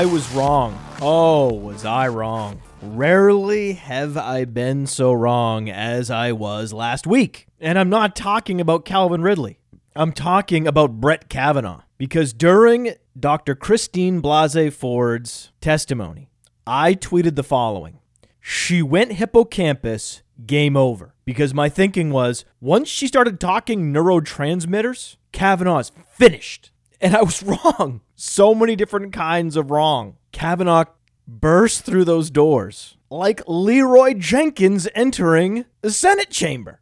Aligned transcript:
I 0.00 0.06
was 0.06 0.32
wrong. 0.32 0.78
Oh, 1.02 1.52
was 1.52 1.84
I 1.84 2.08
wrong? 2.08 2.62
Rarely 2.80 3.74
have 3.74 4.16
I 4.16 4.46
been 4.46 4.86
so 4.86 5.12
wrong 5.12 5.68
as 5.68 6.10
I 6.10 6.32
was 6.32 6.72
last 6.72 7.06
week. 7.06 7.48
And 7.60 7.78
I'm 7.78 7.90
not 7.90 8.16
talking 8.16 8.62
about 8.62 8.86
Calvin 8.86 9.20
Ridley. 9.20 9.58
I'm 9.94 10.12
talking 10.12 10.66
about 10.66 11.02
Brett 11.02 11.28
Kavanaugh. 11.28 11.82
Because 11.98 12.32
during 12.32 12.94
Dr. 13.18 13.54
Christine 13.54 14.22
Blasey 14.22 14.72
Ford's 14.72 15.52
testimony, 15.60 16.30
I 16.66 16.94
tweeted 16.94 17.34
the 17.34 17.42
following 17.44 17.98
She 18.40 18.80
went 18.80 19.12
hippocampus, 19.12 20.22
game 20.46 20.78
over. 20.78 21.14
Because 21.26 21.52
my 21.52 21.68
thinking 21.68 22.08
was 22.08 22.46
once 22.58 22.88
she 22.88 23.06
started 23.06 23.38
talking 23.38 23.92
neurotransmitters, 23.92 25.16
Kavanaugh's 25.32 25.92
finished. 26.08 26.70
And 27.02 27.14
I 27.14 27.20
was 27.20 27.42
wrong. 27.76 28.00
So 28.22 28.54
many 28.54 28.76
different 28.76 29.14
kinds 29.14 29.56
of 29.56 29.70
wrong. 29.70 30.18
Kavanaugh 30.30 30.84
burst 31.26 31.86
through 31.86 32.04
those 32.04 32.30
doors 32.30 32.98
like 33.08 33.40
Leroy 33.46 34.12
Jenkins 34.12 34.86
entering 34.94 35.64
the 35.80 35.90
Senate 35.90 36.28
chamber. 36.28 36.80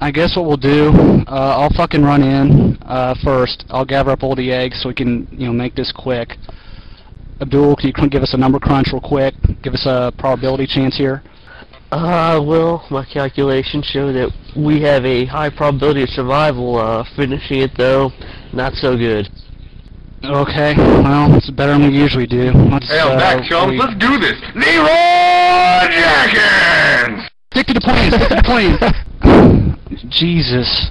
I 0.00 0.10
guess 0.10 0.34
what 0.34 0.46
we'll 0.46 0.56
do, 0.56 0.88
uh, 1.28 1.58
I'll 1.58 1.76
fucking 1.76 2.02
run 2.02 2.22
in 2.22 2.78
uh, 2.86 3.14
first. 3.22 3.66
I'll 3.68 3.84
gather 3.84 4.12
up 4.12 4.22
all 4.22 4.34
the 4.34 4.50
eggs 4.50 4.80
so 4.80 4.88
we 4.88 4.94
can, 4.94 5.28
you 5.30 5.46
know, 5.46 5.52
make 5.52 5.74
this 5.74 5.92
quick. 5.94 6.30
Abdul, 7.42 7.76
can 7.76 7.92
you 7.94 8.08
give 8.08 8.22
us 8.22 8.32
a 8.32 8.38
number 8.38 8.58
crunch 8.58 8.88
real 8.92 9.02
quick? 9.02 9.34
Give 9.62 9.74
us 9.74 9.84
a 9.84 10.10
probability 10.16 10.66
chance 10.66 10.96
here. 10.96 11.22
Uh, 11.90 12.42
well, 12.42 12.86
my 12.90 13.04
calculations 13.04 13.84
show 13.92 14.10
that 14.10 14.30
we 14.56 14.80
have 14.80 15.04
a 15.04 15.26
high 15.26 15.50
probability 15.50 16.04
of 16.04 16.08
survival. 16.08 16.78
Uh, 16.78 17.04
finishing 17.14 17.60
it 17.60 17.72
though, 17.76 18.10
not 18.54 18.72
so 18.72 18.96
good. 18.96 19.28
Okay, 20.24 20.76
well, 20.76 21.34
it's 21.34 21.50
better 21.50 21.72
than 21.72 21.90
we 21.90 21.98
usually 21.98 22.26
do. 22.26 22.52
Let's, 22.52 22.88
Hey, 22.88 23.00
I'm 23.00 23.12
uh, 23.12 23.18
back, 23.18 23.44
chums. 23.48 23.78
Let's 23.78 23.94
do 23.98 24.18
this. 24.18 24.40
Leroy 24.54 25.88
Jenkins! 25.90 27.28
Stick 27.52 27.66
to 27.66 27.74
the 27.74 27.80
plan, 27.80 28.12
stick 28.12 28.28
to 28.28 28.34
the 28.36 28.42
plan. 28.42 29.78
Jesus. 30.10 30.90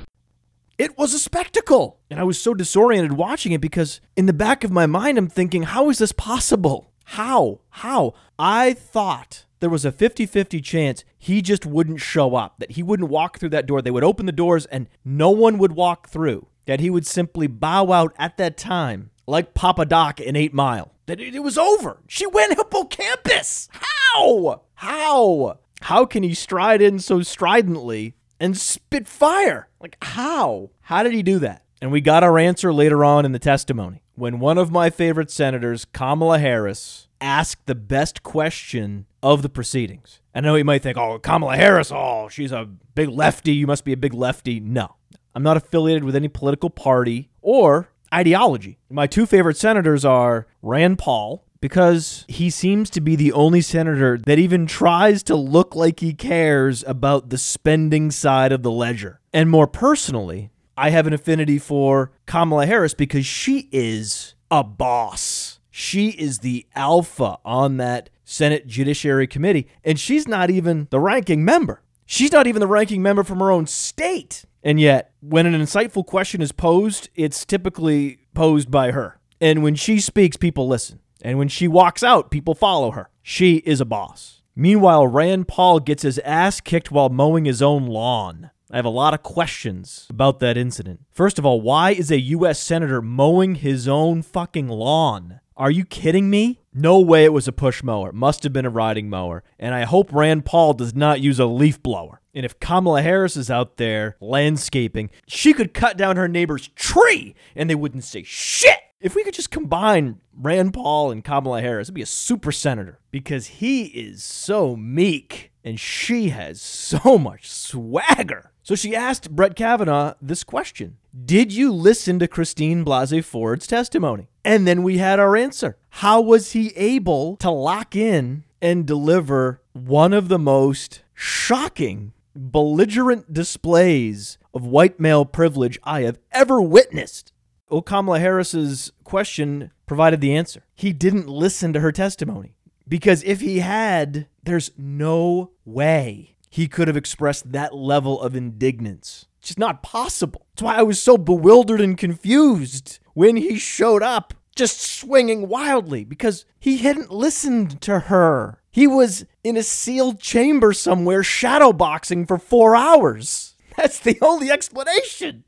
It 0.77 0.97
was 0.97 1.13
a 1.13 1.19
spectacle. 1.19 1.99
And 2.09 2.19
I 2.19 2.23
was 2.23 2.41
so 2.41 2.53
disoriented 2.53 3.13
watching 3.13 3.51
it 3.51 3.61
because 3.61 4.01
in 4.17 4.25
the 4.25 4.33
back 4.33 4.63
of 4.63 4.71
my 4.71 4.85
mind, 4.85 5.17
I'm 5.17 5.29
thinking, 5.29 5.63
how 5.63 5.89
is 5.89 5.99
this 5.99 6.11
possible? 6.11 6.91
How? 7.05 7.61
How? 7.69 8.13
I 8.37 8.73
thought 8.73 9.45
there 9.61 9.69
was 9.69 9.85
a 9.85 9.91
50 9.91 10.25
50 10.25 10.59
chance 10.59 11.05
he 11.17 11.41
just 11.41 11.65
wouldn't 11.65 12.01
show 12.01 12.35
up, 12.35 12.59
that 12.59 12.71
he 12.71 12.83
wouldn't 12.83 13.09
walk 13.09 13.39
through 13.39 13.49
that 13.49 13.65
door. 13.67 13.81
They 13.81 13.91
would 13.91 14.03
open 14.03 14.25
the 14.25 14.31
doors 14.31 14.65
and 14.65 14.87
no 15.05 15.29
one 15.29 15.57
would 15.59 15.73
walk 15.73 16.09
through, 16.09 16.47
that 16.65 16.79
he 16.79 16.89
would 16.89 17.05
simply 17.05 17.45
bow 17.47 17.91
out 17.91 18.13
at 18.17 18.37
that 18.37 18.57
time, 18.57 19.10
like 19.27 19.53
Papa 19.53 19.85
Doc 19.85 20.19
in 20.19 20.35
8 20.35 20.53
Mile. 20.53 20.93
That 21.05 21.19
it, 21.19 21.35
it 21.35 21.43
was 21.43 21.57
over. 21.57 22.01
She 22.07 22.25
went 22.25 22.57
hippocampus. 22.57 23.69
How? 23.71 24.61
How? 24.75 25.59
How 25.81 26.05
can 26.05 26.23
he 26.23 26.33
stride 26.33 26.81
in 26.81 26.99
so 26.99 27.21
stridently 27.21 28.15
and 28.39 28.57
spit 28.57 29.07
fire? 29.07 29.69
Like, 29.79 29.97
how? 30.01 30.69
How 30.81 31.03
did 31.03 31.13
he 31.13 31.23
do 31.23 31.39
that? 31.39 31.63
And 31.81 31.91
we 31.91 32.01
got 32.01 32.23
our 32.23 32.37
answer 32.37 32.71
later 32.71 33.03
on 33.03 33.25
in 33.25 33.31
the 33.31 33.39
testimony 33.39 34.03
when 34.15 34.39
one 34.39 34.57
of 34.57 34.71
my 34.71 34.89
favorite 34.89 35.31
senators, 35.31 35.85
Kamala 35.85 36.37
Harris, 36.37 37.07
asked 37.19 37.65
the 37.65 37.75
best 37.75 38.21
question 38.21 39.07
of 39.23 39.41
the 39.41 39.49
proceedings. 39.49 40.19
I 40.33 40.41
know 40.41 40.55
you 40.55 40.63
might 40.63 40.83
think, 40.83 40.97
oh, 40.97 41.19
Kamala 41.19 41.55
Harris, 41.57 41.91
oh, 41.91 42.29
she's 42.29 42.51
a 42.51 42.65
big 42.65 43.09
lefty. 43.09 43.53
You 43.53 43.67
must 43.67 43.83
be 43.83 43.93
a 43.93 43.97
big 43.97 44.13
lefty. 44.13 44.59
No, 44.59 44.95
I'm 45.33 45.43
not 45.43 45.57
affiliated 45.57 46.03
with 46.03 46.15
any 46.15 46.27
political 46.27 46.69
party 46.69 47.29
or 47.41 47.89
ideology. 48.13 48.77
My 48.89 49.07
two 49.07 49.25
favorite 49.25 49.57
senators 49.57 50.03
are 50.05 50.47
Rand 50.61 50.97
Paul, 50.97 51.45
because 51.61 52.25
he 52.27 52.49
seems 52.49 52.89
to 52.89 52.99
be 52.99 53.15
the 53.15 53.31
only 53.31 53.61
senator 53.61 54.17
that 54.25 54.39
even 54.39 54.65
tries 54.65 55.21
to 55.23 55.35
look 55.35 55.75
like 55.75 55.99
he 55.99 56.13
cares 56.13 56.83
about 56.87 57.29
the 57.29 57.37
spending 57.37 58.09
side 58.09 58.51
of 58.51 58.63
the 58.63 58.71
ledger. 58.71 59.21
And 59.31 59.49
more 59.49 59.67
personally, 59.67 60.49
I 60.75 60.89
have 60.89 61.05
an 61.05 61.13
affinity 61.13 61.59
for 61.59 62.11
Kamala 62.25 62.65
Harris 62.65 62.95
because 62.95 63.27
she 63.27 63.69
is 63.71 64.33
a 64.49 64.63
boss. 64.63 65.59
She 65.69 66.09
is 66.09 66.39
the 66.39 66.65
alpha 66.75 67.37
on 67.45 67.77
that 67.77 68.09
Senate 68.25 68.65
Judiciary 68.65 69.27
Committee, 69.27 69.67
and 69.83 69.99
she's 69.99 70.27
not 70.27 70.49
even 70.49 70.87
the 70.89 70.99
ranking 70.99 71.45
member. 71.45 71.83
She's 72.05 72.31
not 72.31 72.47
even 72.47 72.59
the 72.59 72.67
ranking 72.67 73.01
member 73.03 73.23
from 73.23 73.39
her 73.39 73.51
own 73.51 73.67
state. 73.67 74.45
And 74.63 74.79
yet, 74.79 75.13
when 75.21 75.45
an 75.45 75.53
insightful 75.53 76.05
question 76.05 76.41
is 76.41 76.51
posed, 76.51 77.09
it's 77.15 77.45
typically 77.45 78.19
posed 78.33 78.69
by 78.69 78.91
her. 78.91 79.19
And 79.39 79.63
when 79.63 79.75
she 79.75 79.99
speaks, 79.99 80.37
people 80.37 80.67
listen. 80.67 80.99
And 81.21 81.37
when 81.37 81.47
she 81.47 81.67
walks 81.67 82.03
out, 82.03 82.31
people 82.31 82.55
follow 82.55 82.91
her. 82.91 83.09
She 83.21 83.57
is 83.57 83.81
a 83.81 83.85
boss. 83.85 84.41
Meanwhile, 84.55 85.07
Rand 85.07 85.47
Paul 85.47 85.79
gets 85.79 86.03
his 86.03 86.19
ass 86.19 86.61
kicked 86.61 86.91
while 86.91 87.09
mowing 87.09 87.45
his 87.45 87.61
own 87.61 87.87
lawn. 87.87 88.51
I 88.71 88.75
have 88.77 88.85
a 88.85 88.89
lot 88.89 89.13
of 89.13 89.23
questions 89.23 90.07
about 90.09 90.39
that 90.39 90.57
incident. 90.57 91.01
First 91.11 91.37
of 91.37 91.45
all, 91.45 91.59
why 91.59 91.91
is 91.91 92.09
a 92.11 92.19
U.S. 92.19 92.59
Senator 92.59 93.01
mowing 93.01 93.55
his 93.55 93.87
own 93.87 94.21
fucking 94.21 94.67
lawn? 94.69 95.39
Are 95.61 95.69
you 95.69 95.85
kidding 95.85 96.27
me? 96.27 96.59
No 96.73 96.99
way 96.99 97.23
it 97.23 97.33
was 97.33 97.47
a 97.47 97.51
push 97.51 97.83
mower. 97.83 98.11
Must 98.11 98.41
have 98.41 98.51
been 98.51 98.65
a 98.65 98.69
riding 98.71 99.11
mower. 99.11 99.43
And 99.59 99.75
I 99.75 99.83
hope 99.83 100.11
Rand 100.11 100.43
Paul 100.43 100.73
does 100.73 100.95
not 100.95 101.21
use 101.21 101.37
a 101.37 101.45
leaf 101.45 101.83
blower. 101.83 102.19
And 102.33 102.43
if 102.43 102.59
Kamala 102.59 103.03
Harris 103.03 103.37
is 103.37 103.51
out 103.51 103.77
there 103.77 104.17
landscaping, 104.19 105.11
she 105.27 105.53
could 105.53 105.75
cut 105.75 105.97
down 105.97 106.15
her 106.17 106.27
neighbor's 106.27 106.69
tree 106.69 107.35
and 107.55 107.69
they 107.69 107.75
wouldn't 107.75 108.05
say 108.05 108.23
shit. 108.23 108.79
If 108.99 109.13
we 109.13 109.23
could 109.23 109.35
just 109.35 109.51
combine 109.51 110.19
Rand 110.35 110.73
Paul 110.73 111.11
and 111.11 111.23
Kamala 111.23 111.61
Harris, 111.61 111.85
it'd 111.85 111.93
be 111.93 112.01
a 112.01 112.07
super 112.07 112.51
senator 112.51 112.97
because 113.11 113.45
he 113.45 113.83
is 113.83 114.23
so 114.23 114.75
meek 114.75 115.50
and 115.63 115.79
she 115.79 116.29
has 116.29 116.61
so 116.61 117.17
much 117.19 117.49
swagger. 117.49 118.51
So 118.63 118.75
she 118.75 118.95
asked 118.95 119.31
Brett 119.31 119.55
Kavanaugh 119.55 120.13
this 120.21 120.43
question 120.43 120.97
Did 121.25 121.51
you 121.51 121.71
listen 121.71 122.19
to 122.19 122.27
Christine 122.27 122.85
Blasey 122.85 123.23
Ford's 123.23 123.67
testimony? 123.67 124.29
And 124.43 124.67
then 124.67 124.83
we 124.83 124.97
had 124.97 125.19
our 125.19 125.35
answer. 125.35 125.77
How 125.89 126.21
was 126.21 126.51
he 126.51 126.69
able 126.75 127.35
to 127.37 127.49
lock 127.49 127.95
in 127.95 128.43
and 128.61 128.85
deliver 128.85 129.61
one 129.73 130.13
of 130.13 130.27
the 130.27 130.39
most 130.39 131.03
shocking, 131.13 132.13
belligerent 132.35 133.33
displays 133.33 134.37
of 134.53 134.65
white 134.65 134.99
male 134.99 135.25
privilege 135.25 135.79
I 135.83 136.01
have 136.01 136.19
ever 136.31 136.61
witnessed? 136.61 137.33
Oh, 137.69 137.81
Kamala 137.81 138.19
Harris's 138.19 138.91
question 139.03 139.71
provided 139.85 140.21
the 140.21 140.35
answer. 140.35 140.65
He 140.75 140.93
didn't 140.93 141.27
listen 141.27 141.73
to 141.73 141.79
her 141.79 141.91
testimony 141.91 142.55
because 142.91 143.23
if 143.23 143.39
he 143.39 143.59
had, 143.59 144.27
there's 144.43 144.71
no 144.77 145.51
way 145.63 146.35
he 146.49 146.67
could 146.67 146.89
have 146.89 146.97
expressed 146.97 147.53
that 147.53 147.73
level 147.73 148.21
of 148.21 148.35
indignance. 148.35 149.27
It's 149.39 149.47
just 149.47 149.59
not 149.59 149.81
possible. 149.81 150.45
That's 150.51 150.63
why 150.63 150.75
I 150.75 150.83
was 150.83 151.01
so 151.01 151.17
bewildered 151.17 151.79
and 151.79 151.97
confused 151.97 152.99
when 153.13 153.37
he 153.37 153.57
showed 153.57 154.03
up, 154.03 154.33
just 154.57 154.81
swinging 154.81 155.47
wildly 155.47 156.03
because 156.03 156.43
he 156.59 156.79
hadn't 156.79 157.13
listened 157.13 157.79
to 157.83 157.99
her. 157.99 158.61
He 158.69 158.87
was 158.87 159.25
in 159.41 159.55
a 159.55 159.63
sealed 159.63 160.19
chamber 160.19 160.73
somewhere 160.73 161.21
shadowboxing 161.21 162.27
for 162.27 162.37
four 162.37 162.75
hours. 162.75 163.55
That's 163.77 163.99
the 163.99 164.17
only 164.21 164.51
explanation 164.51 165.45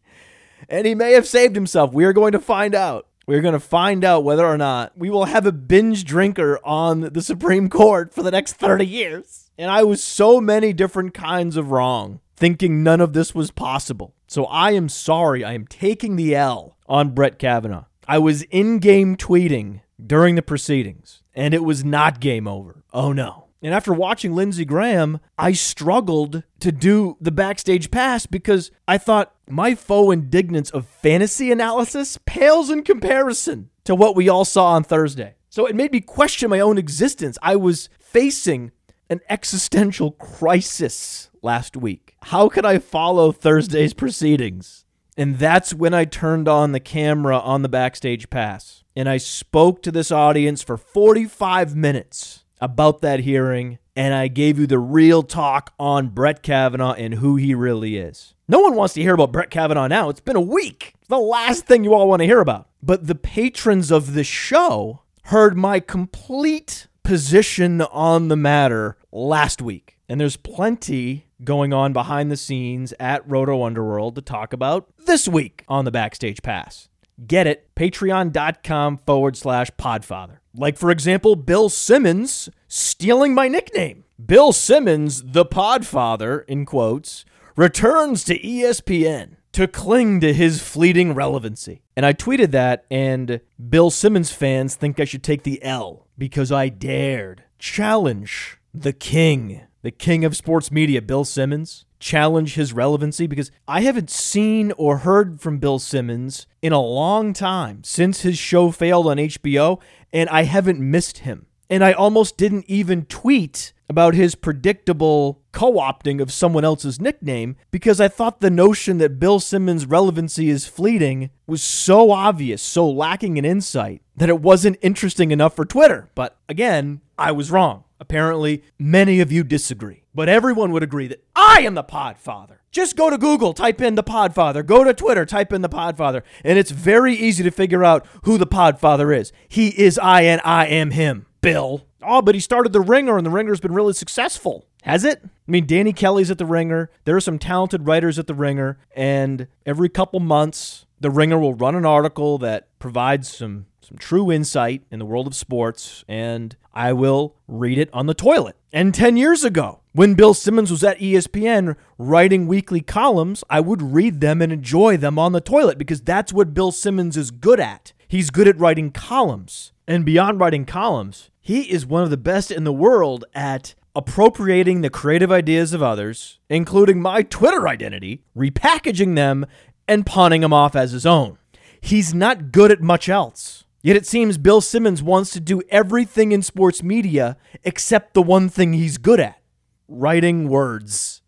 and 0.69 0.87
he 0.87 0.95
may 0.95 1.13
have 1.13 1.27
saved 1.27 1.55
himself. 1.55 1.93
We 1.93 2.05
are 2.05 2.13
going 2.13 2.31
to 2.33 2.39
find 2.39 2.75
out. 2.75 3.07
We're 3.25 3.41
going 3.41 3.53
to 3.53 3.59
find 3.59 4.03
out 4.03 4.25
whether 4.25 4.45
or 4.45 4.57
not 4.57 4.97
we 4.97 5.09
will 5.09 5.25
have 5.25 5.45
a 5.45 5.51
binge 5.53 6.03
drinker 6.03 6.59
on 6.63 7.01
the 7.01 7.21
Supreme 7.21 7.69
Court 7.69 8.13
for 8.13 8.21
the 8.21 8.31
next 8.31 8.53
30 8.53 8.85
years. 8.85 9.49
And 9.57 9.71
I 9.71 9.83
was 9.83 10.03
so 10.03 10.41
many 10.41 10.73
different 10.73 11.13
kinds 11.13 11.55
of 11.55 11.71
wrong, 11.71 12.19
thinking 12.35 12.83
none 12.83 12.99
of 12.99 13.13
this 13.13 13.33
was 13.33 13.49
possible. 13.49 14.13
So 14.27 14.45
I 14.45 14.71
am 14.71 14.89
sorry. 14.89 15.43
I 15.43 15.53
am 15.53 15.67
taking 15.67 16.15
the 16.15 16.35
L 16.35 16.75
on 16.87 17.11
Brett 17.11 17.39
Kavanaugh. 17.39 17.85
I 18.07 18.17
was 18.17 18.41
in 18.43 18.79
game 18.79 19.15
tweeting 19.15 19.81
during 20.05 20.35
the 20.35 20.41
proceedings, 20.41 21.23
and 21.33 21.53
it 21.53 21.63
was 21.63 21.85
not 21.85 22.19
game 22.19 22.47
over. 22.47 22.83
Oh 22.91 23.13
no. 23.13 23.42
And 23.63 23.73
after 23.73 23.93
watching 23.93 24.35
Lindsey 24.35 24.65
Graham, 24.65 25.21
I 25.37 25.53
struggled 25.53 26.43
to 26.59 26.71
do 26.71 27.15
the 27.21 27.31
backstage 27.31 27.91
pass 27.91 28.25
because 28.25 28.71
I 28.89 28.97
thought 28.97 29.33
my 29.49 29.73
faux 29.73 30.13
indignance 30.13 30.69
of 30.69 30.85
fantasy 30.85 31.49
analysis 31.49 32.19
pales 32.25 32.69
in 32.69 32.83
comparison 32.83 33.69
to 33.85 33.95
what 33.95 34.17
we 34.17 34.27
all 34.27 34.43
saw 34.43 34.73
on 34.73 34.83
Thursday. 34.83 35.35
So 35.49 35.65
it 35.65 35.77
made 35.77 35.93
me 35.93 36.01
question 36.01 36.49
my 36.49 36.59
own 36.59 36.77
existence. 36.77 37.37
I 37.41 37.55
was 37.55 37.87
facing 37.99 38.71
an 39.09 39.21
existential 39.29 40.11
crisis 40.11 41.29
last 41.41 41.77
week. 41.77 42.15
How 42.23 42.49
could 42.49 42.65
I 42.65 42.79
follow 42.79 43.31
Thursday's 43.31 43.93
proceedings? 43.93 44.83
And 45.15 45.37
that's 45.39 45.73
when 45.73 45.93
I 45.93 46.05
turned 46.05 46.49
on 46.49 46.71
the 46.73 46.79
camera 46.79 47.37
on 47.37 47.61
the 47.61 47.69
backstage 47.69 48.29
pass. 48.29 48.83
And 48.95 49.07
I 49.07 49.17
spoke 49.17 49.81
to 49.83 49.91
this 49.91 50.11
audience 50.11 50.63
for 50.63 50.75
45 50.75 51.75
minutes 51.75 52.42
about 52.63 53.01
that 53.01 53.19
hearing, 53.19 53.77
and 53.93 54.13
I 54.13 54.29
gave 54.29 54.57
you 54.57 54.65
the 54.65 54.79
real 54.79 55.21
talk 55.21 55.73
on 55.77 56.07
Brett 56.07 56.41
Kavanaugh 56.41 56.93
and 56.93 57.15
who 57.15 57.35
he 57.35 57.53
really 57.53 57.97
is. 57.97 58.33
No 58.47 58.61
one 58.61 58.75
wants 58.75 58.93
to 58.93 59.01
hear 59.01 59.15
about 59.15 59.33
Brett 59.33 59.49
Kavanaugh 59.49 59.87
now. 59.87 60.07
It's 60.07 60.21
been 60.21 60.37
a 60.37 60.41
week. 60.41 60.93
It's 60.99 61.09
the 61.09 61.17
last 61.17 61.65
thing 61.65 61.83
you 61.83 61.93
all 61.93 62.07
want 62.07 62.21
to 62.21 62.25
hear 62.25 62.39
about. 62.39 62.69
But 62.81 63.07
the 63.07 63.15
patrons 63.15 63.91
of 63.91 64.13
the 64.13 64.23
show 64.23 65.01
heard 65.25 65.57
my 65.57 65.81
complete 65.81 66.87
position 67.03 67.81
on 67.81 68.29
the 68.29 68.37
matter 68.37 68.97
last 69.11 69.61
week. 69.61 69.97
And 70.07 70.21
there's 70.21 70.37
plenty 70.37 71.27
going 71.43 71.73
on 71.73 71.91
behind 71.91 72.31
the 72.31 72.37
scenes 72.37 72.93
at 72.99 73.29
Roto 73.29 73.63
Underworld 73.63 74.15
to 74.15 74.21
talk 74.21 74.53
about 74.53 74.87
this 75.05 75.27
week 75.27 75.65
on 75.67 75.83
the 75.83 75.91
Backstage 75.91 76.41
Pass. 76.41 76.87
Get 77.27 77.45
it, 77.45 77.73
patreon.com 77.75 78.97
forward 78.97 79.35
slash 79.35 79.69
podfather. 79.71 80.37
Like, 80.55 80.77
for 80.77 80.91
example, 80.91 81.35
Bill 81.35 81.69
Simmons 81.69 82.49
stealing 82.67 83.33
my 83.33 83.47
nickname. 83.47 84.03
Bill 84.23 84.53
Simmons, 84.53 85.23
the 85.23 85.45
podfather, 85.45 86.45
in 86.47 86.65
quotes, 86.65 87.25
returns 87.55 88.23
to 88.25 88.39
ESPN 88.39 89.37
to 89.53 89.67
cling 89.67 90.19
to 90.19 90.33
his 90.33 90.61
fleeting 90.61 91.13
relevancy. 91.13 91.81
And 91.95 92.05
I 92.05 92.13
tweeted 92.13 92.51
that, 92.51 92.85
and 92.89 93.41
Bill 93.69 93.89
Simmons 93.89 94.31
fans 94.31 94.75
think 94.75 94.99
I 94.99 95.05
should 95.05 95.23
take 95.23 95.43
the 95.43 95.63
L 95.63 96.07
because 96.17 96.51
I 96.51 96.69
dared 96.69 97.43
challenge 97.59 98.59
the 98.73 98.93
king, 98.93 99.61
the 99.81 99.91
king 99.91 100.25
of 100.25 100.35
sports 100.35 100.71
media, 100.71 101.01
Bill 101.01 101.23
Simmons, 101.23 101.85
challenge 101.99 102.55
his 102.55 102.73
relevancy 102.73 103.27
because 103.27 103.49
I 103.67 103.81
haven't 103.81 104.09
seen 104.09 104.73
or 104.73 104.97
heard 104.99 105.39
from 105.39 105.59
Bill 105.59 105.79
Simmons 105.79 106.45
in 106.61 106.73
a 106.73 106.81
long 106.81 107.31
time 107.31 107.83
since 107.83 108.21
his 108.21 108.37
show 108.37 108.71
failed 108.71 109.07
on 109.07 109.17
HBO, 109.17 109.79
and 110.13 110.29
I 110.29 110.43
haven't 110.43 110.79
missed 110.79 111.19
him. 111.19 111.47
And 111.69 111.83
I 111.83 111.91
almost 111.91 112.37
didn't 112.37 112.65
even 112.67 113.05
tweet 113.05 113.73
about 113.89 114.13
his 114.13 114.35
predictable 114.35 115.41
co 115.51 115.73
opting 115.73 116.21
of 116.21 116.31
someone 116.31 116.63
else's 116.63 117.01
nickname 117.01 117.55
because 117.71 117.99
I 117.99 118.07
thought 118.07 118.39
the 118.39 118.49
notion 118.49 118.99
that 118.99 119.19
Bill 119.19 119.39
Simmons' 119.39 119.85
relevancy 119.85 120.49
is 120.49 120.67
fleeting 120.67 121.31
was 121.47 121.63
so 121.63 122.11
obvious, 122.11 122.61
so 122.61 122.87
lacking 122.87 123.37
in 123.37 123.45
insight, 123.45 124.01
that 124.15 124.29
it 124.29 124.41
wasn't 124.41 124.77
interesting 124.81 125.31
enough 125.31 125.55
for 125.55 125.65
Twitter. 125.65 126.09
But 126.15 126.37
again, 126.47 127.01
I 127.17 127.31
was 127.31 127.51
wrong. 127.51 127.85
Apparently, 127.99 128.63
many 128.77 129.19
of 129.19 129.31
you 129.31 129.43
disagree. 129.43 130.03
But 130.13 130.29
everyone 130.29 130.71
would 130.71 130.83
agree 130.83 131.07
that 131.07 131.23
I 131.45 131.59
am 131.63 131.75
the 131.75 131.83
Podfather. 131.83 132.59
Just 132.71 132.95
go 132.95 133.09
to 133.09 133.17
Google, 133.17 133.53
type 133.53 133.81
in 133.81 133.95
the 133.95 134.03
Podfather. 134.03 134.65
Go 134.65 134.85
to 134.85 134.93
Twitter, 134.93 135.25
type 135.25 135.51
in 135.51 135.61
the 135.61 135.67
Podfather. 135.67 136.23
And 136.41 136.57
it's 136.57 136.71
very 136.71 137.13
easy 137.13 137.43
to 137.43 137.51
figure 137.51 137.83
out 137.83 138.07
who 138.23 138.37
the 138.37 138.47
Podfather 138.47 139.15
is. 139.15 139.33
He 139.49 139.67
is 139.67 139.99
I 139.99 140.21
and 140.21 140.39
I 140.45 140.67
am 140.67 140.91
him. 140.91 141.25
Bill. 141.41 141.85
Oh, 142.01 142.21
but 142.21 142.33
he 142.33 142.39
started 142.39 142.71
The 142.71 142.79
Ringer, 142.79 143.17
and 143.17 143.25
The 143.25 143.29
Ringer's 143.29 143.59
been 143.59 143.73
really 143.73 143.91
successful. 143.91 144.65
Has 144.83 145.03
it? 145.03 145.19
I 145.23 145.29
mean, 145.45 145.67
Danny 145.67 145.91
Kelly's 145.91 146.31
at 146.31 146.37
The 146.37 146.45
Ringer. 146.45 146.89
There 147.03 147.17
are 147.17 147.21
some 147.21 147.37
talented 147.37 147.87
writers 147.87 148.17
at 148.17 148.27
The 148.27 148.33
Ringer. 148.33 148.77
And 148.95 149.47
every 149.65 149.89
couple 149.89 150.21
months, 150.21 150.85
The 151.01 151.11
Ringer 151.11 151.37
will 151.37 151.55
run 151.55 151.75
an 151.75 151.85
article 151.85 152.37
that 152.37 152.69
provides 152.79 153.27
some, 153.27 153.65
some 153.81 153.97
true 153.97 154.31
insight 154.31 154.83
in 154.89 154.99
the 154.99 155.05
world 155.05 155.27
of 155.27 155.35
sports. 155.35 156.05
And 156.07 156.55
I 156.73 156.93
will 156.93 157.35
read 157.49 157.77
it 157.77 157.89
on 157.91 158.05
the 158.05 158.13
toilet. 158.13 158.55
And 158.71 158.95
10 158.95 159.17
years 159.17 159.43
ago, 159.43 159.81
when 159.95 160.15
Bill 160.15 160.33
Simmons 160.33 160.71
was 160.71 160.83
at 160.83 160.97
ESPN 160.97 161.75
writing 161.99 162.47
weekly 162.47 162.81
columns, 162.81 163.43
I 163.47 163.59
would 163.59 163.93
read 163.93 164.21
them 164.21 164.41
and 164.41 164.51
enjoy 164.51 164.97
them 164.97 165.19
on 165.19 165.33
the 165.33 165.41
toilet 165.41 165.77
because 165.77 166.01
that's 166.01 166.33
what 166.33 166.55
Bill 166.55 166.71
Simmons 166.71 167.15
is 167.15 167.29
good 167.29 167.59
at. 167.59 167.93
He's 168.07 168.31
good 168.31 168.47
at 168.47 168.57
writing 168.57 168.89
columns. 168.89 169.71
And 169.87 170.03
beyond 170.03 170.39
writing 170.39 170.65
columns, 170.65 171.29
he 171.39 171.71
is 171.71 171.85
one 171.85 172.01
of 172.01 172.09
the 172.09 172.17
best 172.17 172.49
in 172.49 172.63
the 172.63 172.73
world 172.73 173.25
at 173.35 173.75
appropriating 173.95 174.81
the 174.81 174.89
creative 174.89 175.31
ideas 175.31 175.73
of 175.73 175.83
others, 175.83 176.39
including 176.49 176.99
my 176.99 177.21
Twitter 177.21 177.67
identity, 177.67 178.23
repackaging 178.35 179.15
them, 179.15 179.45
and 179.87 180.07
pawning 180.07 180.41
them 180.41 180.53
off 180.53 180.75
as 180.75 180.91
his 180.91 181.05
own. 181.05 181.37
He's 181.79 182.15
not 182.15 182.51
good 182.51 182.71
at 182.71 182.81
much 182.81 183.09
else. 183.09 183.65
Yet 183.83 183.97
it 183.97 184.07
seems 184.07 184.39
Bill 184.39 184.61
Simmons 184.61 185.03
wants 185.03 185.29
to 185.31 185.39
do 185.39 185.61
everything 185.69 186.31
in 186.31 186.41
sports 186.41 186.81
media 186.81 187.37
except 187.63 188.15
the 188.15 188.23
one 188.23 188.49
thing 188.49 188.73
he's 188.73 188.97
good 188.97 189.19
at 189.19 189.42
writing 189.87 190.47
words. 190.47 191.21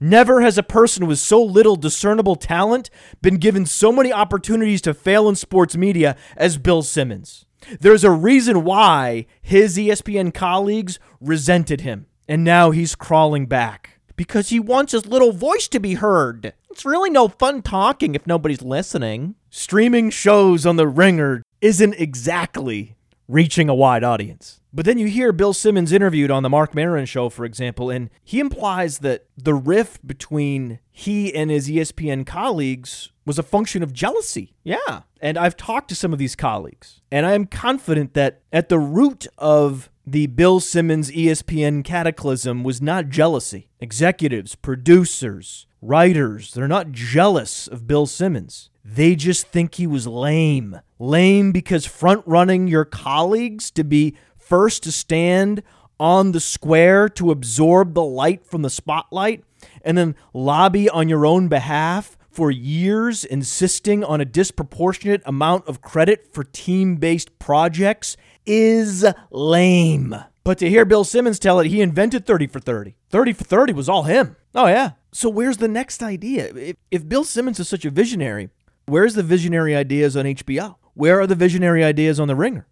Never 0.00 0.40
has 0.40 0.56
a 0.56 0.62
person 0.62 1.06
with 1.06 1.18
so 1.18 1.42
little 1.42 1.76
discernible 1.76 2.36
talent 2.36 2.88
been 3.20 3.36
given 3.36 3.66
so 3.66 3.92
many 3.92 4.10
opportunities 4.10 4.80
to 4.82 4.94
fail 4.94 5.28
in 5.28 5.36
sports 5.36 5.76
media 5.76 6.16
as 6.36 6.56
Bill 6.56 6.82
Simmons. 6.82 7.44
There's 7.78 8.04
a 8.04 8.10
reason 8.10 8.64
why 8.64 9.26
his 9.42 9.76
ESPN 9.76 10.32
colleagues 10.32 10.98
resented 11.20 11.82
him, 11.82 12.06
and 12.26 12.42
now 12.42 12.70
he's 12.70 12.94
crawling 12.94 13.44
back 13.44 14.00
because 14.16 14.48
he 14.48 14.58
wants 14.58 14.92
his 14.92 15.06
little 15.06 15.32
voice 15.32 15.68
to 15.68 15.78
be 15.78 15.94
heard. 15.94 16.54
It's 16.70 16.86
really 16.86 17.10
no 17.10 17.28
fun 17.28 17.60
talking 17.60 18.14
if 18.14 18.26
nobody's 18.26 18.62
listening. 18.62 19.34
Streaming 19.50 20.08
shows 20.08 20.64
on 20.64 20.76
The 20.76 20.88
Ringer 20.88 21.42
isn't 21.60 21.94
exactly 21.94 22.96
reaching 23.30 23.68
a 23.68 23.74
wide 23.74 24.02
audience. 24.02 24.60
But 24.72 24.84
then 24.84 24.98
you 24.98 25.06
hear 25.06 25.32
Bill 25.32 25.52
Simmons 25.52 25.92
interviewed 25.92 26.30
on 26.30 26.42
the 26.42 26.48
Marc 26.48 26.74
Maron 26.74 27.06
show, 27.06 27.28
for 27.28 27.44
example, 27.44 27.90
and 27.90 28.10
he 28.24 28.40
implies 28.40 28.98
that 28.98 29.26
the 29.36 29.54
rift 29.54 30.06
between 30.06 30.78
he 30.90 31.34
and 31.34 31.50
his 31.50 31.68
ESPN 31.68 32.26
colleagues 32.26 33.10
was 33.24 33.38
a 33.38 33.42
function 33.42 33.82
of 33.82 33.92
jealousy. 33.92 34.54
Yeah. 34.64 35.02
And 35.20 35.38
I've 35.38 35.56
talked 35.56 35.88
to 35.90 35.94
some 35.94 36.12
of 36.12 36.18
these 36.18 36.36
colleagues, 36.36 37.00
and 37.10 37.26
I 37.26 37.34
am 37.34 37.46
confident 37.46 38.14
that 38.14 38.42
at 38.52 38.68
the 38.68 38.78
root 38.78 39.26
of 39.38 39.90
the 40.06 40.26
Bill 40.26 40.60
Simmons 40.60 41.10
ESPN 41.10 41.84
cataclysm 41.84 42.64
was 42.64 42.82
not 42.82 43.10
jealousy. 43.10 43.68
Executives, 43.80 44.54
producers, 44.56 45.66
writers, 45.80 46.52
they're 46.52 46.68
not 46.68 46.92
jealous 46.92 47.68
of 47.68 47.86
Bill 47.86 48.06
Simmons. 48.06 48.70
They 48.84 49.14
just 49.14 49.46
think 49.48 49.74
he 49.74 49.86
was 49.86 50.06
lame. 50.06 50.80
Lame 51.00 51.50
because 51.50 51.86
front 51.86 52.22
running 52.26 52.68
your 52.68 52.84
colleagues 52.84 53.70
to 53.70 53.82
be 53.82 54.14
first 54.36 54.82
to 54.82 54.92
stand 54.92 55.62
on 55.98 56.32
the 56.32 56.40
square 56.40 57.08
to 57.08 57.30
absorb 57.30 57.94
the 57.94 58.04
light 58.04 58.44
from 58.44 58.60
the 58.60 58.70
spotlight 58.70 59.42
and 59.82 59.96
then 59.96 60.14
lobby 60.34 60.90
on 60.90 61.08
your 61.08 61.24
own 61.24 61.48
behalf 61.48 62.18
for 62.30 62.50
years, 62.50 63.24
insisting 63.24 64.04
on 64.04 64.20
a 64.20 64.24
disproportionate 64.26 65.22
amount 65.24 65.66
of 65.66 65.80
credit 65.80 66.32
for 66.32 66.44
team 66.44 66.96
based 66.96 67.38
projects 67.38 68.16
is 68.44 69.04
lame. 69.30 70.14
But 70.44 70.58
to 70.58 70.68
hear 70.68 70.84
Bill 70.84 71.04
Simmons 71.04 71.38
tell 71.38 71.60
it, 71.60 71.66
he 71.66 71.80
invented 71.80 72.26
30 72.26 72.46
for 72.46 72.60
30. 72.60 72.94
30 73.08 73.32
for 73.32 73.44
30 73.44 73.72
was 73.72 73.88
all 73.88 74.04
him. 74.04 74.36
Oh, 74.54 74.66
yeah. 74.66 74.92
So 75.12 75.28
where's 75.28 75.58
the 75.58 75.68
next 75.68 76.02
idea? 76.02 76.54
If, 76.54 76.76
if 76.90 77.08
Bill 77.08 77.24
Simmons 77.24 77.58
is 77.58 77.68
such 77.68 77.84
a 77.84 77.90
visionary, 77.90 78.50
where's 78.86 79.14
the 79.14 79.22
visionary 79.22 79.74
ideas 79.74 80.16
on 80.16 80.24
HBO? 80.24 80.76
Where 80.94 81.20
are 81.20 81.26
the 81.26 81.34
visionary 81.34 81.84
ideas 81.84 82.18
on 82.18 82.28
The 82.28 82.36
Ringer? 82.36 82.66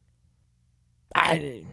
I, 1.14 1.64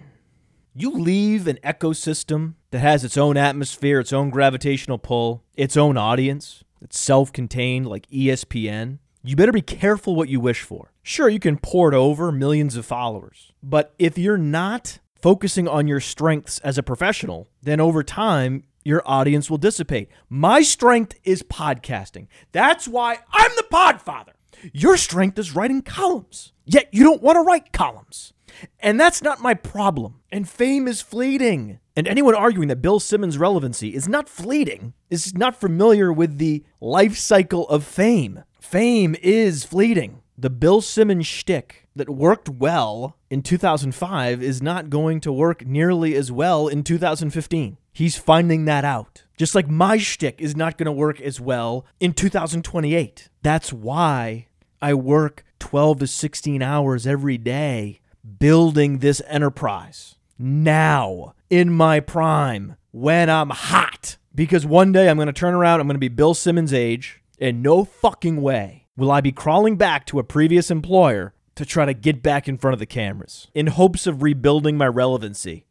you 0.73 0.91
leave 0.91 1.47
an 1.47 1.59
ecosystem 1.63 2.55
that 2.71 2.79
has 2.79 3.03
its 3.03 3.17
own 3.17 3.37
atmosphere, 3.37 3.99
its 3.99 4.13
own 4.13 4.29
gravitational 4.29 4.97
pull, 4.97 5.43
its 5.55 5.77
own 5.77 5.97
audience, 5.97 6.63
it's 6.81 6.99
self 6.99 7.33
contained 7.33 7.87
like 7.87 8.07
ESPN. 8.07 8.99
You 9.23 9.35
better 9.35 9.51
be 9.51 9.61
careful 9.61 10.15
what 10.15 10.29
you 10.29 10.39
wish 10.39 10.61
for. 10.61 10.91
Sure, 11.01 11.27
you 11.27 11.39
can 11.39 11.57
port 11.57 11.93
over 11.95 12.31
millions 12.31 12.75
of 12.75 12.85
followers, 12.85 13.51
but 13.63 13.93
if 13.97 14.17
you're 14.17 14.37
not 14.37 14.99
focusing 15.19 15.67
on 15.67 15.87
your 15.87 15.99
strengths 15.99 16.59
as 16.59 16.77
a 16.77 16.83
professional, 16.83 17.47
then 17.63 17.79
over 17.79 18.03
time, 18.03 18.63
your 18.83 19.01
audience 19.03 19.49
will 19.49 19.57
dissipate. 19.57 20.09
My 20.29 20.61
strength 20.61 21.15
is 21.23 21.41
podcasting. 21.41 22.27
That's 22.51 22.87
why 22.87 23.17
I'm 23.31 23.51
the 23.55 23.65
podfather. 23.71 24.34
Your 24.73 24.97
strength 24.97 25.37
is 25.39 25.55
writing 25.55 25.81
columns, 25.81 26.53
yet 26.65 26.89
you 26.91 27.03
don't 27.03 27.21
want 27.21 27.35
to 27.37 27.41
write 27.41 27.71
columns. 27.71 28.33
And 28.79 28.99
that's 28.99 29.21
not 29.21 29.41
my 29.41 29.53
problem. 29.53 30.21
And 30.31 30.47
fame 30.47 30.87
is 30.87 31.01
fleeting. 31.01 31.79
And 31.95 32.07
anyone 32.07 32.35
arguing 32.35 32.67
that 32.69 32.81
Bill 32.81 32.99
Simmons' 32.99 33.37
relevancy 33.37 33.95
is 33.95 34.07
not 34.07 34.29
fleeting 34.29 34.93
is 35.09 35.33
not 35.33 35.59
familiar 35.59 36.11
with 36.11 36.37
the 36.37 36.63
life 36.81 37.17
cycle 37.17 37.67
of 37.69 37.83
fame. 37.83 38.43
Fame 38.59 39.15
is 39.21 39.63
fleeting. 39.63 40.21
The 40.37 40.49
Bill 40.49 40.81
Simmons 40.81 41.25
shtick 41.25 41.87
that 41.95 42.09
worked 42.09 42.49
well 42.49 43.15
in 43.29 43.41
2005 43.41 44.43
is 44.43 44.61
not 44.61 44.89
going 44.89 45.21
to 45.21 45.31
work 45.31 45.65
nearly 45.65 46.15
as 46.15 46.31
well 46.31 46.67
in 46.67 46.83
2015. 46.83 47.77
He's 47.95 48.17
finding 48.17 48.65
that 48.65 48.83
out. 48.83 49.23
Just 49.37 49.55
like 49.55 49.69
my 49.69 49.97
shtick 49.97 50.41
is 50.41 50.53
not 50.53 50.77
going 50.77 50.85
to 50.85 50.91
work 50.91 51.21
as 51.21 51.39
well 51.39 51.85
in 52.01 52.11
2028. 52.11 53.29
That's 53.41 53.71
why 53.71 54.47
I 54.81 54.93
work 54.93 55.45
12 55.59 55.99
to 55.99 56.07
16 56.07 56.61
hours 56.61 57.07
every 57.07 57.37
day 57.37 58.01
building 58.37 58.97
this 58.97 59.21
enterprise 59.27 60.15
now 60.37 61.35
in 61.49 61.71
my 61.71 62.01
prime 62.01 62.75
when 62.91 63.29
I'm 63.29 63.51
hot. 63.51 64.17
Because 64.35 64.65
one 64.65 64.91
day 64.91 65.09
I'm 65.09 65.15
going 65.15 65.27
to 65.27 65.33
turn 65.33 65.53
around, 65.53 65.79
I'm 65.79 65.87
going 65.87 65.95
to 65.95 65.99
be 65.99 66.09
Bill 66.09 66.33
Simmons' 66.33 66.73
age, 66.73 67.21
and 67.39 67.63
no 67.63 67.85
fucking 67.85 68.41
way 68.41 68.87
will 68.97 69.09
I 69.09 69.21
be 69.21 69.31
crawling 69.31 69.77
back 69.77 70.05
to 70.07 70.19
a 70.19 70.23
previous 70.25 70.69
employer 70.69 71.33
to 71.55 71.65
try 71.65 71.85
to 71.85 71.93
get 71.93 72.21
back 72.21 72.49
in 72.49 72.57
front 72.57 72.73
of 72.73 72.79
the 72.79 72.85
cameras 72.85 73.47
in 73.53 73.67
hopes 73.67 74.05
of 74.05 74.21
rebuilding 74.21 74.75
my 74.75 74.87
relevancy. 74.87 75.65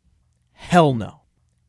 Hell 0.54 0.94
no. 0.94 1.23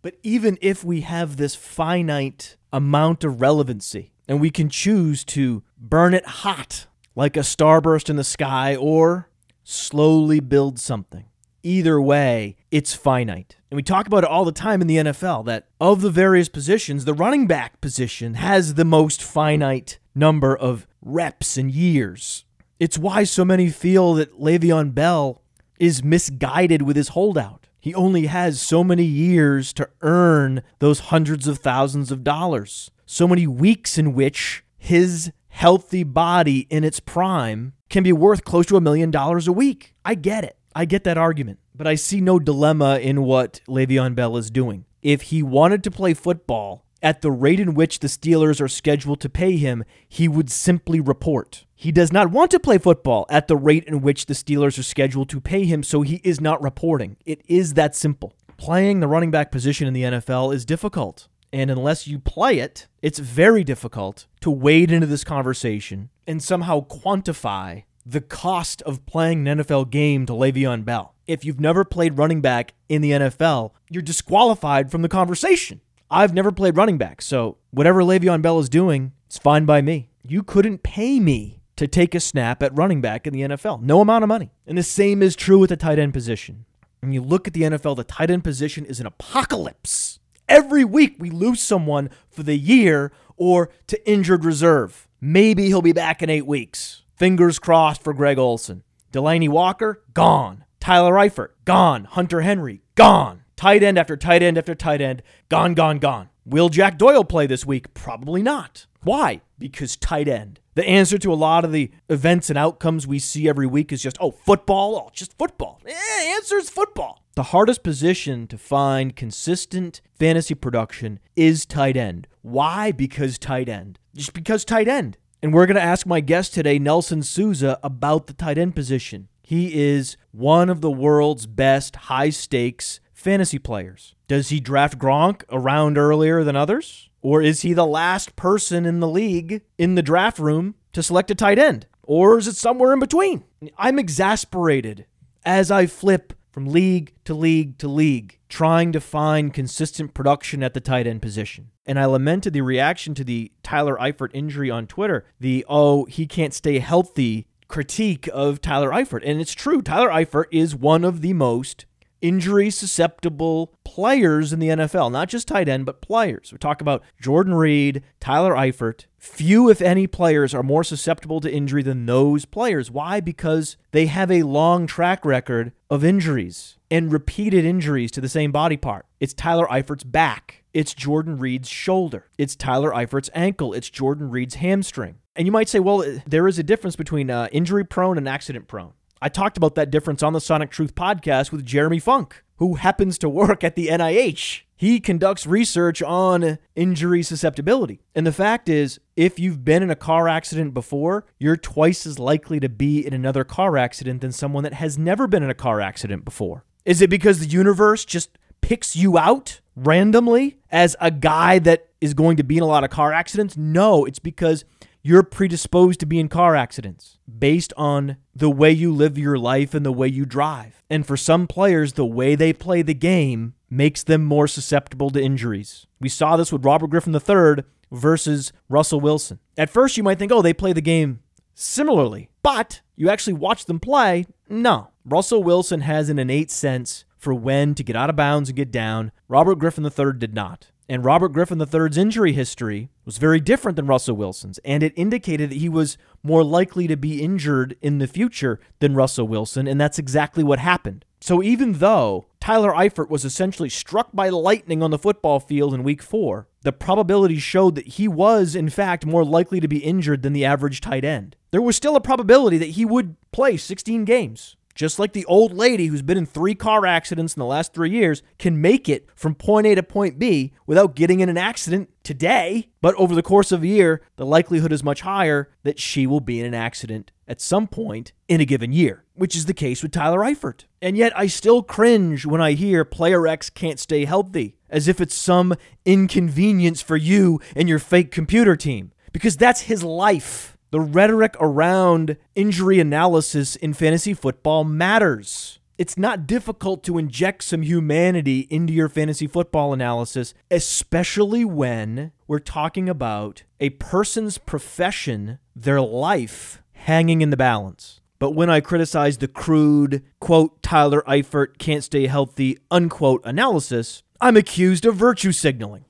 But 0.05 0.17
even 0.21 0.59
if 0.61 0.83
we 0.83 1.01
have 1.01 1.37
this 1.37 1.55
finite 1.55 2.57
amount 2.71 3.23
of 3.23 3.41
relevancy 3.41 4.11
and 4.27 4.39
we 4.39 4.51
can 4.51 4.69
choose 4.69 5.25
to 5.25 5.63
burn 5.79 6.13
it 6.13 6.27
hot 6.27 6.85
like 7.15 7.35
a 7.35 7.39
starburst 7.39 8.07
in 8.07 8.15
the 8.15 8.23
sky 8.23 8.75
or 8.75 9.31
slowly 9.63 10.39
build 10.39 10.77
something 10.77 11.25
Either 11.63 11.99
way, 11.99 12.55
it's 12.69 12.93
finite. 12.93 13.55
And 13.71 13.75
we 13.75 13.81
talk 13.81 14.05
about 14.05 14.23
it 14.23 14.29
all 14.29 14.45
the 14.45 14.51
time 14.51 14.81
in 14.81 14.87
the 14.87 14.97
NFL 14.97 15.45
that 15.45 15.65
of 15.81 16.01
the 16.01 16.11
various 16.11 16.49
positions, 16.49 17.05
the 17.05 17.13
running 17.15 17.47
back 17.47 17.81
position 17.81 18.35
has 18.35 18.75
the 18.75 18.85
most 18.85 19.23
finite 19.23 19.97
number 20.13 20.55
of 20.55 20.85
reps 21.01 21.57
and 21.57 21.71
years. 21.71 22.45
It's 22.79 22.99
why 22.99 23.23
so 23.23 23.43
many 23.43 23.71
feel 23.71 24.13
that 24.13 24.39
Le'Veon 24.39 24.93
Bell 24.93 25.41
is 25.79 26.03
misguided 26.03 26.83
with 26.83 26.95
his 26.95 27.07
holdout. 27.07 27.64
He 27.85 27.93
only 27.93 28.25
has 28.25 28.59
so 28.59 28.83
many 28.83 29.03
years 29.03 29.71
to 29.73 29.87
earn 30.01 30.63
those 30.79 31.11
hundreds 31.11 31.47
of 31.47 31.59
thousands 31.59 32.11
of 32.11 32.23
dollars. 32.23 32.89
So 33.05 33.27
many 33.27 33.45
weeks 33.45 33.99
in 33.99 34.15
which 34.15 34.63
his 34.75 35.31
healthy 35.49 36.01
body 36.01 36.61
in 36.71 36.83
its 36.83 36.99
prime 36.99 37.73
can 37.91 38.01
be 38.01 38.11
worth 38.11 38.43
close 38.43 38.65
to 38.65 38.75
a 38.75 38.81
million 38.81 39.11
dollars 39.11 39.47
a 39.47 39.53
week. 39.53 39.93
I 40.03 40.15
get 40.15 40.43
it. 40.43 40.57
I 40.73 40.85
get 40.85 41.03
that 41.03 41.19
argument. 41.19 41.59
But 41.75 41.85
I 41.85 41.93
see 41.93 42.21
no 42.21 42.39
dilemma 42.39 42.97
in 42.97 43.21
what 43.21 43.61
Le'Veon 43.67 44.15
Bell 44.15 44.35
is 44.35 44.49
doing. 44.49 44.85
If 45.03 45.21
he 45.21 45.43
wanted 45.43 45.83
to 45.83 45.91
play 45.91 46.15
football 46.15 46.85
at 47.03 47.21
the 47.21 47.29
rate 47.29 47.59
in 47.59 47.75
which 47.75 47.99
the 47.99 48.07
Steelers 48.07 48.59
are 48.59 48.67
scheduled 48.67 49.21
to 49.21 49.29
pay 49.29 49.57
him, 49.57 49.83
he 50.09 50.27
would 50.27 50.49
simply 50.49 50.99
report. 50.99 51.64
He 51.77 51.91
does 51.91 52.13
not 52.13 52.31
want 52.31 52.51
to 52.51 52.59
play 52.59 52.77
football 52.77 53.25
at 53.29 53.47
the 53.47 53.57
rate 53.57 53.83
in 53.83 54.01
which 54.01 54.25
the 54.25 54.33
Steelers 54.33 54.79
are 54.79 54.83
scheduled 54.83 55.29
to 55.29 55.41
pay 55.41 55.65
him, 55.65 55.83
so 55.83 56.01
he 56.01 56.21
is 56.23 56.39
not 56.39 56.61
reporting. 56.63 57.17
It 57.25 57.41
is 57.47 57.73
that 57.73 57.95
simple. 57.95 58.33
Playing 58.55 59.01
the 59.01 59.09
running 59.09 59.29
back 59.29 59.51
position 59.51 59.85
in 59.85 59.93
the 59.93 60.03
NFL 60.03 60.55
is 60.55 60.63
difficult. 60.65 61.27
And 61.51 61.69
unless 61.69 62.07
you 62.07 62.17
play 62.17 62.59
it, 62.59 62.87
it's 63.01 63.19
very 63.19 63.63
difficult 63.63 64.25
to 64.41 64.49
wade 64.49 64.91
into 64.91 65.05
this 65.05 65.25
conversation 65.25 66.09
and 66.25 66.41
somehow 66.41 66.85
quantify 66.85 67.83
the 68.05 68.21
cost 68.21 68.81
of 68.83 69.05
playing 69.05 69.47
an 69.47 69.59
NFL 69.59 69.89
game 69.89 70.25
to 70.27 70.33
Le'Veon 70.33 70.85
Bell. 70.85 71.13
If 71.27 71.43
you've 71.43 71.59
never 71.59 71.83
played 71.83 72.17
running 72.17 72.39
back 72.39 72.73
in 72.87 73.01
the 73.01 73.11
NFL, 73.11 73.71
you're 73.89 74.01
disqualified 74.01 74.91
from 74.91 75.01
the 75.01 75.09
conversation. 75.09 75.81
I've 76.09 76.33
never 76.33 76.51
played 76.51 76.77
running 76.77 76.97
back, 76.97 77.21
so 77.21 77.57
whatever 77.71 78.01
Le'Veon 78.01 78.41
Bell 78.41 78.59
is 78.59 78.69
doing, 78.69 79.11
it's 79.25 79.37
fine 79.37 79.65
by 79.65 79.81
me. 79.81 80.09
You 80.23 80.43
couldn't 80.43 80.83
pay 80.83 81.19
me 81.19 81.61
to 81.75 81.87
take 81.87 82.15
a 82.15 82.19
snap 82.19 82.63
at 82.63 82.75
running 82.77 83.01
back 83.01 83.27
in 83.27 83.33
the 83.33 83.41
NFL. 83.41 83.81
No 83.81 84.01
amount 84.01 84.23
of 84.23 84.27
money. 84.27 84.51
And 84.65 84.77
the 84.77 84.83
same 84.83 85.21
is 85.21 85.35
true 85.35 85.59
with 85.59 85.69
the 85.69 85.77
tight 85.77 85.99
end 85.99 86.13
position. 86.13 86.65
When 87.01 87.11
you 87.11 87.21
look 87.21 87.47
at 87.47 87.53
the 87.53 87.63
NFL, 87.63 87.97
the 87.97 88.03
tight 88.03 88.31
end 88.31 88.43
position 88.43 88.85
is 88.85 88.99
an 88.99 89.05
apocalypse. 89.05 90.19
Every 90.47 90.85
week 90.85 91.15
we 91.19 91.29
lose 91.29 91.61
someone 91.61 92.09
for 92.29 92.43
the 92.43 92.57
year 92.57 93.11
or 93.37 93.69
to 93.87 94.09
injured 94.09 94.45
reserve. 94.45 95.07
Maybe 95.19 95.67
he'll 95.67 95.81
be 95.81 95.93
back 95.93 96.21
in 96.21 96.29
eight 96.29 96.45
weeks. 96.45 97.03
Fingers 97.15 97.59
crossed 97.59 98.03
for 98.03 98.13
Greg 98.13 98.37
Olsen. 98.37 98.83
Delanie 99.11 99.49
Walker, 99.49 100.03
gone. 100.13 100.65
Tyler 100.79 101.13
Eifert, 101.13 101.49
gone. 101.63 102.05
Hunter 102.05 102.41
Henry, 102.41 102.81
gone. 102.95 103.43
Tight 103.55 103.81
end 103.81 103.97
after 103.97 104.17
tight 104.17 104.43
end 104.43 104.57
after 104.57 104.75
tight 104.75 105.01
end, 105.01 105.23
gone, 105.49 105.73
gone, 105.73 105.97
gone. 105.97 106.29
Will 106.45 106.69
Jack 106.69 106.97
Doyle 106.97 107.23
play 107.23 107.47
this 107.47 107.65
week? 107.65 107.93
Probably 107.93 108.43
not. 108.43 108.85
Why? 109.03 109.41
Because 109.57 109.95
tight 109.95 110.27
end. 110.27 110.59
The 110.75 110.85
answer 110.85 111.17
to 111.17 111.31
a 111.31 111.35
lot 111.35 111.63
of 111.63 111.71
the 111.71 111.89
events 112.09 112.49
and 112.49 112.59
outcomes 112.59 113.07
we 113.07 113.17
see 113.17 113.47
every 113.47 113.65
week 113.65 113.93
is 113.93 114.03
just, 114.03 114.17
oh, 114.19 114.31
football? 114.31 114.97
Oh, 114.97 115.09
just 115.13 115.37
football. 115.37 115.79
Eh, 115.87 116.35
answer 116.35 116.57
is 116.57 116.69
football. 116.69 117.23
The 117.35 117.43
hardest 117.43 117.81
position 117.81 118.45
to 118.47 118.57
find 118.57 119.15
consistent 119.15 120.01
fantasy 120.19 120.53
production 120.53 121.19
is 121.35 121.65
tight 121.65 121.95
end. 121.95 122.27
Why? 122.41 122.91
Because 122.91 123.39
tight 123.39 123.69
end. 123.69 123.99
Just 124.13 124.33
because 124.33 124.65
tight 124.65 124.89
end. 124.89 125.17
And 125.41 125.53
we're 125.53 125.65
going 125.65 125.75
to 125.75 125.81
ask 125.81 126.05
my 126.05 126.19
guest 126.19 126.53
today, 126.53 126.77
Nelson 126.77 127.23
Souza, 127.23 127.79
about 127.81 128.27
the 128.27 128.33
tight 128.33 128.57
end 128.57 128.75
position. 128.75 129.29
He 129.43 129.81
is 129.81 130.17
one 130.31 130.69
of 130.69 130.81
the 130.81 130.91
world's 130.91 131.45
best 131.45 131.95
high 131.95 132.31
stakes 132.31 132.99
fantasy 133.25 133.57
players. 133.57 134.13
Does 134.27 134.49
he 134.49 134.59
draft 134.59 134.99
Gronk 134.99 135.41
around 135.51 135.97
earlier 135.97 136.43
than 136.43 136.55
others? 136.55 137.09
Or 137.23 137.41
is 137.41 137.63
he 137.63 137.73
the 137.73 137.83
last 137.83 138.35
person 138.35 138.85
in 138.85 138.99
the 138.99 139.07
league 139.07 139.63
in 139.79 139.95
the 139.95 140.03
draft 140.03 140.37
room 140.37 140.75
to 140.93 141.01
select 141.01 141.31
a 141.31 141.35
tight 141.35 141.57
end? 141.57 141.87
Or 142.03 142.37
is 142.37 142.47
it 142.47 142.55
somewhere 142.55 142.93
in 142.93 142.99
between? 142.99 143.43
I'm 143.79 143.97
exasperated 143.97 145.07
as 145.43 145.71
I 145.71 145.87
flip 145.87 146.33
from 146.51 146.67
league 146.67 147.13
to 147.23 147.33
league 147.33 147.79
to 147.79 147.87
league, 147.87 148.37
trying 148.47 148.91
to 148.91 149.01
find 149.01 149.51
consistent 149.51 150.13
production 150.13 150.61
at 150.61 150.75
the 150.75 150.79
tight 150.79 151.07
end 151.07 151.23
position. 151.23 151.71
And 151.87 151.99
I 151.99 152.05
lamented 152.05 152.53
the 152.53 152.61
reaction 152.61 153.15
to 153.15 153.23
the 153.23 153.51
Tyler 153.63 153.97
Eifert 153.97 154.29
injury 154.35 154.69
on 154.69 154.85
Twitter, 154.85 155.25
the, 155.39 155.65
oh, 155.67 156.05
he 156.05 156.27
can't 156.27 156.53
stay 156.53 156.77
healthy 156.77 157.47
critique 157.67 158.29
of 158.31 158.61
Tyler 158.61 158.91
Eifert. 158.91 159.23
And 159.25 159.41
it's 159.41 159.53
true, 159.53 159.81
Tyler 159.81 160.09
Eifert 160.09 160.45
is 160.51 160.75
one 160.75 161.03
of 161.03 161.21
the 161.21 161.33
most 161.33 161.87
injury 162.21 162.69
susceptible 162.69 163.73
players 163.83 164.51
in 164.51 164.59
the 164.59 164.69
NFL, 164.69 165.11
not 165.11 165.29
just 165.29 165.47
tight 165.47 165.69
end, 165.69 165.85
but 165.85 166.01
players. 166.01 166.51
We 166.51 166.57
talk 166.57 166.81
about 166.81 167.03
Jordan 167.21 167.53
Reed, 167.53 168.03
Tyler 168.19 168.53
Eifert. 168.53 169.05
Few, 169.17 169.69
if 169.69 169.81
any, 169.81 170.07
players 170.07 170.53
are 170.53 170.63
more 170.63 170.83
susceptible 170.83 171.41
to 171.41 171.51
injury 171.51 171.83
than 171.83 172.05
those 172.05 172.45
players. 172.45 172.91
Why? 172.91 173.19
Because 173.19 173.77
they 173.91 174.05
have 174.05 174.29
a 174.29 174.43
long 174.43 174.87
track 174.87 175.25
record 175.25 175.71
of 175.89 176.03
injuries 176.03 176.77
and 176.91 177.11
repeated 177.11 177.65
injuries 177.65 178.11
to 178.11 178.21
the 178.21 178.29
same 178.29 178.51
body 178.51 178.77
part. 178.77 179.05
It's 179.19 179.33
Tyler 179.33 179.67
Eifert's 179.67 180.03
back. 180.03 180.63
It's 180.73 180.93
Jordan 180.93 181.37
Reed's 181.37 181.69
shoulder. 181.69 182.29
It's 182.37 182.55
Tyler 182.55 182.91
Eifert's 182.91 183.29
ankle. 183.33 183.73
It's 183.73 183.89
Jordan 183.89 184.29
Reed's 184.29 184.55
hamstring. 184.55 185.15
And 185.35 185.45
you 185.45 185.51
might 185.51 185.69
say, 185.69 185.79
well, 185.79 186.03
there 186.25 186.47
is 186.47 186.59
a 186.59 186.63
difference 186.63 186.95
between 186.95 187.29
uh, 187.29 187.47
injury 187.51 187.85
prone 187.85 188.17
and 188.17 188.27
accident 188.27 188.67
prone. 188.67 188.93
I 189.25 189.27
talked 189.27 189.57
about 189.57 189.73
that 189.73 189.89
difference 189.89 190.21
on 190.21 190.33
the 190.33 190.39
Sonic 190.39 190.69
Truth 190.69 190.93
podcast 190.93 191.51
with 191.51 191.65
Jeremy 191.65 191.97
Funk, 191.97 192.43
who 192.57 192.75
happens 192.75 193.17
to 193.17 193.27
work 193.27 193.63
at 193.63 193.75
the 193.75 193.87
NIH. 193.87 194.61
He 194.75 194.99
conducts 194.99 195.47
research 195.47 196.03
on 196.03 196.59
injury 196.75 197.23
susceptibility. 197.23 198.01
And 198.13 198.27
the 198.27 198.31
fact 198.31 198.69
is, 198.69 198.99
if 199.15 199.39
you've 199.39 199.65
been 199.65 199.81
in 199.81 199.89
a 199.89 199.95
car 199.95 200.27
accident 200.27 200.75
before, 200.75 201.25
you're 201.39 201.57
twice 201.57 202.05
as 202.05 202.19
likely 202.19 202.59
to 202.59 202.69
be 202.69 203.03
in 203.03 203.15
another 203.15 203.43
car 203.43 203.77
accident 203.77 204.21
than 204.21 204.31
someone 204.31 204.63
that 204.63 204.73
has 204.73 204.95
never 204.95 205.25
been 205.25 205.41
in 205.41 205.49
a 205.49 205.55
car 205.55 205.81
accident 205.81 206.23
before. 206.23 206.63
Is 206.85 207.01
it 207.01 207.09
because 207.09 207.39
the 207.39 207.47
universe 207.47 208.05
just 208.05 208.37
picks 208.61 208.95
you 208.95 209.17
out 209.17 209.59
randomly 209.75 210.59
as 210.69 210.95
a 211.01 211.09
guy 211.09 211.57
that 211.57 211.87
is 211.99 212.13
going 212.13 212.37
to 212.37 212.43
be 212.43 212.57
in 212.57 212.63
a 212.63 212.67
lot 212.67 212.83
of 212.83 212.91
car 212.91 213.11
accidents? 213.11 213.57
No, 213.57 214.05
it's 214.05 214.19
because 214.19 214.65
you're 215.07 215.21
predisposed 215.21 215.99
to 215.99 216.05
be 216.07 216.19
in 216.19 216.27
car 216.27 216.55
accidents 216.55 217.19
based 217.37 217.71
on 217.77 218.17
the 218.35 218.49
way 218.49 218.71
you 218.71 218.91
live 218.91 219.19
your 219.19 219.37
life 219.37 219.75
and 219.75 219.85
the 219.85 219.91
way 219.91 220.07
you 220.07 220.25
drive. 220.25 220.81
And 220.89 221.05
for 221.05 221.15
some 221.15 221.45
players, 221.45 221.93
the 221.93 222.03
way 222.03 222.33
they 222.33 222.51
play 222.51 222.81
the 222.81 222.95
game 222.95 223.53
makes 223.69 224.01
them 224.01 224.25
more 224.25 224.47
susceptible 224.47 225.11
to 225.11 225.21
injuries. 225.21 225.85
We 225.99 226.09
saw 226.09 226.37
this 226.37 226.51
with 226.51 226.65
Robert 226.65 226.87
Griffin 226.87 227.13
III 227.13 227.63
versus 227.91 228.51
Russell 228.67 228.99
Wilson. 228.99 229.37
At 229.55 229.69
first, 229.69 229.95
you 229.95 230.01
might 230.01 230.17
think, 230.17 230.31
oh, 230.31 230.41
they 230.41 230.55
play 230.55 230.73
the 230.73 230.81
game 230.81 231.19
similarly, 231.53 232.31
but 232.41 232.81
you 232.95 233.07
actually 233.07 233.33
watch 233.33 233.65
them 233.65 233.79
play. 233.79 234.25
No. 234.49 234.89
Russell 235.05 235.43
Wilson 235.43 235.81
has 235.81 236.09
an 236.09 236.17
innate 236.17 236.49
sense 236.49 237.05
for 237.15 237.31
when 237.35 237.75
to 237.75 237.83
get 237.83 237.95
out 237.95 238.09
of 238.09 238.15
bounds 238.15 238.49
and 238.49 238.55
get 238.55 238.71
down. 238.71 239.11
Robert 239.27 239.59
Griffin 239.59 239.85
III 239.85 240.13
did 240.17 240.33
not. 240.33 240.71
And 240.87 241.03
Robert 241.03 241.29
Griffin 241.29 241.59
III's 241.59 241.97
injury 241.97 242.33
history 242.33 242.89
was 243.05 243.17
very 243.17 243.39
different 243.39 243.75
than 243.75 243.87
Russell 243.87 244.15
Wilson's, 244.15 244.59
and 244.59 244.83
it 244.83 244.93
indicated 244.95 245.49
that 245.49 245.57
he 245.57 245.69
was 245.69 245.97
more 246.21 246.43
likely 246.43 246.85
to 246.87 246.95
be 246.95 247.23
injured 247.23 247.75
in 247.81 247.97
the 247.97 248.07
future 248.07 248.59
than 248.79 248.93
Russell 248.93 249.27
Wilson, 249.27 249.67
and 249.67 249.81
that's 249.81 249.97
exactly 249.97 250.43
what 250.43 250.59
happened. 250.59 251.03
So 251.19 251.41
even 251.41 251.73
though 251.73 252.27
Tyler 252.39 252.71
Eifert 252.71 253.09
was 253.09 253.25
essentially 253.25 253.69
struck 253.69 254.09
by 254.13 254.29
lightning 254.29 254.83
on 254.83 254.91
the 254.91 254.99
football 254.99 255.39
field 255.39 255.73
in 255.73 255.81
week 255.81 256.03
four, 256.03 256.47
the 256.61 256.71
probability 256.71 257.39
showed 257.39 257.73
that 257.75 257.87
he 257.87 258.07
was, 258.07 258.55
in 258.55 258.69
fact, 258.69 259.07
more 259.07 259.25
likely 259.25 259.59
to 259.59 259.67
be 259.67 259.79
injured 259.79 260.21
than 260.21 260.33
the 260.33 260.45
average 260.45 260.81
tight 260.81 261.03
end. 261.03 261.35
There 261.49 261.63
was 261.63 261.75
still 261.75 261.95
a 261.95 262.01
probability 262.01 262.59
that 262.59 262.71
he 262.71 262.85
would 262.85 263.15
play 263.31 263.57
16 263.57 264.05
games. 264.05 264.55
Just 264.75 264.99
like 264.99 265.13
the 265.13 265.25
old 265.25 265.53
lady 265.53 265.87
who's 265.87 266.01
been 266.01 266.17
in 266.17 266.25
three 266.25 266.53
car 266.53 266.85
accidents 266.85 267.33
in 267.33 267.39
the 267.39 267.45
last 267.45 267.73
three 267.73 267.89
years 267.89 268.21
can 268.37 268.59
make 268.59 268.89
it 268.89 269.07
from 269.15 269.33
point 269.33 269.65
A 269.65 269.73
to 269.75 269.81
point 269.81 270.19
B 270.19 270.51
without 270.67 270.95
getting 270.95 271.21
in 271.21 271.29
an 271.29 271.37
accident 271.37 271.89
today. 272.03 272.67
But 272.81 272.93
over 272.95 273.15
the 273.15 273.23
course 273.23 273.53
of 273.53 273.63
a 273.63 273.67
year, 273.67 274.01
the 274.17 274.25
likelihood 274.25 274.73
is 274.73 274.83
much 274.83 275.01
higher 275.01 275.49
that 275.63 275.79
she 275.79 276.05
will 276.05 276.19
be 276.19 276.41
in 276.41 276.45
an 276.45 276.53
accident 276.53 277.13
at 277.25 277.39
some 277.39 277.67
point 277.67 278.11
in 278.27 278.41
a 278.41 278.45
given 278.45 278.73
year, 278.73 279.05
which 279.13 279.33
is 279.33 279.45
the 279.45 279.53
case 279.53 279.81
with 279.81 279.93
Tyler 279.93 280.19
Eifert. 280.19 280.65
And 280.81 280.97
yet 280.97 281.17
I 281.17 281.27
still 281.27 281.63
cringe 281.63 282.25
when 282.25 282.41
I 282.41 282.51
hear 282.51 282.83
player 282.83 283.25
X 283.25 283.49
can't 283.49 283.79
stay 283.79 284.03
healthy, 284.03 284.57
as 284.69 284.89
if 284.89 284.99
it's 284.99 285.15
some 285.15 285.55
inconvenience 285.85 286.81
for 286.81 286.97
you 286.97 287.39
and 287.55 287.69
your 287.69 287.79
fake 287.79 288.11
computer 288.11 288.57
team, 288.57 288.91
because 289.13 289.37
that's 289.37 289.61
his 289.61 289.85
life. 289.85 290.54
The 290.75 290.81
rhetoric 290.81 291.37
around 291.39 292.17
injury 292.35 292.81
analysis 292.81 293.55
in 293.55 293.73
fantasy 293.73 294.13
football 294.13 294.65
matters. 294.65 295.59
It's 295.77 295.97
not 295.97 296.27
difficult 296.27 296.83
to 296.83 296.97
inject 296.97 297.45
some 297.45 297.61
humanity 297.61 298.41
into 298.49 298.73
your 298.73 298.89
fantasy 298.89 299.25
football 299.25 299.71
analysis, 299.71 300.33
especially 300.51 301.45
when 301.45 302.11
we're 302.27 302.39
talking 302.39 302.89
about 302.89 303.43
a 303.61 303.69
person's 303.69 304.37
profession, 304.37 305.39
their 305.55 305.79
life 305.79 306.61
hanging 306.73 307.21
in 307.21 307.29
the 307.29 307.37
balance. 307.37 308.01
But 308.19 308.31
when 308.31 308.49
I 308.49 308.59
criticize 308.59 309.19
the 309.19 309.29
crude, 309.29 310.03
quote, 310.19 310.61
Tyler 310.61 311.03
Eifert 311.07 311.57
can't 311.57 311.85
stay 311.85 312.07
healthy, 312.07 312.57
unquote, 312.69 313.21
analysis, 313.23 314.03
I'm 314.19 314.35
accused 314.35 314.85
of 314.85 314.97
virtue 314.97 315.31
signaling. 315.31 315.85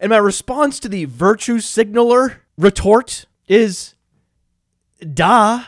And 0.00 0.10
my 0.10 0.16
response 0.16 0.80
to 0.80 0.88
the 0.88 1.04
virtue 1.04 1.60
signaler 1.60 2.42
retort 2.58 3.26
is, 3.46 3.93
da, 5.00 5.64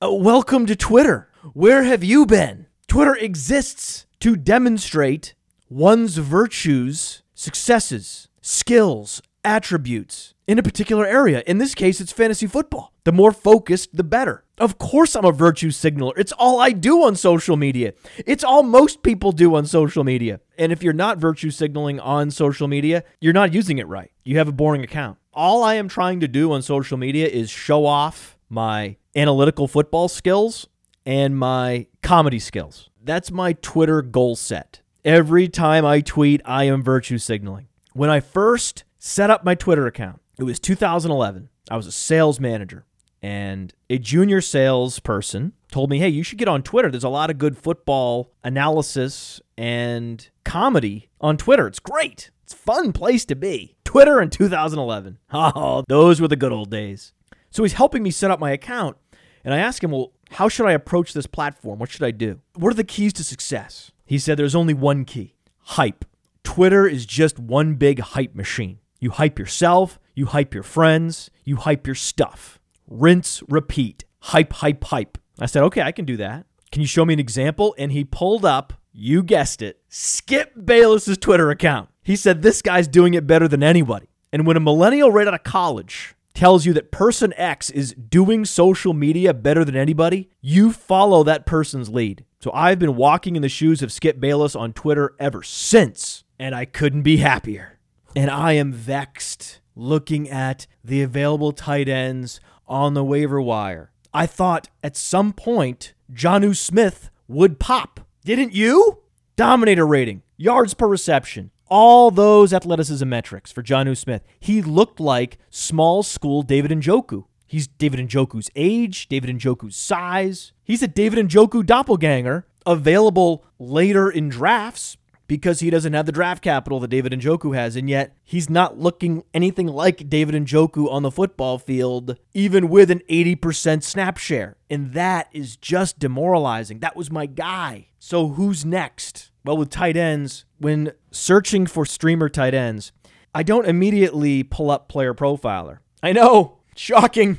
uh, 0.00 0.12
welcome 0.12 0.66
to 0.66 0.76
Twitter. 0.76 1.28
Where 1.54 1.82
have 1.82 2.04
you 2.04 2.26
been? 2.26 2.66
Twitter 2.86 3.14
exists 3.14 4.06
to 4.20 4.36
demonstrate 4.36 5.34
one's 5.68 6.16
virtues, 6.16 7.22
successes, 7.34 8.28
skills, 8.40 9.20
attributes 9.44 10.34
in 10.46 10.58
a 10.58 10.62
particular 10.62 11.06
area. 11.06 11.42
In 11.46 11.58
this 11.58 11.74
case, 11.74 12.00
it's 12.00 12.12
fantasy 12.12 12.46
football. 12.46 12.92
The 13.04 13.12
more 13.12 13.32
focused, 13.32 13.96
the 13.96 14.04
better. 14.04 14.44
Of 14.58 14.78
course, 14.78 15.14
I'm 15.14 15.24
a 15.24 15.32
virtue 15.32 15.70
signaler. 15.70 16.14
It's 16.16 16.32
all 16.32 16.60
I 16.60 16.70
do 16.70 17.04
on 17.04 17.16
social 17.16 17.56
media. 17.56 17.92
It's 18.26 18.44
all 18.44 18.62
most 18.62 19.02
people 19.02 19.32
do 19.32 19.54
on 19.54 19.66
social 19.66 20.04
media. 20.04 20.40
And 20.58 20.72
if 20.72 20.82
you're 20.82 20.92
not 20.92 21.18
virtue 21.18 21.50
signaling 21.50 22.00
on 22.00 22.30
social 22.30 22.66
media, 22.66 23.04
you're 23.20 23.32
not 23.32 23.52
using 23.52 23.78
it 23.78 23.86
right. 23.86 24.10
You 24.24 24.38
have 24.38 24.48
a 24.48 24.52
boring 24.52 24.82
account. 24.82 25.18
All 25.38 25.62
I 25.62 25.74
am 25.74 25.86
trying 25.86 26.18
to 26.18 26.26
do 26.26 26.50
on 26.50 26.62
social 26.62 26.98
media 26.98 27.28
is 27.28 27.48
show 27.48 27.86
off 27.86 28.36
my 28.48 28.96
analytical 29.14 29.68
football 29.68 30.08
skills 30.08 30.66
and 31.06 31.38
my 31.38 31.86
comedy 32.02 32.40
skills. 32.40 32.90
That's 33.00 33.30
my 33.30 33.52
Twitter 33.52 34.02
goal 34.02 34.34
set. 34.34 34.80
Every 35.04 35.46
time 35.46 35.84
I 35.84 36.00
tweet, 36.00 36.42
I 36.44 36.64
am 36.64 36.82
virtue 36.82 37.18
signaling. 37.18 37.68
When 37.92 38.10
I 38.10 38.18
first 38.18 38.82
set 38.98 39.30
up 39.30 39.44
my 39.44 39.54
Twitter 39.54 39.86
account, 39.86 40.20
it 40.40 40.42
was 40.42 40.58
2011. 40.58 41.50
I 41.70 41.76
was 41.76 41.86
a 41.86 41.92
sales 41.92 42.40
manager, 42.40 42.84
and 43.22 43.72
a 43.88 43.98
junior 43.98 44.40
salesperson 44.40 45.52
told 45.70 45.88
me, 45.88 46.00
Hey, 46.00 46.08
you 46.08 46.24
should 46.24 46.38
get 46.38 46.48
on 46.48 46.64
Twitter. 46.64 46.90
There's 46.90 47.04
a 47.04 47.08
lot 47.08 47.30
of 47.30 47.38
good 47.38 47.56
football 47.56 48.32
analysis 48.42 49.40
and 49.56 50.28
comedy 50.44 51.10
on 51.20 51.36
Twitter. 51.36 51.68
It's 51.68 51.78
great. 51.78 52.32
It's 52.48 52.54
fun 52.54 52.94
place 52.94 53.26
to 53.26 53.36
be. 53.36 53.76
Twitter 53.84 54.22
in 54.22 54.30
2011. 54.30 55.18
Oh, 55.34 55.84
those 55.86 56.18
were 56.18 56.28
the 56.28 56.34
good 56.34 56.50
old 56.50 56.70
days. 56.70 57.12
So 57.50 57.62
he's 57.62 57.74
helping 57.74 58.02
me 58.02 58.10
set 58.10 58.30
up 58.30 58.40
my 58.40 58.52
account. 58.52 58.96
And 59.44 59.52
I 59.52 59.58
ask 59.58 59.84
him, 59.84 59.90
Well, 59.90 60.12
how 60.30 60.48
should 60.48 60.64
I 60.66 60.72
approach 60.72 61.12
this 61.12 61.26
platform? 61.26 61.78
What 61.78 61.90
should 61.90 62.04
I 62.04 62.10
do? 62.10 62.40
What 62.54 62.70
are 62.70 62.74
the 62.74 62.84
keys 62.84 63.12
to 63.14 63.22
success? 63.24 63.90
He 64.06 64.18
said, 64.18 64.38
There's 64.38 64.54
only 64.54 64.72
one 64.72 65.04
key 65.04 65.34
hype. 65.58 66.06
Twitter 66.42 66.86
is 66.86 67.04
just 67.04 67.38
one 67.38 67.74
big 67.74 68.00
hype 68.00 68.34
machine. 68.34 68.78
You 68.98 69.10
hype 69.10 69.38
yourself, 69.38 69.98
you 70.14 70.24
hype 70.24 70.54
your 70.54 70.62
friends, 70.62 71.28
you 71.44 71.56
hype 71.56 71.86
your 71.86 71.96
stuff. 71.96 72.58
Rinse, 72.86 73.42
repeat. 73.46 74.06
Hype, 74.20 74.54
hype, 74.54 74.84
hype. 74.84 75.18
I 75.38 75.44
said, 75.44 75.64
Okay, 75.64 75.82
I 75.82 75.92
can 75.92 76.06
do 76.06 76.16
that. 76.16 76.46
Can 76.72 76.80
you 76.80 76.88
show 76.88 77.04
me 77.04 77.12
an 77.12 77.20
example? 77.20 77.74
And 77.76 77.92
he 77.92 78.04
pulled 78.04 78.46
up, 78.46 78.72
you 78.90 79.22
guessed 79.22 79.60
it, 79.60 79.82
Skip 79.90 80.54
Bayless's 80.64 81.18
Twitter 81.18 81.50
account. 81.50 81.90
He 82.08 82.16
said, 82.16 82.40
This 82.40 82.62
guy's 82.62 82.88
doing 82.88 83.12
it 83.12 83.26
better 83.26 83.46
than 83.46 83.62
anybody. 83.62 84.08
And 84.32 84.46
when 84.46 84.56
a 84.56 84.60
millennial 84.60 85.12
right 85.12 85.28
out 85.28 85.34
of 85.34 85.44
college 85.44 86.14
tells 86.32 86.64
you 86.64 86.72
that 86.72 86.90
person 86.90 87.34
X 87.36 87.68
is 87.68 87.92
doing 87.92 88.46
social 88.46 88.94
media 88.94 89.34
better 89.34 89.62
than 89.62 89.76
anybody, 89.76 90.30
you 90.40 90.72
follow 90.72 91.22
that 91.24 91.44
person's 91.44 91.90
lead. 91.90 92.24
So 92.40 92.50
I've 92.54 92.78
been 92.78 92.96
walking 92.96 93.36
in 93.36 93.42
the 93.42 93.48
shoes 93.50 93.82
of 93.82 93.92
Skip 93.92 94.18
Bayless 94.18 94.56
on 94.56 94.72
Twitter 94.72 95.16
ever 95.20 95.42
since, 95.42 96.24
and 96.38 96.54
I 96.54 96.64
couldn't 96.64 97.02
be 97.02 97.18
happier. 97.18 97.78
And 98.16 98.30
I 98.30 98.54
am 98.54 98.72
vexed 98.72 99.60
looking 99.76 100.30
at 100.30 100.66
the 100.82 101.02
available 101.02 101.52
tight 101.52 101.90
ends 101.90 102.40
on 102.66 102.94
the 102.94 103.04
waiver 103.04 103.38
wire. 103.38 103.92
I 104.14 104.24
thought 104.24 104.70
at 104.82 104.96
some 104.96 105.34
point 105.34 105.92
Jonnu 106.10 106.56
Smith 106.56 107.10
would 107.26 107.60
pop. 107.60 108.00
Didn't 108.24 108.54
you? 108.54 109.00
Dominator 109.36 109.86
rating, 109.86 110.22
yards 110.38 110.72
per 110.72 110.88
reception, 110.88 111.50
all 111.68 112.10
those 112.10 112.52
athleticism 112.52 113.08
metrics 113.08 113.52
for 113.52 113.62
Jonnu 113.62 113.96
Smith. 113.96 114.22
He 114.40 114.62
looked 114.62 115.00
like 115.00 115.38
small 115.50 116.02
school 116.02 116.42
David 116.42 116.70
Njoku. 116.70 117.24
He's 117.46 117.66
David 117.66 118.00
Njoku's 118.08 118.50
age, 118.54 119.08
David 119.08 119.30
Njoku's 119.38 119.76
size. 119.76 120.52
He's 120.62 120.82
a 120.82 120.88
David 120.88 121.28
Njoku 121.28 121.64
doppelganger 121.64 122.46
available 122.66 123.44
later 123.58 124.10
in 124.10 124.28
drafts 124.28 124.98
because 125.28 125.60
he 125.60 125.70
doesn't 125.70 125.92
have 125.92 126.06
the 126.06 126.12
draft 126.12 126.42
capital 126.42 126.80
that 126.80 126.88
David 126.88 127.12
Njoku 127.12 127.54
has, 127.54 127.76
and 127.76 127.88
yet 127.88 128.16
he's 128.24 128.50
not 128.50 128.78
looking 128.78 129.22
anything 129.34 129.66
like 129.66 130.08
David 130.08 130.34
Njoku 130.34 130.90
on 130.90 131.02
the 131.02 131.10
football 131.10 131.58
field, 131.58 132.16
even 132.34 132.68
with 132.68 132.90
an 132.90 133.02
80% 133.10 133.82
snap 133.82 134.16
share. 134.16 134.56
And 134.70 134.94
that 134.94 135.28
is 135.32 135.56
just 135.56 135.98
demoralizing. 135.98 136.80
That 136.80 136.96
was 136.96 137.10
my 137.10 137.26
guy. 137.26 137.88
So 137.98 138.28
who's 138.28 138.64
next? 138.64 139.30
Well, 139.44 139.58
with 139.58 139.70
tight 139.70 139.96
ends, 139.96 140.46
when 140.58 140.92
searching 141.10 141.66
for 141.66 141.86
streamer 141.86 142.28
tight 142.28 142.54
ends, 142.54 142.92
I 143.34 143.42
don't 143.42 143.66
immediately 143.66 144.42
pull 144.42 144.70
up 144.70 144.88
player 144.88 145.14
profiler. 145.14 145.78
I 146.02 146.12
know, 146.12 146.58
shocking, 146.76 147.38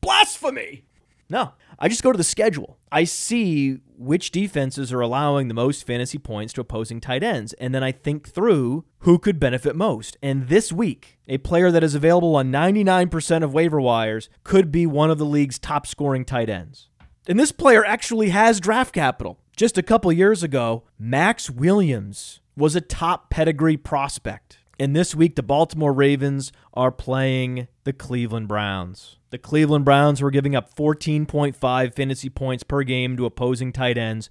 blasphemy. 0.00 0.84
No, 1.30 1.52
I 1.78 1.88
just 1.88 2.02
go 2.02 2.10
to 2.10 2.18
the 2.18 2.24
schedule. 2.24 2.78
I 2.90 3.04
see 3.04 3.80
which 3.96 4.30
defenses 4.30 4.92
are 4.92 5.00
allowing 5.00 5.48
the 5.48 5.54
most 5.54 5.86
fantasy 5.86 6.18
points 6.18 6.52
to 6.54 6.60
opposing 6.60 7.00
tight 7.00 7.22
ends, 7.22 7.52
and 7.54 7.74
then 7.74 7.82
I 7.82 7.92
think 7.92 8.28
through 8.28 8.84
who 9.00 9.18
could 9.18 9.38
benefit 9.38 9.76
most. 9.76 10.16
And 10.22 10.48
this 10.48 10.72
week, 10.72 11.18
a 11.28 11.38
player 11.38 11.70
that 11.70 11.84
is 11.84 11.94
available 11.94 12.36
on 12.36 12.50
99% 12.50 13.42
of 13.42 13.52
waiver 13.52 13.80
wires 13.80 14.30
could 14.42 14.72
be 14.72 14.86
one 14.86 15.10
of 15.10 15.18
the 15.18 15.24
league's 15.24 15.58
top 15.58 15.86
scoring 15.86 16.24
tight 16.24 16.48
ends. 16.48 16.88
And 17.28 17.38
this 17.38 17.52
player 17.52 17.84
actually 17.84 18.30
has 18.30 18.58
draft 18.58 18.94
capital. 18.94 19.38
Just 19.54 19.76
a 19.76 19.82
couple 19.82 20.10
years 20.12 20.42
ago, 20.42 20.84
Maxx 20.98 21.50
Williams 21.50 22.40
was 22.58 22.74
a 22.74 22.80
top 22.80 23.30
pedigree 23.30 23.76
prospect. 23.76 24.58
And 24.80 24.94
this 24.94 25.14
week, 25.14 25.36
the 25.36 25.42
Baltimore 25.44 25.92
Ravens 25.92 26.52
are 26.74 26.90
playing 26.90 27.68
the 27.84 27.92
Cleveland 27.92 28.48
Browns. 28.48 29.16
The 29.30 29.38
Cleveland 29.38 29.84
Browns 29.84 30.20
were 30.20 30.32
giving 30.32 30.56
up 30.56 30.74
14.5 30.74 31.94
fantasy 31.94 32.28
points 32.28 32.64
per 32.64 32.82
game 32.82 33.16
to 33.16 33.26
opposing 33.26 33.72
tight 33.72 33.96
ends. 33.96 34.28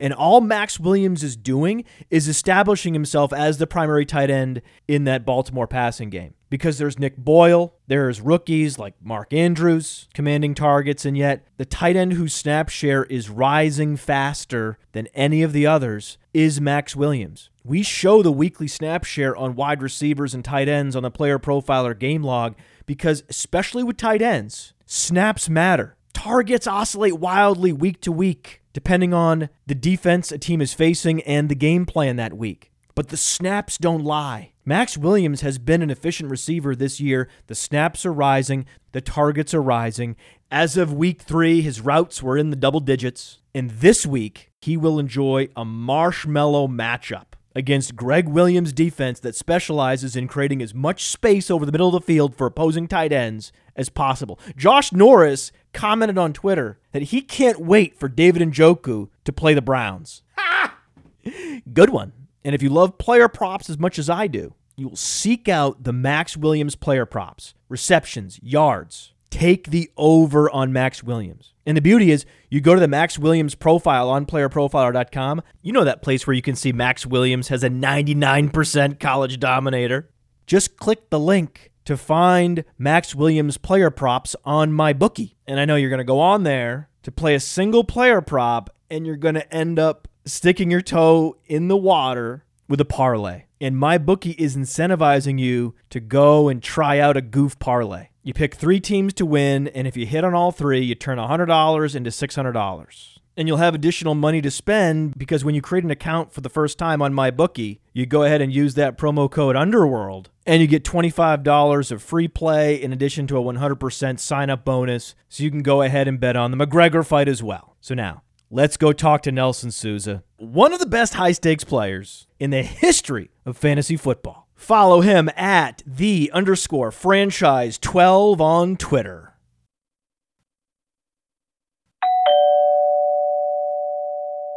And 0.00 0.14
all 0.14 0.40
Maxx 0.40 0.80
Williams 0.80 1.22
is 1.22 1.36
doing 1.36 1.84
is 2.08 2.26
establishing 2.26 2.94
himself 2.94 3.32
as 3.32 3.58
the 3.58 3.66
primary 3.66 4.06
tight 4.06 4.30
end 4.30 4.62
in 4.88 5.04
that 5.04 5.26
Baltimore 5.26 5.66
passing 5.66 6.08
game. 6.08 6.34
Because 6.48 6.78
there's 6.78 6.98
Nick 6.98 7.16
Boyle, 7.16 7.74
there's 7.86 8.20
rookies 8.20 8.78
like 8.78 8.94
Mark 9.00 9.32
Andrews 9.32 10.08
commanding 10.14 10.54
targets, 10.54 11.04
and 11.04 11.16
yet 11.16 11.46
the 11.58 11.64
tight 11.64 11.94
end 11.94 12.14
whose 12.14 12.34
snap 12.34 12.70
share 12.70 13.04
is 13.04 13.30
rising 13.30 13.96
faster 13.96 14.78
than 14.92 15.06
any 15.08 15.42
of 15.42 15.52
the 15.52 15.66
others 15.66 16.18
is 16.34 16.60
Maxx 16.60 16.96
Williams. 16.96 17.50
We 17.62 17.82
show 17.82 18.22
the 18.22 18.32
weekly 18.32 18.66
snap 18.66 19.04
share 19.04 19.36
on 19.36 19.54
wide 19.54 19.82
receivers 19.82 20.34
and 20.34 20.44
tight 20.44 20.68
ends 20.68 20.96
on 20.96 21.02
the 21.02 21.10
player 21.10 21.38
profiler 21.38 21.96
game 21.96 22.22
log 22.24 22.56
because, 22.86 23.22
especially 23.28 23.84
with 23.84 23.98
tight 23.98 24.22
ends, 24.22 24.72
snaps 24.86 25.48
matter. 25.48 25.94
Targets 26.14 26.66
oscillate 26.66 27.18
wildly 27.18 27.72
week 27.72 28.00
to 28.00 28.10
week, 28.10 28.59
depending 28.72 29.12
on 29.12 29.48
the 29.66 29.74
defense 29.74 30.30
a 30.32 30.38
team 30.38 30.60
is 30.60 30.74
facing 30.74 31.22
and 31.22 31.48
the 31.48 31.54
game 31.54 31.86
plan 31.86 32.16
that 32.16 32.36
week. 32.36 32.70
But 32.94 33.08
the 33.08 33.16
snaps 33.16 33.78
don't 33.78 34.04
lie. 34.04 34.52
Maxx 34.64 34.98
Williams 34.98 35.40
has 35.40 35.58
been 35.58 35.82
an 35.82 35.90
efficient 35.90 36.30
receiver 36.30 36.76
this 36.76 37.00
year. 37.00 37.28
The 37.46 37.54
snaps 37.54 38.04
are 38.04 38.12
rising, 38.12 38.66
the 38.92 39.00
targets 39.00 39.54
are 39.54 39.62
rising. 39.62 40.16
As 40.50 40.76
of 40.76 40.92
week 40.92 41.22
three, 41.22 41.60
his 41.60 41.80
routes 41.80 42.22
were 42.22 42.36
in 42.36 42.50
the 42.50 42.56
double 42.56 42.80
digits. 42.80 43.38
And 43.54 43.70
this 43.70 44.04
week, 44.04 44.50
he 44.60 44.76
will 44.76 44.98
enjoy 44.98 45.48
a 45.56 45.64
marshmallow 45.64 46.68
matchup 46.68 47.26
against 47.54 47.96
Gregg 47.96 48.28
Williams' 48.28 48.72
defense 48.72 49.18
that 49.20 49.34
specializes 49.34 50.14
in 50.14 50.28
creating 50.28 50.62
as 50.62 50.74
much 50.74 51.06
space 51.06 51.50
over 51.50 51.66
the 51.66 51.72
middle 51.72 51.88
of 51.88 51.94
the 51.94 52.00
field 52.00 52.36
for 52.36 52.46
opposing 52.46 52.86
tight 52.86 53.12
ends 53.12 53.52
as 53.74 53.88
possible. 53.88 54.38
Josh 54.56 54.92
Norris 54.92 55.50
commented 55.72 56.18
on 56.18 56.32
Twitter 56.32 56.78
that 56.92 57.02
he 57.02 57.20
can't 57.20 57.60
wait 57.60 57.98
for 57.98 58.08
David 58.08 58.42
Njoku 58.42 59.08
to 59.24 59.32
play 59.32 59.54
the 59.54 59.62
Browns. 59.62 60.22
Good 61.72 61.90
one. 61.90 62.12
And 62.44 62.54
if 62.54 62.62
you 62.62 62.70
love 62.70 62.98
player 62.98 63.28
props 63.28 63.68
as 63.68 63.78
much 63.78 63.98
as 63.98 64.08
I 64.08 64.26
do, 64.26 64.54
you 64.76 64.88
will 64.88 64.96
seek 64.96 65.48
out 65.48 65.84
the 65.84 65.92
Maxx 65.92 66.36
Williams 66.36 66.74
player 66.74 67.04
props, 67.04 67.54
receptions, 67.68 68.40
yards. 68.42 69.12
Take 69.28 69.70
the 69.70 69.90
over 69.96 70.50
on 70.50 70.72
Maxx 70.72 71.04
Williams. 71.04 71.52
And 71.66 71.76
the 71.76 71.82
beauty 71.82 72.10
is, 72.10 72.26
you 72.48 72.60
go 72.60 72.74
to 72.74 72.80
the 72.80 72.88
Maxx 72.88 73.18
Williams 73.18 73.54
profile 73.54 74.08
on 74.08 74.26
playerprofiler.com. 74.26 75.42
You 75.62 75.72
know 75.72 75.84
that 75.84 76.02
place 76.02 76.26
where 76.26 76.34
you 76.34 76.42
can 76.42 76.56
see 76.56 76.72
Maxx 76.72 77.06
Williams 77.06 77.48
has 77.48 77.62
a 77.62 77.68
99% 77.68 78.98
college 78.98 79.38
dominator. 79.38 80.10
Just 80.46 80.76
click 80.78 81.10
the 81.10 81.20
link 81.20 81.69
to 81.90 81.96
find 81.96 82.62
Maxx 82.78 83.16
Williams 83.16 83.58
player 83.58 83.90
props 83.90 84.36
on 84.44 84.70
MyBookie. 84.70 85.34
And 85.44 85.58
I 85.58 85.64
know 85.64 85.74
you're 85.74 85.90
going 85.90 85.98
to 85.98 86.04
go 86.04 86.20
on 86.20 86.44
there 86.44 86.88
to 87.02 87.10
play 87.10 87.34
a 87.34 87.40
single 87.40 87.82
player 87.82 88.20
prop 88.20 88.70
and 88.88 89.04
you're 89.04 89.16
going 89.16 89.34
to 89.34 89.52
end 89.52 89.80
up 89.80 90.06
sticking 90.24 90.70
your 90.70 90.82
toe 90.82 91.36
in 91.46 91.66
the 91.66 91.76
water 91.76 92.44
with 92.68 92.80
a 92.80 92.84
parlay. 92.84 93.46
And 93.60 93.74
MyBookie 93.74 94.38
is 94.38 94.56
incentivizing 94.56 95.40
you 95.40 95.74
to 95.90 95.98
go 95.98 96.48
and 96.48 96.62
try 96.62 97.00
out 97.00 97.16
a 97.16 97.20
goof 97.20 97.58
parlay. 97.58 98.10
You 98.22 98.34
pick 98.34 98.54
three 98.54 98.78
teams 98.78 99.12
to 99.14 99.26
win, 99.26 99.66
and 99.66 99.88
if 99.88 99.96
you 99.96 100.06
hit 100.06 100.22
on 100.22 100.32
all 100.32 100.52
three, 100.52 100.84
you 100.84 100.94
turn 100.94 101.18
$100 101.18 101.96
into 101.96 102.10
$600. 102.10 103.18
And 103.40 103.48
you'll 103.48 103.56
have 103.56 103.74
additional 103.74 104.14
money 104.14 104.42
to 104.42 104.50
spend 104.50 105.16
because 105.16 105.46
when 105.46 105.54
you 105.54 105.62
create 105.62 105.82
an 105.82 105.90
account 105.90 106.30
for 106.30 106.42
the 106.42 106.50
first 106.50 106.76
time 106.76 107.00
on 107.00 107.14
MyBookie, 107.14 107.78
you 107.94 108.04
go 108.04 108.24
ahead 108.24 108.42
and 108.42 108.52
use 108.52 108.74
that 108.74 108.98
promo 108.98 109.30
code 109.30 109.56
Underworld, 109.56 110.28
and 110.44 110.60
you 110.60 110.66
get 110.66 110.84
$25 110.84 111.90
of 111.90 112.02
free 112.02 112.28
play 112.28 112.74
in 112.74 112.92
addition 112.92 113.26
to 113.28 113.38
a 113.38 113.42
100% 113.42 114.18
sign 114.18 114.50
up 114.50 114.62
bonus. 114.66 115.14
So 115.30 115.42
you 115.42 115.50
can 115.50 115.62
go 115.62 115.80
ahead 115.80 116.06
and 116.06 116.20
bet 116.20 116.36
on 116.36 116.50
the 116.50 116.58
McGregor 116.58 117.02
fight 117.02 117.28
as 117.28 117.42
well. 117.42 117.76
So 117.80 117.94
now, 117.94 118.24
let's 118.50 118.76
go 118.76 118.92
talk 118.92 119.22
to 119.22 119.32
Nelson 119.32 119.70
Souza, 119.70 120.22
one 120.36 120.74
of 120.74 120.78
the 120.78 120.84
best 120.84 121.14
high 121.14 121.32
stakes 121.32 121.64
players 121.64 122.26
in 122.38 122.50
the 122.50 122.62
history 122.62 123.30
of 123.46 123.56
fantasy 123.56 123.96
football. 123.96 124.48
Follow 124.54 125.00
him 125.00 125.30
at 125.34 125.82
the 125.86 126.30
underscore 126.34 126.90
franchise 126.90 127.78
12 127.78 128.38
on 128.38 128.76
Twitter. 128.76 129.29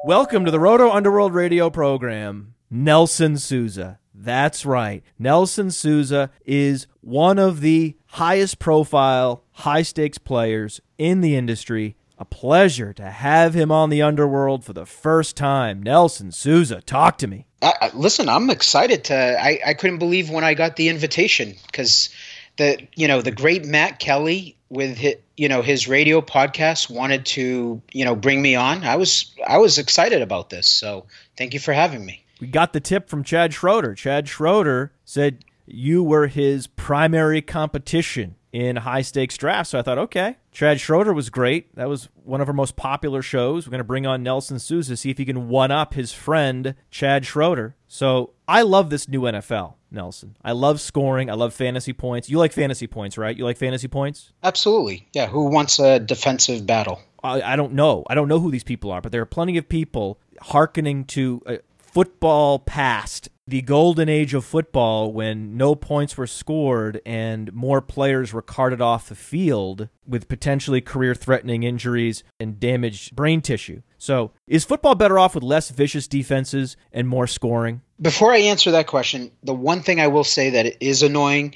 Welcome 0.05 0.43
to 0.43 0.51
the 0.51 0.59
Roto 0.59 0.91
Underworld 0.91 1.33
radio 1.33 1.69
program, 1.69 2.55
Nelson 2.69 3.37
Souza. 3.37 3.99
That's 4.13 4.65
right. 4.65 5.01
Nelson 5.17 5.71
Souza 5.71 6.29
is 6.45 6.87
one 6.99 7.39
of 7.39 7.61
the 7.61 7.95
highest 8.07 8.59
profile, 8.59 9.45
high 9.53 9.81
stakes 9.81 10.17
players 10.17 10.81
in 10.97 11.21
the 11.21 11.37
industry. 11.37 11.95
A 12.17 12.25
pleasure 12.25 12.91
to 12.91 13.09
have 13.09 13.53
him 13.53 13.71
on 13.71 13.89
the 13.89 14.01
Underworld 14.01 14.65
for 14.65 14.73
the 14.73 14.85
first 14.85 15.37
time. 15.37 15.81
Nelson 15.81 16.33
Souza, 16.33 16.81
talk 16.81 17.17
to 17.19 17.27
me. 17.27 17.47
Listen, 17.93 18.27
I'm 18.27 18.49
excited 18.49 19.05
to. 19.05 19.15
I, 19.15 19.61
I 19.65 19.73
couldn't 19.73 19.99
believe 19.99 20.29
when 20.29 20.43
I 20.43 20.53
got 20.53 20.75
the 20.75 20.89
invitation 20.89 21.55
because 21.67 22.09
the 22.57 22.87
you 22.93 23.07
know 23.07 23.21
the 23.21 23.31
great 23.31 23.63
Matt 23.63 23.99
Kelley 23.99 24.57
with 24.73 24.97
his, 24.97 25.15
you 25.37 25.47
know 25.47 25.61
his 25.61 25.87
radio 25.87 26.19
podcast 26.21 26.89
wanted 26.89 27.25
to 27.27 27.81
you 27.91 28.05
know 28.05 28.15
bring 28.15 28.41
me 28.41 28.55
on. 28.55 28.83
I 28.83 28.95
was 28.95 29.33
I 29.45 29.57
was 29.57 29.77
excited 29.77 30.21
about 30.21 30.49
this. 30.49 30.67
So 30.67 31.05
thank 31.37 31.53
you 31.53 31.59
for 31.59 31.73
having 31.73 32.05
me. 32.05 32.25
We 32.41 32.47
got 32.47 32.73
the 32.73 32.79
tip 32.79 33.07
from 33.07 33.23
Chad 33.23 33.53
Schroeder. 33.53 33.93
Chad 33.93 34.27
Schroeder 34.27 34.91
said 35.05 35.45
you 35.65 36.03
were 36.03 36.27
his 36.27 36.67
primary 36.67 37.41
competition 37.41 38.35
in 38.51 38.77
high 38.77 39.01
stakes 39.01 39.37
drafts. 39.37 39.71
So 39.71 39.79
I 39.79 39.81
thought, 39.81 39.97
okay, 39.97 40.37
Chad 40.51 40.79
Schroeder 40.79 41.13
was 41.13 41.29
great. 41.29 41.75
That 41.75 41.89
was 41.89 42.09
one 42.23 42.41
of 42.41 42.47
our 42.47 42.53
most 42.53 42.75
popular 42.75 43.21
shows. 43.21 43.65
We're 43.65 43.71
going 43.71 43.79
to 43.79 43.85
bring 43.85 44.05
on 44.05 44.21
Nelson 44.23 44.59
Souza, 44.59 44.95
see 44.95 45.09
if 45.09 45.17
he 45.17 45.25
can 45.25 45.49
one 45.49 45.71
up 45.71 45.95
his 45.95 46.13
friend, 46.13 46.75
Chad 46.91 47.25
Schroeder. 47.25 47.75
So 47.87 48.31
I 48.47 48.61
love 48.61 48.89
this 48.89 49.07
new 49.07 49.21
NFL, 49.21 49.73
Nelson. 49.93 50.35
I 50.43 50.51
love 50.51 50.81
scoring. 50.81 51.29
I 51.29 51.33
love 51.33 51.53
fantasy 51.53 51.93
points. 51.93 52.29
You 52.29 52.37
like 52.37 52.51
fantasy 52.51 52.87
points, 52.87 53.17
right? 53.17 53.35
You 53.35 53.43
like 53.45 53.57
fantasy 53.57 53.87
points? 53.87 54.33
Absolutely, 54.43 55.07
yeah. 55.13 55.27
Who 55.27 55.49
wants 55.49 55.79
a 55.79 55.99
defensive 55.99 56.65
battle? 56.65 57.01
I, 57.23 57.41
I 57.41 57.55
don't 57.55 57.73
know. 57.73 58.03
I 58.09 58.15
don't 58.15 58.27
know 58.27 58.39
who 58.39 58.51
these 58.51 58.63
people 58.63 58.91
are, 58.91 59.01
but 59.01 59.11
there 59.11 59.21
are 59.21 59.25
plenty 59.25 59.57
of 59.57 59.69
people 59.69 60.19
hearkening 60.41 61.05
to 61.05 61.41
uh, 61.45 61.55
football 61.77 62.57
past, 62.57 63.29
the 63.45 63.61
golden 63.61 64.09
age 64.09 64.33
of 64.33 64.43
football 64.43 65.11
when 65.13 65.55
no 65.57 65.75
points 65.75 66.17
were 66.17 66.25
scored 66.25 66.99
and 67.05 67.53
more 67.53 67.81
players 67.81 68.33
were 68.33 68.41
carted 68.41 68.81
off 68.81 69.09
the 69.09 69.15
field 69.15 69.89
with 70.07 70.27
potentially 70.27 70.81
career 70.81 71.13
threatening 71.13 71.61
injuries 71.61 72.23
and 72.39 72.59
damaged 72.59 73.15
brain 73.15 73.41
tissue. 73.41 73.81
So, 74.03 74.31
is 74.47 74.65
football 74.65 74.95
better 74.95 75.17
off 75.17 75.33
with 75.33 75.45
less 75.45 75.69
vicious 75.69 76.09
defenses 76.09 76.75
and 76.91 77.07
more 77.07 77.25
scoring? 77.25 77.79
Before 78.01 78.33
I 78.33 78.39
answer 78.39 78.71
that 78.71 78.85
question, 78.85 79.31
the 79.43 79.53
one 79.53 79.81
thing 79.81 80.01
I 80.01 80.07
will 80.07 80.25
say 80.25 80.49
that 80.49 80.83
is 80.85 81.03
annoying 81.03 81.55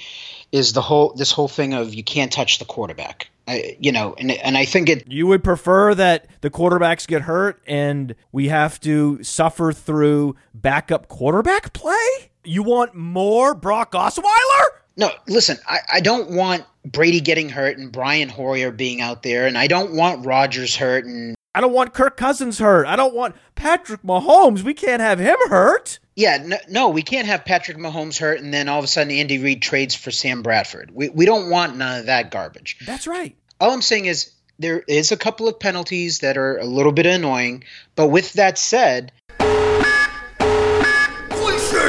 is 0.53 0.71
the 0.71 0.81
whole 0.81 1.11
this 1.13 1.29
whole 1.29 1.49
thing 1.49 1.73
of 1.73 1.93
you 1.93 2.05
can't 2.05 2.31
touch 2.31 2.59
the 2.59 2.63
quarterback. 2.63 3.29
I, 3.49 3.75
you 3.81 3.91
know, 3.91 4.15
and 4.17 4.31
and 4.31 4.57
I 4.57 4.63
think 4.63 4.87
it 4.87 5.11
You 5.11 5.27
would 5.27 5.43
prefer 5.43 5.93
that 5.95 6.27
the 6.39 6.49
quarterbacks 6.49 7.05
get 7.05 7.23
hurt 7.23 7.61
and 7.67 8.15
we 8.31 8.47
have 8.47 8.79
to 8.79 9.21
suffer 9.23 9.73
through 9.73 10.37
backup 10.53 11.09
quarterback 11.09 11.73
play? 11.73 12.31
You 12.45 12.63
want 12.63 12.95
more 12.95 13.55
Brock 13.55 13.91
Osweiler? 13.91 14.65
No, 14.95 15.11
listen, 15.27 15.57
I, 15.67 15.79
I 15.95 15.99
don't 15.99 16.31
want 16.31 16.63
Brady 16.85 17.19
getting 17.19 17.49
hurt 17.49 17.77
and 17.77 17.91
Brian 17.91 18.29
Hoyer 18.29 18.71
being 18.71 19.01
out 19.01 19.21
there, 19.21 19.47
and 19.47 19.57
I 19.57 19.67
don't 19.67 19.95
want 19.95 20.25
Rodgers 20.25 20.77
hurt 20.77 21.03
and 21.03 21.36
I 21.57 21.59
don't 21.59 21.73
want 21.73 21.95
Kirk 21.95 22.17
Cousins 22.17 22.59
hurt. 22.59 22.85
I 22.85 22.95
don't 22.95 23.15
want 23.15 23.35
Patrick 23.55 24.03
Mahomes. 24.03 24.61
We 24.61 24.75
can't 24.75 25.01
have 25.01 25.17
him 25.17 25.37
hurt. 25.49 25.97
yeah, 26.15 26.37
no, 26.45 26.57
no, 26.69 26.89
we 26.89 27.01
can't 27.01 27.25
have 27.25 27.45
Patrick 27.45 27.77
Mahomes 27.79 28.19
hurt 28.19 28.39
and 28.39 28.53
then 28.53 28.69
all 28.69 28.77
of 28.77 28.85
a 28.85 28.87
sudden 28.87 29.11
Andy 29.11 29.39
Reid 29.39 29.59
trades 29.63 29.95
for 29.95 30.11
Sam 30.11 30.43
Bradford. 30.43 30.91
We 30.93 31.09
we 31.09 31.25
don't 31.25 31.49
want 31.49 31.75
none 31.75 32.01
of 32.01 32.05
that 32.05 32.29
garbage. 32.29 32.77
That's 32.85 33.07
right. 33.07 33.35
All 33.59 33.71
I'm 33.71 33.81
saying 33.81 34.05
is 34.05 34.31
there 34.59 34.83
is 34.87 35.11
a 35.11 35.17
couple 35.17 35.47
of 35.47 35.59
penalties 35.59 36.19
that 36.19 36.37
are 36.37 36.57
a 36.59 36.65
little 36.65 36.91
bit 36.91 37.07
annoying, 37.07 37.63
but 37.95 38.09
with 38.09 38.33
that 38.33 38.59
said, 38.59 39.11
Cliche 39.39 39.47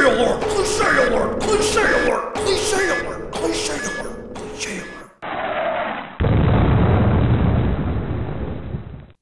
alert! 0.02 0.40
Cliche 0.44 1.08
alert! 1.08 1.40
Cliche 1.42 1.80
alert! 2.06 2.17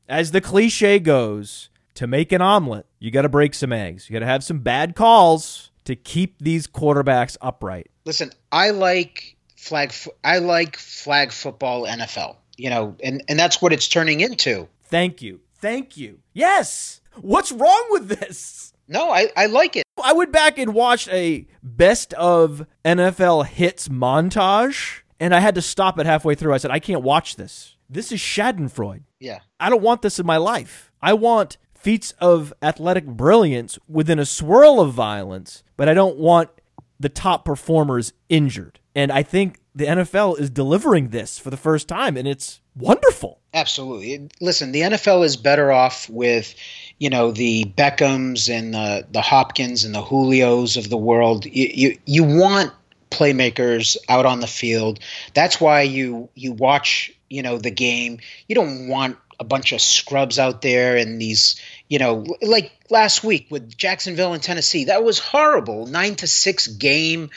As 0.08 0.30
the 0.30 0.40
cliche 0.40 0.98
goes, 0.98 1.68
to 1.96 2.06
make 2.06 2.30
an 2.30 2.40
omelet, 2.40 2.86
you 2.98 3.10
got 3.10 3.22
to 3.22 3.28
break 3.28 3.54
some 3.54 3.72
eggs. 3.72 4.08
You 4.08 4.14
got 4.14 4.20
to 4.20 4.26
have 4.26 4.44
some 4.44 4.60
bad 4.60 4.94
calls 4.94 5.70
to 5.84 5.96
keep 5.96 6.36
these 6.40 6.66
quarterbacks 6.66 7.36
upright. 7.40 7.90
listen, 8.04 8.30
I 8.52 8.70
like 8.70 9.36
flag 9.56 9.92
I 10.22 10.38
like 10.38 10.76
flag 10.76 11.32
football 11.32 11.84
NFL. 11.84 12.36
You 12.56 12.70
know, 12.70 12.96
and 13.02 13.22
and 13.28 13.38
that's 13.38 13.60
what 13.60 13.72
it's 13.72 13.88
turning 13.88 14.20
into. 14.20 14.68
Thank 14.84 15.20
you. 15.20 15.40
Thank 15.58 15.96
you. 15.96 16.20
Yes. 16.32 17.00
What's 17.20 17.52
wrong 17.52 17.86
with 17.90 18.08
this? 18.08 18.72
No, 18.88 19.10
I, 19.10 19.30
I 19.36 19.46
like 19.46 19.74
it. 19.76 19.84
I 20.02 20.12
went 20.12 20.32
back 20.32 20.58
and 20.58 20.72
watched 20.72 21.08
a 21.08 21.46
best 21.62 22.14
of 22.14 22.66
NFL 22.84 23.46
hits 23.46 23.88
montage, 23.88 25.00
and 25.18 25.34
I 25.34 25.40
had 25.40 25.54
to 25.56 25.62
stop 25.62 25.98
it 25.98 26.06
halfway 26.06 26.34
through. 26.34 26.54
I 26.54 26.58
said, 26.58 26.70
I 26.70 26.78
can't 26.78 27.02
watch 27.02 27.36
this. 27.36 27.75
This 27.88 28.12
is 28.12 28.20
Schadenfreude. 28.20 29.02
Yeah. 29.20 29.40
I 29.60 29.70
don't 29.70 29.82
want 29.82 30.02
this 30.02 30.18
in 30.18 30.26
my 30.26 30.36
life. 30.36 30.90
I 31.00 31.12
want 31.14 31.56
feats 31.74 32.12
of 32.20 32.52
athletic 32.62 33.06
brilliance 33.06 33.78
within 33.88 34.18
a 34.18 34.26
swirl 34.26 34.80
of 34.80 34.92
violence, 34.92 35.62
but 35.76 35.88
I 35.88 35.94
don't 35.94 36.16
want 36.16 36.50
the 36.98 37.08
top 37.08 37.44
performers 37.44 38.12
injured. 38.28 38.80
And 38.94 39.12
I 39.12 39.22
think 39.22 39.60
the 39.74 39.84
NFL 39.84 40.40
is 40.40 40.48
delivering 40.48 41.10
this 41.10 41.38
for 41.38 41.50
the 41.50 41.56
first 41.56 41.86
time, 41.86 42.16
and 42.16 42.26
it's 42.26 42.60
wonderful. 42.74 43.40
Absolutely. 43.52 44.28
Listen, 44.40 44.72
the 44.72 44.80
NFL 44.80 45.24
is 45.24 45.36
better 45.36 45.70
off 45.70 46.08
with, 46.08 46.54
you 46.98 47.10
know, 47.10 47.30
the 47.30 47.64
Beckhams 47.76 48.50
and 48.50 48.72
the 48.72 49.06
the 49.10 49.20
Hopkins 49.20 49.84
and 49.84 49.94
the 49.94 50.02
Julios 50.02 50.76
of 50.76 50.88
the 50.88 50.96
world. 50.96 51.44
You 51.44 51.70
you, 51.72 51.98
you 52.06 52.24
want 52.24 52.72
playmakers 53.10 53.96
out 54.08 54.26
on 54.26 54.40
the 54.40 54.46
field. 54.46 54.98
That's 55.34 55.60
why 55.60 55.82
you 55.82 56.28
you 56.34 56.52
watch, 56.52 57.12
you 57.28 57.42
know, 57.42 57.58
the 57.58 57.70
game. 57.70 58.20
You 58.48 58.54
don't 58.54 58.88
want 58.88 59.18
a 59.38 59.44
bunch 59.44 59.72
of 59.72 59.80
scrubs 59.80 60.38
out 60.38 60.62
there 60.62 60.96
and 60.96 61.20
these, 61.20 61.60
you 61.88 61.98
know, 61.98 62.24
like 62.40 62.72
last 62.90 63.22
week 63.22 63.48
with 63.50 63.76
Jacksonville 63.76 64.32
and 64.32 64.42
Tennessee. 64.42 64.84
That 64.84 65.04
was 65.04 65.18
horrible. 65.18 65.86
9 65.86 66.14
to 66.16 66.26
6 66.26 66.66
game. 66.68 67.30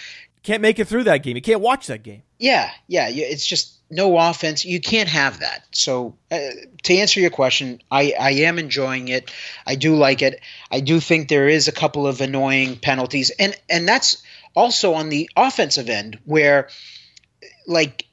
Can't 0.44 0.62
make 0.62 0.80
it 0.80 0.88
through 0.88 1.04
that 1.06 1.24
game. 1.24 1.36
You 1.36 1.42
can't 1.42 1.62
watch 1.62 1.88
that 1.88 2.04
game. 2.04 2.24
Yeah, 2.38 2.72
yeah, 2.88 3.10
it's 3.10 3.46
just 3.46 3.74
no 3.92 4.18
offense. 4.18 4.64
You 4.64 4.80
can't 4.80 5.10
have 5.10 5.40
that. 5.40 5.66
So, 5.72 6.16
uh, 6.32 6.38
to 6.84 6.96
answer 6.96 7.20
your 7.20 7.32
question, 7.32 7.82
I, 7.92 8.14
I 8.18 8.32
am 8.32 8.60
enjoying 8.60 9.10
it. 9.10 9.32
I 9.68 9.76
do 9.76 9.96
like 9.96 10.22
it. 10.22 10.42
I 10.72 10.80
do 10.80 11.02
think 11.02 11.28
there 11.28 11.50
is 11.50 11.68
a 11.68 11.74
couple 11.74 12.08
of 12.08 12.22
annoying 12.22 12.78
penalties, 12.78 13.32
and 13.32 13.60
and 13.70 13.88
that's 13.88 14.24
also 14.56 14.94
on 14.94 15.10
the 15.10 15.30
offensive 15.36 15.90
end 15.90 16.20
where, 16.26 16.70
like, 17.68 18.06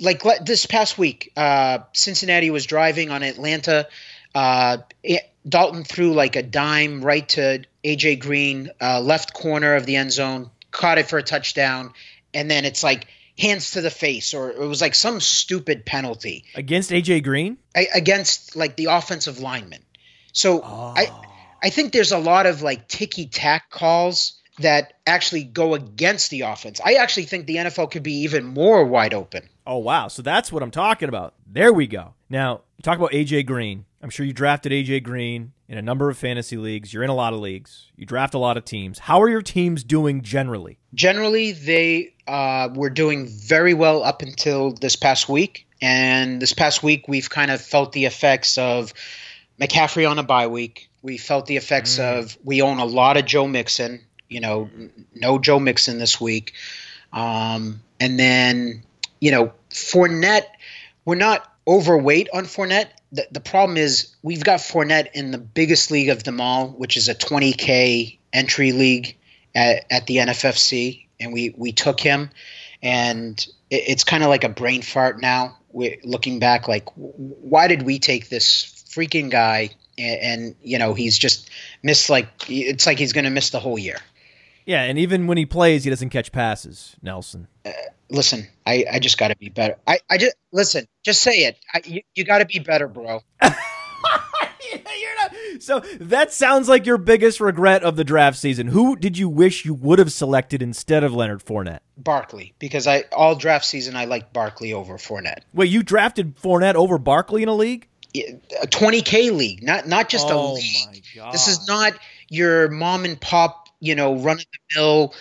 like 0.00 0.22
this 0.44 0.66
past 0.66 0.98
week, 0.98 1.32
uh, 1.36 1.78
Cincinnati 1.92 2.50
was 2.50 2.66
driving 2.66 3.10
on 3.10 3.22
Atlanta. 3.22 3.88
Uh, 4.34 4.78
it- 5.02 5.28
Dalton 5.48 5.82
threw 5.82 6.12
like 6.14 6.36
a 6.36 6.42
dime 6.42 7.04
right 7.04 7.28
to 7.30 7.64
AJ 7.84 8.20
Green, 8.20 8.70
uh, 8.80 9.00
left 9.00 9.34
corner 9.34 9.74
of 9.74 9.86
the 9.86 9.96
end 9.96 10.12
zone, 10.12 10.50
caught 10.70 10.98
it 10.98 11.08
for 11.08 11.18
a 11.18 11.22
touchdown, 11.22 11.92
and 12.32 12.48
then 12.48 12.64
it's 12.64 12.84
like 12.84 13.08
hands 13.36 13.72
to 13.72 13.80
the 13.80 13.90
face, 13.90 14.34
or 14.34 14.50
it 14.50 14.58
was 14.60 14.80
like 14.80 14.94
some 14.94 15.18
stupid 15.20 15.84
penalty 15.84 16.44
Against 16.54 16.90
AJ 16.92 17.24
Green? 17.24 17.58
a- 17.74 17.88
against 17.92 18.54
like 18.54 18.76
the 18.76 18.84
offensive 18.86 19.40
lineman. 19.40 19.82
So 20.32 20.62
I 20.62 21.10
I 21.60 21.70
think 21.70 21.92
there's 21.92 22.12
a 22.12 22.18
lot 22.18 22.46
of 22.46 22.62
like 22.62 22.86
ticky 22.86 23.26
tack 23.26 23.68
calls 23.68 24.34
that 24.60 24.92
actually 25.06 25.42
go 25.44 25.74
against 25.74 26.30
the 26.30 26.42
offense. 26.42 26.80
I 26.84 26.94
actually 26.94 27.24
think 27.24 27.46
the 27.46 27.56
NFL 27.56 27.90
could 27.90 28.02
be 28.04 28.22
even 28.22 28.44
more 28.44 28.84
wide 28.84 29.12
open. 29.14 29.48
Oh, 29.66 29.78
wow. 29.78 30.08
So 30.08 30.22
that's 30.22 30.50
what 30.50 30.62
I'm 30.62 30.70
talking 30.70 31.08
about. 31.08 31.34
There 31.46 31.72
we 31.72 31.86
go. 31.86 32.14
Now, 32.28 32.62
talk 32.82 32.98
about 32.98 33.12
AJ 33.12 33.46
Green. 33.46 33.84
I'm 34.02 34.10
sure 34.10 34.26
you 34.26 34.32
drafted 34.32 34.72
AJ 34.72 35.04
Green 35.04 35.52
in 35.68 35.78
a 35.78 35.82
number 35.82 36.10
of 36.10 36.18
fantasy 36.18 36.56
leagues. 36.56 36.92
You're 36.92 37.04
in 37.04 37.10
a 37.10 37.14
lot 37.14 37.32
of 37.32 37.40
leagues. 37.40 37.90
You 37.96 38.04
draft 38.04 38.34
a 38.34 38.38
lot 38.38 38.56
of 38.56 38.64
teams. 38.64 38.98
How 38.98 39.22
are 39.22 39.28
your 39.28 39.42
teams 39.42 39.84
doing 39.84 40.22
generally? 40.22 40.78
Generally, 40.94 41.52
they 41.52 42.14
uh, 42.26 42.68
were 42.74 42.90
doing 42.90 43.28
very 43.28 43.74
well 43.74 44.02
up 44.02 44.22
until 44.22 44.72
this 44.72 44.96
past 44.96 45.28
week. 45.28 45.66
And 45.80 46.42
this 46.42 46.52
past 46.52 46.82
week, 46.82 47.06
we've 47.08 47.30
kind 47.30 47.50
of 47.50 47.60
felt 47.60 47.92
the 47.92 48.04
effects 48.04 48.58
of 48.58 48.92
McCaffrey 49.60 50.08
on 50.08 50.18
a 50.18 50.22
bye 50.22 50.48
week. 50.48 50.90
We 51.02 51.18
felt 51.18 51.46
the 51.46 51.56
effects 51.56 51.98
of 51.98 52.36
we 52.44 52.62
own 52.62 52.78
a 52.78 52.84
lot 52.84 53.16
of 53.16 53.24
Joe 53.24 53.46
Mixon. 53.48 54.04
You 54.28 54.40
know, 54.40 54.70
no 55.14 55.38
Joe 55.38 55.58
Mixon 55.58 55.98
this 55.98 56.20
week. 56.20 56.54
Um, 57.12 57.82
and 58.00 58.18
then, 58.18 58.84
you 59.22 59.30
know, 59.30 59.52
Fournette, 59.70 60.48
we're 61.04 61.14
not 61.14 61.48
overweight 61.64 62.28
on 62.34 62.44
Fournette. 62.44 62.88
The, 63.12 63.24
the 63.30 63.38
problem 63.38 63.76
is 63.78 64.16
we've 64.20 64.42
got 64.42 64.58
Fournette 64.58 65.12
in 65.14 65.30
the 65.30 65.38
biggest 65.38 65.92
league 65.92 66.08
of 66.08 66.24
them 66.24 66.40
all, 66.40 66.70
which 66.70 66.96
is 66.96 67.08
a 67.08 67.14
20K 67.14 68.18
entry 68.32 68.72
league 68.72 69.16
at, 69.54 69.86
at 69.92 70.06
the 70.08 70.16
NFFC. 70.16 71.06
And 71.20 71.32
we, 71.32 71.54
we 71.56 71.70
took 71.70 72.00
him. 72.00 72.30
And 72.82 73.38
it, 73.70 73.84
it's 73.86 74.02
kind 74.02 74.24
of 74.24 74.28
like 74.28 74.42
a 74.42 74.48
brain 74.48 74.82
fart 74.82 75.20
now. 75.20 75.56
we 75.70 76.00
looking 76.02 76.40
back, 76.40 76.66
like, 76.66 76.88
why 76.96 77.68
did 77.68 77.82
we 77.82 78.00
take 78.00 78.28
this 78.28 78.84
freaking 78.90 79.30
guy? 79.30 79.70
And, 79.96 80.20
and 80.20 80.56
you 80.64 80.80
know, 80.80 80.94
he's 80.94 81.16
just 81.16 81.48
missed 81.80 82.10
like, 82.10 82.26
it's 82.48 82.86
like 82.86 82.98
he's 82.98 83.12
going 83.12 83.26
to 83.26 83.30
miss 83.30 83.50
the 83.50 83.60
whole 83.60 83.78
year. 83.78 83.98
Yeah, 84.66 84.82
and 84.82 84.98
even 84.98 85.28
when 85.28 85.38
he 85.38 85.46
plays, 85.46 85.84
he 85.84 85.90
doesn't 85.90 86.10
catch 86.10 86.32
passes, 86.32 86.96
Nelson. 87.02 87.46
Uh, 87.64 87.70
listen, 88.12 88.46
I, 88.64 88.84
I 88.92 88.98
just 89.00 89.18
got 89.18 89.28
to 89.28 89.36
be 89.36 89.48
better. 89.48 89.76
I, 89.86 89.98
I 90.08 90.18
just 90.18 90.36
listen, 90.52 90.86
just 91.04 91.20
say 91.22 91.38
it. 91.46 91.58
I, 91.74 91.80
you 91.84 92.02
you 92.14 92.24
got 92.24 92.38
to 92.38 92.44
be 92.46 92.60
better, 92.60 92.86
bro. 92.86 93.22
You're 94.72 95.16
not, 95.20 95.62
so 95.62 95.80
that 96.00 96.32
sounds 96.32 96.68
like 96.68 96.86
your 96.86 96.96
biggest 96.96 97.40
regret 97.40 97.82
of 97.82 97.96
the 97.96 98.04
draft 98.04 98.38
season. 98.38 98.68
Who 98.68 98.96
did 98.96 99.18
you 99.18 99.28
wish 99.28 99.64
you 99.64 99.74
would 99.74 99.98
have 99.98 100.12
selected 100.12 100.62
instead 100.62 101.04
of 101.04 101.12
Leonard 101.12 101.44
Fournette? 101.44 101.80
Barkley, 101.98 102.54
because 102.58 102.86
I 102.86 103.04
all 103.12 103.34
draft 103.34 103.64
season 103.64 103.96
I 103.96 104.04
liked 104.06 104.32
Barkley 104.32 104.72
over 104.72 104.94
Fournette. 104.98 105.40
Wait, 105.52 105.68
you 105.70 105.82
drafted 105.82 106.36
Fournette 106.36 106.74
over 106.74 106.96
Barkley 106.98 107.42
in 107.42 107.48
a 107.48 107.54
league? 107.54 107.88
A 108.14 108.66
20k 108.66 109.34
league, 109.36 109.62
not 109.62 109.86
not 109.88 110.08
just 110.08 110.28
a 110.30 110.34
Oh, 110.34 110.54
league. 110.54 110.86
my 110.86 111.00
God. 111.16 111.34
This 111.34 111.48
is 111.48 111.66
not 111.66 111.92
your 112.28 112.68
mom 112.70 113.04
and 113.04 113.20
pop, 113.20 113.61
you 113.82 113.96
know, 113.96 114.14
run 114.14 114.38
of 114.38 114.44
the 114.44 114.76
mill 114.76 115.14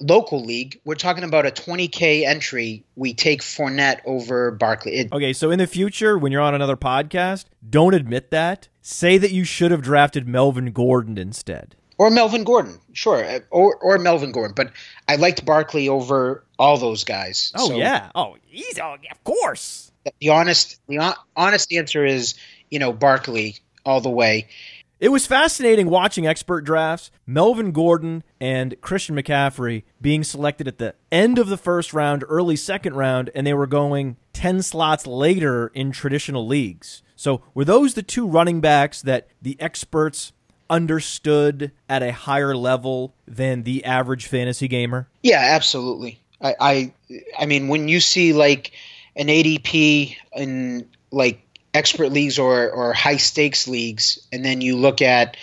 local 0.00 0.44
league. 0.44 0.78
We're 0.84 0.94
talking 0.94 1.24
about 1.24 1.46
a 1.46 1.50
20k 1.50 2.24
entry. 2.26 2.84
We 2.96 3.14
take 3.14 3.40
Fournette 3.40 4.00
over 4.04 4.50
Barkley. 4.50 4.96
It, 4.96 5.12
Okay, 5.12 5.32
so 5.32 5.50
in 5.50 5.58
the 5.58 5.66
future, 5.66 6.18
when 6.18 6.30
you're 6.30 6.42
on 6.42 6.54
another 6.54 6.76
podcast, 6.76 7.46
don't 7.68 7.94
admit 7.94 8.30
that. 8.30 8.68
Say 8.82 9.16
that 9.16 9.32
you 9.32 9.44
should 9.44 9.70
have 9.70 9.80
drafted 9.80 10.28
Melvin 10.28 10.70
Gordon 10.72 11.16
instead. 11.16 11.76
or 11.96 12.10
Melvin 12.10 12.44
Gordon, 12.44 12.78
sure, 12.92 13.24
uh, 13.24 13.40
or 13.50 13.74
or 13.76 13.98
Melvin 13.98 14.32
Gordon. 14.32 14.54
But 14.54 14.70
I 15.08 15.16
liked 15.16 15.44
Barkley 15.46 15.88
over 15.88 16.44
all 16.58 16.76
those 16.76 17.04
guys. 17.04 17.52
Oh 17.56 17.68
So- 17.70 17.76
yeah. 17.76 18.10
Oh, 18.14 18.36
he's 18.46 18.78
oh, 18.78 18.96
of 19.10 19.24
course. 19.24 19.90
the 20.20 20.28
honest 20.28 20.78
the 20.88 21.14
honest 21.36 21.72
answer 21.72 22.04
is 22.04 22.34
you 22.70 22.78
know 22.78 22.92
Barkley 22.92 23.56
all 23.84 24.00
the 24.02 24.10
way. 24.10 24.46
It 25.00 25.10
was 25.10 25.26
fascinating 25.26 25.90
watching 25.90 26.26
expert 26.26 26.62
drafts, 26.62 27.12
Melvin 27.24 27.70
Gordon 27.70 28.24
and 28.40 28.80
Christian 28.80 29.14
McCaffrey 29.14 29.84
being 30.00 30.24
selected 30.24 30.66
at 30.66 30.78
the 30.78 30.96
end 31.12 31.38
of 31.38 31.48
the 31.48 31.56
first 31.56 31.94
round, 31.94 32.24
early 32.28 32.56
second 32.56 32.94
round, 32.94 33.30
and 33.32 33.46
they 33.46 33.54
were 33.54 33.68
going 33.68 34.16
10 34.32 34.62
slots 34.62 35.06
later 35.06 35.68
in 35.68 35.92
traditional 35.92 36.46
leagues. 36.46 37.02
So, 37.14 37.42
were 37.54 37.64
those 37.64 37.94
the 37.94 38.02
two 38.02 38.26
running 38.26 38.60
backs 38.60 39.00
that 39.02 39.28
the 39.40 39.56
experts 39.60 40.32
understood 40.68 41.70
at 41.88 42.02
a 42.02 42.12
higher 42.12 42.56
level 42.56 43.14
than 43.26 43.62
the 43.62 43.84
average 43.84 44.26
fantasy 44.26 44.66
gamer? 44.66 45.08
Yeah, 45.22 45.40
absolutely. 45.40 46.20
I 46.40 46.54
I, 46.60 46.92
I 47.38 47.46
mean 47.46 47.68
when 47.68 47.88
you 47.88 48.00
see 48.00 48.32
like 48.32 48.72
an 49.16 49.28
ADP 49.28 50.16
in 50.36 50.88
like 51.10 51.40
expert 51.78 52.12
leagues 52.12 52.38
or 52.38 52.70
or 52.70 52.92
high 52.92 53.16
stakes 53.16 53.68
leagues, 53.68 54.18
and 54.32 54.44
then 54.44 54.60
you 54.60 54.76
look 54.76 55.00
at 55.00 55.36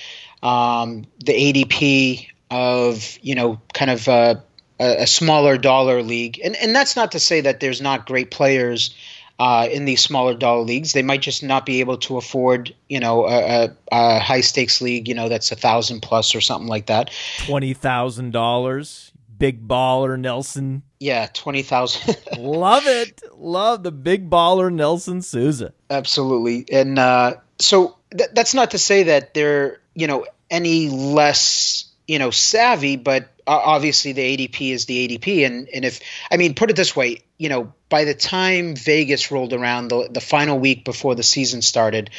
um, 0.43 1.05
the 1.23 1.33
ADP 1.33 2.27
of 2.51 3.17
you 3.21 3.35
know 3.35 3.59
kind 3.73 3.89
of 3.89 4.07
a, 4.07 4.43
a 4.79 5.07
smaller 5.07 5.57
dollar 5.57 6.03
league, 6.03 6.39
and 6.43 6.55
and 6.57 6.75
that's 6.75 6.95
not 6.95 7.13
to 7.13 7.19
say 7.19 7.41
that 7.41 7.59
there's 7.59 7.81
not 7.81 8.05
great 8.05 8.29
players. 8.29 8.95
Uh, 9.37 9.67
in 9.69 9.83
these 9.83 10.01
smaller 10.01 10.33
dollar 10.33 10.61
leagues, 10.61 10.93
they 10.93 11.03
might 11.03 11.21
just 11.21 11.43
not 11.43 11.65
be 11.65 11.81
able 11.81 11.97
to 11.97 12.15
afford, 12.15 12.73
you 12.87 13.01
know, 13.01 13.27
a, 13.27 13.65
a, 13.65 13.75
a 13.91 14.19
high 14.19 14.39
stakes 14.39 14.79
league, 14.79 15.09
you 15.09 15.13
know, 15.13 15.27
that's 15.27 15.51
a 15.51 15.57
thousand 15.57 15.99
plus 15.99 16.33
or 16.35 16.39
something 16.39 16.69
like 16.69 16.85
that. 16.85 17.09
$20,000. 17.39 19.11
Big 19.37 19.67
baller 19.67 20.19
Nelson. 20.19 20.83
Yeah, 20.99 21.27
twenty 21.33 21.61
thousand. 21.61 22.17
Love 22.37 22.83
it. 22.85 23.21
Love 23.33 23.83
the 23.83 23.91
big 23.91 24.29
baller 24.29 24.71
Nelson 24.71 25.21
Souza. 25.21 25.73
Absolutely, 25.89 26.65
and 26.71 26.97
uh, 26.97 27.35
so 27.59 27.97
th- 28.15 28.29
that's 28.33 28.53
not 28.53 28.71
to 28.71 28.77
say 28.77 29.03
that 29.03 29.33
they're 29.33 29.79
you 29.93 30.07
know 30.07 30.25
any 30.49 30.89
less 30.89 31.85
you 32.07 32.19
know 32.19 32.31
savvy, 32.31 32.95
but 32.95 33.23
uh, 33.47 33.61
obviously 33.63 34.13
the 34.13 34.37
ADP 34.37 34.71
is 34.71 34.85
the 34.85 35.07
ADP, 35.07 35.45
and 35.45 35.67
and 35.69 35.85
if 35.85 36.01
I 36.31 36.37
mean 36.37 36.53
put 36.55 36.69
it 36.69 36.75
this 36.75 36.95
way, 36.95 37.23
you 37.37 37.49
know 37.49 37.73
by 37.89 38.05
the 38.05 38.13
time 38.13 38.75
Vegas 38.75 39.31
rolled 39.31 39.53
around 39.53 39.89
the 39.89 40.09
the 40.11 40.21
final 40.21 40.59
week 40.59 40.85
before 40.85 41.15
the 41.15 41.23
season 41.23 41.61
started, 41.61 42.09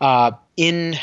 uh, 0.00 0.32
in 0.56 0.96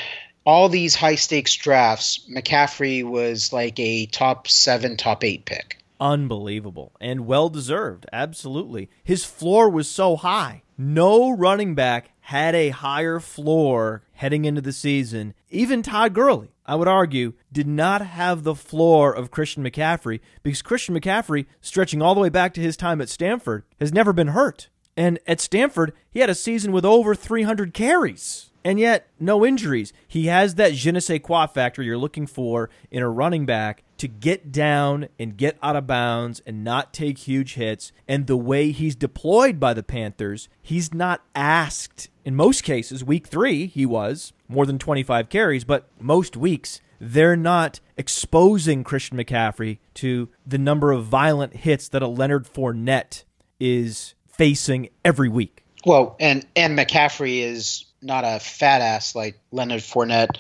all 0.50 0.68
these 0.68 0.96
high 0.96 1.14
stakes 1.14 1.54
drafts, 1.54 2.28
McCaffrey 2.28 3.04
was 3.04 3.54
like 3.54 3.80
a 3.80 4.08
top 4.08 4.48
seven, 4.48 4.98
top 4.98 5.24
eight 5.24 5.46
pick. 5.46 5.78
Unbelievable 6.00 6.92
and 7.00 7.28
well 7.28 7.50
deserved. 7.50 8.08
Absolutely. 8.12 8.90
His 9.04 9.24
floor 9.24 9.70
was 9.70 9.88
so 9.88 10.16
high. 10.16 10.64
No 10.76 11.30
running 11.30 11.76
back 11.76 12.10
had 12.22 12.56
a 12.56 12.70
higher 12.70 13.20
floor 13.20 14.02
heading 14.14 14.46
into 14.46 14.60
the 14.60 14.74
season. 14.74 15.36
Even 15.52 15.84
Todd 15.84 16.16
Gurley, 16.16 16.50
I 16.66 16.74
would 16.74 16.88
argue, 16.88 17.34
did 17.52 17.68
not 17.68 18.02
have 18.02 18.42
the 18.42 18.56
floor 18.56 19.14
of 19.14 19.30
Christian 19.30 19.64
McCaffrey 19.64 20.20
because 20.42 20.64
Christian 20.64 21.00
McCaffrey, 21.00 21.46
stretching 21.62 22.02
all 22.02 22.16
the 22.16 22.22
way 22.22 22.30
back 22.30 22.56
to 22.56 22.62
his 22.62 22.76
time 22.76 23.02
at 23.02 23.10
Stanford, 23.10 23.66
has 23.80 23.94
never 23.94 24.14
been 24.14 24.30
hurt. 24.30 24.70
And 24.98 25.20
at 25.28 25.40
Stanford, 25.40 25.94
he 26.10 26.22
had 26.22 26.30
a 26.32 26.36
season 26.36 26.72
with 26.72 26.86
over 26.86 27.14
300 27.14 27.72
carries. 27.72 28.49
And 28.70 28.80
yet, 28.80 29.08
no 29.20 29.44
injuries. 29.44 29.94
He 30.08 30.28
has 30.28 30.54
that 30.54 30.74
je 30.74 30.92
ne 30.92 31.00
sais 31.00 31.20
quoi 31.24 31.48
factor 31.48 31.82
you're 31.82 31.98
looking 31.98 32.28
for 32.28 32.70
in 32.92 33.02
a 33.02 33.10
running 33.10 33.48
back 33.48 33.82
to 33.98 34.08
get 34.08 34.52
down 34.52 35.10
and 35.18 35.36
get 35.36 35.58
out 35.64 35.76
of 35.76 35.88
bounds 35.88 36.40
and 36.46 36.64
not 36.64 36.94
take 36.94 37.18
huge 37.18 37.56
hits. 37.56 37.92
And 38.08 38.28
the 38.28 38.38
way 38.38 38.70
he's 38.70 38.96
deployed 38.96 39.60
by 39.60 39.74
the 39.74 39.82
Panthers, 39.82 40.50
he's 40.62 40.94
not 40.94 41.24
asked. 41.34 42.10
In 42.24 42.36
most 42.36 42.64
cases, 42.64 43.04
week 43.04 43.26
three, 43.26 43.66
he 43.66 43.88
was 43.88 44.34
more 44.48 44.68
than 44.68 44.78
25 44.78 45.30
carries, 45.30 45.64
but 45.64 45.90
most 46.00 46.38
weeks, 46.38 46.80
they're 47.00 47.36
not 47.36 47.80
exposing 47.98 48.84
Christian 48.84 49.18
McCaffrey 49.18 49.80
to 49.96 50.30
the 50.46 50.60
number 50.60 50.92
of 50.92 51.06
violent 51.06 51.56
hits 51.56 51.90
that 51.90 52.04
a 52.04 52.08
Leonard 52.08 52.46
Fournette 52.46 53.24
is 53.60 54.14
facing 54.28 54.90
every 55.04 55.28
week. 55.28 55.66
Well, 55.88 56.16
and 56.20 56.46
and 56.56 56.78
McCaffrey 56.78 57.40
is 57.40 57.86
not 58.02 58.24
a 58.26 58.40
fat 58.40 58.82
ass 58.82 59.16
like 59.16 59.40
Leonard 59.52 59.82
Fournette, 59.82 60.38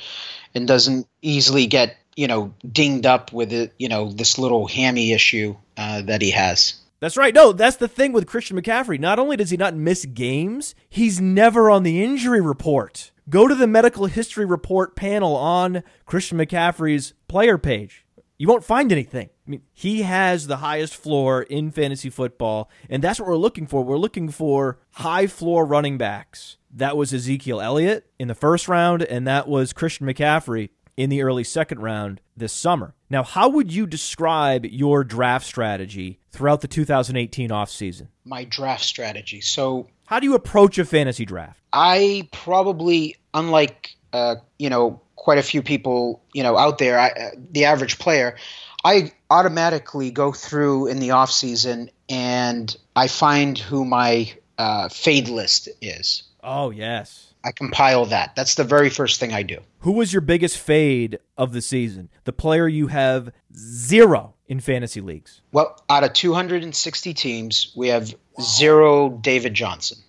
and 0.54 0.67
doesn't 0.67 1.08
easily 1.22 1.67
get 1.67 1.98
you 2.15 2.28
know 2.28 2.54
dinged 2.69 3.06
up 3.06 3.32
with 3.32 3.54
it. 3.54 3.74
You 3.78 3.89
know 3.89 4.12
this 4.12 4.38
little 4.38 4.67
hammy 4.67 5.12
issue 5.13 5.56
uh, 5.78 6.02
that 6.04 6.22
he 6.22 6.32
has. 6.32 6.76
That's 7.00 7.15
right. 7.15 7.34
No, 7.34 7.54
that's 7.54 7.78
the 7.78 7.88
thing 7.88 8.12
with 8.12 8.28
Christian 8.28 8.62
McCaffrey. 8.62 9.00
Not 9.00 9.19
only 9.19 9.38
does 9.38 9.52
he 9.52 9.58
not 9.58 9.74
miss 9.74 10.06
games, 10.06 10.76
he's 10.89 11.22
never 11.22 11.69
on 11.69 11.84
the 11.84 12.04
injury 12.04 12.41
report. 12.41 13.12
Go 13.30 13.48
to 13.48 13.56
the 13.56 13.67
medical 13.67 14.08
history 14.08 14.43
report 14.43 14.95
panel 14.95 15.36
on 15.36 15.84
Christian 16.06 16.38
McCaffrey's 16.38 17.13
player 17.28 17.58
page. 17.58 18.06
You 18.39 18.47
won't 18.47 18.63
find 18.63 18.89
anything. 18.91 19.30
I 19.45 19.49
mean, 19.49 19.62
he 19.73 20.04
has 20.04 20.47
the 20.47 20.58
highest 20.58 20.95
floor 20.95 21.43
in 21.43 21.71
fantasy 21.71 22.10
football, 22.10 22.69
and 22.89 23.04
that's 23.04 23.19
what 23.19 23.28
we're 23.28 23.36
looking 23.36 23.67
for. 23.67 23.84
We're 23.84 23.97
looking 23.97 24.30
for 24.30 24.80
high 24.91 25.28
floor 25.28 25.65
running 25.65 25.97
backs. 25.97 26.56
That 26.73 26.95
was 26.95 27.13
Ezekiel 27.13 27.60
Elliott 27.60 28.10
in 28.17 28.30
the 28.30 28.36
first 28.36 28.69
round, 28.69 29.04
and 29.04 29.28
that 29.28 29.49
was 29.49 29.73
Christian 29.73 30.08
McCaffrey 30.08 30.69
in 30.95 31.10
the 31.10 31.21
early 31.21 31.43
second 31.43 31.80
round 31.82 32.21
this 32.38 32.54
summer. 32.54 32.95
Now, 33.10 33.23
how 33.23 33.49
would 33.49 33.73
you 33.73 33.86
describe 33.86 34.65
your 34.65 35.04
draft 35.04 35.45
strategy 35.45 36.19
throughout 36.32 36.62
the 36.62 36.67
2018 36.69 37.49
offseason? 37.49 38.08
My 38.23 38.45
draft 38.45 38.86
strategy. 38.86 39.41
So 39.41 39.88
How 40.06 40.21
do 40.21 40.28
you 40.28 40.36
approach 40.36 40.78
a 40.78 40.86
fantasy 40.86 41.25
draft? 41.25 41.60
I 41.73 42.30
probably, 42.32 43.17
unlike 43.34 43.97
uh, 44.13 44.36
you 44.58 44.69
know 44.69 45.02
quite 45.19 45.38
a 45.38 45.43
few 45.43 45.62
people 45.62 46.23
you 46.34 46.41
know 46.41 46.58
out 46.58 46.77
there, 46.77 46.99
I, 46.99 47.32
the 47.51 47.65
average 47.65 47.99
player, 47.99 48.38
I 48.84 49.12
automatically 49.29 50.10
go 50.10 50.32
through 50.32 50.88
in 50.88 50.99
the 50.99 51.12
off 51.12 51.29
season 51.29 51.91
and 52.08 52.75
I 52.95 53.08
find 53.08 53.58
who 53.58 53.86
my 53.86 54.34
uh, 54.58 54.89
fade 54.89 55.29
list 55.29 55.69
is. 55.82 56.23
Oh, 56.41 56.71
yes. 56.71 57.34
I 57.43 57.51
compile 57.51 58.05
that. 58.05 58.36
That's 58.36 58.55
the 58.55 58.63
very 58.63 58.89
first 58.89 59.19
thing 59.19 59.34
I 59.34 59.43
do. 59.43 59.60
Who 59.79 59.93
was 59.93 60.12
your 60.12 60.21
biggest 60.21 60.58
fade 60.58 61.19
of 61.38 61.53
the 61.53 61.62
season? 61.62 62.10
The 62.23 62.34
player 62.34 62.67
you 62.67 62.88
have 62.88 63.32
zero 63.55 64.36
in 64.47 64.60
fantasy 64.60 64.99
leagues. 64.99 65.41
Well, 65.51 65.82
out 65.89 66.03
of 66.03 66.13
260 66.13 67.13
teams, 67.13 67.73
we 67.75 67.89
have 67.89 68.13
zero 68.41 69.10
David 69.10 69.53
Johnson. 69.53 69.99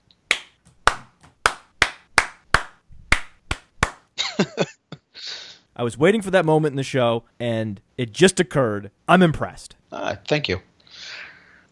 I 5.80 5.82
was 5.82 5.96
waiting 5.96 6.20
for 6.20 6.30
that 6.32 6.44
moment 6.44 6.74
in 6.74 6.76
the 6.76 6.82
show, 6.82 7.24
and 7.40 7.80
it 7.96 8.12
just 8.12 8.38
occurred. 8.38 8.90
I'm 9.08 9.22
impressed. 9.22 9.76
Uh, 9.90 10.16
thank 10.28 10.46
you. 10.46 10.60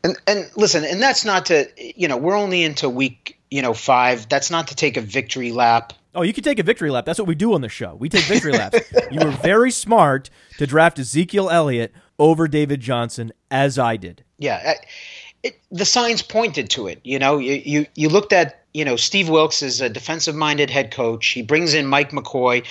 And 0.03 0.17
and 0.27 0.51
listen, 0.57 0.83
and 0.83 1.03
that's 1.03 1.27
not 1.27 1.45
to 1.47 1.69
you 1.77 2.09
know 2.09 2.17
we're 2.17 2.35
only 2.39 2.63
into 2.63 2.89
week 2.89 3.39
you 3.51 3.61
know 3.61 3.75
five. 3.75 4.27
That's 4.27 4.51
not 4.51 4.69
to 4.69 4.75
take 4.75 4.97
a 4.97 5.03
victory 5.03 5.53
lap. 5.53 5.93
Oh, 6.15 6.23
you 6.23 6.33
can 6.33 6.43
take 6.43 6.59
a 6.59 6.63
victory 6.63 6.91
lap. 6.91 7.05
That's 7.05 7.19
what 7.19 7.29
we 7.29 7.35
do 7.35 7.53
on 7.53 7.61
the 7.61 7.69
show. 7.69 7.97
We 7.97 8.09
take 8.09 8.25
victory 8.25 8.53
laps. 8.53 8.79
You 9.11 9.21
were 9.27 9.31
very 9.31 9.71
smart 9.71 10.31
to 10.57 10.67
draft 10.67 10.99
Ezekiel 10.99 11.51
Elliott 11.51 11.93
over 12.19 12.49
David 12.49 12.81
Johnson, 12.81 13.31
as 13.51 13.79
I 13.79 13.99
did. 13.99 14.25
Yeah, 14.39 14.63
I- 14.65 14.87
it, 15.43 15.61
the 15.71 15.85
signs 15.85 16.23
pointed 16.23 16.71
to 16.71 16.87
it. 16.89 17.01
You 17.05 17.19
know, 17.19 17.37
you, 17.37 17.61
you 17.63 17.87
you 17.95 18.09
looked 18.09 18.33
at 18.33 18.65
you 18.73 18.87
know 18.87 18.97
Steve 18.97 19.29
Wilks 19.29 19.61
is 19.61 19.83
a 19.83 19.91
defensive 19.91 20.35
minded 20.35 20.71
head 20.71 20.93
coach. 20.93 21.27
He 21.29 21.43
brings 21.43 21.75
in 21.75 21.87
Mike 21.87 22.11
McCoy, 22.13 22.65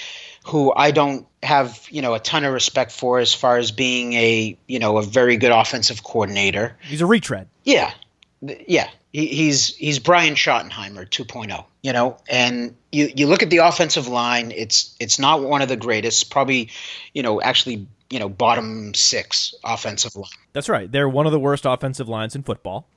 who 0.47 0.73
I 0.73 0.91
don't 0.91 1.27
have 1.43 1.85
you 1.89 2.01
know 2.01 2.13
a 2.13 2.19
ton 2.19 2.43
of 2.43 2.53
respect 2.53 2.91
for 2.91 3.19
as 3.19 3.33
far 3.33 3.57
as 3.57 3.71
being 3.71 4.13
a 4.13 4.57
you 4.67 4.79
know 4.79 4.97
a 4.97 5.03
very 5.03 5.37
good 5.37 5.51
offensive 5.51 6.03
coordinator. 6.03 6.77
He's 6.81 7.01
a 7.01 7.05
retread. 7.05 7.47
Yeah, 7.63 7.93
yeah. 8.41 8.89
He, 9.11 9.27
he's 9.27 9.75
he's 9.75 9.99
Brian 9.99 10.35
Schottenheimer 10.35 11.07
2.0. 11.07 11.65
You 11.81 11.93
know, 11.93 12.17
and 12.29 12.75
you 12.91 13.11
you 13.15 13.27
look 13.27 13.43
at 13.43 13.49
the 13.49 13.57
offensive 13.57 14.07
line. 14.07 14.51
It's 14.55 14.95
it's 14.99 15.19
not 15.19 15.41
one 15.41 15.61
of 15.61 15.69
the 15.69 15.77
greatest. 15.77 16.31
Probably, 16.31 16.69
you 17.13 17.23
know, 17.23 17.41
actually, 17.41 17.87
you 18.09 18.19
know, 18.19 18.29
bottom 18.29 18.93
six 18.93 19.53
offensive 19.63 20.15
line. 20.15 20.29
That's 20.53 20.69
right. 20.69 20.91
They're 20.91 21.09
one 21.09 21.25
of 21.25 21.31
the 21.31 21.39
worst 21.39 21.65
offensive 21.65 22.09
lines 22.09 22.35
in 22.35 22.43
football. 22.43 22.87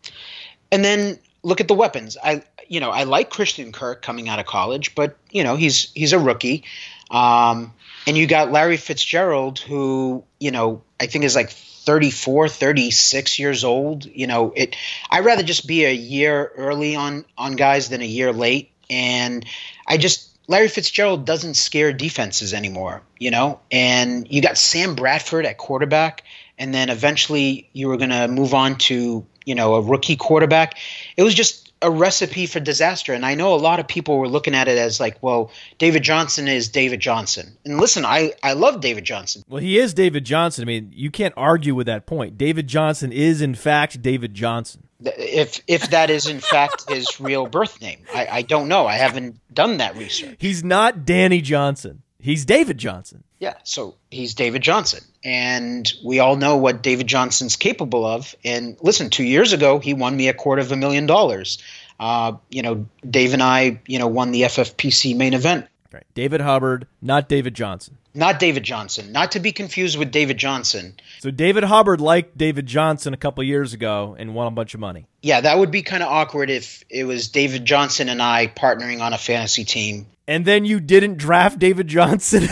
And 0.73 0.85
then 0.85 1.19
look 1.43 1.61
at 1.61 1.69
the 1.69 1.75
weapons. 1.75 2.17
I 2.23 2.43
you 2.69 2.81
know 2.81 2.91
I 2.91 3.05
like 3.05 3.31
Christian 3.31 3.73
Kirk 3.73 4.03
coming 4.03 4.29
out 4.29 4.39
of 4.39 4.47
college, 4.47 4.95
but 4.95 5.17
you 5.31 5.45
know 5.45 5.57
he's 5.57 5.91
he's 5.95 6.13
a 6.13 6.19
rookie. 6.19 6.65
Um, 7.11 7.73
and 8.07 8.17
you 8.17 8.27
got 8.27 8.53
Larry 8.53 8.77
Fitzgerald, 8.77 9.59
who 9.59 10.25
you 10.39 10.51
know 10.51 10.83
I 10.99 11.07
think 11.07 11.25
is 11.25 11.35
like 11.35 11.51
34, 11.51 12.49
36 12.49 13.39
years 13.39 13.65
old. 13.65 14.07
You 14.07 14.27
know 14.27 14.53
it. 14.55 14.77
I'd 15.11 15.25
rather 15.25 15.43
just 15.43 15.67
be 15.67 15.85
a 15.85 15.93
year 15.93 16.53
early 16.57 16.97
on 16.97 17.25
on 17.37 17.57
guys 17.57 17.89
than 17.89 18.03
a 18.03 18.07
year 18.07 18.33
late. 18.33 18.71
And 18.89 19.45
I 19.87 19.97
just 19.97 20.29
Larry 20.49 20.69
Fitzgerald 20.69 21.25
doesn't 21.25 21.55
scare 21.55 21.93
defenses 21.93 22.55
anymore. 22.55 23.03
You 23.19 23.31
know, 23.31 23.61
and 23.71 24.27
you 24.31 24.43
got 24.43 24.59
Sam 24.59 24.95
Bradford 24.95 25.47
at 25.47 25.59
quarterback 25.59 26.25
and 26.61 26.75
then 26.75 26.91
eventually 26.91 27.69
you 27.73 27.89
were 27.89 27.97
going 27.97 28.11
to 28.11 28.29
move 28.29 28.55
on 28.55 28.77
to 28.77 29.27
you 29.45 29.55
know 29.57 29.75
a 29.75 29.81
rookie 29.81 30.17
quarterback 30.17 30.79
it 31.17 31.25
was 31.25 31.35
just 31.35 31.70
a 31.83 31.91
recipe 31.91 32.47
for 32.47 32.61
disaster 32.61 33.15
and 33.15 33.25
i 33.25 33.35
know 33.35 33.55
a 33.55 33.57
lot 33.57 33.81
of 33.81 33.89
people 33.89 34.19
were 34.19 34.29
looking 34.29 34.55
at 34.55 34.69
it 34.69 34.77
as 34.77 35.01
like 35.01 35.17
well 35.23 35.51
david 35.79 36.03
johnson 36.03 36.47
is 36.47 36.69
david 36.69 37.01
johnson 37.01 37.57
and 37.65 37.79
listen 37.79 38.05
i 38.05 38.33
i 38.43 38.53
love 38.53 38.81
david 38.81 39.05
johnson 39.05 39.43
Well, 39.49 39.63
he 39.63 39.79
is 39.79 39.95
David 39.95 40.25
Johnson. 40.25 40.65
I 40.65 40.67
mean, 40.67 40.93
you 40.95 41.11
can't 41.11 41.35
argue 41.37 41.75
with 41.75 41.87
that 41.87 42.07
point. 42.07 42.37
David 42.39 42.67
Johnson 42.69 43.13
is, 43.13 43.41
in 43.41 43.55
fact, 43.55 44.03
David 44.03 44.35
Johnson. 44.35 44.83
If 45.03 45.61
if 45.67 45.91
that 45.91 46.11
is 46.11 46.27
in 46.27 46.41
fact 46.41 46.89
his 46.91 47.19
real 47.21 47.47
birth 47.47 47.81
name 47.81 48.01
i 48.15 48.27
i 48.31 48.43
don't 48.43 48.69
know 48.69 48.87
i 48.87 48.97
haven't 48.97 49.41
done 49.55 49.79
that 49.79 49.97
research 49.97 50.37
He's 50.39 50.63
not 50.63 51.07
Danny 51.07 51.41
Johnson. 51.41 52.03
He's 52.21 52.45
David 52.45 52.79
Johnson. 52.79 53.25
yeah 53.39 53.55
so 53.65 53.95
he's 54.11 54.35
david 54.35 54.63
johnson 54.63 55.03
and 55.25 55.91
we 56.05 56.19
all 56.19 56.37
know 56.37 56.57
what 56.59 56.83
david 56.83 57.07
johnson's 57.07 57.57
capable 57.57 58.05
of 58.05 58.35
and 58.45 58.77
listen 58.83 59.09
two 59.09 59.25
years 59.25 59.53
ago 59.55 59.79
he 59.79 59.95
won 59.95 60.15
me 60.17 60.29
a 60.29 60.35
quarter 60.35 60.61
of 60.61 60.71
a 60.73 60.77
million 60.77 61.07
dollars 61.07 61.59
uh, 61.99 62.33
you 62.51 62.63
know 62.63 62.87
dave 63.09 63.33
and 63.33 63.43
i 63.43 63.81
you 63.87 63.99
know 63.99 64.07
won 64.09 64.31
the 64.33 64.43
ffpc 64.43 65.17
main 65.17 65.35
event 65.35 65.67
Right. 65.93 66.07
David 66.15 66.41
Hubbard, 66.41 66.87
not 67.03 67.29
David 67.29 67.53
Johnson. 67.53 67.97
not 68.15 68.39
David 68.39 68.63
Johnson, 68.63 69.11
not 69.11 69.33
to 69.33 69.41
be 69.41 69.51
confused 69.51 69.99
with 69.99 70.13
David 70.13 70.39
Johnson. 70.39 70.95
So 71.19 71.33
David 71.33 71.65
Hubbard 71.65 72.01
liked 72.01 72.39
David 72.39 72.67
Johnson 72.67 73.13
a 73.13 73.17
couple 73.17 73.43
years 73.43 73.73
ago 73.73 74.15
and 74.17 74.33
won 74.33 74.47
a 74.47 74.53
bunch 74.53 74.73
of 74.75 74.79
money. 74.79 75.09
Yeah, 75.21 75.41
that 75.41 75.59
would 75.59 75.73
be 75.73 75.83
kind 75.83 76.05
of 76.05 76.09
awkward 76.09 76.49
if 76.49 76.85
it 76.91 77.03
was 77.03 77.27
David 77.27 77.65
Johnson 77.65 78.09
and 78.09 78.23
I 78.23 78.47
partnering 78.47 79.01
on 79.01 79.13
a 79.15 79.19
fantasy 79.19 79.65
team. 79.65 80.07
And 80.31 80.45
then 80.45 80.65
you 80.65 80.79
didn't 80.79 81.17
draft 81.17 81.59
David 81.59 81.89
Johnson. 81.89 82.45
In 82.45 82.51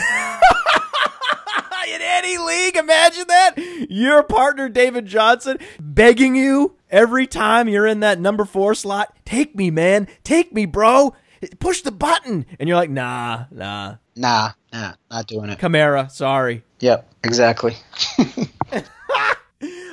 any 2.02 2.36
league, 2.36 2.74
imagine 2.74 3.24
that. 3.28 3.54
Your 3.88 4.24
partner, 4.24 4.68
David 4.68 5.06
Johnson, 5.06 5.58
begging 5.78 6.34
you 6.34 6.74
every 6.90 7.28
time 7.28 7.68
you're 7.68 7.86
in 7.86 8.00
that 8.00 8.18
number 8.18 8.44
four 8.44 8.74
slot, 8.74 9.16
take 9.24 9.54
me, 9.54 9.70
man. 9.70 10.08
Take 10.24 10.52
me, 10.52 10.66
bro. 10.66 11.14
Push 11.60 11.82
the 11.82 11.92
button. 11.92 12.46
And 12.58 12.68
you're 12.68 12.76
like, 12.76 12.90
nah, 12.90 13.44
nah. 13.52 13.94
Nah, 14.16 14.50
nah, 14.72 14.94
not 15.08 15.28
doing 15.28 15.48
it. 15.48 15.60
Kamara, 15.60 16.10
sorry. 16.10 16.64
Yep, 16.80 17.08
exactly. 17.22 17.76
All 18.72 18.82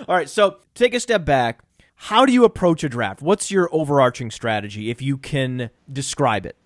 right, 0.07 0.27
so 0.27 0.57
take 0.73 0.95
a 0.95 0.99
step 0.99 1.23
back. 1.23 1.61
How 1.95 2.25
do 2.25 2.33
you 2.33 2.45
approach 2.45 2.83
a 2.83 2.89
draft? 2.89 3.21
What's 3.21 3.51
your 3.51 3.69
overarching 3.71 4.31
strategy 4.31 4.89
if 4.89 5.03
you 5.03 5.17
can 5.17 5.69
describe 5.91 6.47
it? 6.47 6.57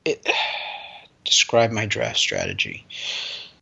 Describe 1.29 1.71
my 1.71 1.85
draft 1.85 2.17
strategy. 2.17 2.85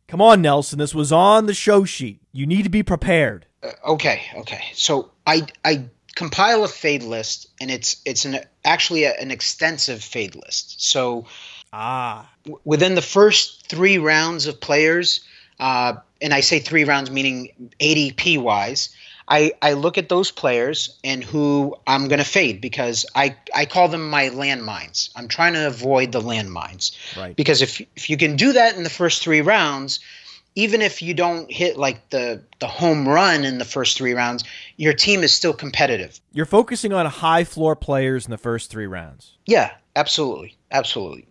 Come 0.06 0.22
on, 0.22 0.40
Nelson. 0.40 0.78
This 0.78 0.94
was 0.94 1.12
on 1.12 1.44
the 1.44 1.52
show 1.54 1.84
sheet. 1.84 2.18
You 2.32 2.46
need 2.46 2.62
to 2.62 2.70
be 2.70 2.82
prepared. 2.82 3.44
Okay, 3.86 4.22
okay. 4.38 4.64
So 4.72 5.10
I 5.26 5.46
I 5.64 5.84
compile 6.14 6.64
a 6.64 6.68
fade 6.68 7.02
list, 7.02 7.48
and 7.60 7.70
it's 7.70 8.00
it's 8.06 8.24
an 8.24 8.38
actually 8.64 9.04
a, 9.04 9.12
an 9.12 9.30
extensive 9.30 10.02
fade 10.02 10.34
list. 10.34 10.82
So 10.82 11.26
Ah, 11.72 12.30
w- 12.44 12.60
within 12.64 12.94
the 12.94 13.02
first 13.02 13.66
three 13.68 13.98
rounds 13.98 14.46
of 14.46 14.60
players, 14.60 15.20
uh, 15.60 15.94
and 16.22 16.32
I 16.32 16.40
say 16.40 16.60
three 16.60 16.84
rounds 16.84 17.10
meaning 17.10 17.70
ADP 17.78 18.38
wise, 18.38 18.88
I, 19.28 19.52
I 19.60 19.74
look 19.74 19.98
at 19.98 20.08
those 20.08 20.30
players 20.30 20.98
and 21.04 21.22
who 21.22 21.76
I'm 21.86 22.08
going 22.08 22.18
to 22.18 22.24
fade 22.24 22.60
because 22.60 23.04
I, 23.14 23.36
I 23.54 23.66
call 23.66 23.88
them 23.88 24.08
my 24.08 24.30
landmines. 24.30 25.10
I'm 25.14 25.28
trying 25.28 25.52
to 25.52 25.66
avoid 25.66 26.12
the 26.12 26.20
landmines. 26.20 26.96
Right. 27.16 27.36
Because 27.36 27.60
if, 27.60 27.80
if 27.94 28.08
you 28.08 28.16
can 28.16 28.36
do 28.36 28.54
that 28.54 28.76
in 28.76 28.84
the 28.84 28.90
first 28.90 29.22
three 29.22 29.42
rounds, 29.42 30.00
even 30.54 30.82
if 30.82 31.02
you 31.02 31.14
don't 31.14 31.52
hit 31.52 31.76
like 31.76 32.08
the, 32.10 32.42
the 32.58 32.66
home 32.66 33.06
run 33.06 33.44
in 33.44 33.58
the 33.58 33.64
first 33.64 33.98
three 33.98 34.14
rounds, 34.14 34.44
your 34.76 34.94
team 34.94 35.22
is 35.22 35.32
still 35.32 35.52
competitive. 35.52 36.18
you're 36.32 36.46
focusing 36.46 36.92
on 36.92 37.06
high 37.06 37.44
floor 37.44 37.76
players 37.76 38.24
in 38.24 38.30
the 38.30 38.38
first 38.38 38.70
three 38.70 38.86
rounds. 38.86 39.36
Yeah, 39.46 39.70
absolutely, 39.94 40.56
absolutely. 40.70 41.26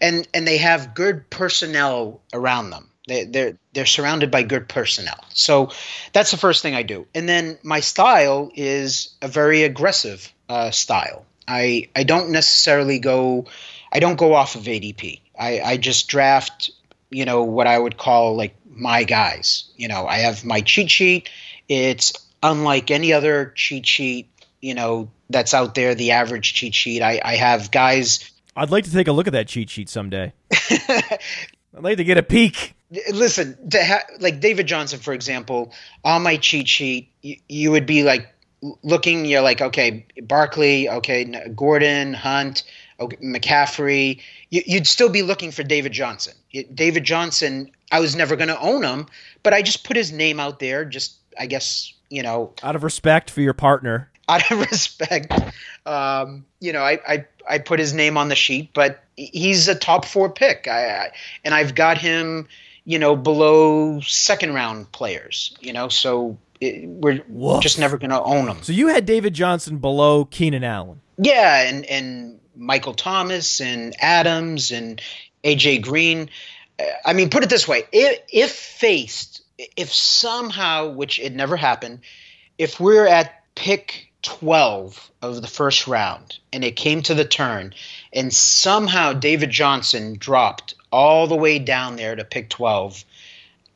And 0.00 0.26
and 0.32 0.46
they 0.46 0.58
have 0.58 0.94
good 0.94 1.28
personnel 1.28 2.22
around 2.32 2.70
them. 2.70 2.88
They, 3.06 3.24
they're 3.24 3.58
they're 3.72 3.86
surrounded 3.86 4.30
by 4.30 4.42
good 4.42 4.68
personnel. 4.68 5.24
So 5.34 5.70
that's 6.12 6.30
the 6.30 6.36
first 6.36 6.62
thing 6.62 6.74
I 6.74 6.82
do. 6.82 7.06
And 7.14 7.28
then 7.28 7.58
my 7.62 7.80
style 7.80 8.50
is 8.54 9.14
a 9.22 9.28
very 9.28 9.62
aggressive 9.62 10.32
uh, 10.48 10.70
style. 10.70 11.24
I 11.46 11.88
I 11.94 12.04
don't 12.04 12.30
necessarily 12.30 12.98
go. 12.98 13.46
I 13.92 14.00
don't 14.00 14.16
go 14.16 14.34
off 14.34 14.56
of 14.56 14.62
ADP. 14.62 15.20
I, 15.38 15.60
I 15.60 15.76
just 15.76 16.08
draft. 16.08 16.70
You 17.10 17.24
know 17.24 17.44
what 17.44 17.68
I 17.68 17.78
would 17.78 17.96
call 17.96 18.36
like 18.36 18.56
my 18.68 19.04
guys. 19.04 19.70
You 19.76 19.88
know 19.88 20.06
I 20.06 20.18
have 20.18 20.44
my 20.44 20.60
cheat 20.60 20.90
sheet. 20.90 21.30
It's 21.68 22.12
unlike 22.42 22.90
any 22.90 23.12
other 23.12 23.52
cheat 23.54 23.86
sheet. 23.86 24.28
You 24.60 24.74
know 24.74 25.10
that's 25.30 25.54
out 25.54 25.74
there. 25.74 25.94
The 25.94 26.12
average 26.12 26.54
cheat 26.54 26.74
sheet. 26.74 27.02
I, 27.02 27.20
I 27.24 27.36
have 27.36 27.70
guys 27.70 28.30
I'd 28.56 28.70
like 28.70 28.84
to 28.84 28.92
take 28.92 29.06
a 29.06 29.12
look 29.12 29.26
at 29.26 29.34
that 29.34 29.48
cheat 29.48 29.68
sheet 29.68 29.90
someday. 29.90 30.32
I'd 30.50 31.20
like 31.74 31.98
to 31.98 32.04
get 32.04 32.16
a 32.16 32.22
peek. 32.22 32.75
Listen 33.12 33.68
to 33.70 33.84
ha- 33.84 34.04
like 34.20 34.40
david 34.40 34.66
johnson 34.66 34.98
for 34.98 35.12
example 35.12 35.72
on 36.04 36.22
my 36.22 36.36
cheat 36.36 36.68
sheet 36.68 37.10
you, 37.22 37.36
you 37.48 37.70
would 37.70 37.86
be 37.86 38.02
like 38.02 38.32
looking 38.82 39.24
you're 39.24 39.40
like 39.42 39.60
okay 39.60 40.06
barkley 40.22 40.88
okay 40.88 41.24
gordon 41.54 42.14
hunt 42.14 42.62
okay, 43.00 43.16
mccaffrey 43.16 44.20
you, 44.50 44.62
you'd 44.66 44.86
still 44.86 45.08
be 45.08 45.22
looking 45.22 45.50
for 45.50 45.62
david 45.62 45.92
johnson 45.92 46.32
david 46.74 47.04
johnson 47.04 47.70
i 47.92 48.00
was 48.00 48.14
never 48.14 48.36
going 48.36 48.48
to 48.48 48.60
own 48.60 48.82
him 48.82 49.06
but 49.42 49.52
i 49.52 49.62
just 49.62 49.84
put 49.84 49.96
his 49.96 50.12
name 50.12 50.38
out 50.38 50.58
there 50.60 50.84
just 50.84 51.16
i 51.38 51.46
guess 51.46 51.92
you 52.08 52.22
know 52.22 52.52
Out 52.62 52.76
of 52.76 52.84
respect 52.84 53.30
for 53.30 53.40
your 53.40 53.52
partner. 53.54 54.08
out 54.28 54.50
of 54.50 54.58
respect, 54.70 55.32
um, 55.86 56.44
you 56.60 56.72
know, 56.72 56.80
I, 56.82 56.98
I 57.06 57.26
I 57.48 57.58
put 57.58 57.78
his 57.78 57.92
name 57.92 58.16
on 58.16 58.28
the 58.28 58.34
sheet, 58.34 58.70
but 58.74 59.04
he's 59.16 59.68
a 59.68 59.74
top 59.74 60.04
four 60.04 60.28
pick. 60.28 60.66
I, 60.66 60.88
I 60.88 61.10
and 61.44 61.54
I've 61.54 61.74
got 61.76 61.96
him, 61.98 62.48
you 62.86 62.98
know, 62.98 63.16
below 63.16 64.00
second 64.00 64.54
round 64.54 64.90
players. 64.92 65.54
You 65.60 65.74
know, 65.74 65.88
so 65.88 66.38
it, 66.60 66.88
we're 66.88 67.22
Woof. 67.28 67.62
just 67.62 67.78
never 67.78 67.98
going 67.98 68.10
to 68.10 68.22
own 68.22 68.46
them. 68.46 68.62
So 68.62 68.72
you 68.72 68.88
had 68.88 69.04
David 69.04 69.34
Johnson 69.34 69.78
below 69.78 70.24
Keenan 70.24 70.64
Allen. 70.64 71.02
Yeah, 71.18 71.68
and 71.68 71.84
and 71.84 72.40
Michael 72.54 72.94
Thomas 72.94 73.60
and 73.60 73.94
Adams 74.00 74.70
and 74.70 75.02
AJ 75.44 75.82
Green. 75.82 76.30
I 77.04 77.12
mean, 77.12 77.28
put 77.28 77.42
it 77.42 77.50
this 77.50 77.66
way: 77.68 77.82
if, 77.92 78.20
if 78.32 78.52
faced, 78.52 79.42
if 79.76 79.92
somehow, 79.92 80.88
which 80.90 81.18
it 81.18 81.34
never 81.34 81.56
happened, 81.56 82.00
if 82.56 82.78
we're 82.80 83.06
at 83.06 83.42
pick 83.54 84.12
12 84.22 85.10
of 85.22 85.40
the 85.40 85.48
first 85.48 85.86
round 85.86 86.38
and 86.52 86.64
it 86.64 86.76
came 86.76 87.00
to 87.02 87.14
the 87.14 87.24
turn 87.24 87.72
and 88.12 88.32
somehow 88.34 89.12
David 89.12 89.50
Johnson 89.50 90.16
dropped 90.18 90.74
all 90.90 91.26
the 91.26 91.36
way 91.36 91.58
down 91.58 91.96
there 91.96 92.16
to 92.16 92.24
pick 92.24 92.48
12, 92.48 93.04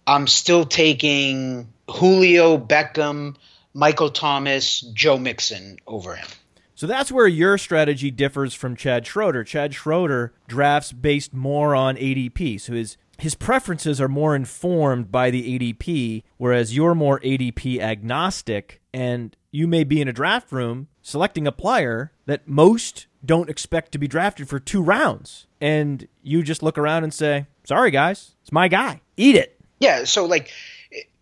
I'm 0.06 0.26
still 0.26 0.64
taking 0.64 1.72
Julio 1.88 2.58
Beckham, 2.58 3.36
Michael 3.74 4.10
Thomas, 4.10 4.80
Joe 4.80 5.18
Mixon 5.18 5.78
over 5.86 6.16
him. 6.16 6.28
So 6.74 6.86
that's 6.86 7.12
where 7.12 7.28
your 7.28 7.58
strategy 7.58 8.10
differs 8.10 8.54
from 8.54 8.74
Chad 8.74 9.06
Schroeder. 9.06 9.44
Chad 9.44 9.74
Schroeder 9.74 10.32
drafts 10.48 10.92
based 10.92 11.34
more 11.34 11.74
on 11.74 11.96
ADP. 11.96 12.60
So 12.60 12.72
his 12.72 12.96
his 13.18 13.34
preferences 13.34 14.00
are 14.00 14.08
more 14.08 14.34
informed 14.34 15.12
by 15.12 15.30
the 15.30 15.58
ADP, 15.58 16.22
whereas 16.38 16.74
you're 16.74 16.94
more 16.94 17.20
ADP 17.20 17.78
agnostic, 17.78 18.80
and 18.94 19.36
you 19.50 19.68
may 19.68 19.84
be 19.84 20.00
in 20.00 20.08
a 20.08 20.12
draft 20.12 20.50
room 20.50 20.88
selecting 21.02 21.46
a 21.46 21.52
player 21.52 22.12
that 22.24 22.48
most 22.48 23.06
don't 23.24 23.50
expect 23.50 23.92
to 23.92 23.98
be 23.98 24.08
drafted 24.08 24.48
for 24.48 24.58
two 24.58 24.82
rounds. 24.82 25.46
And 25.60 26.08
you 26.22 26.42
just 26.42 26.62
look 26.62 26.78
around 26.78 27.04
and 27.04 27.12
say, 27.12 27.46
sorry, 27.64 27.90
guys, 27.90 28.34
it's 28.42 28.52
my 28.52 28.68
guy. 28.68 29.00
Eat 29.16 29.36
it. 29.36 29.60
Yeah. 29.78 30.04
So, 30.04 30.24
like, 30.24 30.50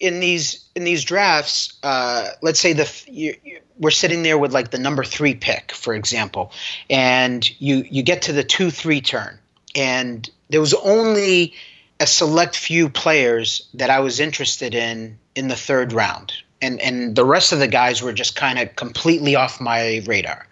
in 0.01 0.21
these 0.21 0.65
in 0.75 0.85
these 0.85 1.05
drafts, 1.05 1.77
uh, 1.83 2.31
let's 2.43 2.61
say 2.61 2.73
the 2.73 2.91
you, 3.07 3.35
you, 3.45 3.61
we're 3.79 3.91
sitting 3.91 4.23
there 4.23 4.39
with 4.39 4.53
like 4.53 4.71
the 4.71 4.79
number 4.79 5.05
three 5.05 5.35
pick, 5.35 5.73
for 5.73 5.95
example, 5.95 6.53
and 6.89 7.49
you 7.61 7.85
you 7.91 8.03
get 8.03 8.23
to 8.23 8.33
the 8.33 8.45
two 8.45 8.71
three 8.71 9.01
turn, 9.01 9.39
and 9.75 10.29
there 10.49 10.61
was 10.61 10.75
only 10.75 11.55
a 12.01 12.07
select 12.07 12.57
few 12.57 12.89
players 12.89 13.69
that 13.75 13.91
I 13.91 14.01
was 14.01 14.21
interested 14.21 14.75
in 14.75 15.19
in 15.35 15.49
the 15.49 15.57
third 15.57 15.93
round, 15.93 16.33
and 16.63 16.81
and 16.81 17.15
the 17.15 17.25
rest 17.25 17.53
of 17.53 17.59
the 17.59 17.69
guys 17.69 18.03
were 18.03 18.13
just 18.13 18.37
kind 18.37 18.59
of 18.59 18.75
completely 18.77 19.37
off 19.37 19.61
my 19.61 20.03
radar. 20.07 20.47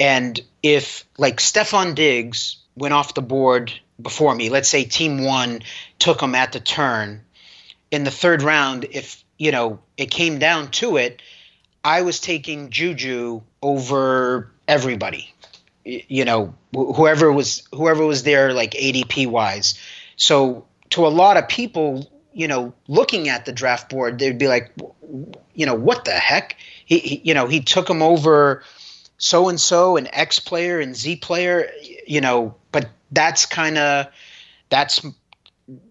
And 0.00 0.40
if 0.62 1.04
like 1.18 1.38
Stefon 1.38 1.94
Diggs 1.94 2.56
went 2.76 2.94
off 2.94 3.14
the 3.14 3.22
board 3.22 3.72
before 4.00 4.34
me, 4.34 4.50
let's 4.50 4.68
say 4.68 4.84
Team 4.84 5.24
One 5.24 5.62
took 5.98 6.20
him 6.20 6.34
at 6.34 6.52
the 6.52 6.60
turn 6.60 7.24
in 7.94 8.02
the 8.02 8.10
third 8.10 8.42
round, 8.42 8.86
if 8.90 9.24
you 9.38 9.52
know 9.52 9.78
it 9.96 10.10
came 10.10 10.40
down 10.40 10.70
to 10.72 10.96
it, 10.96 11.22
I 11.84 12.02
was 12.02 12.18
taking 12.18 12.70
Juju 12.70 13.42
over 13.62 14.50
everybody. 14.66 15.32
You 15.84 16.24
know, 16.24 16.54
whoever 16.74 17.30
was 17.30 17.62
whoever 17.72 18.04
was 18.04 18.24
there, 18.24 18.52
like 18.52 18.72
ADP 18.72 19.28
wise. 19.28 19.78
So 20.16 20.66
to 20.90 21.06
a 21.06 21.08
lot 21.08 21.36
of 21.36 21.46
people, 21.46 22.10
you 22.32 22.48
know, 22.48 22.74
looking 22.88 23.28
at 23.28 23.44
the 23.44 23.52
draft 23.52 23.90
board, 23.90 24.18
they'd 24.18 24.38
be 24.38 24.48
like, 24.48 24.72
you 25.54 25.66
know, 25.66 25.74
what 25.74 26.04
the 26.04 26.12
heck? 26.12 26.56
He, 26.84 26.98
he 26.98 27.20
you 27.22 27.34
know, 27.34 27.46
he 27.46 27.60
took 27.60 27.88
him 27.88 28.02
over 28.02 28.64
so 29.18 29.48
and 29.48 29.60
so, 29.60 29.96
and 29.96 30.08
X 30.12 30.40
player 30.40 30.80
and 30.80 30.96
Z 30.96 31.16
player, 31.16 31.70
you 32.06 32.20
know, 32.20 32.54
but 32.72 32.88
that's 33.10 33.46
kind 33.46 33.78
of 33.78 34.06
that's 34.68 35.04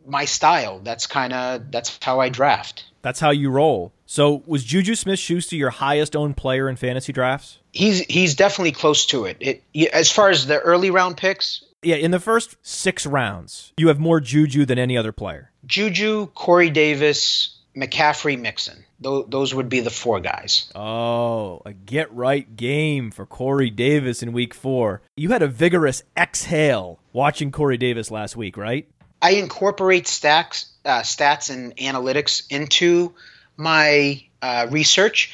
my 0.05 0.25
style. 0.25 0.79
That's 0.79 1.07
kind 1.07 1.33
of 1.33 1.71
that's 1.71 1.97
how 2.01 2.19
I 2.19 2.29
draft. 2.29 2.85
That's 3.01 3.19
how 3.19 3.31
you 3.31 3.49
roll. 3.49 3.91
So 4.05 4.43
was 4.45 4.63
Juju 4.63 4.95
Smith 4.95 5.19
Schuster 5.19 5.55
your 5.55 5.71
highest 5.71 6.15
owned 6.15 6.37
player 6.37 6.69
in 6.69 6.75
fantasy 6.75 7.11
drafts? 7.11 7.59
He's 7.71 7.99
he's 8.01 8.35
definitely 8.35 8.73
close 8.73 9.05
to 9.07 9.25
it. 9.25 9.37
it. 9.73 9.91
As 9.91 10.11
far 10.11 10.29
as 10.29 10.45
the 10.45 10.59
early 10.59 10.91
round 10.91 11.17
picks, 11.17 11.63
yeah, 11.81 11.95
in 11.95 12.11
the 12.11 12.19
first 12.19 12.55
six 12.61 13.05
rounds, 13.05 13.73
you 13.77 13.87
have 13.89 13.99
more 13.99 14.19
Juju 14.19 14.65
than 14.65 14.79
any 14.79 14.97
other 14.97 15.11
player. 15.11 15.51
Juju, 15.65 16.27
Corey 16.27 16.69
Davis, 16.69 17.57
McCaffrey, 17.75 18.39
Mixon. 18.39 18.83
Those, 19.03 19.25
those 19.27 19.53
would 19.53 19.69
be 19.69 19.81
the 19.81 19.89
four 19.89 20.19
guys. 20.19 20.71
Oh, 20.73 21.61
a 21.65 21.73
get 21.73 22.11
right 22.13 22.55
game 22.55 23.11
for 23.11 23.25
Corey 23.25 23.69
Davis 23.69 24.23
in 24.23 24.33
week 24.33 24.53
four. 24.53 25.01
You 25.15 25.29
had 25.31 25.41
a 25.41 25.47
vigorous 25.47 26.03
exhale 26.17 26.99
watching 27.11 27.51
Corey 27.51 27.77
Davis 27.77 28.09
last 28.09 28.37
week, 28.37 28.57
right? 28.57 28.87
I 29.21 29.31
incorporate 29.31 30.07
stacks, 30.07 30.71
uh, 30.83 31.01
stats 31.01 31.53
and 31.53 31.75
analytics 31.77 32.43
into 32.49 33.13
my 33.55 34.23
uh, 34.41 34.67
research, 34.69 35.31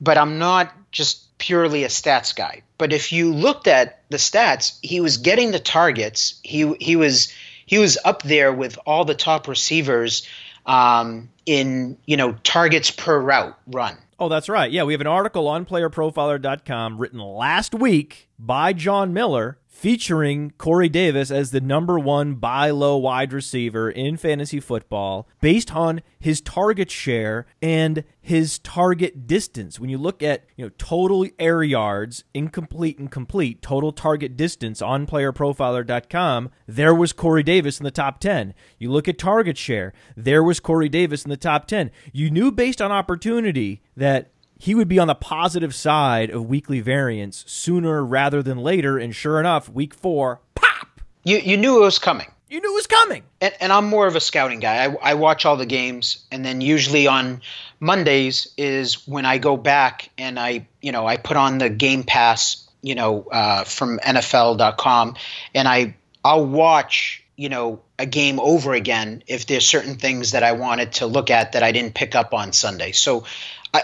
but 0.00 0.16
I'm 0.16 0.38
not 0.38 0.72
just 0.90 1.36
purely 1.38 1.84
a 1.84 1.88
stats 1.88 2.34
guy. 2.34 2.62
But 2.78 2.92
if 2.92 3.12
you 3.12 3.32
looked 3.32 3.66
at 3.66 4.02
the 4.10 4.16
stats, 4.16 4.78
he 4.82 5.00
was 5.00 5.18
getting 5.18 5.50
the 5.50 5.58
targets. 5.60 6.40
He 6.42 6.74
he 6.80 6.96
was 6.96 7.32
he 7.66 7.78
was 7.78 7.98
up 8.04 8.22
there 8.22 8.52
with 8.52 8.78
all 8.86 9.04
the 9.04 9.14
top 9.14 9.46
receivers 9.46 10.26
um, 10.68 11.28
in 11.46 11.96
you 12.06 12.16
know 12.16 12.32
targets 12.44 12.92
per 12.92 13.18
route 13.18 13.58
run. 13.66 13.96
Oh, 14.20 14.28
that's 14.28 14.48
right. 14.48 14.70
Yeah, 14.70 14.82
we 14.82 14.92
have 14.92 15.00
an 15.00 15.06
article 15.06 15.46
on 15.48 15.64
PlayerProfiler.com 15.64 16.98
written 16.98 17.20
last 17.20 17.72
week 17.72 18.28
by 18.38 18.72
John 18.72 19.12
Miller 19.12 19.58
featuring 19.78 20.50
Corey 20.58 20.88
Davis 20.88 21.30
as 21.30 21.52
the 21.52 21.60
number 21.60 22.00
one 22.00 22.34
buy 22.34 22.68
low 22.68 22.96
wide 22.96 23.32
receiver 23.32 23.88
in 23.88 24.16
fantasy 24.16 24.58
football 24.58 25.28
based 25.40 25.72
on 25.72 26.02
his 26.18 26.40
target 26.40 26.90
share 26.90 27.46
and 27.62 28.02
his 28.20 28.58
target 28.58 29.28
distance. 29.28 29.78
When 29.78 29.88
you 29.88 29.96
look 29.96 30.20
at 30.20 30.46
you 30.56 30.64
know 30.64 30.72
total 30.78 31.28
air 31.38 31.62
yards, 31.62 32.24
incomplete 32.34 32.98
and 32.98 33.08
complete, 33.08 33.62
total 33.62 33.92
target 33.92 34.36
distance 34.36 34.82
on 34.82 35.06
playerprofiler.com, 35.06 36.50
there 36.66 36.94
was 36.94 37.12
Corey 37.12 37.44
Davis 37.44 37.78
in 37.78 37.84
the 37.84 37.92
top 37.92 38.18
10. 38.18 38.54
You 38.80 38.90
look 38.90 39.06
at 39.06 39.16
target 39.16 39.56
share, 39.56 39.92
there 40.16 40.42
was 40.42 40.58
Corey 40.58 40.88
Davis 40.88 41.22
in 41.22 41.30
the 41.30 41.36
top 41.36 41.68
10. 41.68 41.92
You 42.12 42.32
knew 42.32 42.50
based 42.50 42.82
on 42.82 42.90
opportunity 42.90 43.82
that 43.96 44.32
he 44.58 44.74
would 44.74 44.88
be 44.88 44.98
on 44.98 45.06
the 45.06 45.14
positive 45.14 45.74
side 45.74 46.30
of 46.30 46.46
weekly 46.46 46.80
variance 46.80 47.44
sooner 47.46 48.04
rather 48.04 48.42
than 48.42 48.58
later. 48.58 48.98
And 48.98 49.14
sure 49.14 49.38
enough, 49.38 49.68
week 49.68 49.94
four, 49.94 50.40
pop! 50.56 51.00
You 51.22 51.38
you 51.38 51.56
knew 51.56 51.78
it 51.78 51.84
was 51.84 51.98
coming. 51.98 52.26
You 52.50 52.60
knew 52.60 52.72
it 52.72 52.74
was 52.74 52.86
coming. 52.86 53.22
And, 53.40 53.54
and 53.60 53.72
I'm 53.72 53.84
more 53.84 54.06
of 54.06 54.16
a 54.16 54.20
scouting 54.20 54.58
guy. 54.58 54.86
I, 54.86 55.10
I 55.10 55.14
watch 55.14 55.44
all 55.44 55.56
the 55.56 55.66
games, 55.66 56.26
and 56.32 56.44
then 56.44 56.60
usually 56.60 57.06
on 57.06 57.42
Mondays 57.78 58.52
is 58.56 59.06
when 59.06 59.26
I 59.26 59.38
go 59.38 59.56
back 59.56 60.10
and 60.18 60.38
I 60.38 60.66
you 60.82 60.92
know 60.92 61.06
I 61.06 61.16
put 61.16 61.36
on 61.36 61.58
the 61.58 61.70
Game 61.70 62.02
Pass 62.02 62.68
you 62.82 62.96
know 62.96 63.28
uh, 63.30 63.64
from 63.64 64.00
NFL.com, 64.00 65.14
and 65.54 65.68
I 65.68 65.94
I'll 66.24 66.46
watch 66.46 67.22
you 67.36 67.48
know 67.48 67.80
a 67.96 68.06
game 68.06 68.40
over 68.40 68.72
again 68.72 69.22
if 69.28 69.46
there's 69.46 69.66
certain 69.66 69.96
things 69.96 70.32
that 70.32 70.42
I 70.42 70.52
wanted 70.52 70.94
to 70.94 71.06
look 71.06 71.30
at 71.30 71.52
that 71.52 71.62
I 71.62 71.70
didn't 71.70 71.94
pick 71.94 72.16
up 72.16 72.34
on 72.34 72.52
Sunday. 72.52 72.90
So 72.92 73.24
I 73.72 73.82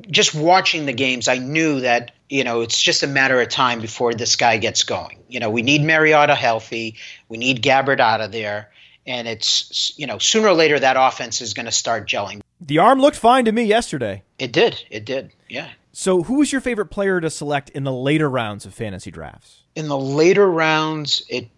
just 0.00 0.34
watching 0.34 0.86
the 0.86 0.92
games, 0.92 1.28
I 1.28 1.38
knew 1.38 1.80
that 1.80 2.12
you 2.28 2.44
know 2.44 2.62
it's 2.62 2.80
just 2.80 3.02
a 3.02 3.06
matter 3.06 3.40
of 3.40 3.48
time 3.48 3.80
before 3.80 4.14
this 4.14 4.36
guy 4.36 4.56
gets 4.56 4.82
going. 4.84 5.18
You 5.28 5.40
know, 5.40 5.50
we 5.50 5.62
need 5.62 5.82
Mariota 5.82 6.34
healthy, 6.34 6.96
we 7.28 7.38
need 7.38 7.62
Gabbert 7.62 8.00
out 8.00 8.20
of 8.20 8.32
there, 8.32 8.70
and 9.06 9.28
it's 9.28 9.92
you 9.96 10.06
know 10.06 10.18
sooner 10.18 10.48
or 10.48 10.54
later 10.54 10.78
that 10.78 10.96
offense 10.98 11.40
is 11.40 11.54
going 11.54 11.66
to 11.66 11.72
start 11.72 12.08
gelling. 12.08 12.40
The 12.60 12.78
arm 12.78 13.00
looked 13.00 13.16
fine 13.16 13.44
to 13.46 13.52
me 13.52 13.64
yesterday. 13.64 14.22
It 14.38 14.52
did. 14.52 14.82
It 14.90 15.04
did. 15.04 15.32
Yeah. 15.48 15.68
So, 15.92 16.22
who 16.22 16.38
was 16.38 16.52
your 16.52 16.60
favorite 16.60 16.86
player 16.86 17.20
to 17.20 17.28
select 17.28 17.68
in 17.70 17.84
the 17.84 17.92
later 17.92 18.30
rounds 18.30 18.64
of 18.64 18.72
fantasy 18.72 19.10
drafts? 19.10 19.62
In 19.74 19.88
the 19.88 19.98
later 19.98 20.50
rounds, 20.50 21.22
it 21.28 21.48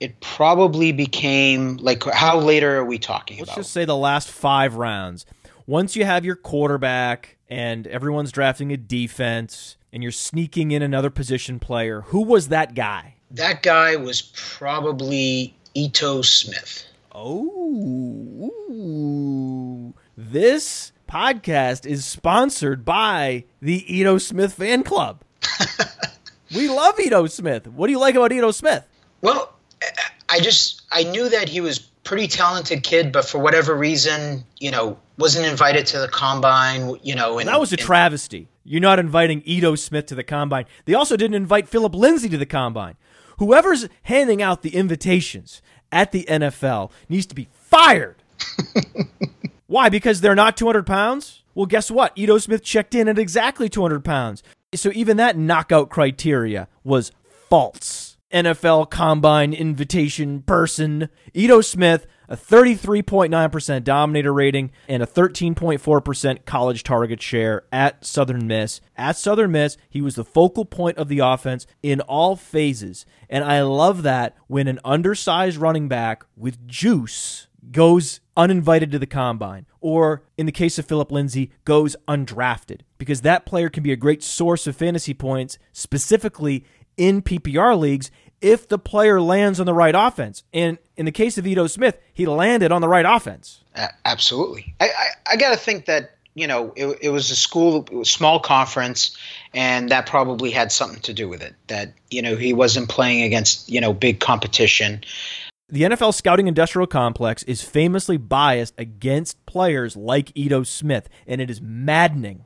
it 0.00 0.18
probably 0.20 0.92
became 0.92 1.76
like 1.76 2.02
how 2.04 2.40
later 2.40 2.78
are 2.78 2.84
we 2.84 2.98
talking 2.98 3.38
Let's 3.38 3.50
about? 3.50 3.56
just 3.60 3.72
say 3.72 3.84
the 3.84 3.96
last 3.96 4.30
five 4.30 4.74
rounds. 4.74 5.26
Once 5.66 5.94
you 5.94 6.04
have 6.04 6.24
your 6.24 6.34
quarterback 6.34 7.36
and 7.50 7.86
everyone's 7.88 8.32
drafting 8.32 8.72
a 8.72 8.76
defense 8.76 9.76
and 9.92 10.02
you're 10.02 10.12
sneaking 10.12 10.70
in 10.70 10.82
another 10.82 11.10
position 11.10 11.58
player, 11.58 12.02
who 12.02 12.22
was 12.22 12.48
that 12.48 12.74
guy? 12.74 13.16
That 13.32 13.62
guy 13.62 13.96
was 13.96 14.22
probably 14.22 15.54
Ito 15.74 16.22
Smith. 16.22 16.86
Oh, 17.12 18.52
ooh. 18.70 19.94
this 20.16 20.92
podcast 21.08 21.84
is 21.86 22.04
sponsored 22.04 22.84
by 22.84 23.44
the 23.60 23.84
Ito 23.98 24.18
Smith 24.18 24.54
fan 24.54 24.84
club. 24.84 25.22
we 26.54 26.68
love 26.68 27.00
Ito 27.00 27.26
Smith. 27.26 27.66
What 27.66 27.88
do 27.88 27.92
you 27.92 27.98
like 27.98 28.14
about 28.14 28.32
Ito 28.32 28.52
Smith? 28.52 28.86
Well, 29.20 29.52
I 30.28 30.38
just 30.40 30.82
I 30.92 31.02
knew 31.02 31.28
that 31.28 31.48
he 31.48 31.60
was 31.60 31.80
pretty 31.80 32.28
talented 32.28 32.82
kid, 32.82 33.12
but 33.12 33.24
for 33.24 33.38
whatever 33.38 33.74
reason, 33.74 34.44
you 34.58 34.70
know, 34.70 34.98
wasn't 35.20 35.46
invited 35.46 35.86
to 35.86 36.00
the 36.00 36.08
combine. 36.08 36.96
You 37.02 37.14
know, 37.14 37.38
and 37.38 37.48
that 37.48 37.60
was 37.60 37.72
a 37.72 37.76
travesty. 37.76 38.48
You're 38.64 38.80
not 38.80 38.98
inviting 38.98 39.42
Ito 39.44 39.74
Smith 39.76 40.06
to 40.06 40.14
the 40.14 40.24
combine. 40.24 40.66
They 40.84 40.94
also 40.94 41.16
didn't 41.16 41.34
invite 41.34 41.68
Phillip 41.68 41.94
Lindsay 41.94 42.28
to 42.28 42.38
the 42.38 42.46
combine. 42.46 42.96
Whoever's 43.38 43.88
handing 44.04 44.42
out 44.42 44.62
the 44.62 44.74
invitations 44.74 45.62
at 45.90 46.12
the 46.12 46.24
NFL 46.24 46.90
needs 47.08 47.26
to 47.26 47.34
be 47.34 47.48
fired. 47.52 48.22
Why? 49.66 49.88
Because 49.88 50.20
they're 50.20 50.34
not 50.34 50.56
200 50.56 50.86
pounds? 50.86 51.42
Well, 51.54 51.66
guess 51.66 51.90
what? 51.90 52.12
Ito 52.16 52.38
Smith 52.38 52.62
checked 52.62 52.94
in 52.94 53.08
at 53.08 53.18
exactly 53.18 53.68
200 53.68 54.04
pounds. 54.04 54.42
So 54.74 54.90
even 54.94 55.16
that 55.16 55.36
knockout 55.36 55.90
criteria 55.90 56.68
was 56.84 57.12
false. 57.48 58.16
NFL 58.32 58.90
Combine 58.90 59.52
invitation 59.52 60.42
person. 60.42 61.08
Ito 61.34 61.60
Smith, 61.62 62.06
a 62.30 62.36
33.9% 62.36 63.84
dominator 63.84 64.32
rating 64.32 64.70
and 64.88 65.02
a 65.02 65.06
13.4% 65.06 66.44
college 66.46 66.84
target 66.84 67.20
share 67.20 67.64
at 67.72 68.04
Southern 68.06 68.46
Miss. 68.46 68.80
At 68.96 69.16
Southern 69.16 69.50
Miss, 69.50 69.76
he 69.90 70.00
was 70.00 70.14
the 70.14 70.24
focal 70.24 70.64
point 70.64 70.96
of 70.96 71.08
the 71.08 71.18
offense 71.18 71.66
in 71.82 72.00
all 72.02 72.36
phases. 72.36 73.04
And 73.28 73.44
I 73.44 73.62
love 73.62 74.04
that 74.04 74.36
when 74.46 74.68
an 74.68 74.78
undersized 74.84 75.56
running 75.56 75.88
back 75.88 76.24
with 76.36 76.66
juice 76.66 77.48
goes 77.72 78.20
uninvited 78.36 78.90
to 78.92 78.98
the 78.98 79.06
combine, 79.06 79.66
or 79.80 80.22
in 80.38 80.46
the 80.46 80.52
case 80.52 80.78
of 80.78 80.86
Phillip 80.86 81.12
Lindsay, 81.12 81.50
goes 81.64 81.96
undrafted, 82.08 82.80
because 82.96 83.20
that 83.20 83.44
player 83.44 83.68
can 83.68 83.82
be 83.82 83.92
a 83.92 83.96
great 83.96 84.22
source 84.22 84.66
of 84.66 84.76
fantasy 84.76 85.14
points, 85.14 85.58
specifically 85.72 86.64
in 86.96 87.22
PPR 87.22 87.78
leagues, 87.78 88.10
if 88.40 88.68
the 88.68 88.78
player 88.78 89.20
lands 89.20 89.60
on 89.60 89.66
the 89.66 89.74
right 89.74 89.94
offense. 89.94 90.44
And 90.52 90.78
in 90.96 91.04
the 91.04 91.12
case 91.12 91.38
of 91.38 91.46
Ito 91.46 91.66
Smith, 91.66 91.98
he 92.12 92.26
landed 92.26 92.72
on 92.72 92.80
the 92.80 92.88
right 92.88 93.06
offense. 93.06 93.60
A- 93.74 93.90
absolutely. 94.04 94.74
I, 94.80 94.86
I, 94.86 95.06
I 95.32 95.36
got 95.36 95.50
to 95.50 95.56
think 95.56 95.86
that 95.86 96.16
you 96.34 96.46
know 96.46 96.72
it, 96.76 96.98
it 97.02 97.08
was 97.10 97.30
a 97.30 97.36
school, 97.36 97.84
it 97.90 97.92
was 97.92 98.10
small 98.10 98.40
conference, 98.40 99.16
and 99.52 99.90
that 99.90 100.06
probably 100.06 100.50
had 100.50 100.72
something 100.72 101.00
to 101.02 101.12
do 101.12 101.28
with 101.28 101.42
it. 101.42 101.54
That 101.66 101.92
you 102.10 102.22
know 102.22 102.36
he 102.36 102.52
wasn't 102.52 102.88
playing 102.88 103.22
against 103.22 103.68
you 103.68 103.80
know 103.80 103.92
big 103.92 104.20
competition. 104.20 105.04
The 105.72 105.82
NFL 105.82 106.14
scouting 106.14 106.48
industrial 106.48 106.88
complex 106.88 107.44
is 107.44 107.62
famously 107.62 108.16
biased 108.16 108.74
against 108.76 109.44
players 109.46 109.96
like 109.96 110.32
Ito 110.34 110.64
Smith, 110.64 111.08
and 111.28 111.40
it 111.40 111.48
is 111.48 111.60
maddening. 111.62 112.44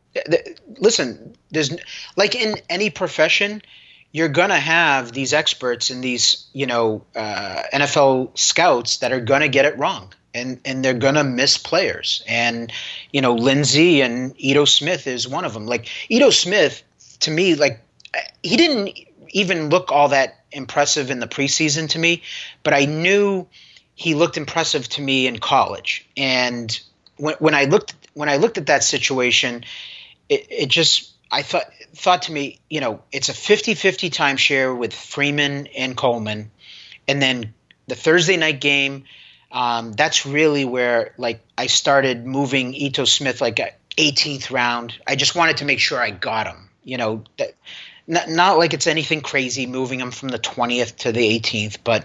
Listen, 0.79 1.35
there's 1.51 1.75
like 2.17 2.35
in 2.35 2.57
any 2.69 2.91
profession, 2.91 3.63
you're 4.15 4.29
gonna 4.29 4.61
have 4.61 5.11
these 5.11 5.33
experts 5.33 5.91
and 5.91 6.03
these 6.03 6.47
you 6.53 6.67
know 6.67 7.05
uh, 7.17 7.63
NFL 7.75 8.39
scouts 8.39 8.99
that 8.99 9.13
are 9.13 9.21
gonna 9.21 9.49
get 9.49 9.67
it 9.67 9.77
wrong. 9.77 10.15
And, 10.37 10.61
and 10.65 10.85
they're 10.85 10.95
gonna 10.95 11.23
miss 11.23 11.59
players, 11.59 12.25
and 12.27 12.73
you 13.13 13.21
know 13.21 13.35
Lindsay 13.35 14.01
and 14.01 14.35
Ito 14.37 14.65
Smith 14.65 15.07
is 15.07 15.29
one 15.29 15.45
of 15.45 15.55
them. 15.55 15.67
Like 15.67 15.89
Ito 16.09 16.31
Smith, 16.31 16.83
to 17.21 17.31
me, 17.31 17.55
like 17.55 17.81
he 18.43 18.57
didn't 18.57 18.99
even 19.29 19.69
look 19.69 19.93
all 19.93 20.09
that 20.09 20.41
impressive 20.51 21.13
in 21.13 21.21
the 21.21 21.29
preseason 21.29 21.89
to 21.91 22.01
me, 22.01 22.23
but 22.65 22.75
I 22.75 22.87
knew 22.87 23.47
he 23.95 24.15
looked 24.15 24.37
impressive 24.37 24.89
to 24.91 25.01
me 25.01 25.29
in 25.29 25.39
college. 25.39 26.05
And 26.17 26.77
when, 27.17 27.37
when 27.39 27.55
I 27.55 27.67
looked 27.67 27.95
when 28.15 28.29
I 28.29 28.39
looked 28.39 28.59
at 28.59 28.67
that 28.67 28.83
situation, 28.83 29.65
it, 30.29 30.47
it 30.51 30.69
just 30.69 31.13
I 31.31 31.43
thought 31.43 31.67
thought 31.95 32.23
to 32.23 32.33
me, 32.33 32.61
you 32.69 32.81
know, 32.81 33.03
it's 33.13 33.29
a 33.29 33.33
50-50 33.33 34.11
timeshare 34.11 34.77
with 34.77 34.93
Freeman 34.93 35.69
and 35.69 35.97
Coleman, 35.97 36.51
and 37.07 37.21
then 37.21 37.55
the 37.87 37.95
Thursday 37.95 38.37
night 38.37 38.61
game. 38.61 39.05
Um, 39.53 39.93
that's 39.93 40.27
really 40.27 40.65
where 40.65 41.15
like 41.17 41.41
I 41.57 41.69
started 41.69 42.27
moving 42.27 42.75
Ito 42.75 43.05
Smith 43.05 43.41
like 43.41 43.61
18th 43.97 44.51
round. 44.51 44.99
I 45.07 45.15
just 45.15 45.37
wanted 45.37 45.59
to 45.59 45.65
make 45.65 45.79
sure 45.79 46.01
I 46.01 46.11
got 46.11 46.49
him. 46.49 46.71
You 46.83 46.99
know, 46.99 47.25
that, 47.39 47.55
not, 48.07 48.29
not 48.29 48.59
like 48.59 48.75
it's 48.75 48.87
anything 48.87 49.21
crazy 49.21 49.67
moving 49.67 50.01
him 50.01 50.11
from 50.11 50.29
the 50.29 50.39
20th 50.39 50.97
to 50.99 51.13
the 51.13 51.39
18th, 51.41 51.79
but 51.85 52.05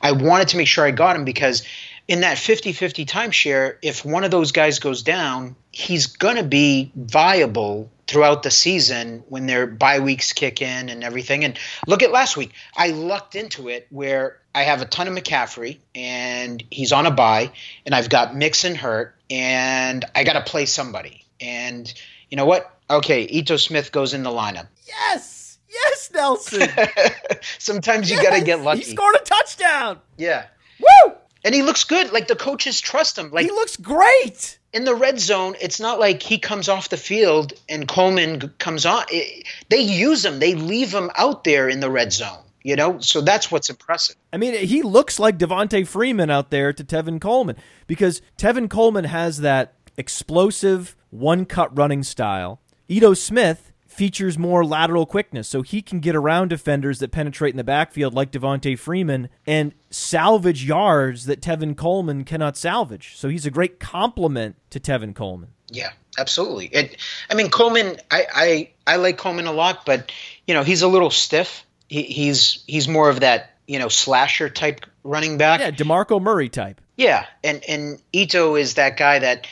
I 0.00 0.12
wanted 0.12 0.48
to 0.48 0.56
make 0.56 0.68
sure 0.68 0.86
I 0.86 0.90
got 0.90 1.16
him 1.16 1.24
because 1.24 1.64
in 2.06 2.20
that 2.20 2.36
50-50 2.36 3.06
timeshare, 3.06 3.76
if 3.82 4.04
one 4.04 4.24
of 4.24 4.30
those 4.30 4.52
guys 4.52 4.78
goes 4.78 5.02
down, 5.02 5.56
he's 5.72 6.06
going 6.06 6.36
to 6.36 6.42
be 6.42 6.92
viable 6.94 7.90
throughout 8.06 8.42
the 8.42 8.50
season 8.50 9.24
when 9.28 9.46
their 9.46 9.66
bye 9.66 10.00
weeks 10.00 10.32
kick 10.34 10.60
in 10.60 10.90
and 10.90 11.02
everything. 11.02 11.44
And 11.44 11.58
look 11.86 12.02
at 12.02 12.12
last 12.12 12.36
week. 12.36 12.52
I 12.76 12.90
lucked 12.90 13.34
into 13.34 13.68
it 13.68 13.86
where 13.90 14.38
I 14.54 14.62
have 14.64 14.82
a 14.82 14.84
ton 14.84 15.08
of 15.08 15.14
McCaffrey 15.14 15.78
and 15.94 16.62
he's 16.70 16.92
on 16.92 17.06
a 17.06 17.10
bye 17.10 17.52
and 17.86 17.94
I've 17.94 18.10
got 18.10 18.36
Mixon 18.36 18.74
hurt 18.74 19.16
and 19.30 20.04
I 20.14 20.24
got 20.24 20.34
to 20.34 20.42
play 20.42 20.66
somebody. 20.66 21.24
And 21.40 21.92
you 22.30 22.36
know 22.36 22.46
what? 22.46 22.70
Okay, 22.90 23.22
Ito 23.22 23.56
Smith 23.56 23.90
goes 23.92 24.12
in 24.12 24.22
the 24.22 24.30
lineup. 24.30 24.66
Yes, 24.86 25.58
yes, 25.70 26.10
Nelson. 26.12 26.68
Sometimes 27.58 28.10
you 28.10 28.22
got 28.22 28.36
to 28.36 28.44
get 28.44 28.60
lucky. 28.60 28.80
He 28.80 28.90
scored 28.90 29.14
a 29.16 29.24
touchdown. 29.24 30.00
yeah. 30.18 30.46
Woo! 30.78 31.13
And 31.44 31.54
he 31.54 31.62
looks 31.62 31.84
good. 31.84 32.10
Like 32.10 32.26
the 32.26 32.36
coaches 32.36 32.80
trust 32.80 33.18
him. 33.18 33.30
Like 33.30 33.44
he 33.44 33.52
looks 33.52 33.76
great. 33.76 34.58
in 34.72 34.84
the 34.84 34.94
red 34.94 35.20
zone, 35.20 35.54
it's 35.60 35.78
not 35.78 36.00
like 36.00 36.22
he 36.22 36.38
comes 36.38 36.68
off 36.68 36.88
the 36.88 36.96
field 36.96 37.52
and 37.68 37.86
Coleman 37.86 38.52
comes 38.58 38.86
on. 38.86 39.04
It, 39.10 39.46
they 39.68 39.80
use 39.80 40.24
him. 40.24 40.38
They 40.38 40.54
leave 40.54 40.92
him 40.92 41.10
out 41.16 41.44
there 41.44 41.68
in 41.68 41.80
the 41.80 41.90
red 41.90 42.12
zone. 42.12 42.38
You 42.62 42.76
know, 42.76 42.98
so 43.00 43.20
that's 43.20 43.50
what's 43.50 43.68
impressive. 43.68 44.16
I 44.32 44.38
mean, 44.38 44.54
he 44.54 44.80
looks 44.80 45.18
like 45.18 45.36
Devonta 45.36 45.86
Freeman 45.86 46.30
out 46.30 46.48
there 46.48 46.72
to 46.72 46.82
Tevin 46.82 47.20
Coleman 47.20 47.56
because 47.86 48.22
Tevin 48.38 48.70
Coleman 48.70 49.04
has 49.04 49.42
that 49.42 49.74
explosive 49.98 50.96
one 51.10 51.44
cut 51.44 51.76
running 51.76 52.02
style. 52.02 52.62
Ito 52.88 53.12
Smith 53.12 53.70
features 53.94 54.38
more 54.38 54.64
lateral 54.64 55.06
quickness, 55.06 55.48
so 55.48 55.62
he 55.62 55.82
can 55.82 56.00
get 56.00 56.14
around 56.16 56.48
defenders 56.48 56.98
that 56.98 57.10
penetrate 57.10 57.52
in 57.52 57.56
the 57.56 57.64
backfield 57.64 58.14
like 58.14 58.30
Devonta 58.30 58.78
Freeman 58.78 59.28
and 59.46 59.74
salvage 59.90 60.64
yards 60.64 61.26
that 61.26 61.40
Tevin 61.40 61.76
Coleman 61.76 62.24
cannot 62.24 62.56
salvage. 62.56 63.16
So 63.16 63.28
he's 63.28 63.46
a 63.46 63.50
great 63.50 63.80
complement 63.80 64.56
to 64.70 64.80
Tevin 64.80 65.14
Coleman. 65.14 65.50
Yeah, 65.70 65.90
absolutely. 66.18 66.66
It, 66.66 66.96
I 67.30 67.34
mean, 67.34 67.50
Coleman. 67.50 67.96
I, 68.10 68.26
I 68.34 68.70
I 68.86 68.96
like 68.96 69.18
Coleman 69.18 69.46
a 69.46 69.52
lot, 69.52 69.86
but 69.86 70.12
you 70.46 70.54
know, 70.54 70.62
he's 70.62 70.82
a 70.82 70.88
little 70.88 71.10
stiff. 71.10 71.64
He, 71.88 72.02
he's 72.02 72.64
he's 72.66 72.88
more 72.88 73.08
of 73.08 73.20
that 73.20 73.54
you 73.66 73.78
know 73.78 73.88
slasher 73.88 74.48
type 74.48 74.84
running 75.02 75.38
back. 75.38 75.60
Yeah, 75.60 75.70
DeMarco 75.70 76.20
Murray 76.20 76.48
type. 76.48 76.80
Yeah, 76.96 77.26
and 77.42 77.62
and 77.68 78.00
Ito 78.12 78.56
is 78.56 78.74
that 78.74 78.96
guy 78.96 79.18
that, 79.18 79.46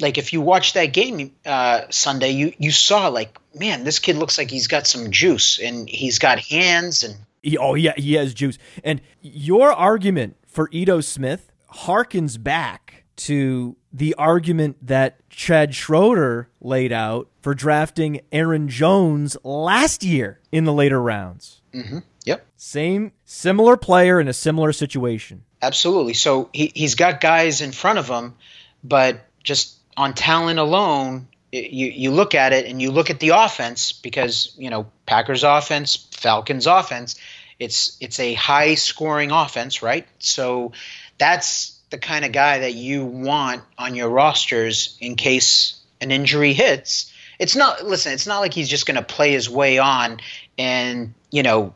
like, 0.00 0.18
if 0.18 0.32
you 0.32 0.40
watch 0.40 0.72
that 0.74 0.86
game 0.86 1.32
uh, 1.46 1.82
Sunday, 1.90 2.30
you 2.30 2.52
you 2.58 2.70
saw 2.70 3.08
like, 3.08 3.38
man, 3.54 3.84
this 3.84 3.98
kid 3.98 4.16
looks 4.16 4.38
like 4.38 4.50
he's 4.50 4.66
got 4.68 4.86
some 4.86 5.10
juice 5.10 5.58
and 5.58 5.88
he's 5.88 6.18
got 6.18 6.38
hands 6.40 7.02
and 7.02 7.16
He, 7.42 7.56
oh 7.56 7.74
yeah, 7.74 7.94
he 7.96 8.14
has 8.14 8.34
juice. 8.34 8.58
And 8.84 9.00
your 9.20 9.72
argument 9.72 10.36
for 10.46 10.68
Ito 10.72 11.00
Smith 11.00 11.52
harkens 11.72 12.42
back 12.42 13.04
to 13.16 13.76
the 13.92 14.14
argument 14.14 14.76
that 14.86 15.28
Chad 15.28 15.74
Schroeder 15.74 16.48
laid 16.60 16.90
out 16.92 17.28
for 17.42 17.54
drafting 17.54 18.20
Aaron 18.32 18.68
Jones 18.68 19.36
last 19.44 20.02
year 20.02 20.40
in 20.50 20.64
the 20.64 20.72
later 20.72 21.00
rounds. 21.00 21.60
Mm-hmm. 21.74 21.98
yep, 22.24 22.46
Same, 22.56 23.12
similar 23.24 23.76
player 23.76 24.18
in 24.20 24.26
a 24.28 24.32
similar 24.32 24.72
situation. 24.72 25.44
absolutely. 25.62 26.14
So 26.14 26.48
he 26.52 26.72
he's 26.74 26.94
got 26.94 27.20
guys 27.20 27.60
in 27.60 27.72
front 27.72 27.98
of 27.98 28.08
him, 28.08 28.34
but 28.82 29.20
just 29.42 29.76
on 29.96 30.14
talent 30.14 30.58
alone, 30.58 31.28
you 31.52 31.86
you 31.86 32.10
look 32.10 32.34
at 32.34 32.52
it 32.52 32.66
and 32.66 32.80
you 32.80 32.90
look 32.90 33.10
at 33.10 33.20
the 33.20 33.30
offense 33.30 33.92
because 33.92 34.54
you 34.56 34.70
know 34.70 34.86
Packers 35.06 35.44
offense, 35.44 35.96
Falcons 36.12 36.66
offense, 36.66 37.16
it's 37.58 37.96
it's 38.00 38.20
a 38.20 38.34
high 38.34 38.74
scoring 38.74 39.30
offense, 39.30 39.82
right? 39.82 40.06
So 40.18 40.72
that's 41.18 41.78
the 41.90 41.98
kind 41.98 42.24
of 42.24 42.32
guy 42.32 42.60
that 42.60 42.74
you 42.74 43.04
want 43.04 43.62
on 43.76 43.94
your 43.94 44.08
rosters 44.08 44.96
in 45.00 45.16
case 45.16 45.76
an 46.00 46.10
injury 46.10 46.52
hits. 46.52 47.12
It's 47.38 47.56
not 47.56 47.84
listen, 47.84 48.12
it's 48.12 48.26
not 48.26 48.40
like 48.40 48.54
he's 48.54 48.68
just 48.68 48.86
going 48.86 48.96
to 48.96 49.02
play 49.02 49.32
his 49.32 49.48
way 49.48 49.78
on 49.78 50.20
and, 50.58 51.14
you 51.30 51.42
know, 51.42 51.74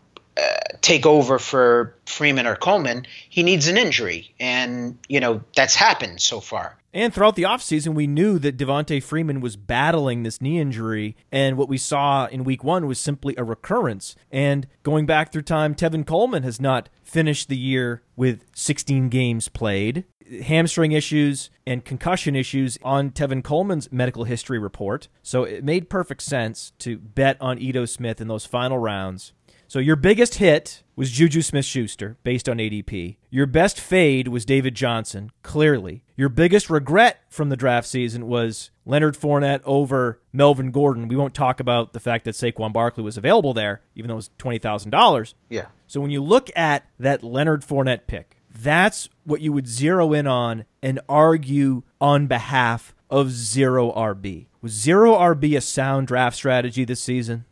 take 0.81 1.07
over 1.07 1.39
for 1.39 1.95
Freeman 2.07 2.47
or 2.47 2.57
Coleman. 2.57 3.07
He 3.29 3.43
needs 3.43 3.69
an 3.69 3.77
injury 3.77 4.35
and, 4.39 4.99
you 5.09 5.21
know, 5.21 5.43
that's 5.57 5.75
happened 5.75 6.21
so 6.21 6.41
far. 6.41 6.77
And 6.93 7.13
throughout 7.13 7.35
the 7.35 7.43
offseason, 7.43 7.95
we 7.95 8.07
knew 8.07 8.39
that 8.39 8.57
Devonta 8.57 9.03
Freeman 9.03 9.41
was 9.41 9.57
battling 9.57 10.23
this 10.23 10.41
knee 10.41 10.61
injury. 10.61 11.17
And 11.33 11.57
what 11.57 11.69
we 11.69 11.77
saw 11.77 12.27
in 12.27 12.45
week 12.45 12.63
one 12.63 12.87
was 12.87 13.01
simply 13.01 13.35
a 13.37 13.43
recurrence. 13.43 14.15
And 14.31 14.69
going 14.85 15.05
back 15.05 15.33
through 15.33 15.43
time, 15.43 15.75
Tevin 15.75 16.07
Coleman 16.07 16.45
has 16.45 16.61
not 16.61 16.89
finished 17.03 17.49
the 17.49 17.57
year 17.57 18.03
with 18.15 18.45
16 18.55 19.09
games 19.09 19.49
played. 19.49 20.05
Hamstring 20.45 20.93
issues 20.93 21.51
and 21.67 21.85
concussion 21.85 22.37
issues 22.37 22.79
on 22.85 23.11
Tevin 23.11 23.43
Coleman's 23.43 23.91
medical 23.91 24.25
history 24.25 24.61
report. 24.61 25.09
So 25.23 25.43
it 25.43 25.65
made 25.65 25.91
perfect 25.91 26.23
sense 26.23 26.73
to 26.79 26.97
bet 26.97 27.37
on 27.41 27.59
Ito 27.59 27.87
Smith 27.87 28.21
in 28.21 28.29
those 28.29 28.47
final 28.47 28.79
rounds. 28.79 29.33
So 29.75 29.81
your 29.81 29.97
biggest 29.97 30.37
hit 30.37 30.85
was 30.95 31.11
Juju 31.11 31.43
Smith 31.43 31.65
Schuster, 31.65 32.17
based 32.23 32.49
on 32.49 32.59
ADP. 32.59 33.17
Your 33.29 33.47
best 33.47 33.81
fade 33.81 34.29
was 34.29 34.45
David 34.45 34.77
Johnson, 34.77 35.33
clearly. 35.43 36.05
Your 36.17 36.29
biggest 36.29 36.71
regret 36.71 37.25
from 37.29 37.49
the 37.49 37.57
draft 37.57 37.89
season 37.89 38.29
was 38.29 38.71
Leonard 38.87 39.17
Fournette 39.17 39.63
over 39.65 40.21
Melvin 40.33 40.71
Gordon. 40.71 41.09
We 41.09 41.17
won't 41.17 41.35
talk 41.35 41.59
about 41.59 41.93
the 41.93 41.99
fact 41.99 42.25
that 42.27 42.37
Saquon 42.37 42.73
Barkley 42.73 43.03
was 43.03 43.17
available 43.17 43.53
there, 43.53 43.81
even 43.97 44.07
though 44.07 44.15
it 44.15 44.19
was 44.19 44.31
$20,000. 44.39 45.35
Yeah. 45.49 45.67
So 45.89 46.01
when 46.01 46.13
you 46.13 46.23
look 46.23 46.51
at 46.55 46.87
that 47.01 47.25
Leonard 47.25 47.63
Fournette 47.63 48.07
pick, 48.07 48.37
that's 48.57 49.09
what 49.25 49.41
you 49.41 49.53
would 49.53 49.67
zero 49.67 50.13
in 50.13 50.29
on 50.29 50.67
and 50.85 51.01
argue 51.09 51.83
on 52.01 52.29
behalf 52.29 52.95
of 53.11 53.33
zero 53.33 53.91
RB. 53.91 54.47
Was 54.63 54.71
zero 54.71 55.17
RB 55.17 55.57
a 55.57 55.61
sound 55.61 56.07
draft 56.07 56.37
strategy 56.37 56.85
this 56.85 57.03
season? 57.03 57.45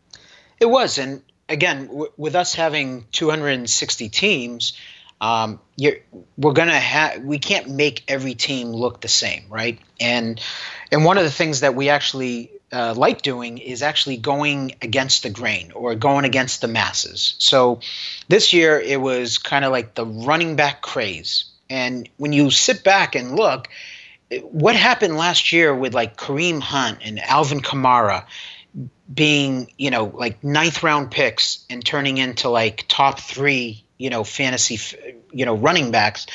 It 0.60 0.70
was, 0.70 0.96
and 0.96 1.24
again, 1.52 1.86
w- 1.86 2.12
with 2.16 2.34
us 2.34 2.54
having 2.54 3.06
260 3.12 4.08
teams, 4.08 4.72
um, 5.20 5.60
we're 6.36 6.52
gonna 6.52 6.72
have 6.72 7.22
we 7.22 7.38
can't 7.38 7.68
make 7.68 8.02
every 8.08 8.34
team 8.34 8.72
look 8.72 9.00
the 9.00 9.08
same, 9.08 9.44
right? 9.48 9.78
And 10.00 10.40
and 10.90 11.04
one 11.04 11.16
of 11.16 11.24
the 11.24 11.30
things 11.30 11.60
that 11.60 11.76
we 11.76 11.90
actually 11.90 12.50
uh, 12.72 12.94
like 12.96 13.22
doing 13.22 13.58
is 13.58 13.82
actually 13.82 14.16
going 14.16 14.74
against 14.82 15.22
the 15.22 15.30
grain 15.30 15.70
or 15.72 15.94
going 15.94 16.24
against 16.24 16.60
the 16.60 16.68
masses. 16.68 17.36
So 17.38 17.80
this 18.28 18.52
year 18.52 18.80
it 18.80 19.00
was 19.00 19.38
kind 19.38 19.64
of 19.64 19.70
like 19.70 19.94
the 19.94 20.06
running 20.06 20.56
back 20.56 20.82
craze. 20.82 21.44
And 21.70 22.08
when 22.16 22.32
you 22.32 22.50
sit 22.50 22.82
back 22.82 23.14
and 23.14 23.36
look, 23.36 23.68
what 24.40 24.74
happened 24.74 25.16
last 25.16 25.52
year 25.52 25.74
with 25.74 25.94
like 25.94 26.16
Kareem 26.16 26.60
Hunt 26.60 26.98
and 27.02 27.20
Alvin 27.20 27.60
Kamara 27.60 28.24
being, 29.12 29.72
you 29.78 29.90
know, 29.90 30.04
like 30.04 30.42
ninth 30.44 30.82
round 30.82 31.10
picks 31.10 31.64
and 31.68 31.84
turning 31.84 32.18
into 32.18 32.48
like 32.48 32.84
top 32.88 33.20
three, 33.20 33.84
you 33.98 34.10
know, 34.10 34.24
fantasy, 34.24 34.78
you 35.32 35.44
know, 35.44 35.54
running 35.54 35.90
backs 35.90 36.26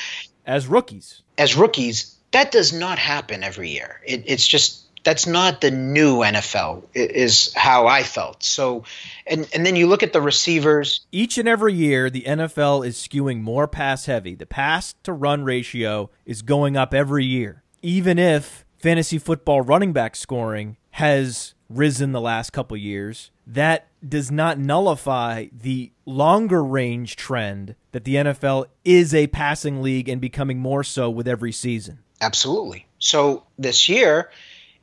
As 0.46 0.66
rookies. 0.66 1.22
as 1.36 1.56
rookies, 1.56 2.14
that 2.32 2.50
does 2.52 2.72
not 2.72 2.98
happen 2.98 3.42
every 3.42 3.70
year. 3.70 4.00
It, 4.06 4.24
it's 4.26 4.46
just 4.46 4.84
that's 5.04 5.26
not 5.26 5.60
the 5.62 5.70
new 5.70 6.18
NFL. 6.18 6.84
Is 6.92 7.54
how 7.54 7.86
I 7.86 8.02
felt. 8.02 8.42
So, 8.42 8.84
and 9.26 9.48
and 9.54 9.64
then 9.64 9.76
you 9.76 9.86
look 9.86 10.02
at 10.02 10.12
the 10.12 10.20
receivers. 10.20 11.06
Each 11.12 11.38
and 11.38 11.48
every 11.48 11.72
year, 11.72 12.10
the 12.10 12.22
NFL 12.22 12.86
is 12.86 12.96
skewing 12.96 13.40
more 13.40 13.66
pass 13.66 14.06
heavy. 14.06 14.34
The 14.34 14.44
pass 14.46 14.94
to 15.04 15.12
run 15.12 15.44
ratio 15.44 16.10
is 16.26 16.42
going 16.42 16.76
up 16.76 16.92
every 16.92 17.24
year, 17.24 17.62
even 17.80 18.18
if 18.18 18.66
fantasy 18.78 19.18
football 19.18 19.62
running 19.62 19.92
back 19.92 20.14
scoring 20.14 20.76
has 20.92 21.54
risen 21.68 22.12
the 22.12 22.20
last 22.20 22.50
couple 22.50 22.76
years. 22.76 23.30
That 23.46 23.88
does 24.06 24.30
not 24.30 24.58
nullify 24.58 25.46
the 25.52 25.92
longer 26.06 26.64
range 26.64 27.16
trend 27.16 27.74
that 27.92 28.04
the 28.04 28.16
NFL 28.16 28.66
is 28.84 29.14
a 29.14 29.26
passing 29.28 29.82
league 29.82 30.08
and 30.08 30.20
becoming 30.20 30.58
more 30.58 30.84
so 30.84 31.10
with 31.10 31.28
every 31.28 31.52
season. 31.52 32.00
Absolutely. 32.20 32.86
So 32.98 33.44
this 33.58 33.88
year, 33.88 34.30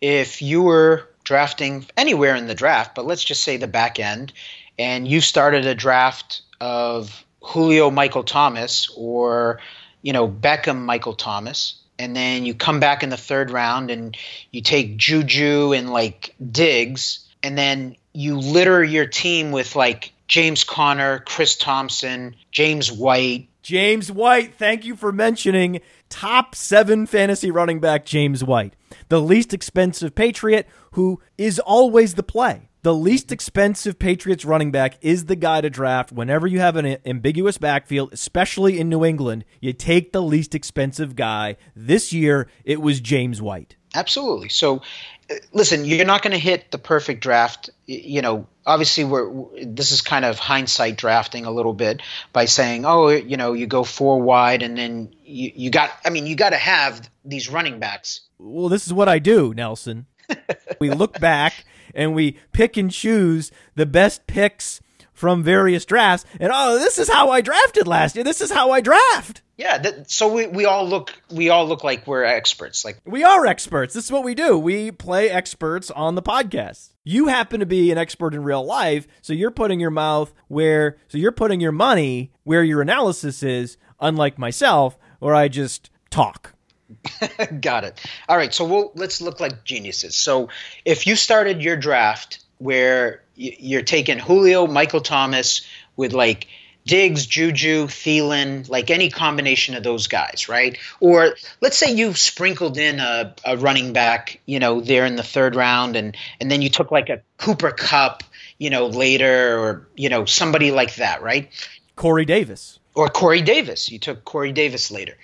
if 0.01 0.41
you 0.41 0.61
were 0.61 1.09
drafting 1.23 1.85
anywhere 1.97 2.35
in 2.35 2.47
the 2.47 2.55
draft, 2.55 2.95
but 2.95 3.05
let's 3.05 3.23
just 3.23 3.43
say 3.43 3.57
the 3.57 3.67
back 3.67 3.99
end, 3.99 4.31
and 4.77 5.07
you 5.07 5.21
started 5.21 5.65
a 5.65 5.75
draft 5.75 6.41
of 6.61 7.25
Julio 7.41 7.91
Michael 7.91 8.23
Thomas 8.23 8.89
or, 8.95 9.59
you 10.01 10.13
know, 10.13 10.27
Beckham 10.27 10.79
Michael 10.79 11.15
Thomas, 11.15 11.81
and 11.97 12.15
then 12.15 12.45
you 12.45 12.53
come 12.53 12.79
back 12.79 13.03
in 13.03 13.09
the 13.09 13.17
third 13.17 13.51
round 13.51 13.91
and 13.91 14.17
you 14.51 14.61
take 14.61 14.97
Juju 14.97 15.73
and 15.73 15.89
like 15.89 16.35
Diggs, 16.51 17.25
and 17.43 17.57
then 17.57 17.95
you 18.13 18.37
litter 18.37 18.83
your 18.83 19.05
team 19.05 19.51
with 19.51 19.75
like 19.75 20.13
James 20.27 20.63
Conner, 20.63 21.19
Chris 21.19 21.55
Thompson, 21.55 22.35
James 22.51 22.91
White, 22.91 23.47
James 23.65 24.11
White, 24.11 24.53
thank 24.53 24.85
you 24.85 24.95
for 24.95 25.11
mentioning 25.11 25.81
top 26.07 26.53
seven 26.53 27.07
fantasy 27.07 27.49
running 27.49 27.79
back 27.79 28.05
James 28.05 28.43
White, 28.43 28.75
the 29.09 29.19
least 29.19 29.55
expensive 29.55 30.13
Patriot 30.13 30.67
who 30.91 31.19
is 31.35 31.57
always 31.57 32.13
the 32.13 32.21
play. 32.21 32.69
The 32.85 32.93
least 32.93 33.31
expensive 33.31 33.97
Patriots 33.97 34.45
running 34.45 34.69
back 34.69 34.99
is 35.01 35.25
the 35.25 35.35
guy 35.35 35.59
to 35.59 35.71
draft 35.71 36.11
whenever 36.11 36.45
you 36.45 36.59
have 36.59 36.75
an 36.75 36.97
ambiguous 37.03 37.57
backfield, 37.57 38.13
especially 38.13 38.79
in 38.79 38.89
New 38.89 39.03
England. 39.03 39.43
You 39.59 39.73
take 39.73 40.11
the 40.11 40.21
least 40.21 40.53
expensive 40.53 41.15
guy. 41.15 41.57
This 41.75 42.13
year, 42.13 42.47
it 42.63 42.79
was 42.79 42.99
James 42.99 43.41
White. 43.41 43.75
Absolutely. 43.95 44.49
So, 44.49 44.83
uh, 45.31 45.33
listen, 45.51 45.83
you're 45.83 46.05
not 46.05 46.21
going 46.21 46.33
to 46.33 46.37
hit 46.37 46.69
the 46.69 46.77
perfect 46.77 47.23
draft. 47.23 47.71
You 47.87 48.21
know, 48.21 48.45
obviously, 48.67 49.03
we're 49.03 49.31
this 49.65 49.91
is 49.91 50.01
kind 50.01 50.23
of 50.23 50.37
hindsight 50.37 50.95
drafting 50.95 51.45
a 51.45 51.51
little 51.51 51.73
bit 51.73 52.03
by 52.33 52.45
saying, 52.45 52.85
oh, 52.85 53.09
you 53.09 53.35
know, 53.35 53.53
you 53.53 53.65
go 53.65 53.83
four 53.83 54.21
wide, 54.21 54.61
and 54.61 54.77
then 54.77 55.11
you, 55.23 55.51
you 55.55 55.69
got. 55.71 55.89
I 56.05 56.11
mean, 56.11 56.27
you 56.27 56.35
got 56.35 56.51
to 56.51 56.57
have 56.57 57.09
these 57.23 57.49
running 57.49 57.79
backs. 57.79 58.21
Well, 58.37 58.69
this 58.69 58.85
is 58.85 58.93
what 58.93 59.09
I 59.09 59.17
do, 59.17 59.55
Nelson. 59.55 60.05
we 60.79 60.91
look 60.91 61.19
back 61.19 61.65
and 61.95 62.13
we 62.13 62.37
pick 62.51 62.77
and 62.77 62.91
choose 62.91 63.51
the 63.75 63.85
best 63.85 64.27
picks 64.27 64.81
from 65.13 65.41
various 65.41 65.85
drafts, 65.85 66.25
and 66.39 66.51
oh, 66.53 66.77
this 66.77 66.99
is 66.99 67.09
how 67.09 67.29
I 67.31 67.41
drafted 67.41 67.87
last 67.87 68.15
year. 68.15 68.23
This 68.25 68.41
is 68.41 68.51
how 68.51 68.71
I 68.71 68.81
draft. 68.81 69.41
Yeah. 69.57 69.77
That, 69.77 70.11
so 70.11 70.31
we, 70.31 70.47
we 70.47 70.65
all 70.65 70.87
look 70.87 71.13
we 71.31 71.49
all 71.49 71.65
look 71.65 71.83
like 71.83 72.05
we're 72.05 72.25
experts. 72.25 72.83
Like 72.83 72.99
We 73.05 73.23
are 73.23 73.45
experts. 73.45 73.93
This 73.93 74.05
is 74.05 74.11
what 74.11 74.25
we 74.25 74.35
do. 74.35 74.57
We 74.59 74.91
play 74.91 75.29
experts 75.29 75.89
on 75.89 76.15
the 76.15 76.21
podcast. 76.21 76.89
You 77.05 77.27
happen 77.27 77.61
to 77.61 77.65
be 77.65 77.91
an 77.91 77.97
expert 77.97 78.33
in 78.33 78.43
real 78.43 78.65
life, 78.65 79.07
so 79.21 79.31
you're 79.31 79.51
putting 79.51 79.79
your 79.79 79.91
mouth 79.91 80.33
where, 80.49 80.97
so 81.07 81.17
you're 81.17 81.31
putting 81.31 81.61
your 81.61 81.71
money 81.71 82.31
where 82.43 82.63
your 82.63 82.81
analysis 82.81 83.41
is, 83.41 83.77
unlike 84.01 84.37
myself, 84.37 84.97
where 85.19 85.35
I 85.35 85.47
just 85.47 85.89
talk. 86.09 86.54
Got 87.61 87.83
it. 87.83 87.99
All 88.29 88.37
right, 88.37 88.53
so 88.53 88.65
we'll 88.65 88.91
let's 88.95 89.21
look 89.21 89.39
like 89.39 89.63
geniuses. 89.63 90.15
So 90.15 90.49
if 90.83 91.07
you 91.07 91.15
started 91.15 91.61
your 91.61 91.75
draft 91.75 92.43
where 92.57 93.21
you're 93.35 93.81
taking 93.81 94.17
Julio, 94.17 94.67
Michael 94.67 95.01
Thomas 95.01 95.67
with 95.95 96.13
like 96.13 96.47
Diggs, 96.85 97.25
Juju, 97.25 97.87
Thielen, 97.87 98.69
like 98.69 98.91
any 98.91 99.09
combination 99.09 99.73
of 99.75 99.83
those 99.83 100.05
guys, 100.07 100.47
right? 100.47 100.77
Or 100.99 101.35
let's 101.59 101.77
say 101.77 101.91
you 101.93 102.13
sprinkled 102.13 102.77
in 102.77 102.99
a, 102.99 103.33
a 103.43 103.57
running 103.57 103.91
back, 103.91 104.39
you 104.45 104.59
know, 104.59 104.81
there 104.81 105.05
in 105.05 105.15
the 105.15 105.23
third 105.23 105.55
round, 105.55 105.95
and 105.95 106.15
and 106.39 106.51
then 106.51 106.61
you 106.61 106.69
took 106.69 106.91
like 106.91 107.09
a 107.09 107.21
Cooper 107.37 107.71
Kupp, 107.71 108.23
you 108.59 108.69
know, 108.69 108.85
later, 108.87 109.57
or 109.57 109.87
you 109.95 110.09
know 110.09 110.25
somebody 110.25 110.71
like 110.71 110.95
that, 110.95 111.23
right? 111.23 111.49
Corey 111.95 112.25
Davis. 112.25 112.77
or 112.93 113.09
Corey 113.09 113.41
Davis. 113.41 113.89
You 113.89 113.97
took 113.99 114.23
Corey 114.23 114.51
Davis 114.51 114.91
later. 114.91 115.15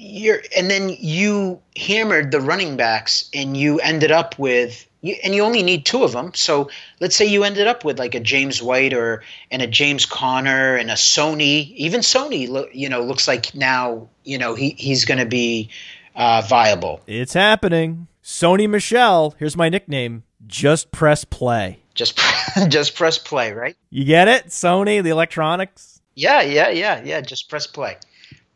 You're, 0.00 0.40
and 0.56 0.70
then 0.70 0.90
you 0.90 1.60
hammered 1.76 2.30
the 2.30 2.40
running 2.40 2.76
backs, 2.76 3.28
and 3.34 3.56
you 3.56 3.80
ended 3.80 4.12
up 4.12 4.38
with, 4.38 4.86
you, 5.00 5.16
and 5.24 5.34
you 5.34 5.42
only 5.42 5.62
need 5.64 5.84
two 5.84 6.04
of 6.04 6.12
them. 6.12 6.32
So 6.34 6.70
let's 7.00 7.16
say 7.16 7.26
you 7.26 7.42
ended 7.42 7.66
up 7.66 7.84
with 7.84 7.98
like 7.98 8.14
a 8.14 8.20
James 8.20 8.62
White 8.62 8.94
or 8.94 9.24
and 9.50 9.60
a 9.60 9.66
James 9.66 10.06
Conner 10.06 10.76
and 10.76 10.90
a 10.90 10.94
Sony. 10.94 11.72
Even 11.74 12.00
Sony, 12.00 12.68
you 12.72 12.88
know, 12.88 13.02
looks 13.02 13.26
like 13.26 13.54
now, 13.54 14.08
you 14.24 14.38
know, 14.38 14.54
he 14.54 14.70
he's 14.78 15.04
going 15.04 15.18
to 15.18 15.26
be 15.26 15.68
uh, 16.14 16.42
viable. 16.48 17.00
It's 17.06 17.32
happening. 17.32 18.06
Sony 18.22 18.68
Michel, 18.68 19.34
here's 19.38 19.56
my 19.56 19.68
nickname. 19.68 20.22
Just 20.46 20.92
press 20.92 21.24
play. 21.24 21.80
Just 21.94 22.20
just 22.68 22.94
press 22.94 23.18
play, 23.18 23.52
right? 23.52 23.76
You 23.90 24.04
get 24.04 24.28
it? 24.28 24.48
Sony, 24.48 25.02
the 25.02 25.10
electronics. 25.10 26.00
Yeah, 26.14 26.42
yeah, 26.42 26.68
yeah, 26.68 27.02
yeah. 27.04 27.20
Just 27.20 27.48
press 27.48 27.66
play. 27.66 27.96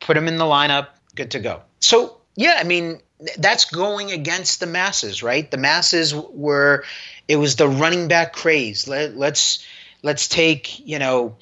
Put 0.01 0.17
him 0.17 0.29
in 0.29 0.37
the 0.37 0.45
lineup. 0.45 0.89
Good 1.15 1.33
to 1.33 1.41
go. 1.41 1.63
So, 1.81 2.19
yeah, 2.37 2.57
I 2.59 2.65
mean, 2.65 3.01
that's 3.39 3.67
going 3.67 4.11
against 4.11 4.61
the 4.61 4.67
masses, 4.67 5.23
right? 5.23 5.51
The 5.51 5.57
masses 5.57 6.15
were, 6.15 6.85
it 7.29 7.37
was 7.37 7.57
the 7.57 7.69
running 7.69 8.09
back 8.09 8.33
craze. 8.33 8.89
Let, 8.89 9.17
let's 9.17 9.65
let's 10.03 10.29
take 10.29 10.87
you 10.87 10.99
know 10.99 11.37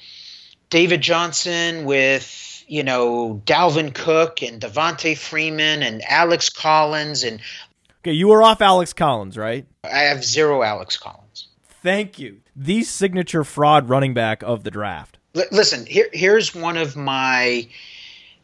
David 0.69 1.01
Johnson 1.01 1.85
with 1.85 2.63
you 2.67 2.83
know 2.83 3.41
Dalvin 3.45 3.93
Cook 3.93 4.41
and 4.43 4.61
Devonta 4.61 5.17
Freeman 5.17 5.83
and 5.83 6.01
Alex 6.07 6.49
Collins 6.49 7.23
and 7.23 7.41
Okay, 8.03 8.13
you 8.13 8.29
were 8.29 8.41
off 8.41 8.61
Alex 8.61 8.93
Collins, 8.93 9.37
right? 9.37 9.65
I 9.83 9.99
have 9.99 10.23
zero 10.25 10.63
Alex 10.63 10.97
Collins. 10.97 11.47
Thank 11.83 12.17
you. 12.17 12.41
The 12.55 12.83
signature 12.83 13.43
fraud 13.43 13.89
running 13.89 14.15
back 14.15 14.41
of 14.41 14.63
the 14.63 14.71
draft. 14.71 15.19
L- 15.35 15.43
listen, 15.51 15.85
here 15.85 16.09
here's 16.11 16.55
one 16.55 16.77
of 16.77 16.95
my 16.95 17.67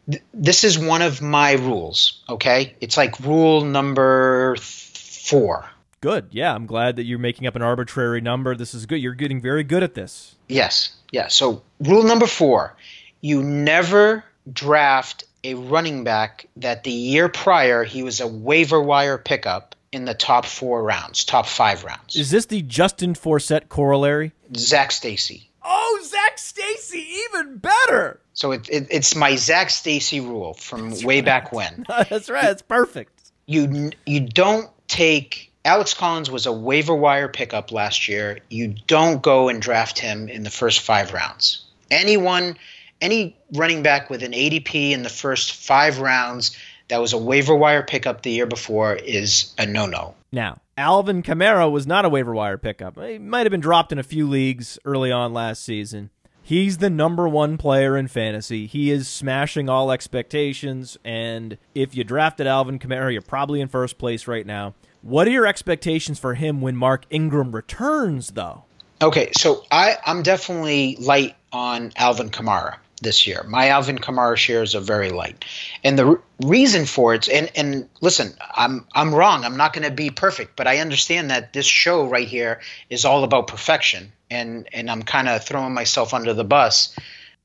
th- 0.10 0.24
this 0.34 0.64
is 0.64 0.78
one 0.78 1.02
of 1.02 1.22
my 1.22 1.54
rules, 1.54 2.24
okay? 2.30 2.76
It's 2.82 2.98
like 2.98 3.20
rule 3.20 3.64
number 3.64 4.56
th- 4.56 4.64
4. 4.64 5.70
Good. 6.00 6.28
Yeah, 6.32 6.54
I'm 6.54 6.68
glad 6.68 6.98
that 6.98 7.06
you're 7.06 7.20
making 7.20 7.48
up 7.48 7.56
an 7.56 7.62
arbitrary 7.62 8.22
number. 8.22 8.56
This 8.56 8.74
is 8.74 8.86
good. 8.86 8.98
You're 8.98 9.14
getting 9.16 9.42
very 9.42 9.64
good 9.64 9.84
at 9.84 9.96
this. 9.96 10.36
Yes. 10.48 10.96
Yeah. 11.12 11.28
So, 11.28 11.64
rule 11.80 12.04
number 12.04 12.28
4, 12.28 12.76
you 13.22 13.42
never 13.42 14.24
draft 14.52 15.26
a 15.44 15.56
running 15.56 16.04
back 16.04 16.48
that 16.58 16.84
the 16.84 16.92
year 16.92 17.30
prior 17.30 17.84
he 17.84 18.04
was 18.04 18.20
a 18.20 18.28
waiver 18.28 18.82
wire 18.82 19.18
pickup 19.18 19.76
in 19.92 20.06
the 20.06 20.14
top 20.14 20.46
4 20.46 20.84
rounds, 20.84 21.26
top 21.26 21.46
5 21.48 21.84
rounds. 21.84 22.16
Is 22.16 22.30
this 22.30 22.46
the 22.46 22.62
Justin 22.62 23.14
Forsett 23.14 23.70
corollary? 23.70 24.34
Zac 24.56 24.92
Stacy. 24.92 25.47
Oh, 25.70 26.00
Zac 26.04 26.38
Stacy, 26.38 27.06
even 27.30 27.58
better. 27.58 28.20
So 28.34 28.52
it, 28.54 28.70
it, 28.70 28.88
it's 28.90 29.16
my 29.16 29.36
Zac 29.36 29.70
Stacy 29.70 30.22
rule 30.22 30.54
from 30.54 30.94
way 31.02 31.22
back 31.22 31.52
when. 31.52 31.86
That's 32.10 32.30
right. 32.30 32.46
It's 32.46 32.62
perfect. 32.62 33.32
you 33.48 33.92
you 34.06 34.22
don't 34.22 34.70
take 34.88 35.52
Alex 35.66 35.94
Collins 35.94 36.32
was 36.32 36.46
a 36.46 36.52
waiver 36.52 36.96
wire 36.96 37.28
pickup 37.28 37.74
last 37.74 38.08
year. 38.08 38.40
You 38.50 38.74
don't 38.88 39.22
go 39.22 39.50
and 39.50 39.62
draft 39.62 40.00
him 40.00 40.30
in 40.30 40.44
the 40.44 40.50
first 40.50 40.80
five 40.80 41.12
rounds. 41.12 41.66
Anyone, 41.92 42.58
any 43.02 43.36
running 43.54 43.84
back 43.84 44.10
with 44.10 44.24
an 44.24 44.32
ADP 44.32 44.92
in 44.92 45.04
the 45.04 45.10
first 45.10 45.52
five 45.54 46.00
rounds 46.00 46.56
that 46.90 47.02
was 47.02 47.14
a 47.14 47.18
waiver 47.18 47.56
wire 47.56 47.84
pickup 47.84 48.22
the 48.22 48.32
year 48.32 48.46
before 48.46 48.96
is 48.96 49.54
a 49.58 49.66
no 49.66 49.86
no. 49.86 50.16
Now, 50.32 50.60
Alvin 50.78 51.24
Kamara 51.24 51.72
was 51.72 51.88
not 51.88 52.06
a 52.06 52.10
waiver 52.10 52.34
wire 52.34 52.58
pickup. 52.58 53.02
He 53.02 53.18
might 53.18 53.46
have 53.46 53.52
been 53.52 53.62
dropped 53.62 53.92
in 53.92 54.00
a 54.00 54.04
few 54.04 54.28
leagues 54.28 54.78
early 54.86 55.12
on 55.12 55.34
last 55.34 55.64
season. 55.64 56.10
He's 56.44 56.78
the 56.78 56.90
number 56.90 57.28
one 57.28 57.58
player 57.58 57.98
in 57.98 58.08
fantasy. 58.08 58.68
He 58.68 58.90
is 58.90 59.10
smashing 59.10 59.68
all 59.68 59.92
expectations. 59.92 60.98
And 61.04 61.58
if 61.76 61.94
you 61.94 62.06
drafted 62.06 62.48
Alvin 62.48 62.80
Kamara, 62.80 63.12
you're 63.12 63.22
probably 63.22 63.60
in 63.60 63.68
first 63.68 63.98
place 63.98 64.28
right 64.28 64.46
now. 64.46 64.74
What 65.02 65.28
are 65.28 65.32
your 65.32 65.46
expectations 65.46 66.20
for 66.20 66.36
him 66.36 66.62
when 66.62 66.78
Mark 66.78 67.06
Ingram 67.10 67.54
returns, 67.54 68.32
though? 68.32 68.64
Okay, 69.02 69.32
so 69.34 69.66
I, 69.70 69.98
I'm 70.06 70.24
definitely 70.24 70.96
light 71.00 71.36
on 71.52 71.92
Alvin 71.98 72.30
Kamara 72.30 72.78
this 73.02 73.28
year. 73.28 73.44
My 73.48 73.70
Alvin 73.70 73.98
Kamara 73.98 74.38
shares 74.38 74.76
are 74.76 74.82
very 74.82 75.10
light, 75.10 75.46
and 75.84 75.98
the 75.98 76.08
r- 76.08 76.22
reason 76.44 76.86
for 76.86 77.14
it. 77.14 77.30
And 77.30 77.52
and 77.56 77.90
listen, 78.02 78.34
I'm 78.40 78.86
I'm 78.94 79.14
wrong. 79.14 79.46
I'm 79.46 79.58
not 79.58 79.74
going 79.74 79.88
to 79.88 79.94
be 79.94 80.10
perfect, 80.10 80.56
but 80.56 80.68
I 80.68 80.80
understand 80.80 81.32
that 81.32 81.54
this 81.54 81.66
show 81.66 82.08
right 82.08 82.28
here 82.28 82.62
is 82.90 83.06
all 83.06 83.24
about 83.24 83.48
perfection, 83.48 84.12
and 84.30 84.68
and 84.74 84.90
I'm 84.90 85.04
kind 85.04 85.28
of 85.28 85.44
throwing 85.44 85.74
myself 85.74 86.14
under 86.14 86.34
the 86.34 86.44
bus. 86.44 86.96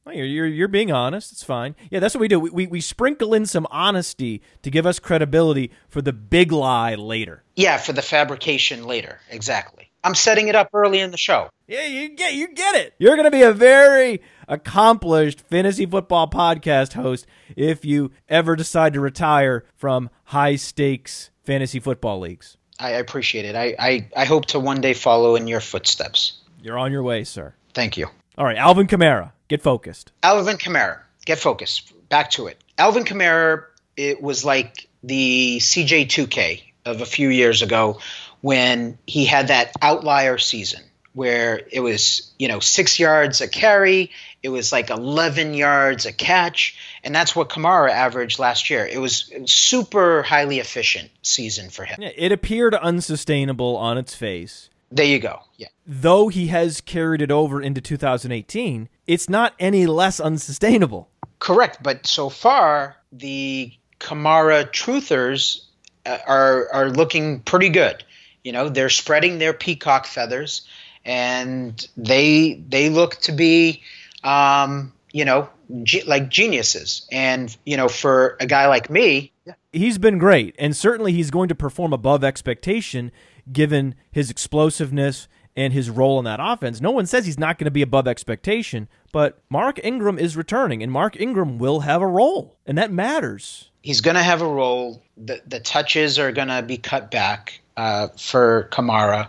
Well, 0.05 0.17
you're, 0.17 0.27
you're 0.27 0.47
you're 0.47 0.69
being 0.69 0.91
honest. 0.91 1.33
It's 1.33 1.45
fine. 1.45 1.77
Yeah, 1.91 2.01
that's 2.01 2.15
what 2.15 2.21
we 2.21 2.29
do. 2.29 2.41
We, 2.41 2.51
we 2.51 2.67
we 2.67 2.81
sprinkle 2.81 3.35
in 3.35 3.47
some 3.47 3.67
honesty 3.71 4.43
to 4.63 4.71
give 4.71 4.87
us 4.87 4.99
credibility 4.99 5.71
for 5.89 6.03
the 6.03 6.13
big 6.13 6.51
lie 6.51 6.97
later. 6.97 7.45
Yeah, 7.55 7.77
for 7.77 7.93
the 7.93 8.03
fabrication 8.03 8.85
later. 8.85 9.21
Exactly. 9.31 9.91
I'm 10.05 10.17
setting 10.17 10.49
it 10.49 10.57
up 10.57 10.71
early 10.73 10.99
in 10.99 11.13
the 11.13 11.17
show. 11.17 11.51
Yeah, 11.69 11.87
you 11.87 12.09
get 12.17 12.35
you 12.35 12.53
get 12.53 12.75
it. 12.75 12.95
You're 12.99 13.15
going 13.15 13.27
to 13.27 13.31
be 13.31 13.43
a 13.43 13.53
very 13.53 14.23
accomplished 14.49 15.41
fantasy 15.41 15.87
football 15.87 16.29
podcast 16.29 16.95
host 16.95 17.27
if 17.57 17.85
you 17.85 18.11
ever 18.29 18.57
decide 18.57 18.93
to 18.95 19.01
retire 19.01 19.65
from 19.75 20.11
high 20.25 20.57
stakes 20.57 21.31
fantasy 21.45 21.81
football 21.81 22.21
leagues. 22.21 22.57
I 22.79 22.91
appreciate 22.91 23.45
it. 23.45 23.55
I, 23.55 23.75
I, 23.79 24.09
I 24.17 24.25
hope 24.25 24.47
to 24.47 24.61
one 24.61 24.81
day 24.81 24.95
follow 24.95 25.37
in 25.37 25.47
your 25.47 25.61
footsteps. 25.61 26.39
You're 26.63 26.79
on 26.79 26.93
your 26.93 27.03
way, 27.03 27.25
sir. 27.25 27.55
Thank 27.75 27.97
you. 27.97 28.09
All 28.39 28.45
right, 28.45 28.57
Alvin 28.57 28.87
Kamara, 28.87 29.33
get 29.49 29.63
focused. 29.63 30.13
Alvin 30.23 30.57
Kamara, 30.57 31.01
get 31.25 31.39
focused. 31.39 31.93
Back 32.09 32.31
to 32.33 32.47
it. 32.47 32.63
Alvin 32.79 33.05
Kamara, 33.05 33.65
it 33.97 34.23
was 34.23 34.45
like 34.45 34.89
the 35.03 35.59
CJ2K 35.61 36.63
of 36.85 37.01
a 37.01 37.07
few 37.07 37.29
years 37.29 37.63
ago 37.63 38.01
when 38.41 38.99
he 39.07 39.25
had 39.25 39.49
that 39.49 39.73
outlier 39.81 40.39
season 40.39 40.83
where 41.15 41.61
it 41.71 41.81
was, 41.81 42.33
you 42.39 42.49
know, 42.49 42.61
six 42.61 42.99
yards 42.99 43.41
a 43.41 43.49
carry, 43.49 44.11
it 44.43 44.49
was 44.49 44.73
like 44.73 44.91
11 44.91 45.55
yards 45.55 46.07
a 46.07 46.13
catch, 46.13 46.77
and 47.05 47.15
that's 47.15 47.37
what 47.37 47.49
Kamara 47.49 47.91
averaged 47.91 48.39
last 48.39 48.71
year. 48.71 48.87
It 48.87 48.99
was 48.99 49.33
super 49.47 50.23
highly 50.23 50.59
efficient 50.59 51.11
season 51.23 51.71
for 51.71 51.85
him. 51.85 51.99
Yeah, 52.01 52.11
It 52.17 52.33
appeared 52.33 52.75
unsustainable 52.75 53.77
on 53.77 53.99
its 53.99 54.15
face. 54.15 54.69
There 54.91 55.07
you 55.07 55.21
go. 55.21 55.41
Yeah. 55.57 55.69
Though 55.87 56.29
he 56.29 56.49
has 56.49 56.81
carried 56.81 57.23
it 57.23 57.31
over 57.31 57.63
into 57.63 57.81
2018, 57.81 58.89
it's 59.07 59.29
not 59.29 59.55
any 59.59 59.87
less 59.87 60.21
unsustainable. 60.21 61.09
Correct, 61.39 61.83
but 61.83 62.07
so 62.07 62.29
far 62.29 62.97
the 63.11 63.73
Kamara 63.99 64.65
truthers 64.71 65.63
uh, 66.05 66.19
are 66.27 66.69
are 66.73 66.91
looking 66.91 67.41
pretty 67.41 67.69
good. 67.69 68.05
You 68.45 68.53
know, 68.53 68.69
they're 68.69 68.91
spreading 68.91 69.39
their 69.39 69.53
peacock 69.53 70.07
feathers, 70.07 70.67
and 71.05 71.87
they 71.97 72.63
they 72.69 72.89
look 72.91 73.17
to 73.23 73.33
be, 73.33 73.83
um, 74.25 74.93
you 75.13 75.25
know, 75.25 75.49
ge- 75.83 76.07
like 76.07 76.29
geniuses. 76.29 77.07
And 77.13 77.55
you 77.65 77.77
know, 77.77 77.89
for 77.89 78.37
a 78.41 78.47
guy 78.47 78.67
like 78.69 78.91
me, 78.91 79.33
yeah. 79.45 79.55
He's 79.73 79.99
been 79.99 80.19
great, 80.19 80.55
and 80.59 80.77
certainly 80.77 81.13
he's 81.13 81.31
going 81.31 81.49
to 81.49 81.55
perform 81.55 81.93
above 81.93 82.23
expectation 82.23 83.11
given 83.51 83.95
his 84.11 84.31
explosiveness 84.31 85.27
and 85.57 85.73
his 85.73 85.91
role 85.91 86.19
in 86.19 86.25
that 86.25 86.39
offense. 86.41 86.81
No 86.81 86.91
one 86.93 87.07
says 87.07 87.27
he's 87.27 87.39
not 87.39 87.59
going 87.59 87.67
to 87.67 87.71
be 87.73 87.83
above 87.83 88.07
expectation, 88.09 88.89
but 89.13 89.43
Mark 89.51 89.79
Ingram 89.85 90.19
is 90.19 90.37
returning, 90.37 90.83
and 90.83 90.91
Mark 90.93 91.21
Ingram 91.21 91.59
will 91.59 91.81
have 91.81 92.01
a 92.03 92.07
role, 92.07 92.57
and 92.67 92.79
that 92.79 92.91
matters. 92.93 93.71
he's 93.83 94.01
going 94.01 94.15
to 94.15 94.23
have 94.23 94.41
a 94.43 94.47
role. 94.49 95.03
The 95.17 95.43
the 95.47 95.61
touches 95.61 96.19
are 96.19 96.33
going 96.33 96.49
to 96.49 96.63
be 96.63 96.77
cut 96.79 97.11
back 97.11 97.61
uh, 97.77 98.09
for 98.19 98.69
Kamara. 98.71 99.29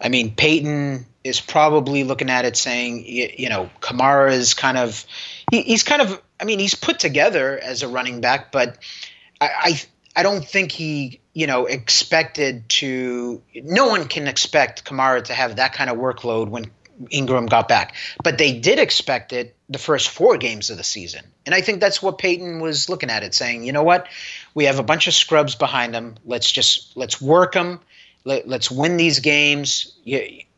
I 0.00 0.08
mean, 0.08 0.34
Payton 0.34 1.06
is 1.26 1.40
probably 1.40 2.04
looking 2.04 2.30
at 2.30 2.44
it 2.44 2.56
saying, 2.56 3.04
you, 3.06 3.30
you 3.36 3.48
know, 3.48 3.70
Kamara 3.80 4.32
is 4.32 4.54
kind 4.54 4.78
of 4.78 5.04
he, 5.50 5.62
he's 5.62 5.82
kind 5.82 6.02
of. 6.02 6.22
I 6.38 6.44
mean, 6.44 6.58
he's 6.58 6.74
put 6.74 6.98
together 6.98 7.58
as 7.58 7.82
a 7.82 7.88
running 7.88 8.20
back, 8.20 8.52
but 8.52 8.78
I, 9.40 9.50
I 9.58 9.82
I 10.16 10.22
don't 10.22 10.44
think 10.44 10.72
he 10.72 11.20
you 11.34 11.46
know 11.46 11.66
expected 11.66 12.68
to. 12.70 13.42
No 13.54 13.88
one 13.88 14.08
can 14.08 14.26
expect 14.26 14.84
Kamara 14.84 15.24
to 15.24 15.34
have 15.34 15.56
that 15.56 15.72
kind 15.72 15.90
of 15.90 15.96
workload 15.96 16.48
when 16.48 16.70
Ingram 17.10 17.46
got 17.46 17.68
back. 17.68 17.94
But 18.22 18.38
they 18.38 18.58
did 18.58 18.78
expect 18.78 19.32
it 19.32 19.54
the 19.68 19.78
first 19.78 20.08
four 20.08 20.36
games 20.36 20.70
of 20.70 20.76
the 20.76 20.84
season. 20.84 21.24
And 21.44 21.54
I 21.54 21.60
think 21.60 21.80
that's 21.80 22.02
what 22.02 22.18
Payton 22.18 22.60
was 22.60 22.88
looking 22.88 23.10
at 23.10 23.22
it, 23.22 23.34
saying, 23.34 23.64
you 23.64 23.72
know 23.72 23.82
what? 23.82 24.08
We 24.54 24.64
have 24.64 24.78
a 24.78 24.82
bunch 24.82 25.06
of 25.06 25.14
scrubs 25.14 25.54
behind 25.54 25.94
them. 25.94 26.16
Let's 26.24 26.50
just 26.50 26.96
let's 26.96 27.20
work 27.20 27.52
them. 27.52 27.80
Let, 28.26 28.48
let's 28.48 28.70
win 28.70 28.96
these 28.96 29.20
games. 29.20 29.96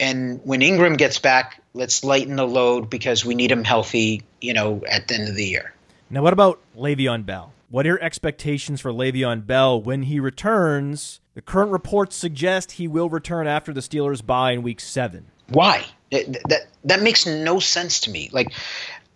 And 0.01 0.41
when 0.43 0.63
Ingram 0.63 0.97
gets 0.97 1.19
back, 1.19 1.63
let's 1.75 2.03
lighten 2.03 2.37
the 2.37 2.47
load 2.47 2.89
because 2.89 3.25
we 3.25 3.35
need 3.35 3.53
him 3.53 3.63
healthy, 3.63 4.23
you 4.41 4.55
know, 4.55 4.83
at 4.89 5.07
the 5.07 5.15
end 5.15 5.29
of 5.29 5.37
the 5.37 5.45
year. 5.45 5.75
Now, 6.09 6.23
what 6.23 6.33
about 6.33 6.61
Le'Veon 6.75 7.27
Bell? 7.27 7.53
What 7.69 7.85
are 7.85 7.91
your 7.91 8.03
expectations 8.03 8.81
for 8.81 8.91
Le'Veon 8.91 9.47
Bell 9.47 9.81
when 9.81 10.05
he 10.05 10.19
returns? 10.19 11.21
The 11.35 11.43
current 11.43 11.71
reports 11.71 12.17
suggest 12.17 12.73
he 12.73 12.89
will 12.89 13.11
return 13.11 13.47
after 13.47 13.75
the 13.75 13.81
Steelers 13.81 14.25
bye 14.25 14.53
in 14.53 14.63
Week 14.63 14.81
Seven. 14.81 15.27
Why? 15.49 15.85
That, 16.11 16.33
that 16.49 16.61
that 16.85 17.03
makes 17.03 17.27
no 17.27 17.61
sense 17.61 18.01
to 18.01 18.11
me. 18.11 18.31
Like 18.33 18.55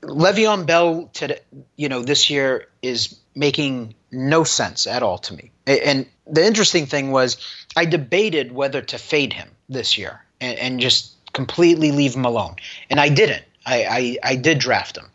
Le'Veon 0.02 0.66
Bell, 0.66 1.08
to 1.14 1.40
you 1.76 1.88
know, 1.88 2.02
this 2.02 2.28
year 2.28 2.68
is 2.82 3.18
making 3.34 3.94
no 4.10 4.44
sense 4.44 4.86
at 4.86 5.02
all 5.02 5.16
to 5.16 5.34
me. 5.34 5.50
And 5.66 6.06
the 6.32 6.44
interesting 6.44 6.86
thing 6.86 7.12
was, 7.12 7.36
I 7.76 7.84
debated 7.84 8.52
whether 8.52 8.80
to 8.80 8.98
fade 8.98 9.34
him 9.34 9.50
this 9.68 9.96
year 9.98 10.24
and, 10.40 10.58
and 10.58 10.80
just 10.80 11.14
completely 11.32 11.92
leave 11.92 12.16
him 12.16 12.24
alone, 12.24 12.56
and 12.90 12.98
I 12.98 13.10
didn't. 13.10 13.44
I, 13.64 13.84
I 13.84 14.30
I 14.32 14.36
did 14.36 14.58
draft 14.58 14.96
him, 14.96 15.08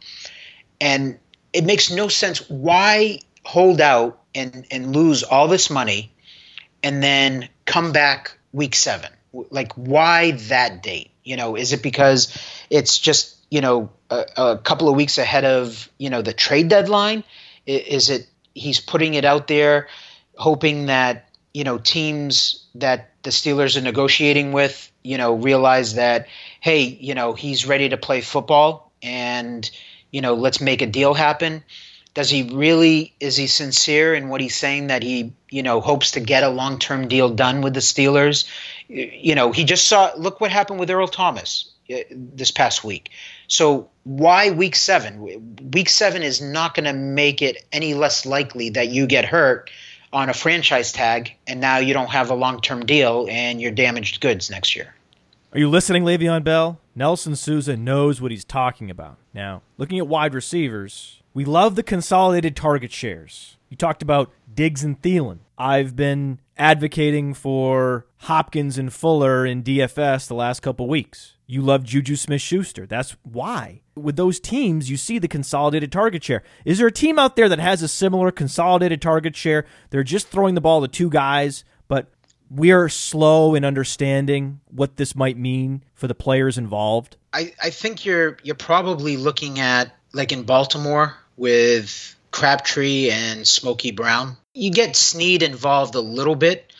and 0.79 1.19
it 1.51 1.65
makes 1.65 1.91
no 1.91 2.07
sense. 2.07 2.47
Why 2.49 3.19
hold 3.43 3.81
out 3.81 4.21
and 4.33 4.65
and 4.71 4.95
lose 4.95 5.23
all 5.23 5.47
this 5.47 5.69
money, 5.69 6.11
and 6.83 7.01
then 7.03 7.49
come 7.65 7.91
back 7.91 8.37
week 8.53 8.75
seven? 8.75 9.11
Like, 9.33 9.73
why 9.73 10.31
that 10.31 10.83
date? 10.83 11.11
You 11.23 11.35
know, 11.35 11.55
is 11.55 11.73
it 11.73 11.83
because 11.83 12.37
it's 12.69 12.97
just 12.99 13.37
you 13.49 13.61
know 13.61 13.89
a, 14.11 14.25
a 14.37 14.57
couple 14.59 14.87
of 14.87 14.95
weeks 14.95 15.17
ahead 15.17 15.45
of 15.45 15.89
you 15.97 16.11
know 16.11 16.21
the 16.21 16.33
trade 16.33 16.69
deadline? 16.69 17.23
Is 17.65 18.09
it 18.09 18.27
he's 18.53 18.79
putting 18.79 19.15
it 19.15 19.25
out 19.25 19.47
there, 19.47 19.87
hoping 20.37 20.87
that 20.87 21.29
you 21.53 21.63
know 21.63 21.77
teams 21.77 22.65
that 22.75 23.11
the 23.23 23.29
Steelers 23.31 23.75
are 23.75 23.81
negotiating 23.81 24.53
with, 24.53 24.91
you 25.03 25.17
know, 25.17 25.33
realize 25.33 25.95
that 25.95 26.27
hey, 26.61 26.83
you 26.83 27.13
know, 27.13 27.33
he's 27.33 27.65
ready 27.65 27.89
to 27.89 27.97
play 27.97 28.21
football, 28.21 28.91
and 29.01 29.69
you 30.11 30.21
know, 30.21 30.33
let's 30.35 30.61
make 30.61 30.81
a 30.81 30.87
deal 30.87 31.13
happen. 31.13 31.63
Does 32.13 32.29
he 32.29 32.43
really? 32.43 33.13
Is 33.19 33.37
he 33.37 33.47
sincere 33.47 34.15
in 34.15 34.29
what 34.29 34.41
he's 34.41 34.55
saying 34.55 34.87
that 34.87 35.03
he, 35.03 35.33
you 35.51 35.61
know, 35.61 35.81
hopes 35.81 36.11
to 36.11 36.19
get 36.19 36.43
a 36.43 36.49
long-term 36.49 37.09
deal 37.09 37.29
done 37.29 37.61
with 37.61 37.73
the 37.73 37.79
Steelers? 37.79 38.47
You 38.87 39.35
know, 39.35 39.51
he 39.51 39.65
just 39.65 39.87
saw. 39.87 40.11
Look 40.17 40.41
what 40.41 40.51
happened 40.51 40.79
with 40.79 40.89
Earl 40.89 41.07
Thomas 41.07 41.71
uh, 41.93 41.97
this 42.09 42.49
past 42.49 42.83
week. 42.83 43.11
So 43.47 43.89
why 44.03 44.49
week 44.49 44.75
seven? 44.75 45.21
Week 45.71 45.89
seven 45.89 46.23
is 46.23 46.41
not 46.41 46.73
going 46.73 46.85
to 46.85 46.93
make 46.93 47.41
it 47.41 47.63
any 47.71 47.93
less 47.93 48.25
likely 48.25 48.71
that 48.71 48.87
you 48.87 49.05
get 49.05 49.25
hurt 49.25 49.69
on 50.13 50.29
a 50.29 50.33
franchise 50.33 50.91
tag, 50.91 51.35
and 51.47 51.59
now 51.59 51.77
you 51.77 51.93
don't 51.93 52.09
have 52.09 52.29
a 52.29 52.35
long-term 52.35 52.85
deal, 52.85 53.27
and 53.29 53.61
you're 53.61 53.71
damaged 53.71 54.21
goods 54.21 54.49
next 54.49 54.75
year. 54.75 54.93
Are 55.53 55.59
you 55.59 55.69
listening, 55.69 56.03
Le'Veon 56.03 56.43
Bell? 56.43 56.79
Nelson 56.95 57.35
Souza 57.35 57.77
knows 57.77 58.21
what 58.21 58.31
he's 58.31 58.45
talking 58.45 58.89
about. 58.89 59.17
Now, 59.33 59.61
looking 59.77 59.97
at 59.97 60.07
wide 60.07 60.33
receivers, 60.33 61.21
we 61.33 61.45
love 61.45 61.75
the 61.75 61.83
consolidated 61.83 62.55
target 62.55 62.91
shares. 62.91 63.57
You 63.69 63.77
talked 63.77 64.01
about 64.01 64.31
Diggs 64.53 64.83
and 64.83 65.01
Thielen. 65.01 65.39
I've 65.57 65.95
been 65.95 66.39
advocating 66.57 67.33
for 67.33 68.05
Hopkins 68.21 68.77
and 68.77 68.91
Fuller 68.91 69.45
in 69.45 69.63
DFS 69.63 70.27
the 70.27 70.35
last 70.35 70.61
couple 70.61 70.87
weeks. 70.87 71.36
You 71.49 71.61
love 71.61 71.85
Juju 71.85 72.17
Smith 72.17 72.41
Schuster. 72.41 72.85
That's 72.85 73.15
why. 73.23 73.81
With 73.95 74.17
those 74.17 74.37
teams, 74.37 74.89
you 74.89 74.97
see 74.97 75.17
the 75.17 75.29
consolidated 75.29 75.93
target 75.93 76.21
share. 76.21 76.43
Is 76.65 76.77
there 76.77 76.87
a 76.87 76.91
team 76.91 77.17
out 77.17 77.37
there 77.37 77.47
that 77.47 77.57
has 77.59 77.81
a 77.81 77.87
similar 77.87 78.31
consolidated 78.31 79.01
target 79.01 79.33
share? 79.33 79.65
They're 79.89 80.03
just 80.03 80.27
throwing 80.27 80.55
the 80.55 80.61
ball 80.61 80.81
to 80.81 80.89
two 80.89 81.09
guys, 81.09 81.63
but 81.87 82.11
we 82.51 82.73
are 82.73 82.89
slow 82.89 83.55
in 83.55 83.63
understanding 83.63 84.59
what 84.67 84.97
this 84.97 85.15
might 85.15 85.37
mean 85.37 85.83
for 85.93 86.07
the 86.07 86.15
players 86.15 86.57
involved. 86.57 87.15
I, 87.31 87.53
I 87.63 87.69
think 87.69 88.03
you're 88.05 88.37
you're 88.43 88.55
probably 88.55 89.15
looking 89.15 89.59
at 89.59 89.95
like 90.13 90.33
in 90.33 90.43
Baltimore 90.43 91.15
with 91.37 92.15
Crabtree 92.31 93.09
and 93.09 93.47
Smokey 93.47 93.91
Brown. 93.91 94.35
you 94.53 94.71
get 94.71 94.95
Snead 94.97 95.43
involved 95.43 95.95
a 95.95 96.01
little 96.01 96.35
bit, 96.35 96.73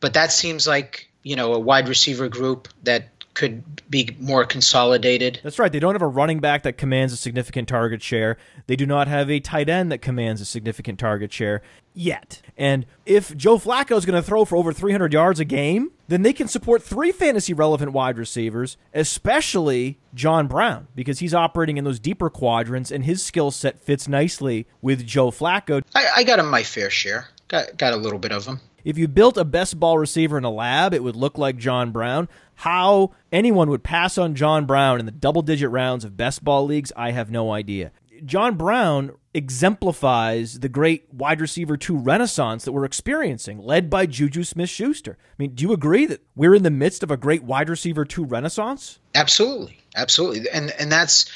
but 0.00 0.14
that 0.14 0.32
seems 0.32 0.66
like 0.66 1.08
you 1.22 1.36
know 1.36 1.54
a 1.54 1.58
wide 1.58 1.88
receiver 1.88 2.28
group 2.28 2.68
that 2.82 3.08
could 3.36 3.82
be 3.90 4.16
more 4.18 4.46
consolidated. 4.46 5.40
That's 5.42 5.58
right. 5.58 5.70
They 5.70 5.78
don't 5.78 5.94
have 5.94 6.02
a 6.02 6.08
running 6.08 6.40
back 6.40 6.62
that 6.62 6.78
commands 6.78 7.12
a 7.12 7.18
significant 7.18 7.68
target 7.68 8.02
share. 8.02 8.38
They 8.66 8.76
do 8.76 8.86
not 8.86 9.08
have 9.08 9.30
a 9.30 9.40
tight 9.40 9.68
end 9.68 9.92
that 9.92 9.98
commands 9.98 10.40
a 10.40 10.46
significant 10.46 10.98
target 10.98 11.30
share 11.34 11.60
yet. 11.92 12.40
And 12.56 12.86
if 13.04 13.36
Joe 13.36 13.58
Flacco 13.58 13.96
is 13.98 14.06
going 14.06 14.20
to 14.20 14.26
throw 14.26 14.46
for 14.46 14.56
over 14.56 14.72
300 14.72 15.12
yards 15.12 15.38
a 15.38 15.44
game, 15.44 15.92
then 16.08 16.22
they 16.22 16.32
can 16.32 16.48
support 16.48 16.82
three 16.82 17.12
fantasy 17.12 17.52
relevant 17.52 17.92
wide 17.92 18.16
receivers, 18.16 18.78
especially 18.94 19.98
John 20.14 20.46
Brown, 20.46 20.88
because 20.94 21.18
he's 21.18 21.34
operating 21.34 21.76
in 21.76 21.84
those 21.84 22.00
deeper 22.00 22.30
quadrants 22.30 22.90
and 22.90 23.04
his 23.04 23.22
skill 23.22 23.50
set 23.50 23.78
fits 23.78 24.08
nicely 24.08 24.66
with 24.80 25.06
Joe 25.06 25.30
Flacco. 25.30 25.82
I, 25.94 26.06
I 26.16 26.24
got 26.24 26.38
him 26.38 26.48
my 26.48 26.62
fair 26.62 26.88
share. 26.88 27.28
Got 27.48 27.76
got 27.76 27.92
a 27.92 27.96
little 27.96 28.18
bit 28.18 28.32
of 28.32 28.46
him. 28.46 28.60
If 28.86 28.96
you 28.96 29.08
built 29.08 29.36
a 29.36 29.44
best 29.44 29.80
ball 29.80 29.98
receiver 29.98 30.38
in 30.38 30.44
a 30.44 30.50
lab, 30.50 30.94
it 30.94 31.02
would 31.02 31.16
look 31.16 31.36
like 31.36 31.56
John 31.56 31.90
Brown. 31.90 32.28
How 32.54 33.10
anyone 33.32 33.68
would 33.68 33.82
pass 33.82 34.16
on 34.16 34.36
John 34.36 34.64
Brown 34.64 35.00
in 35.00 35.06
the 35.06 35.12
double 35.12 35.42
digit 35.42 35.70
rounds 35.70 36.04
of 36.04 36.16
best 36.16 36.44
ball 36.44 36.64
leagues, 36.64 36.92
I 36.94 37.10
have 37.10 37.28
no 37.28 37.52
idea. 37.52 37.90
John 38.24 38.54
Brown 38.54 39.10
exemplifies 39.34 40.60
the 40.60 40.68
great 40.68 41.12
wide 41.12 41.40
receiver 41.40 41.76
two 41.76 41.96
renaissance 41.96 42.64
that 42.64 42.70
we're 42.70 42.84
experiencing, 42.84 43.58
led 43.58 43.90
by 43.90 44.06
Juju 44.06 44.44
Smith 44.44 44.70
Schuster. 44.70 45.18
I 45.20 45.34
mean, 45.36 45.56
do 45.56 45.62
you 45.62 45.72
agree 45.72 46.06
that 46.06 46.22
we're 46.36 46.54
in 46.54 46.62
the 46.62 46.70
midst 46.70 47.02
of 47.02 47.10
a 47.10 47.16
great 47.16 47.42
wide 47.42 47.68
receiver 47.68 48.04
two 48.04 48.24
renaissance? 48.24 49.00
Absolutely. 49.16 49.80
Absolutely. 49.96 50.48
And 50.48 50.70
and 50.78 50.92
that's 50.92 51.28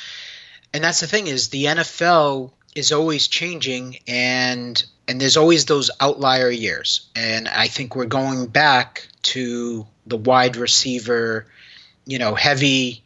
and 0.72 0.84
that's 0.84 1.00
the 1.00 1.08
thing 1.08 1.26
is 1.26 1.48
the 1.48 1.64
NFL 1.64 2.52
is 2.76 2.92
always 2.92 3.26
changing 3.26 3.98
and 4.06 4.82
and 5.10 5.20
there's 5.20 5.36
always 5.36 5.64
those 5.64 5.90
outlier 5.98 6.48
years. 6.48 7.10
And 7.16 7.48
I 7.48 7.66
think 7.66 7.96
we're 7.96 8.06
going 8.06 8.46
back 8.46 9.08
to 9.22 9.84
the 10.06 10.16
wide 10.16 10.54
receiver, 10.54 11.46
you 12.06 12.20
know, 12.20 12.36
heavy 12.36 13.02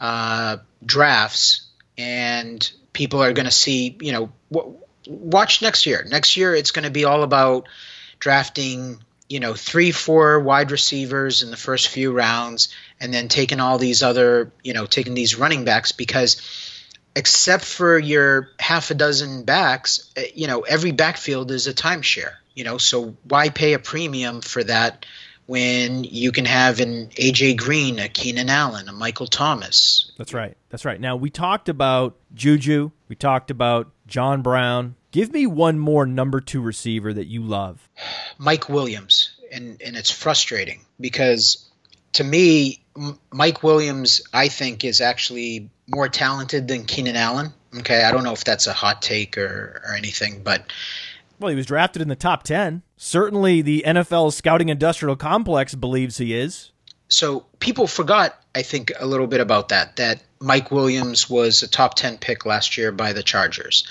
uh, 0.00 0.56
drafts, 0.84 1.68
and 1.96 2.68
people 2.92 3.22
are 3.22 3.32
going 3.32 3.44
to 3.44 3.52
see, 3.52 3.96
you 4.00 4.10
know, 4.10 4.32
w- 4.50 4.78
watch 5.06 5.62
next 5.62 5.86
year. 5.86 6.04
Next 6.10 6.36
year, 6.36 6.56
it's 6.56 6.72
going 6.72 6.86
to 6.86 6.90
be 6.90 7.04
all 7.04 7.22
about 7.22 7.68
drafting, 8.18 8.98
you 9.28 9.38
know, 9.38 9.54
three, 9.54 9.92
four 9.92 10.40
wide 10.40 10.72
receivers 10.72 11.44
in 11.44 11.52
the 11.52 11.56
first 11.56 11.86
few 11.86 12.10
rounds, 12.10 12.74
and 13.00 13.14
then 13.14 13.28
taking 13.28 13.60
all 13.60 13.78
these 13.78 14.02
other, 14.02 14.50
you 14.64 14.72
know, 14.72 14.86
taking 14.86 15.14
these 15.14 15.38
running 15.38 15.64
backs 15.64 15.92
because 15.92 16.63
except 17.16 17.64
for 17.64 17.98
your 17.98 18.50
half 18.58 18.90
a 18.90 18.94
dozen 18.94 19.44
backs, 19.44 20.10
eh, 20.16 20.26
you 20.34 20.46
know, 20.46 20.60
every 20.60 20.92
backfield 20.92 21.50
is 21.50 21.66
a 21.66 21.74
timeshare. 21.74 22.34
You 22.54 22.64
know, 22.64 22.78
so 22.78 23.16
why 23.24 23.48
pay 23.48 23.72
a 23.72 23.78
premium 23.78 24.40
for 24.40 24.62
that 24.64 25.06
when 25.46 26.04
you 26.04 26.32
can 26.32 26.44
have 26.44 26.80
an 26.80 27.08
AJ 27.08 27.56
Green, 27.58 27.98
a 27.98 28.08
Keenan 28.08 28.48
Allen, 28.48 28.88
a 28.88 28.92
Michael 28.92 29.26
Thomas? 29.26 30.12
That's 30.16 30.32
right. 30.32 30.56
That's 30.70 30.84
right. 30.84 31.00
Now 31.00 31.16
we 31.16 31.30
talked 31.30 31.68
about 31.68 32.16
Juju. 32.34 32.90
We 33.08 33.16
talked 33.16 33.50
about 33.50 33.90
John 34.06 34.42
Brown. 34.42 34.94
Give 35.10 35.32
me 35.32 35.46
one 35.46 35.78
more 35.78 36.06
number 36.06 36.40
two 36.40 36.60
receiver 36.60 37.12
that 37.12 37.26
you 37.26 37.42
love. 37.42 37.88
Mike 38.38 38.68
Williams, 38.68 39.32
and 39.52 39.80
and 39.82 39.96
it's 39.96 40.10
frustrating 40.10 40.80
because 41.00 41.68
to 42.14 42.24
me, 42.24 42.84
Mike 43.32 43.62
Williams, 43.62 44.22
I 44.32 44.48
think, 44.48 44.84
is 44.84 45.00
actually 45.00 45.70
more 45.88 46.08
talented 46.08 46.68
than 46.68 46.84
Keenan 46.84 47.16
Allen. 47.16 47.52
Okay, 47.78 48.04
I 48.04 48.12
don't 48.12 48.24
know 48.24 48.32
if 48.32 48.44
that's 48.44 48.66
a 48.66 48.72
hot 48.72 49.02
take 49.02 49.36
or, 49.36 49.82
or 49.86 49.94
anything, 49.94 50.42
but 50.42 50.72
Well, 51.40 51.50
he 51.50 51.56
was 51.56 51.66
drafted 51.66 52.00
in 52.02 52.08
the 52.08 52.16
top 52.16 52.44
10. 52.44 52.82
Certainly 52.96 53.62
the 53.62 53.82
NFL 53.86 54.32
scouting 54.32 54.68
industrial 54.68 55.16
complex 55.16 55.74
believes 55.74 56.18
he 56.18 56.34
is. 56.34 56.70
so 57.08 57.44
people 57.58 57.86
forgot, 57.86 58.40
I 58.54 58.62
think, 58.62 58.92
a 58.98 59.06
little 59.06 59.26
bit 59.26 59.40
about 59.40 59.68
that. 59.70 59.96
That 59.96 60.22
Mike 60.40 60.70
Williams 60.70 61.28
was 61.28 61.62
a 61.62 61.68
top 61.68 61.94
ten 61.94 62.16
pick 62.18 62.46
last 62.46 62.76
year 62.76 62.92
by 62.92 63.12
the 63.12 63.22
Chargers, 63.22 63.86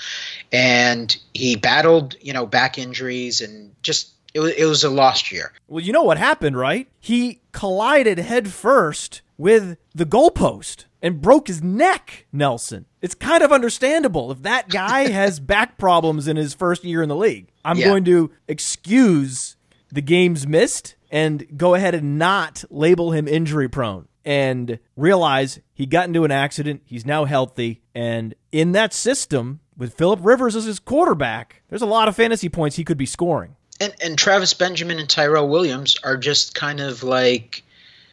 and 0.52 1.14
he 1.34 1.56
battled, 1.56 2.16
you 2.20 2.32
know, 2.32 2.46
back 2.46 2.78
injuries 2.78 3.40
and 3.40 3.72
just 3.82 4.12
it 4.32 4.40
was, 4.40 4.52
it 4.52 4.64
was 4.64 4.82
a 4.82 4.90
lost 4.90 5.30
year. 5.30 5.52
Well, 5.68 5.84
you 5.84 5.92
know 5.92 6.02
what 6.02 6.18
happened, 6.18 6.56
right? 6.56 6.88
He 6.98 7.40
collided 7.52 8.18
head 8.18 8.48
first 8.48 9.20
with 9.36 9.76
the 9.94 10.06
goalpost 10.06 10.84
and 11.02 11.20
broke 11.20 11.48
his 11.48 11.62
neck, 11.62 12.26
Nelson. 12.32 12.86
It's 13.02 13.14
kind 13.14 13.42
of 13.42 13.52
understandable 13.52 14.30
if 14.32 14.42
that 14.42 14.68
guy 14.68 15.08
has 15.10 15.40
back 15.40 15.76
problems 15.78 16.26
in 16.28 16.36
his 16.36 16.54
first 16.54 16.84
year 16.84 17.02
in 17.02 17.08
the 17.08 17.16
league. 17.16 17.48
I'm 17.64 17.76
Yeah. 17.78 17.86
going 17.86 18.04
to 18.04 18.30
excuse 18.48 19.56
the 19.92 20.02
games 20.02 20.46
missed 20.46 20.96
and 21.10 21.46
go 21.56 21.74
ahead 21.74 21.94
and 21.94 22.18
not 22.18 22.64
label 22.70 23.12
him 23.12 23.28
injury 23.28 23.68
prone 23.68 24.08
and 24.24 24.78
realize 24.96 25.60
he 25.72 25.86
got 25.86 26.06
into 26.08 26.24
an 26.24 26.30
accident. 26.30 26.82
He's 26.84 27.06
now 27.06 27.24
healthy. 27.26 27.82
And 27.94 28.34
in 28.50 28.72
that 28.72 28.92
system, 28.92 29.60
with 29.76 29.94
Philip 29.94 30.20
Rivers 30.22 30.56
as 30.56 30.64
his 30.64 30.78
quarterback, 30.80 31.62
there's 31.68 31.82
a 31.82 31.86
lot 31.86 32.08
of 32.08 32.16
fantasy 32.16 32.48
points 32.48 32.76
he 32.76 32.84
could 32.84 32.96
be 32.98 33.06
scoring. 33.06 33.56
And 33.80 33.92
and 34.02 34.16
Travis 34.18 34.54
Benjamin 34.54 34.98
and 34.98 35.08
Tyrell 35.10 35.48
Williams 35.48 35.96
are 36.04 36.16
just 36.16 36.54
kind 36.54 36.80
of 36.80 37.02
like 37.02 37.62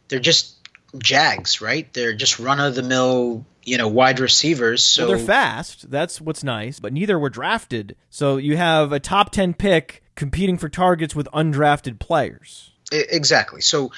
they're 0.08 0.18
just 0.18 0.56
jags, 0.98 1.60
right? 1.60 1.92
They're 1.92 2.14
just 2.14 2.38
run 2.38 2.60
of 2.60 2.74
the 2.74 2.82
mill, 2.82 3.44
you 3.64 3.78
know, 3.78 3.88
wide 3.88 4.20
receivers. 4.20 4.84
So 4.84 5.06
Well, 5.06 5.16
they're 5.16 5.26
fast. 5.26 5.90
That's 5.90 6.20
what's 6.20 6.44
nice, 6.44 6.80
but 6.80 6.92
neither 6.92 7.18
were 7.18 7.30
drafted. 7.30 7.96
So 8.10 8.36
you 8.36 8.56
have 8.56 8.92
a 8.92 9.00
top 9.00 9.30
10 9.30 9.54
pick 9.54 10.02
competing 10.14 10.58
for 10.58 10.68
targets 10.68 11.14
with 11.14 11.28
undrafted 11.32 11.98
players. 11.98 12.72
Exactly. 12.90 13.62
So, 13.62 13.92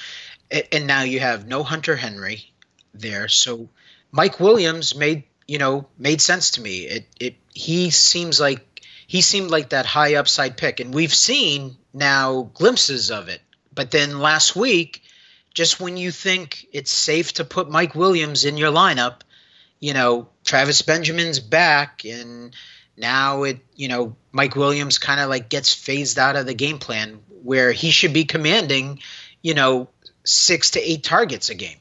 and 0.71 0.87
now 0.87 1.01
you 1.01 1.19
have 1.19 1.47
no 1.47 1.63
Hunter 1.63 1.95
Henry 1.95 2.51
there. 2.93 3.27
So, 3.27 3.67
Mike 4.11 4.39
Williams 4.39 4.95
made 4.95 5.23
you 5.47 5.57
know 5.57 5.87
made 5.97 6.21
sense 6.21 6.51
to 6.51 6.61
me. 6.61 6.79
It 6.85 7.07
it 7.19 7.35
he 7.53 7.89
seems 7.89 8.39
like 8.39 8.81
he 9.07 9.21
seemed 9.21 9.51
like 9.51 9.69
that 9.69 9.85
high 9.85 10.15
upside 10.15 10.57
pick, 10.57 10.79
and 10.79 10.93
we've 10.93 11.13
seen 11.13 11.77
now 11.93 12.49
glimpses 12.53 13.11
of 13.11 13.29
it. 13.29 13.41
But 13.73 13.91
then 13.91 14.19
last 14.19 14.55
week, 14.55 15.03
just 15.55 15.79
when 15.79 15.97
you 15.97 16.11
think 16.11 16.67
it's 16.71 16.91
safe 16.91 17.33
to 17.33 17.45
put 17.45 17.71
Mike 17.71 17.95
Williams 17.95 18.45
in 18.45 18.57
your 18.57 18.71
lineup, 18.71 19.21
you 19.79 19.93
know 19.93 20.29
Travis 20.43 20.83
Benjamin's 20.83 21.39
back, 21.39 22.05
and 22.05 22.55
now 22.95 23.43
it 23.43 23.59
you 23.75 23.87
know 23.87 24.15
Mike 24.31 24.55
Williams 24.55 24.99
kind 24.99 25.19
of 25.19 25.29
like 25.29 25.49
gets 25.49 25.73
phased 25.73 26.19
out 26.19 26.35
of 26.35 26.45
the 26.45 26.53
game 26.53 26.77
plan 26.77 27.19
where 27.41 27.71
he 27.71 27.89
should 27.89 28.13
be 28.13 28.25
commanding, 28.25 28.99
you 29.41 29.53
know, 29.53 29.87
six 30.23 30.71
to 30.71 30.79
eight 30.79 31.03
targets 31.03 31.49
a 31.49 31.55
game. 31.55 31.77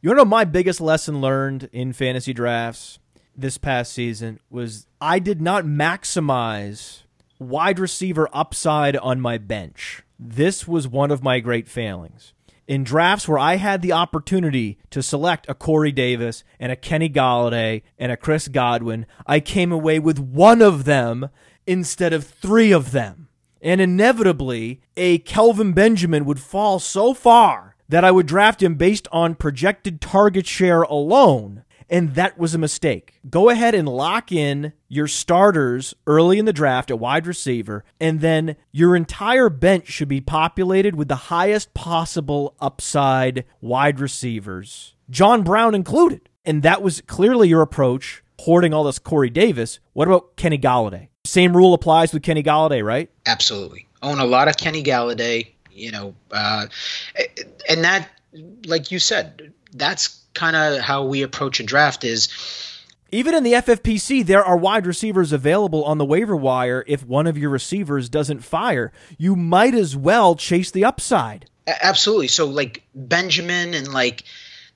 You 0.00 0.14
know 0.14 0.24
my 0.24 0.44
biggest 0.44 0.80
lesson 0.80 1.20
learned 1.20 1.68
in 1.72 1.92
fantasy 1.92 2.32
drafts 2.32 2.98
this 3.36 3.58
past 3.58 3.92
season 3.92 4.38
was 4.50 4.86
I 5.00 5.18
did 5.18 5.42
not 5.42 5.64
maximize 5.64 7.02
wide 7.38 7.78
receiver 7.78 8.28
upside 8.32 8.96
on 8.96 9.20
my 9.20 9.36
bench. 9.36 10.02
This 10.18 10.68
was 10.68 10.86
one 10.86 11.10
of 11.10 11.22
my 11.22 11.40
great 11.40 11.68
failings. 11.68 12.32
In 12.66 12.82
drafts 12.82 13.28
where 13.28 13.38
I 13.38 13.56
had 13.56 13.80
the 13.80 13.92
opportunity 13.92 14.78
to 14.90 15.00
select 15.00 15.46
a 15.48 15.54
Corey 15.54 15.92
Davis 15.92 16.42
and 16.58 16.72
a 16.72 16.76
Kenny 16.76 17.08
Golladay 17.08 17.82
and 17.96 18.10
a 18.10 18.16
Chris 18.16 18.48
Godwin, 18.48 19.06
I 19.24 19.38
came 19.38 19.70
away 19.70 20.00
with 20.00 20.18
one 20.18 20.60
of 20.60 20.84
them 20.84 21.28
instead 21.66 22.12
of 22.12 22.24
three 22.24 22.72
of 22.72 22.90
them. 22.90 23.28
And 23.62 23.80
inevitably, 23.80 24.80
a 24.96 25.18
Kelvin 25.18 25.72
Benjamin 25.72 26.24
would 26.24 26.40
fall 26.40 26.80
so 26.80 27.14
far 27.14 27.76
that 27.88 28.04
I 28.04 28.10
would 28.10 28.26
draft 28.26 28.62
him 28.62 28.74
based 28.74 29.06
on 29.12 29.36
projected 29.36 30.00
target 30.00 30.46
share 30.46 30.82
alone. 30.82 31.62
And 31.88 32.14
that 32.14 32.36
was 32.36 32.54
a 32.54 32.58
mistake. 32.58 33.20
Go 33.30 33.48
ahead 33.48 33.74
and 33.74 33.88
lock 33.88 34.32
in 34.32 34.72
your 34.88 35.06
starters 35.06 35.94
early 36.06 36.38
in 36.38 36.44
the 36.44 36.52
draft 36.52 36.90
at 36.90 36.98
wide 36.98 37.26
receiver, 37.26 37.84
and 38.00 38.20
then 38.20 38.56
your 38.72 38.96
entire 38.96 39.48
bench 39.48 39.88
should 39.88 40.08
be 40.08 40.20
populated 40.20 40.96
with 40.96 41.08
the 41.08 41.14
highest 41.14 41.74
possible 41.74 42.56
upside 42.60 43.44
wide 43.60 44.00
receivers, 44.00 44.94
John 45.10 45.42
Brown 45.42 45.74
included. 45.74 46.28
And 46.44 46.62
that 46.62 46.82
was 46.82 47.00
clearly 47.02 47.48
your 47.48 47.62
approach, 47.62 48.22
hoarding 48.40 48.72
all 48.72 48.84
this 48.84 48.98
Corey 48.98 49.30
Davis. 49.30 49.80
What 49.92 50.08
about 50.08 50.36
Kenny 50.36 50.58
Golladay? 50.58 51.08
Same 51.24 51.56
rule 51.56 51.74
applies 51.74 52.12
with 52.12 52.22
Kenny 52.22 52.42
Golladay, 52.42 52.84
right? 52.84 53.10
Absolutely. 53.26 53.88
Own 54.02 54.20
a 54.20 54.24
lot 54.24 54.46
of 54.46 54.56
Kenny 54.56 54.82
Golladay, 54.84 55.48
you 55.72 55.90
know, 55.90 56.14
uh, 56.30 56.66
and 57.68 57.84
that, 57.84 58.08
like 58.66 58.92
you 58.92 58.98
said, 58.98 59.52
that's 59.72 60.20
kind 60.36 60.54
of 60.54 60.80
how 60.80 61.04
we 61.04 61.22
approach 61.22 61.58
a 61.58 61.64
draft 61.64 62.04
is 62.04 62.28
Even 63.10 63.34
in 63.34 63.42
the 63.42 63.54
FFPC, 63.54 64.24
there 64.24 64.44
are 64.44 64.56
wide 64.56 64.86
receivers 64.86 65.32
available 65.32 65.82
on 65.84 65.98
the 65.98 66.04
waiver 66.04 66.36
wire 66.36 66.84
if 66.86 67.04
one 67.04 67.26
of 67.26 67.36
your 67.36 67.50
receivers 67.50 68.08
doesn't 68.08 68.44
fire. 68.44 68.92
You 69.18 69.34
might 69.34 69.74
as 69.74 69.96
well 69.96 70.36
chase 70.36 70.70
the 70.70 70.84
upside. 70.84 71.48
absolutely. 71.66 72.28
So 72.28 72.46
like 72.46 72.84
Benjamin 72.94 73.74
and 73.74 73.92
like 73.92 74.22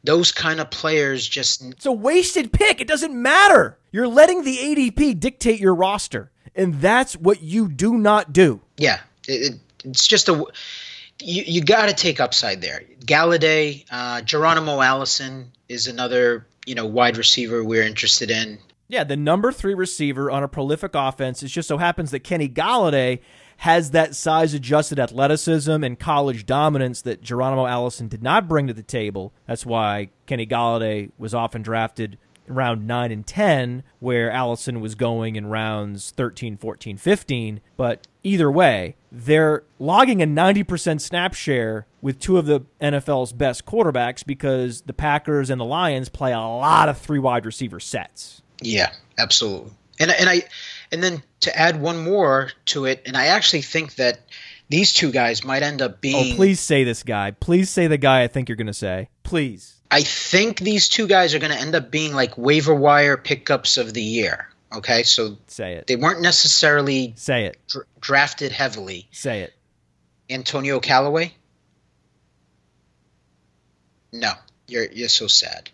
those 0.02 0.32
kind 0.32 0.60
of 0.60 0.70
players 0.70 1.28
just 1.28 1.62
It's 1.62 1.86
a 1.86 1.92
wasted 1.92 2.52
pick. 2.52 2.80
It 2.80 2.88
doesn't 2.88 3.14
matter. 3.14 3.78
You're 3.92 4.08
letting 4.08 4.44
the 4.44 4.56
ADP 4.56 5.20
dictate 5.20 5.60
your 5.60 5.74
roster. 5.74 6.30
And 6.54 6.80
that's 6.80 7.16
what 7.16 7.42
you 7.42 7.68
do 7.68 7.98
not 7.98 8.32
do. 8.32 8.60
Yeah, 8.76 9.00
it, 9.28 9.52
it, 9.54 9.60
it's 9.84 10.06
just 10.06 10.28
a 10.28 10.44
you, 11.20 11.42
you 11.46 11.60
got 11.62 11.88
to 11.88 11.94
take 11.94 12.20
upside 12.20 12.60
there. 12.60 12.82
Golladay, 13.04 13.84
uh, 13.90 14.22
Geronimo 14.22 14.80
Allison 14.80 15.52
is 15.68 15.86
another 15.86 16.46
you 16.66 16.74
know 16.74 16.86
wide 16.86 17.16
receiver 17.16 17.64
we're 17.64 17.82
interested 17.82 18.30
in. 18.30 18.58
Yeah, 18.88 19.04
the 19.04 19.16
number 19.16 19.52
three 19.52 19.74
receiver 19.74 20.30
on 20.30 20.42
a 20.42 20.48
prolific 20.48 20.92
offense. 20.94 21.42
It 21.42 21.48
just 21.48 21.68
so 21.68 21.78
happens 21.78 22.10
that 22.10 22.20
Kenny 22.20 22.48
Golladay 22.48 23.20
has 23.58 23.90
that 23.92 24.16
size 24.16 24.54
adjusted 24.54 24.98
athleticism 24.98 25.84
and 25.84 25.98
college 25.98 26.46
dominance 26.46 27.02
that 27.02 27.22
Geronimo 27.22 27.66
Allison 27.66 28.08
did 28.08 28.22
not 28.22 28.48
bring 28.48 28.66
to 28.66 28.72
the 28.72 28.82
table. 28.82 29.32
That's 29.46 29.66
why 29.66 30.10
Kenny 30.26 30.46
Golladay 30.46 31.10
was 31.18 31.34
often 31.34 31.62
drafted 31.62 32.18
round 32.48 32.86
9 32.86 33.12
and 33.12 33.26
10, 33.26 33.82
where 34.00 34.30
Allison 34.30 34.80
was 34.80 34.94
going 34.94 35.36
in 35.36 35.46
rounds 35.46 36.10
13, 36.10 36.56
14, 36.56 36.96
15. 36.96 37.60
But 37.76 38.06
either 38.22 38.50
way, 38.50 38.96
they're 39.12 39.64
logging 39.78 40.22
a 40.22 40.26
90% 40.26 41.00
snap 41.00 41.34
share 41.34 41.86
with 42.00 42.18
two 42.18 42.38
of 42.38 42.46
the 42.46 42.60
NFL's 42.80 43.32
best 43.32 43.66
quarterbacks 43.66 44.24
because 44.24 44.82
the 44.82 44.92
Packers 44.92 45.50
and 45.50 45.60
the 45.60 45.64
Lions 45.64 46.08
play 46.08 46.32
a 46.32 46.38
lot 46.38 46.88
of 46.88 46.98
three 46.98 47.18
wide 47.18 47.44
receiver 47.44 47.80
sets. 47.80 48.42
Yeah, 48.62 48.92
absolutely. 49.18 49.72
And 49.98 50.10
and 50.10 50.28
I 50.30 50.42
and 50.92 51.02
then 51.02 51.22
to 51.40 51.56
add 51.56 51.80
one 51.80 52.02
more 52.02 52.50
to 52.66 52.86
it, 52.86 53.02
and 53.04 53.16
I 53.16 53.26
actually 53.26 53.62
think 53.62 53.96
that 53.96 54.20
these 54.68 54.94
two 54.94 55.10
guys 55.10 55.44
might 55.44 55.62
end 55.62 55.82
up 55.82 55.92
oh, 55.94 55.98
being 56.00 56.32
Oh, 56.32 56.36
please 56.36 56.60
say 56.60 56.84
this 56.84 57.02
guy. 57.02 57.32
Please 57.32 57.68
say 57.68 57.86
the 57.86 57.98
guy 57.98 58.22
I 58.22 58.28
think 58.28 58.48
you're 58.48 58.56
going 58.56 58.66
to 58.66 58.72
say. 58.72 59.08
Please. 59.24 59.80
I 59.90 60.02
think 60.02 60.60
these 60.60 60.88
two 60.88 61.08
guys 61.08 61.34
are 61.34 61.40
going 61.40 61.52
to 61.52 61.58
end 61.58 61.74
up 61.74 61.90
being 61.90 62.14
like 62.14 62.38
waiver 62.38 62.74
wire 62.74 63.16
pickups 63.16 63.76
of 63.76 63.92
the 63.92 64.02
year. 64.02 64.48
Okay, 64.72 65.02
so 65.02 65.36
Say 65.48 65.74
it. 65.74 65.86
they 65.88 65.96
weren't 65.96 66.20
necessarily 66.20 67.12
Say 67.16 67.46
it. 67.46 67.58
dr- 67.68 67.86
drafted 68.00 68.52
heavily. 68.52 69.08
Say 69.10 69.40
it. 69.40 69.52
Antonio 70.28 70.78
Callaway? 70.78 71.32
No, 74.12 74.32
you're 74.68 74.86
you're 74.92 75.08
so 75.08 75.26
sad. 75.26 75.70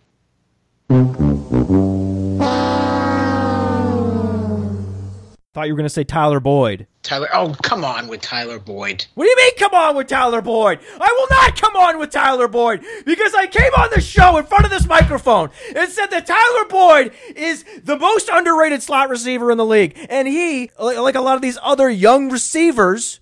Thought 5.57 5.69
you 5.69 5.73
were 5.73 5.79
going 5.79 5.87
to 5.87 5.89
say 5.89 6.05
Tyler 6.05 6.39
Boyd. 6.39 6.87
Tyler, 7.03 7.31
oh 7.33 7.57
come 7.63 7.83
on 7.83 8.09
with 8.09 8.21
Tyler 8.21 8.59
Boyd. 8.59 9.07
What 9.15 9.25
do 9.25 9.31
you 9.31 9.37
mean, 9.39 9.57
come 9.57 9.73
on 9.73 9.97
with 9.97 10.07
Tyler 10.07 10.43
Boyd? 10.43 10.81
I 11.01 11.17
will 11.19 11.29
not 11.31 11.59
come 11.59 11.75
on 11.77 11.99
with 11.99 12.11
Tyler 12.11 12.47
Boyd 12.47 12.85
because 13.07 13.33
I 13.33 13.47
came 13.47 13.73
on 13.73 13.89
the 13.95 14.03
show 14.03 14.37
in 14.37 14.45
front 14.45 14.67
of 14.67 14.71
this 14.71 14.87
microphone 14.87 15.49
and 15.75 15.91
said 15.91 16.09
that 16.09 16.27
Tyler 16.27 16.69
Boyd 16.69 17.13
is 17.35 17.65
the 17.83 17.97
most 17.99 18.29
underrated 18.31 18.83
slot 18.83 19.09
receiver 19.09 19.51
in 19.51 19.57
the 19.57 19.65
league. 19.65 19.97
And 20.11 20.29
he, 20.29 20.73
like 20.79 21.15
a 21.15 21.23
lot 21.23 21.37
of 21.37 21.41
these 21.41 21.57
other 21.63 21.89
young 21.89 22.29
receivers, 22.29 23.21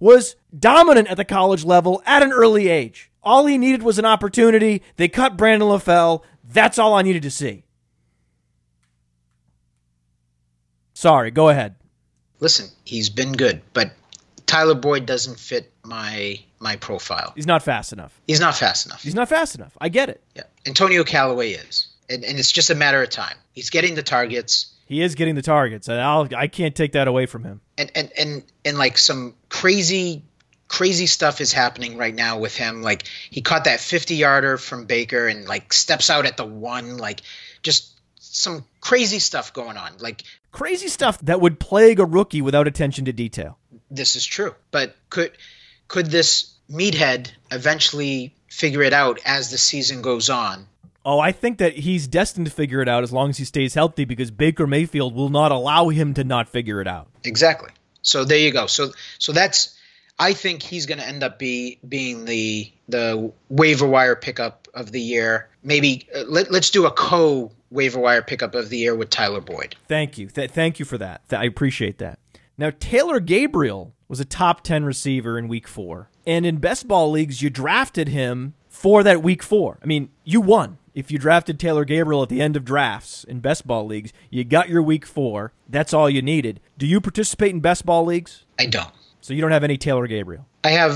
was 0.00 0.34
dominant 0.58 1.06
at 1.06 1.18
the 1.18 1.24
college 1.24 1.64
level 1.64 2.02
at 2.04 2.20
an 2.20 2.32
early 2.32 2.66
age. 2.66 3.12
All 3.22 3.46
he 3.46 3.58
needed 3.58 3.84
was 3.84 4.00
an 4.00 4.04
opportunity. 4.04 4.82
They 4.96 5.06
cut 5.06 5.36
Brandon 5.36 5.68
LaFell. 5.68 6.24
That's 6.42 6.80
all 6.80 6.94
I 6.94 7.02
needed 7.02 7.22
to 7.22 7.30
see. 7.30 7.62
Sorry, 10.96 11.30
go 11.30 11.50
ahead. 11.50 11.74
Listen, 12.40 12.70
he's 12.84 13.10
been 13.10 13.32
good, 13.32 13.60
but 13.74 13.92
Tyler 14.46 14.74
Boyd 14.74 15.04
doesn't 15.04 15.38
fit 15.38 15.70
my 15.84 16.40
my 16.58 16.76
profile. 16.76 17.32
He's 17.36 17.46
not 17.46 17.62
fast 17.62 17.92
enough. 17.92 18.18
He's 18.26 18.40
not 18.40 18.56
fast 18.56 18.86
enough. 18.86 19.02
He's 19.02 19.14
not 19.14 19.28
fast 19.28 19.54
enough. 19.54 19.76
I 19.78 19.90
get 19.90 20.08
it. 20.08 20.22
Yeah. 20.34 20.44
Antonio 20.66 21.04
Callaway 21.04 21.52
is. 21.52 21.88
And, 22.08 22.24
and 22.24 22.38
it's 22.38 22.50
just 22.50 22.70
a 22.70 22.74
matter 22.74 23.02
of 23.02 23.10
time. 23.10 23.36
He's 23.52 23.68
getting 23.68 23.94
the 23.94 24.02
targets 24.02 24.72
He 24.86 25.02
is 25.02 25.16
getting 25.16 25.34
the 25.34 25.42
targets, 25.42 25.88
and 25.88 26.00
I'll, 26.00 26.28
I 26.34 26.46
can't 26.46 26.74
take 26.74 26.92
that 26.92 27.08
away 27.08 27.26
from 27.26 27.44
him. 27.44 27.60
and, 27.76 27.92
and, 27.94 28.10
and, 28.16 28.42
and 28.64 28.78
like 28.78 28.96
some 28.96 29.34
crazy 29.50 30.22
crazy 30.68 31.06
stuff 31.06 31.40
is 31.40 31.52
happening 31.52 31.96
right 31.98 32.14
now 32.14 32.38
with 32.38 32.56
him. 32.56 32.82
Like 32.82 33.04
he 33.30 33.42
caught 33.42 33.64
that 33.64 33.80
fifty 33.80 34.14
yarder 34.16 34.56
from 34.56 34.86
Baker 34.86 35.26
and 35.26 35.46
like 35.46 35.74
steps 35.74 36.08
out 36.08 36.24
at 36.24 36.38
the 36.38 36.46
one, 36.46 36.96
like 36.96 37.20
just 37.62 37.92
some 38.36 38.64
crazy 38.80 39.18
stuff 39.18 39.52
going 39.52 39.76
on. 39.76 39.92
Like 39.98 40.22
Crazy 40.52 40.88
stuff 40.88 41.18
that 41.20 41.40
would 41.40 41.58
plague 41.60 42.00
a 42.00 42.04
rookie 42.04 42.42
without 42.42 42.66
attention 42.66 43.04
to 43.06 43.12
detail. 43.12 43.58
this 43.90 44.16
is 44.16 44.24
true. 44.24 44.54
But 44.70 44.94
could 45.10 45.32
could 45.88 46.06
this 46.06 46.52
meathead 46.70 47.30
eventually 47.50 48.34
figure 48.48 48.82
it 48.82 48.92
out 48.92 49.20
as 49.24 49.50
the 49.50 49.58
season 49.58 50.02
goes 50.02 50.30
on? 50.30 50.66
Oh, 51.04 51.20
I 51.20 51.30
think 51.32 51.58
that 51.58 51.74
he's 51.74 52.08
destined 52.08 52.46
to 52.46 52.52
figure 52.52 52.80
it 52.80 52.88
out 52.88 53.04
as 53.04 53.12
long 53.12 53.30
as 53.30 53.38
he 53.38 53.44
stays 53.44 53.74
healthy 53.74 54.04
because 54.04 54.30
Baker 54.32 54.66
Mayfield 54.66 55.14
will 55.14 55.28
not 55.28 55.52
allow 55.52 55.88
him 55.88 56.14
to 56.14 56.24
not 56.24 56.48
figure 56.48 56.80
it 56.80 56.88
out. 56.88 57.06
Exactly. 57.22 57.70
So 58.02 58.24
there 58.24 58.38
you 58.38 58.50
go. 58.52 58.66
So 58.66 58.92
so 59.18 59.32
that's 59.32 59.76
I 60.18 60.32
think 60.32 60.62
he's 60.62 60.86
going 60.86 60.98
to 60.98 61.06
end 61.06 61.22
up 61.22 61.38
be 61.38 61.78
being 61.86 62.24
the 62.24 62.72
the 62.88 63.32
waiver 63.48 63.86
wire 63.86 64.16
pickup 64.16 64.65
of 64.76 64.92
the 64.92 65.00
year. 65.00 65.48
Maybe 65.64 66.06
uh, 66.14 66.24
let, 66.28 66.52
let's 66.52 66.70
do 66.70 66.86
a 66.86 66.90
co 66.92 67.50
waiver 67.70 67.98
wire 67.98 68.22
pickup 68.22 68.54
of 68.54 68.68
the 68.68 68.78
year 68.78 68.94
with 68.94 69.10
Tyler 69.10 69.40
Boyd. 69.40 69.74
Thank 69.88 70.18
you. 70.18 70.28
Th- 70.28 70.50
thank 70.50 70.78
you 70.78 70.84
for 70.84 70.98
that. 70.98 71.28
Th- 71.28 71.40
I 71.40 71.44
appreciate 71.44 71.98
that. 71.98 72.20
Now, 72.56 72.70
Taylor 72.78 73.20
Gabriel 73.20 73.92
was 74.08 74.20
a 74.20 74.24
top 74.24 74.62
10 74.62 74.84
receiver 74.84 75.38
in 75.38 75.48
week 75.48 75.66
four. 75.66 76.10
And 76.26 76.46
in 76.46 76.58
best 76.58 76.86
ball 76.86 77.10
leagues, 77.10 77.42
you 77.42 77.50
drafted 77.50 78.08
him 78.08 78.54
for 78.68 79.02
that 79.02 79.22
week 79.22 79.42
four. 79.42 79.78
I 79.82 79.86
mean, 79.86 80.10
you 80.24 80.40
won. 80.40 80.78
If 80.94 81.10
you 81.10 81.18
drafted 81.18 81.60
Taylor 81.60 81.84
Gabriel 81.84 82.22
at 82.22 82.30
the 82.30 82.40
end 82.40 82.56
of 82.56 82.64
drafts 82.64 83.24
in 83.24 83.40
best 83.40 83.66
ball 83.66 83.84
leagues, 83.84 84.12
you 84.30 84.44
got 84.44 84.70
your 84.70 84.82
week 84.82 85.04
four. 85.04 85.52
That's 85.68 85.92
all 85.92 86.08
you 86.08 86.22
needed. 86.22 86.60
Do 86.78 86.86
you 86.86 87.00
participate 87.02 87.50
in 87.50 87.60
best 87.60 87.84
ball 87.84 88.04
leagues? 88.04 88.44
I 88.58 88.66
don't. 88.66 88.90
So 89.20 89.34
you 89.34 89.42
don't 89.42 89.50
have 89.50 89.64
any 89.64 89.76
Taylor 89.76 90.06
Gabriel. 90.06 90.46
I 90.64 90.70
have 90.70 90.94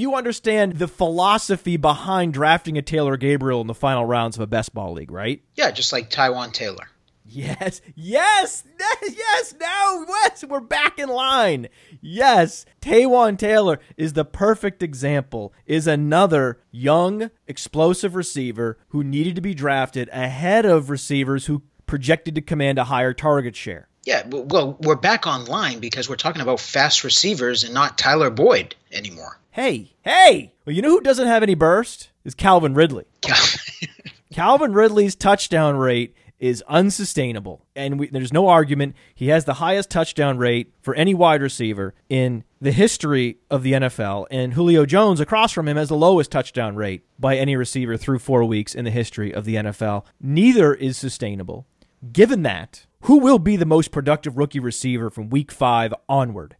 You 0.00 0.14
understand 0.14 0.78
the 0.78 0.88
philosophy 0.88 1.76
behind 1.76 2.32
drafting 2.32 2.78
a 2.78 2.80
Taylor 2.80 3.18
Gabriel 3.18 3.60
in 3.60 3.66
the 3.66 3.74
final 3.74 4.06
rounds 4.06 4.34
of 4.34 4.40
a 4.40 4.46
best 4.46 4.72
ball 4.72 4.94
league, 4.94 5.10
right? 5.10 5.42
yeah, 5.56 5.70
just 5.72 5.92
like 5.92 6.08
Taywan 6.08 6.54
Taylor. 6.54 6.88
Yes, 7.26 7.82
yes, 7.94 8.64
yes. 9.02 9.54
Now, 9.60 10.06
yes, 10.08 10.42
we're 10.42 10.60
back 10.60 10.98
in 10.98 11.10
line. 11.10 11.68
Yes, 12.00 12.64
Taywan 12.80 13.36
Taylor 13.36 13.78
is 13.98 14.14
the 14.14 14.24
perfect 14.24 14.82
example. 14.82 15.52
Is 15.66 15.86
another 15.86 16.62
young, 16.70 17.30
explosive 17.46 18.14
receiver 18.14 18.78
who 18.88 19.04
needed 19.04 19.34
to 19.34 19.42
be 19.42 19.52
drafted 19.52 20.08
ahead 20.14 20.64
of 20.64 20.88
receivers 20.88 21.44
who 21.44 21.60
projected 21.84 22.34
to 22.36 22.40
command 22.40 22.78
a 22.78 22.84
higher 22.84 23.12
target 23.12 23.54
share. 23.54 23.86
Yeah, 24.04 24.26
well, 24.26 24.78
we're 24.80 24.94
back 24.96 25.26
online 25.26 25.78
because 25.78 26.08
we're 26.08 26.16
talking 26.16 26.40
about 26.40 26.58
fast 26.58 27.04
receivers 27.04 27.64
and 27.64 27.74
not 27.74 27.98
Tyler 27.98 28.30
Boyd 28.30 28.74
anymore. 28.90 29.36
Hey, 29.52 29.96
hey. 30.02 30.54
Well, 30.64 30.76
you 30.76 30.80
know 30.80 30.90
who 30.90 31.00
doesn't 31.00 31.26
have 31.26 31.42
any 31.42 31.56
burst? 31.56 32.10
Is 32.24 32.36
Calvin 32.36 32.72
Ridley. 32.74 33.06
Calvin 34.32 34.72
Ridley's 34.72 35.16
touchdown 35.16 35.76
rate 35.76 36.14
is 36.38 36.62
unsustainable, 36.68 37.66
and 37.74 37.98
we, 37.98 38.06
there's 38.06 38.32
no 38.32 38.46
argument. 38.46 38.94
He 39.12 39.28
has 39.28 39.46
the 39.46 39.54
highest 39.54 39.90
touchdown 39.90 40.38
rate 40.38 40.72
for 40.80 40.94
any 40.94 41.14
wide 41.14 41.42
receiver 41.42 41.94
in 42.08 42.44
the 42.60 42.70
history 42.70 43.38
of 43.50 43.64
the 43.64 43.72
NFL, 43.72 44.26
and 44.30 44.54
Julio 44.54 44.86
Jones 44.86 45.18
across 45.18 45.50
from 45.50 45.66
him 45.66 45.76
has 45.76 45.88
the 45.88 45.96
lowest 45.96 46.30
touchdown 46.30 46.76
rate 46.76 47.02
by 47.18 47.36
any 47.36 47.56
receiver 47.56 47.96
through 47.96 48.20
four 48.20 48.44
weeks 48.44 48.74
in 48.74 48.84
the 48.84 48.90
history 48.92 49.34
of 49.34 49.44
the 49.44 49.56
NFL. 49.56 50.04
Neither 50.20 50.74
is 50.74 50.96
sustainable. 50.96 51.66
Given 52.12 52.42
that, 52.44 52.86
who 53.02 53.18
will 53.18 53.40
be 53.40 53.56
the 53.56 53.66
most 53.66 53.90
productive 53.90 54.38
rookie 54.38 54.60
receiver 54.60 55.10
from 55.10 55.28
week 55.28 55.50
five 55.50 55.92
onward? 56.08 56.54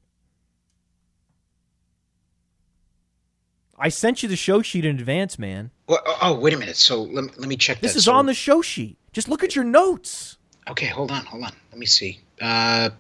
I 3.81 3.89
sent 3.89 4.23
you 4.23 4.29
the 4.29 4.37
show 4.37 4.63
sheet 4.63 4.85
in 4.85 4.97
advance, 4.97 5.39
man. 5.39 5.71
Well, 5.89 6.01
oh, 6.07 6.19
oh, 6.23 6.39
wait 6.39 6.53
a 6.55 6.59
minute. 6.59 6.77
So 6.77 7.03
let, 7.03 7.25
me- 7.25 7.31
let 7.39 7.49
me 7.49 7.57
check 7.57 7.81
This 7.81 7.93
that. 7.95 7.99
is 7.99 8.05
So- 8.05 8.13
on 8.15 8.27
the 8.27 8.35
show 8.35 8.63
sheet. 8.63 8.99
Just 9.13 9.29
look 9.29 9.43
at 9.43 9.57
your 9.57 9.65
notes. 9.65 10.37
Okay, 10.69 10.87
hold 10.87 11.11
on, 11.11 11.25
hold 11.25 11.43
on. 11.45 11.53
Let 11.73 11.79
me 11.79 11.87
see. 11.87 12.21
Uh, 12.41 12.91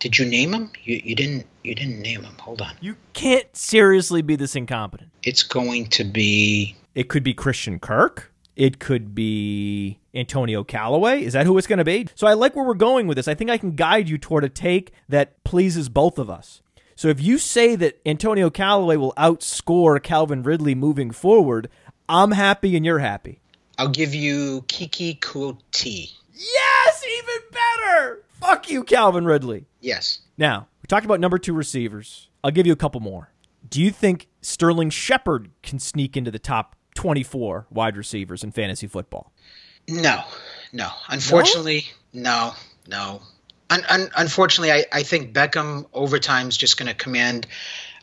did 0.00 0.18
you 0.18 0.24
name 0.24 0.52
him? 0.52 0.70
You, 0.82 1.00
you 1.04 1.14
didn't. 1.14 1.46
You 1.62 1.74
didn't 1.74 2.00
name 2.00 2.24
him. 2.24 2.34
Hold 2.40 2.60
on. 2.62 2.74
You 2.80 2.96
can't 3.12 3.54
seriously 3.54 4.22
be 4.22 4.34
this 4.34 4.56
incompetent. 4.56 5.10
It's 5.22 5.42
going 5.42 5.86
to 5.90 6.04
be. 6.04 6.74
It 6.94 7.08
could 7.08 7.22
be 7.22 7.34
Christian 7.34 7.78
Kirk. 7.78 8.32
It 8.56 8.78
could 8.80 9.14
be 9.14 10.00
Antonio 10.14 10.64
Callaway. 10.64 11.22
Is 11.22 11.34
that 11.34 11.46
who 11.46 11.56
it's 11.56 11.66
going 11.66 11.78
to 11.78 11.84
be? 11.84 12.08
So 12.14 12.26
I 12.26 12.32
like 12.32 12.56
where 12.56 12.64
we're 12.64 12.74
going 12.74 13.06
with 13.06 13.16
this. 13.16 13.28
I 13.28 13.34
think 13.34 13.48
I 13.50 13.58
can 13.58 13.72
guide 13.76 14.08
you 14.08 14.18
toward 14.18 14.42
a 14.44 14.48
take 14.48 14.92
that 15.08 15.42
pleases 15.44 15.88
both 15.88 16.18
of 16.18 16.28
us. 16.28 16.62
So 17.00 17.08
if 17.08 17.18
you 17.18 17.38
say 17.38 17.76
that 17.76 17.98
Antonio 18.04 18.50
Callaway 18.50 18.96
will 18.96 19.14
outscore 19.16 20.02
Calvin 20.02 20.42
Ridley 20.42 20.74
moving 20.74 21.12
forward, 21.12 21.70
I'm 22.10 22.32
happy 22.32 22.76
and 22.76 22.84
you're 22.84 22.98
happy. 22.98 23.40
I'll 23.78 23.88
give 23.88 24.14
you 24.14 24.66
Kiki 24.68 25.14
Kuti. 25.14 26.12
Yes, 26.34 27.02
even 27.02 27.42
better. 27.52 28.22
Fuck 28.42 28.68
you, 28.68 28.84
Calvin 28.84 29.24
Ridley. 29.24 29.64
Yes. 29.80 30.18
Now, 30.36 30.68
we 30.82 30.88
talked 30.88 31.06
about 31.06 31.20
number 31.20 31.38
two 31.38 31.54
receivers. 31.54 32.28
I'll 32.44 32.50
give 32.50 32.66
you 32.66 32.74
a 32.74 32.76
couple 32.76 33.00
more. 33.00 33.32
Do 33.66 33.80
you 33.80 33.90
think 33.90 34.28
Sterling 34.42 34.90
Shepard 34.90 35.50
can 35.62 35.78
sneak 35.78 36.18
into 36.18 36.30
the 36.30 36.38
top 36.38 36.76
24 36.96 37.68
wide 37.70 37.96
receivers 37.96 38.44
in 38.44 38.50
fantasy 38.50 38.86
football? 38.86 39.32
No. 39.88 40.22
No. 40.70 40.90
Unfortunately, 41.08 41.86
no. 42.12 42.52
No. 42.86 43.22
Un- 43.70 43.84
un- 43.88 44.10
unfortunately, 44.16 44.72
I, 44.72 44.84
I 44.92 45.02
think 45.02 45.32
Beckham 45.32 45.86
over 45.92 46.18
time 46.18 46.48
is 46.48 46.56
just 46.56 46.76
going 46.76 46.88
to 46.88 46.94
command 46.94 47.46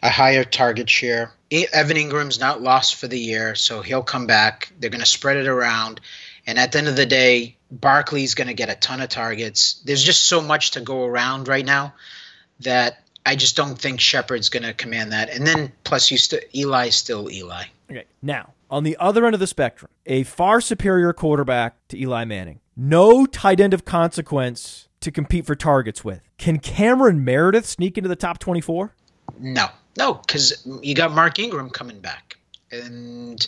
a 0.01 0.09
higher 0.09 0.43
target 0.43 0.89
share. 0.89 1.31
Evan 1.51 1.97
Engram's 1.97 2.39
not 2.39 2.61
lost 2.61 2.95
for 2.95 3.07
the 3.07 3.19
year, 3.19 3.55
so 3.55 3.81
he'll 3.81 4.03
come 4.03 4.27
back. 4.27 4.71
They're 4.79 4.89
going 4.89 5.01
to 5.01 5.05
spread 5.05 5.37
it 5.37 5.47
around. 5.47 6.01
And 6.45 6.57
at 6.57 6.71
the 6.71 6.77
end 6.77 6.87
of 6.87 6.95
the 6.95 7.05
day, 7.05 7.57
Barkley's 7.69 8.35
going 8.35 8.47
to 8.47 8.53
get 8.53 8.69
a 8.69 8.75
ton 8.75 9.01
of 9.01 9.09
targets. 9.09 9.81
There's 9.85 10.03
just 10.03 10.25
so 10.25 10.41
much 10.41 10.71
to 10.71 10.81
go 10.81 11.05
around 11.05 11.47
right 11.47 11.65
now 11.65 11.93
that 12.61 13.03
I 13.25 13.35
just 13.35 13.57
don't 13.57 13.77
think 13.77 13.99
Shepard's 13.99 14.49
going 14.49 14.63
to 14.63 14.73
command 14.73 15.11
that. 15.11 15.29
And 15.29 15.45
then 15.45 15.73
plus, 15.83 16.09
you 16.11 16.17
st- 16.17 16.45
Eli's 16.53 16.95
still 16.95 17.29
Eli. 17.29 17.65
Okay. 17.91 18.05
Now, 18.21 18.53
on 18.69 18.83
the 18.83 18.95
other 18.97 19.25
end 19.25 19.33
of 19.33 19.39
the 19.39 19.47
spectrum, 19.47 19.91
a 20.05 20.23
far 20.23 20.61
superior 20.61 21.11
quarterback 21.11 21.75
to 21.89 21.99
Eli 21.99 22.23
Manning. 22.23 22.59
No 22.75 23.25
tight 23.25 23.59
end 23.59 23.73
of 23.73 23.83
consequence 23.83 24.86
to 25.01 25.11
compete 25.11 25.45
for 25.45 25.55
targets 25.55 26.03
with. 26.03 26.21
Can 26.37 26.59
Cameron 26.59 27.23
Meredith 27.23 27.65
sneak 27.65 27.97
into 27.97 28.07
the 28.07 28.15
top 28.15 28.39
24? 28.39 28.93
No, 29.39 29.67
no, 29.97 30.13
because 30.15 30.65
you 30.81 30.95
got 30.95 31.11
Mark 31.13 31.37
Ingram 31.39 31.69
coming 31.69 31.99
back, 31.99 32.37
and 32.71 33.45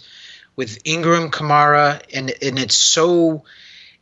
with 0.56 0.80
Ingram, 0.86 1.32
Kamara, 1.32 2.02
and 2.14 2.32
and 2.42 2.60
it's 2.60 2.76
so 2.76 3.44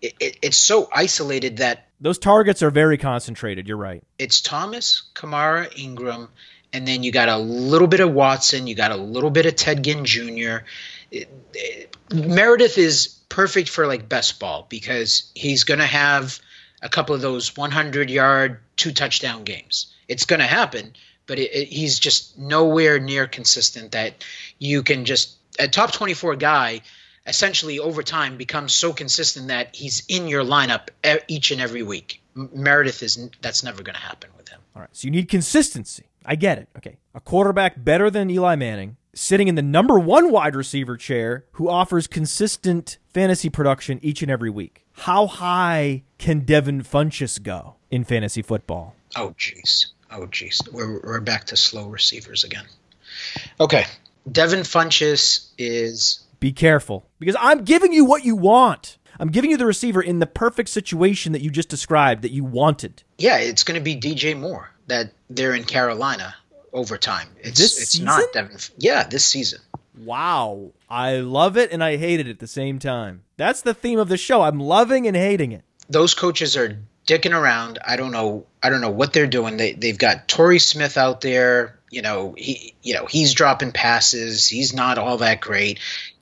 it, 0.02 0.14
it- 0.20 0.38
it's 0.42 0.58
so 0.58 0.90
isolated 0.94 1.58
that 1.58 1.88
Those 2.02 2.18
targets 2.20 2.62
are 2.64 2.72
very 2.72 2.98
concentrated. 2.98 3.68
You're 3.68 3.78
right. 3.78 4.04
it's 4.20 4.42
Thomas, 4.42 5.04
Kamara, 5.16 5.72
Ingram, 5.78 6.30
and 6.74 6.88
then 6.88 7.04
you 7.04 7.12
got 7.12 7.30
a 7.30 7.38
little 7.38 7.88
bit 7.88 8.00
of 8.00 8.12
Watson, 8.12 8.68
you 8.68 8.76
got 8.76 8.92
a 8.92 8.98
little 8.98 9.30
bit 9.32 9.46
of 9.46 9.56
Ted 9.56 9.84
Ginn 9.84 10.06
Jr. 10.06 10.60
It- 11.12 11.30
it- 11.54 11.96
Meredith 12.14 12.78
is 12.78 13.08
perfect 13.30 13.70
for 13.70 13.86
like 13.88 14.08
best 14.10 14.40
ball 14.40 14.66
because 14.70 15.32
he's 15.36 15.64
going 15.64 15.80
to 15.80 15.86
have 15.86 16.40
a 16.82 16.90
couple 16.90 17.16
of 17.16 17.22
those 17.22 17.56
100 17.56 18.10
yard, 18.10 18.60
two 18.76 18.92
touchdown 18.92 19.44
games. 19.44 19.94
It's 20.08 20.26
going 20.26 20.40
to 20.40 20.48
happen, 20.48 20.94
but 21.26 21.40
it, 21.40 21.52
it, 21.54 21.68
he's 21.68 22.00
just 22.00 22.38
nowhere 22.38 23.00
near 23.00 23.28
consistent 23.28 23.92
that 23.92 24.24
you 24.60 24.84
can 24.84 25.06
just 25.06 25.36
a 25.60 25.68
top 25.68 25.92
24 25.92 26.36
guy 26.36 26.82
essentially 27.26 27.80
over 27.80 28.04
time 28.04 28.38
becomes 28.38 28.74
so 28.74 28.94
consistent 28.94 29.50
that 29.50 29.76
he's 29.76 30.04
in 30.08 30.28
your 30.28 30.44
lineup 30.44 30.90
each 31.28 31.52
and 31.52 31.60
every 31.60 31.84
week. 31.84 32.22
Meredith 32.36 33.04
is 33.04 33.30
that's 33.42 33.64
never 33.64 33.84
going 33.84 33.96
to 33.96 34.02
happen 34.02 34.30
with 34.38 34.48
him. 34.48 34.62
All 34.78 34.82
right. 34.82 34.96
So 34.96 35.08
you 35.08 35.12
need 35.12 35.28
consistency. 35.28 36.06
I 36.24 36.36
get 36.36 36.60
it. 36.60 36.70
Okay. 36.78 36.98
A 37.16 37.20
quarterback 37.20 37.84
better 37.84 38.12
than 38.12 38.30
Eli 38.30 38.56
Manning, 38.56 38.98
sitting 39.16 39.48
in 39.48 39.56
the 39.56 39.64
number 39.64 39.98
one 39.98 40.32
wide 40.32 40.56
receiver 40.56 40.96
chair, 40.96 41.46
who 41.54 41.68
offers 41.68 42.06
consistent 42.06 43.00
fantasy 43.12 43.50
production 43.50 44.00
each 44.04 44.22
and 44.22 44.30
every 44.30 44.52
week. 44.52 44.86
How 44.94 45.26
high 45.26 46.04
can 46.20 46.42
Devin 46.42 46.84
Funchess 46.84 47.42
go 47.42 47.78
in 47.90 48.04
fantasy 48.04 48.44
football? 48.44 48.94
Oh 49.16 49.34
jeez. 49.40 49.88
Oh 50.12 50.28
jeez. 50.28 50.72
We're 50.72 51.02
we're 51.02 51.22
back 51.22 51.46
to 51.46 51.58
slow 51.58 51.88
receivers 51.88 52.44
again. 52.44 52.66
Okay. 53.60 53.86
Devin 54.32 54.60
Funchess 54.60 55.50
is 55.58 56.20
Be 56.40 56.52
careful 56.52 57.08
because 57.18 57.36
I'm 57.40 57.64
giving 57.64 57.94
you 57.94 58.06
what 58.06 58.26
you 58.26 58.36
want. 58.36 58.97
I'm 59.20 59.30
giving 59.30 59.52
you 59.52 59.58
the 59.58 59.66
receiver 59.66 60.02
in 60.02 60.20
the 60.20 60.28
perfect 60.28 60.70
situation 60.70 61.32
that 61.34 61.42
you 61.42 61.50
just 61.50 61.70
described 61.70 62.22
that 62.24 62.32
you 62.32 62.44
wanted. 62.44 63.04
yeah, 63.18 63.38
it's 63.38 63.64
going 63.64 63.80
to 63.80 63.84
be 63.84 63.96
DJ 63.96 64.38
Moore 64.38 64.70
that 64.88 65.12
they're 65.30 65.54
in 65.56 65.64
Carolina 65.64 66.36
overtime. 66.74 67.28
It's 67.40 67.60
This 67.60 67.82
it's 67.82 67.92
season? 67.92 68.06
not 68.06 68.24
Devin. 68.34 68.58
Yeah, 68.78 69.04
this 69.04 69.26
season. 69.26 69.60
Wow. 69.98 70.72
I 70.90 71.18
love 71.18 71.58
it 71.58 71.72
and 71.72 71.84
I 71.84 71.98
hate 71.98 72.20
it 72.20 72.28
at 72.28 72.40
the 72.40 72.48
same 72.48 72.80
time. 72.80 73.24
That's 73.38 73.62
the 73.62 73.74
theme 73.74 74.00
of 74.00 74.10
the 74.10 74.18
show. 74.18 74.42
I'm 74.44 74.60
loving 74.60 75.08
and 75.08 75.16
hating 75.18 75.52
it. 75.52 75.64
those 75.90 76.14
coaches 76.14 76.56
are 76.58 76.78
dicking 77.08 77.34
around. 77.38 77.80
I 77.86 77.96
don't 77.96 78.12
know. 78.12 78.46
I 78.62 78.70
don't 78.70 78.82
know 78.82 78.90
what 78.92 79.14
they're 79.14 79.28
doing. 79.28 79.58
They 79.58 79.74
they've 79.74 79.98
got 79.98 80.28
Torrey 80.28 80.60
Smith 80.60 80.98
out 80.98 81.22
there. 81.22 81.80
You 81.90 82.02
know 82.02 82.36
he 82.38 82.76
you 82.84 82.94
know 82.94 83.06
he's 83.06 83.34
dropping 83.34 83.72
passes. 83.72 84.48
He's 84.48 84.74
not 84.74 84.98
all 84.98 85.18
that 85.18 85.40
great. 85.42 85.80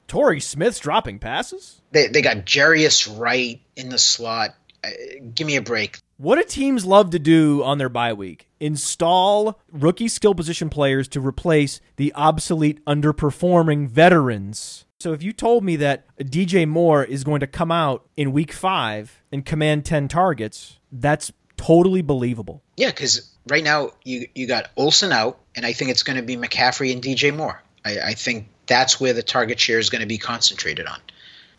Torrey 0.07 0.39
Smith's 0.39 0.79
dropping 0.79 1.17
passes? 1.19 1.81
They 1.95 2.07
they 2.07 2.21
got 2.21 2.45
Jarius 2.45 3.17
Wright 3.17 3.61
in 3.77 3.87
the 3.87 3.97
slot. 3.97 4.53
Uh, 4.83 4.89
give 5.33 5.47
me 5.47 5.55
a 5.55 5.61
break. 5.61 5.97
What 6.17 6.35
do 6.35 6.43
teams 6.43 6.85
love 6.85 7.11
to 7.11 7.19
do 7.19 7.63
on 7.63 7.77
their 7.77 7.87
bye 7.87 8.11
week? 8.11 8.49
Install 8.59 9.59
rookie 9.71 10.09
skill 10.09 10.35
position 10.35 10.69
players 10.69 11.07
to 11.09 11.21
replace 11.21 11.79
the 11.95 12.13
obsolete, 12.13 12.83
underperforming 12.85 13.87
veterans. 13.87 14.85
So 14.99 15.13
if 15.13 15.23
you 15.23 15.31
told 15.31 15.63
me 15.63 15.77
that 15.77 16.05
DJ 16.17 16.67
Moore 16.67 17.03
is 17.03 17.23
going 17.23 17.39
to 17.39 17.47
come 17.47 17.71
out 17.71 18.05
in 18.17 18.33
week 18.33 18.51
five 18.51 19.21
and 19.31 19.45
command 19.45 19.85
10 19.85 20.09
targets, 20.09 20.79
that's 20.91 21.31
totally 21.55 22.01
believable. 22.01 22.61
Yeah, 22.75 22.89
because 22.89 23.29
right 23.49 23.63
now 23.63 23.91
you 24.03 24.27
you 24.35 24.47
got 24.47 24.69
Olsen 24.75 25.13
out, 25.13 25.39
and 25.55 25.65
I 25.65 25.71
think 25.71 25.91
it's 25.91 26.03
going 26.03 26.17
to 26.17 26.23
be 26.23 26.35
McCaffrey 26.35 26.91
and 26.91 27.01
DJ 27.01 27.33
Moore. 27.33 27.61
I, 27.85 27.99
I 27.99 28.13
think 28.15 28.47
that's 28.65 28.99
where 28.99 29.13
the 29.13 29.23
target 29.23 29.59
share 29.61 29.79
is 29.79 29.89
going 29.89 30.01
to 30.01 30.07
be 30.07 30.17
concentrated 30.17 30.87
on. 30.87 30.99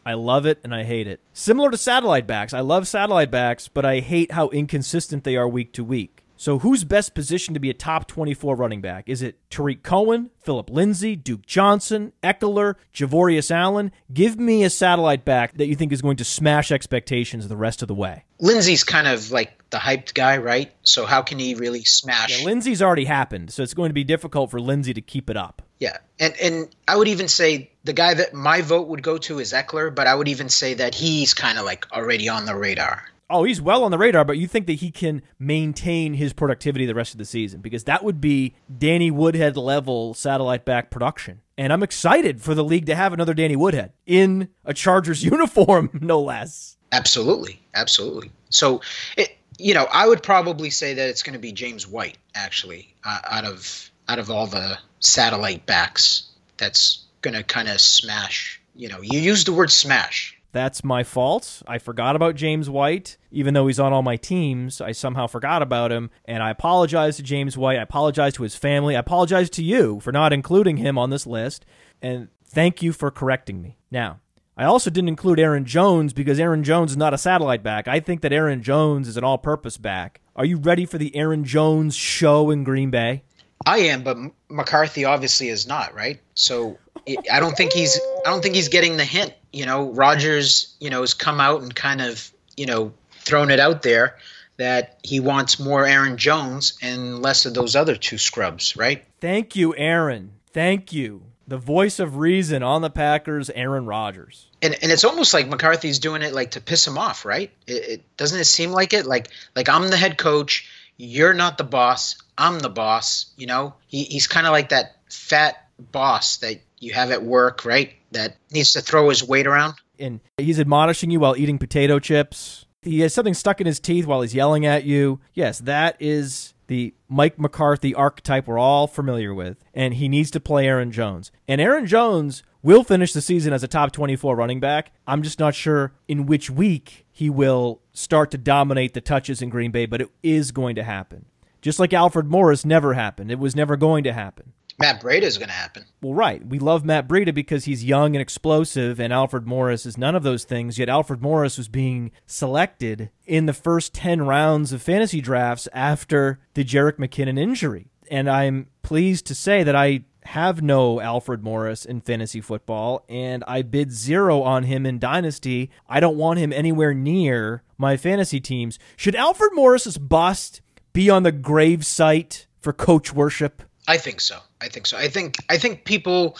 I 0.07 0.15
love 0.15 0.47
it 0.47 0.61
and 0.63 0.73
I 0.73 0.85
hate 0.85 1.09
it. 1.09 1.21
Similar 1.33 1.73
to 1.73 1.77
satellite 1.77 2.29
backs, 2.29 2.55
I 2.55 2.61
love 2.61 2.87
satellite 2.87 3.33
backs, 3.33 3.67
but 3.67 3.85
I 3.85 3.99
hate 3.99 4.31
how 4.31 4.49
inconsistent 4.51 5.25
they 5.25 5.37
are 5.37 5.49
week 5.49 5.73
to 5.73 5.83
week. 5.85 6.23
So, 6.39 6.59
who's 6.59 6.85
best 6.85 7.15
positioned 7.15 7.55
to 7.55 7.61
be 7.61 7.71
a 7.71 7.75
top 7.75 8.07
24 8.07 8.57
running 8.57 8.83
back? 8.83 9.09
Is 9.09 9.23
it 9.23 9.39
Tarik 9.51 9.83
Cohen, 9.83 10.31
Phillip 10.39 10.69
Lindsay, 10.69 11.17
Duke 11.17 11.47
Johnson, 11.47 12.13
Ekeler, 12.23 12.75
Javorius 12.95 13.51
Allen? 13.51 13.91
Give 14.13 14.39
me 14.39 14.63
a 14.63 14.71
satellite 14.71 15.25
back 15.25 15.57
that 15.57 15.67
you 15.67 15.75
think 15.75 15.93
is 15.93 16.03
going 16.03 16.19
to 16.19 16.25
smash 16.25 16.71
expectations 16.71 17.49
the 17.49 17.57
rest 17.57 17.81
of 17.81 17.89
the 17.89 17.95
way. 17.95 18.25
Lindsay's 18.39 18.85
kind 18.85 19.09
of 19.09 19.33
like 19.33 19.71
the 19.71 19.79
hyped 19.79 20.13
guy, 20.13 20.37
right? 20.37 20.73
So 20.83 21.07
how 21.07 21.23
can 21.23 21.39
he 21.39 21.55
really 21.55 21.85
smash? 21.85 22.39
Yeah, 22.39 22.45
Lindsay's 22.45 22.83
already 22.83 23.07
happened, 23.07 23.51
so 23.51 23.63
it's 23.63 23.75
going 23.75 23.89
to 23.89 23.95
be 23.95 24.05
difficult 24.05 24.51
for 24.51 24.61
Lindsay 24.61 24.93
to 24.93 25.01
keep 25.01 25.31
it 25.31 25.39
up. 25.39 25.63
Yeah, 25.79 25.99
and 26.19 26.35
and 26.41 26.69
I 26.89 26.97
would 26.97 27.09
even 27.09 27.29
say 27.29 27.71
the 27.85 27.93
guy 27.93 28.15
that 28.15 28.33
my 28.33 28.63
vote 28.63 28.89
would 28.89 29.03
go 29.03 29.19
to 29.19 29.39
is 29.39 29.53
Ekeler, 29.53 29.95
but 29.95 30.07
I 30.07 30.15
would 30.15 30.29
even 30.29 30.49
say 30.49 30.75
that 30.75 30.95
he's 30.95 31.35
kind 31.35 31.59
of 31.59 31.65
like 31.65 31.87
already 31.93 32.29
on 32.29 32.47
the 32.47 32.57
radar. 32.57 33.05
Oh, 33.29 33.43
he's 33.43 33.61
well 33.61 33.83
on 33.83 33.91
the 33.91 33.99
radar, 33.99 34.25
but 34.25 34.39
you 34.39 34.47
think 34.47 34.67
that 34.69 34.75
he 34.75 34.93
can 34.93 35.21
maintain 35.39 36.15
his 36.15 36.33
productivity 36.33 36.87
the 36.87 36.95
rest 36.95 37.13
of 37.13 37.19
the 37.19 37.25
season 37.25 37.61
because 37.61 37.85
that 37.85 38.05
would 38.05 38.21
be 38.21 38.55
Danny 38.79 39.11
Woodhead 39.11 39.57
level 39.57 40.15
satellite 40.15 40.65
back 40.65 40.91
production. 40.91 41.41
And 41.59 41.73
I'm 41.73 41.83
excited 41.83 42.41
for 42.41 42.55
the 42.55 42.63
league 42.63 42.87
to 42.87 42.95
have 42.95 43.13
another 43.13 43.35
Danny 43.35 43.57
Woodhead 43.57 43.93
in 44.07 44.49
a 44.65 44.73
Chargers 44.73 45.25
uniform, 45.25 45.91
no 46.01 46.21
less. 46.21 46.77
Absolutely, 46.93 47.61
absolutely. 47.75 48.31
So 48.49 48.81
it, 49.17 49.37
you 49.59 49.75
know, 49.75 49.89
I 49.91 50.07
would 50.07 50.23
probably 50.23 50.71
say 50.71 50.95
that 50.95 51.09
it's 51.09 51.25
going 51.25 51.33
to 51.33 51.41
be 51.41 51.51
James 51.51 51.87
White 51.87 52.19
actually 52.35 52.95
uh, 53.05 53.19
out 53.25 53.45
of 53.45 53.91
out 54.09 54.19
of 54.19 54.31
all 54.31 54.47
the 54.47 54.79
satellite 55.01 55.67
backs. 55.67 56.29
That's 56.57 57.05
going 57.23 57.35
to 57.35 57.43
kind 57.43 57.69
of 57.69 57.81
smash. 57.81 58.61
You 58.75 58.89
know, 58.89 59.01
you 59.03 59.19
use 59.21 59.45
the 59.45 59.53
word 59.53 59.71
smash. 59.71 60.37
That's 60.53 60.83
my 60.83 61.03
fault. 61.03 61.63
I 61.67 61.77
forgot 61.77 62.17
about 62.17 62.35
James 62.35 62.71
White. 62.71 63.19
Even 63.31 63.53
though 63.53 63.67
he's 63.67 63.81
on 63.81 63.93
all 63.93 64.03
my 64.03 64.17
teams, 64.17 64.81
I 64.81 64.93
somehow 64.93 65.27
forgot 65.27 65.61
about 65.61 65.93
him. 65.93 66.11
And 66.25 66.43
I 66.43 66.51
apologize 66.51 67.17
to 67.17 67.23
James 67.23 67.59
White. 67.59 67.79
I 67.79 67.83
apologize 67.83 68.33
to 68.35 68.43
his 68.43 68.57
family. 68.57 68.97
I 68.97 69.01
apologize 69.01 69.51
to 69.51 69.63
you 69.63 70.01
for 70.01 70.13
not 70.13 70.33
including 70.33 70.79
him 70.79 70.97
on 70.97 71.11
this 71.11 71.27
list. 71.27 71.67
And 72.01 72.29
thank 72.43 72.83
you 72.83 72.95
for 72.95 73.11
correcting 73.11 73.61
me. 73.61 73.77
Now, 73.91 74.21
I 74.57 74.65
also 74.65 74.89
didn't 74.89 75.11
include 75.11 75.39
Aaron 75.39 75.67
Jones 75.67 76.15
because 76.15 76.41
Aaron 76.41 76.65
Jones 76.65 76.93
is 76.93 76.97
not 76.97 77.13
a 77.13 77.19
satellite 77.19 77.63
back. 77.63 77.87
I 77.87 78.01
think 78.01 78.23
that 78.23 78.33
Aaron 78.33 78.63
Jones 78.63 79.09
is 79.09 79.19
an 79.19 79.25
all 79.25 79.37
purpose 79.37 79.77
back. 79.77 80.23
Are 80.35 80.47
you 80.47 80.57
ready 80.57 80.87
for 80.87 80.97
the 80.97 81.15
Aaron 81.15 81.45
Jones 81.45 81.95
show 81.95 82.51
in 82.51 82.65
Green 82.65 82.91
Bay? 82.91 83.25
I 83.65 83.79
am, 83.79 84.03
but 84.03 84.17
McCarthy 84.49 85.05
obviously 85.05 85.49
is 85.49 85.67
not, 85.67 85.95
right? 85.95 86.21
So 86.35 86.79
it, 87.05 87.27
I 87.33 87.41
don't 87.41 87.57
think 87.57 87.73
he's 87.73 87.99
I 88.25 88.31
don't 88.31 88.43
think 88.43 88.55
he's 88.55 88.69
getting 88.69 88.97
the 88.97 89.05
hint. 89.05 89.33
You 89.53 89.67
know, 89.67 89.91
Rodgers, 89.91 90.75
you 90.81 90.91
know, 90.91 91.01
has 91.01 91.15
come 91.15 91.41
out 91.41 91.63
and 91.63 91.75
kind 91.75 92.01
of, 92.01 92.31
you 92.57 92.67
know, 92.67 92.93
thrown 93.21 93.51
it 93.51 93.61
out 93.61 93.83
there 93.83 94.17
that 94.59 94.99
he 95.03 95.21
wants 95.21 95.59
more 95.59 95.87
Aaron 95.87 96.17
Jones 96.17 96.79
and 96.83 97.21
less 97.23 97.47
of 97.47 97.55
those 97.55 97.77
other 97.77 97.97
two 97.97 98.19
scrubs, 98.19 98.77
right? 98.77 99.05
Thank 99.21 99.57
you, 99.57 99.75
Aaron. 99.77 100.33
Thank 100.53 100.93
you. 100.93 101.23
The 101.49 101.59
voice 101.59 102.01
of 102.01 102.17
reason 102.17 102.63
on 102.63 102.83
the 102.83 102.91
Packers, 102.91 103.51
Aaron 103.51 103.87
Rodgers. 103.87 104.49
And 104.63 104.75
and 104.83 104.91
it's 104.91 105.05
almost 105.05 105.33
like 105.33 105.49
McCarthy's 105.49 106.01
doing 106.01 106.23
it 106.23 106.33
like 106.33 106.53
to 106.53 106.61
piss 106.61 106.87
him 106.87 106.99
off, 106.99 107.25
right? 107.25 107.51
It, 107.67 107.73
it 107.73 108.17
doesn't 108.17 108.41
it 108.41 108.47
seem 108.47 108.73
like 108.73 108.93
it? 108.93 109.07
Like 109.07 109.29
like 109.55 109.69
I'm 109.69 109.89
the 109.89 109.97
head 109.97 110.19
coach, 110.19 110.69
you're 110.97 111.35
not 111.35 111.59
the 111.59 111.65
boss, 111.65 112.17
I'm 112.39 112.59
the 112.61 112.69
boss. 112.71 113.33
You 113.37 113.47
know, 113.47 113.75
he, 113.87 114.05
he's 114.05 114.27
kind 114.27 114.47
of 114.47 114.53
like 114.53 114.71
that 114.71 114.97
fat 115.11 115.69
boss 115.79 116.39
that 116.39 116.61
you 116.79 116.93
have 116.93 117.11
at 117.11 117.23
work, 117.23 117.65
right? 117.65 117.95
That 118.13 118.37
needs 118.51 118.73
to 118.73 118.81
throw 118.81 119.09
his 119.09 119.23
weight 119.25 119.47
around. 119.47 119.75
and 119.99 120.21
he's 120.39 120.61
admonishing 120.61 121.11
you 121.11 121.21
while 121.21 121.37
eating 121.37 121.59
potato 121.59 121.99
chips. 121.99 122.67
He 122.83 123.01
has 123.01 123.13
something 123.15 123.35
stuck 123.35 123.61
in 123.61 123.67
his 123.67 123.81
teeth 123.81 124.07
while 124.07 124.21
he's 124.23 124.35
yelling 124.35 124.65
at 124.65 124.85
you. 124.85 125.21
Yes, 125.35 125.59
that 125.61 125.97
is 125.99 126.55
the 126.69 126.95
Mike 127.09 127.39
McCarthy 127.39 127.95
archetype 127.95 128.47
we're 128.47 128.59
all 128.59 128.87
familiar 128.87 129.35
with. 129.35 129.57
And 129.75 129.95
he 129.95 130.09
needs 130.09 130.31
to 130.33 130.41
play 130.41 130.67
Aaron 130.67 130.93
Jones. 130.93 131.33
And 131.49 131.61
Aaron 131.61 131.87
Jones 131.87 132.43
will 132.67 132.83
finish 132.83 133.13
the 133.13 133.21
season 133.21 133.53
as 133.53 133.63
a 133.63 133.69
top 133.69 133.93
24 133.93 134.35
running 134.35 134.59
back. 134.59 134.91
I'm 135.07 135.23
just 135.23 135.39
not 135.39 135.55
sure 135.55 135.93
in 136.09 136.27
which 136.27 136.51
week 136.51 137.07
he 137.13 137.31
will 137.31 137.81
start 137.93 138.33
to 138.33 138.39
dominate 138.39 138.93
the 138.93 139.01
touches 139.01 139.41
in 139.41 139.51
Green 139.51 139.71
Bay, 139.71 139.87
but 139.87 140.01
it 140.01 140.11
is 140.25 140.51
going 140.51 140.75
to 140.75 140.83
happen. 140.83 141.27
Just 141.63 141.79
like 141.79 141.93
Alfred 141.93 142.27
Morris 142.27 142.65
never 142.65 142.95
happened. 142.95 143.31
It 143.31 143.39
was 143.39 143.55
never 143.55 143.77
going 143.77 144.03
to 144.03 144.13
happen. 144.13 144.53
Matt 144.81 145.01
Breida 145.01 145.23
is 145.23 145.39
going 145.39 145.49
to 145.49 145.55
happen. 145.55 145.85
Well, 146.03 146.13
right. 146.13 146.45
We 146.45 146.59
love 146.59 146.85
Matt 146.85 147.07
Breida 147.07 147.33
because 147.33 147.67
he's 147.67 147.85
young 147.85 148.17
and 148.17 148.21
explosive, 148.21 148.99
and 148.99 149.13
Alfred 149.13 149.47
Morris 149.47 149.87
is 149.87 149.97
none 149.97 150.17
of 150.17 150.25
those 150.25 150.43
things. 150.43 150.77
Yet 150.77 150.89
Alfred 150.89 151.23
Morris 151.23 151.57
was 151.57 151.69
being 151.69 152.11
selected 152.27 153.11
in 153.27 153.47
the 153.47 153.53
first 153.53 153.95
10 153.95 154.27
rounds 154.27 154.73
of 154.73 154.83
fantasy 154.83 155.21
drafts 155.21 155.69
after 155.73 156.41
the 156.55 156.65
Jerick 156.65 156.99
McKinnon 156.99 157.39
injury. 157.39 157.87
And 158.11 158.29
I'm 158.29 158.67
pleased 158.83 159.25
to 159.27 159.37
say 159.37 159.63
that 159.63 159.77
I 159.77 160.03
have 160.27 160.63
no 160.63 161.01
Alfred 161.01 161.43
Morris 161.43 161.85
in 161.85 162.01
fantasy 162.01 162.41
football, 162.41 163.05
and 163.09 163.43
I 163.47 163.63
bid 163.63 163.93
zero 163.93 164.43
on 164.43 164.65
him 164.65 164.85
in 164.87 164.99
Dynasty. 164.99 165.71
I 165.89 166.01
don't 166.01 166.17
want 166.17 166.39
him 166.39 166.53
anywhere 166.53 166.95
near 166.95 167.63
my 167.79 167.97
fantasy 167.97 168.41
teams. 168.41 168.79
Should 168.97 169.15
Alfred 169.15 169.53
Morris's 169.55 169.99
bust 169.99 170.61
be 170.93 171.09
on 171.11 171.23
the 171.23 171.33
grave 171.33 171.85
site 171.85 172.47
for 172.61 172.73
coach 172.73 173.13
worship? 173.13 173.63
I 173.89 173.99
think 173.99 174.21
so. 174.21 174.39
I 174.61 174.69
think 174.69 174.87
so. 174.87 174.97
I 174.97 175.09
think 175.09 175.37
I 175.49 175.59
think 175.59 175.85
people 175.85 176.37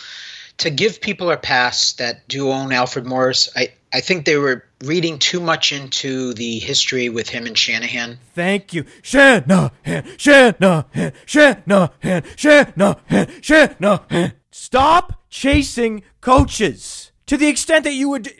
to 0.57 0.69
give 0.69 1.01
people 1.01 1.31
a 1.31 1.37
pass 1.37 1.93
that 1.93 2.27
do 2.27 2.51
own 2.51 2.71
Alfred 2.71 3.05
Morris. 3.05 3.49
I 3.55 3.73
I 3.93 4.01
think 4.01 4.25
they 4.25 4.37
were 4.37 4.65
reading 4.83 5.17
too 5.17 5.39
much 5.39 5.71
into 5.71 6.33
the 6.33 6.59
history 6.59 7.09
with 7.09 7.29
him 7.29 7.45
and 7.45 7.57
Shanahan. 7.57 8.19
Thank 8.33 8.73
you. 8.73 8.85
Shanahan, 9.01 9.71
Shanahan, 10.17 11.13
Shanahan, 11.25 12.23
Shanahan, 12.35 13.41
Shanahan. 13.41 14.33
Stop 14.51 15.23
chasing 15.29 16.03
coaches 16.19 17.11
to 17.27 17.37
the 17.37 17.47
extent 17.47 17.85
that 17.85 17.93
you 17.93 18.09
would 18.09 18.31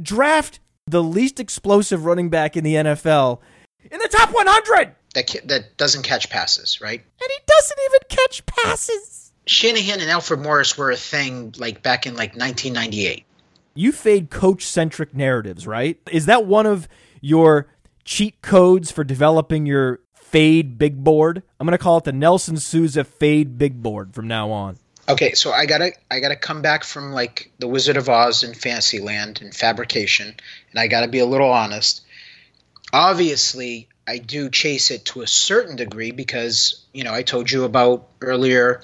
draft 0.00 0.60
the 0.86 1.02
least 1.02 1.40
explosive 1.40 2.04
running 2.04 2.28
back 2.28 2.56
in 2.56 2.64
the 2.64 2.74
NFL 2.74 3.40
in 3.90 3.98
the 3.98 4.08
top 4.08 4.30
100. 4.32 4.94
That 5.14 5.34
that 5.46 5.76
doesn't 5.76 6.02
catch 6.02 6.30
passes, 6.30 6.80
right? 6.80 7.00
And 7.00 7.30
he 7.30 7.38
doesn't 7.46 7.78
even 7.86 8.00
catch 8.08 8.46
passes. 8.46 9.21
Shanahan 9.46 10.00
and 10.00 10.10
Alfred 10.10 10.40
Morris 10.40 10.78
were 10.78 10.90
a 10.90 10.96
thing 10.96 11.54
like 11.58 11.82
back 11.82 12.06
in 12.06 12.14
like 12.14 12.30
1998. 12.30 13.24
You 13.74 13.92
fade 13.92 14.30
coach 14.30 14.64
centric 14.64 15.14
narratives, 15.14 15.66
right? 15.66 15.98
Is 16.10 16.26
that 16.26 16.46
one 16.46 16.66
of 16.66 16.88
your 17.20 17.68
cheat 18.04 18.42
codes 18.42 18.90
for 18.90 19.02
developing 19.02 19.66
your 19.66 20.00
fade 20.14 20.78
big 20.78 21.02
board? 21.02 21.42
I'm 21.58 21.66
going 21.66 21.76
to 21.76 21.82
call 21.82 21.98
it 21.98 22.04
the 22.04 22.12
Nelson 22.12 22.56
Souza 22.58 23.04
fade 23.04 23.58
big 23.58 23.82
board 23.82 24.14
from 24.14 24.28
now 24.28 24.50
on. 24.50 24.78
Okay, 25.08 25.32
so 25.32 25.50
I 25.52 25.66
gotta 25.66 25.92
I 26.10 26.20
gotta 26.20 26.36
come 26.36 26.62
back 26.62 26.84
from 26.84 27.12
like 27.12 27.50
the 27.58 27.66
Wizard 27.66 27.96
of 27.96 28.08
Oz 28.08 28.44
in 28.44 28.54
Fantasyland 28.54 29.40
and 29.42 29.52
fabrication, 29.52 30.28
and 30.28 30.78
I 30.78 30.86
gotta 30.86 31.08
be 31.08 31.18
a 31.18 31.26
little 31.26 31.50
honest. 31.50 32.02
Obviously, 32.92 33.88
I 34.06 34.18
do 34.18 34.48
chase 34.48 34.92
it 34.92 35.06
to 35.06 35.22
a 35.22 35.26
certain 35.26 35.74
degree 35.74 36.12
because 36.12 36.84
you 36.92 37.02
know 37.02 37.12
I 37.12 37.24
told 37.24 37.50
you 37.50 37.64
about 37.64 38.06
earlier 38.20 38.80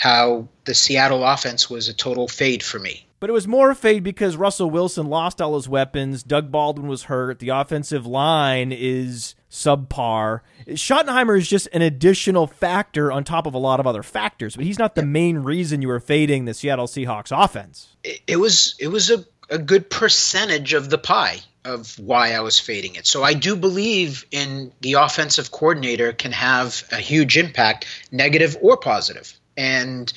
how 0.00 0.48
the 0.64 0.74
Seattle 0.74 1.22
offense 1.24 1.68
was 1.68 1.88
a 1.88 1.94
total 1.94 2.26
fade 2.26 2.62
for 2.62 2.78
me. 2.78 3.06
But 3.20 3.28
it 3.28 3.34
was 3.34 3.46
more 3.46 3.70
a 3.70 3.74
fade 3.74 4.02
because 4.02 4.34
Russell 4.34 4.70
Wilson 4.70 5.06
lost 5.06 5.42
all 5.42 5.54
his 5.56 5.68
weapons. 5.68 6.22
Doug 6.22 6.50
Baldwin 6.50 6.88
was 6.88 7.04
hurt. 7.04 7.38
The 7.38 7.50
offensive 7.50 8.06
line 8.06 8.72
is 8.72 9.34
subpar. 9.50 10.40
Schottenheimer 10.68 11.36
is 11.36 11.46
just 11.46 11.68
an 11.74 11.82
additional 11.82 12.46
factor 12.46 13.12
on 13.12 13.24
top 13.24 13.46
of 13.46 13.52
a 13.52 13.58
lot 13.58 13.78
of 13.78 13.86
other 13.86 14.02
factors, 14.02 14.56
but 14.56 14.64
he's 14.64 14.78
not 14.78 14.94
the 14.94 15.04
main 15.04 15.38
reason 15.38 15.82
you 15.82 15.88
were 15.88 16.00
fading 16.00 16.46
the 16.46 16.54
Seattle 16.54 16.86
Seahawks 16.86 17.30
offense. 17.30 17.94
It, 18.02 18.22
it 18.26 18.36
was 18.36 18.76
it 18.78 18.88
was 18.88 19.10
a, 19.10 19.22
a 19.50 19.58
good 19.58 19.90
percentage 19.90 20.72
of 20.72 20.88
the 20.88 20.96
pie 20.98 21.40
of 21.66 21.98
why 21.98 22.32
I 22.32 22.40
was 22.40 22.58
fading 22.58 22.94
it. 22.94 23.06
So 23.06 23.22
I 23.22 23.34
do 23.34 23.54
believe 23.54 24.24
in 24.30 24.72
the 24.80 24.94
offensive 24.94 25.50
coordinator 25.50 26.14
can 26.14 26.32
have 26.32 26.84
a 26.90 26.96
huge 26.96 27.36
impact, 27.36 27.84
negative 28.10 28.56
or 28.62 28.78
positive. 28.78 29.38
And 29.60 30.12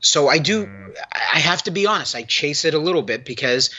so 0.00 0.28
I 0.28 0.38
do 0.38 0.66
I 1.34 1.38
have 1.40 1.62
to 1.64 1.70
be 1.70 1.86
honest, 1.86 2.14
I 2.14 2.22
chase 2.22 2.64
it 2.64 2.74
a 2.74 2.78
little 2.78 3.02
bit 3.02 3.24
because 3.24 3.70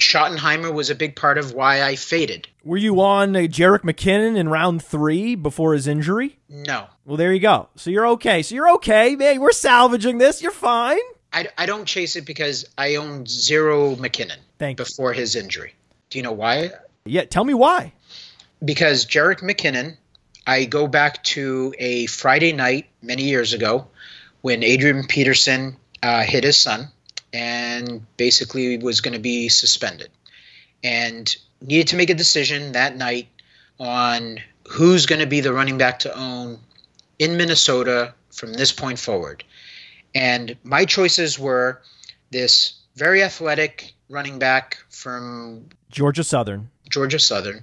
Schottenheimer 0.00 0.72
was 0.72 0.90
a 0.90 0.94
big 0.94 1.14
part 1.16 1.38
of 1.38 1.52
why 1.52 1.82
I 1.82 1.96
faded. 1.96 2.48
Were 2.64 2.76
you 2.76 3.00
on 3.00 3.36
uh, 3.36 3.40
Jerick 3.40 3.80
McKinnon 3.82 4.36
in 4.36 4.48
round 4.48 4.82
three 4.82 5.34
before 5.34 5.74
his 5.74 5.86
injury? 5.86 6.38
No. 6.48 6.86
Well, 7.04 7.16
there 7.16 7.32
you 7.32 7.40
go. 7.40 7.68
So 7.76 7.90
you're 7.90 8.06
okay. 8.08 8.42
So 8.42 8.54
you're 8.54 8.70
okay. 8.74 9.14
Man, 9.16 9.40
we're 9.40 9.52
salvaging 9.52 10.18
this. 10.18 10.42
You're 10.42 10.52
fine. 10.52 11.00
I, 11.32 11.48
I 11.58 11.66
don't 11.66 11.84
chase 11.84 12.16
it 12.16 12.24
because 12.24 12.64
I 12.78 12.94
owned 12.96 13.28
zero 13.28 13.96
McKinnon 13.96 14.38
Thank 14.58 14.78
you. 14.78 14.84
before 14.84 15.12
his 15.12 15.36
injury. 15.36 15.74
Do 16.10 16.18
you 16.18 16.22
know 16.22 16.32
why? 16.32 16.70
Yeah, 17.04 17.24
tell 17.24 17.44
me 17.44 17.54
why. 17.54 17.92
because 18.64 19.04
Jerick 19.04 19.40
McKinnon, 19.42 19.96
I 20.46 20.64
go 20.64 20.86
back 20.86 21.22
to 21.24 21.74
a 21.78 22.06
Friday 22.06 22.52
night 22.52 22.88
many 23.02 23.24
years 23.24 23.52
ago 23.52 23.88
when 24.42 24.62
Adrian 24.62 25.06
Peterson 25.06 25.76
uh, 26.02 26.22
hit 26.22 26.44
his 26.44 26.56
son 26.56 26.88
and 27.32 28.06
basically 28.16 28.78
was 28.78 29.00
going 29.00 29.14
to 29.14 29.20
be 29.20 29.48
suspended 29.48 30.10
and 30.82 31.34
needed 31.62 31.88
to 31.88 31.96
make 31.96 32.10
a 32.10 32.14
decision 32.14 32.72
that 32.72 32.96
night 32.96 33.28
on 33.80 34.38
who's 34.68 35.06
going 35.06 35.20
to 35.20 35.26
be 35.26 35.40
the 35.40 35.52
running 35.52 35.78
back 35.78 36.00
to 36.00 36.16
own 36.16 36.58
in 37.18 37.36
Minnesota 37.36 38.14
from 38.30 38.52
this 38.52 38.72
point 38.72 38.98
forward. 38.98 39.44
And 40.14 40.56
my 40.62 40.84
choices 40.84 41.38
were 41.38 41.80
this 42.30 42.74
very 42.94 43.22
athletic 43.22 43.94
running 44.08 44.38
back 44.38 44.78
from 44.90 45.66
Georgia 45.90 46.22
Southern. 46.22 46.70
Georgia 46.90 47.18
Southern, 47.18 47.62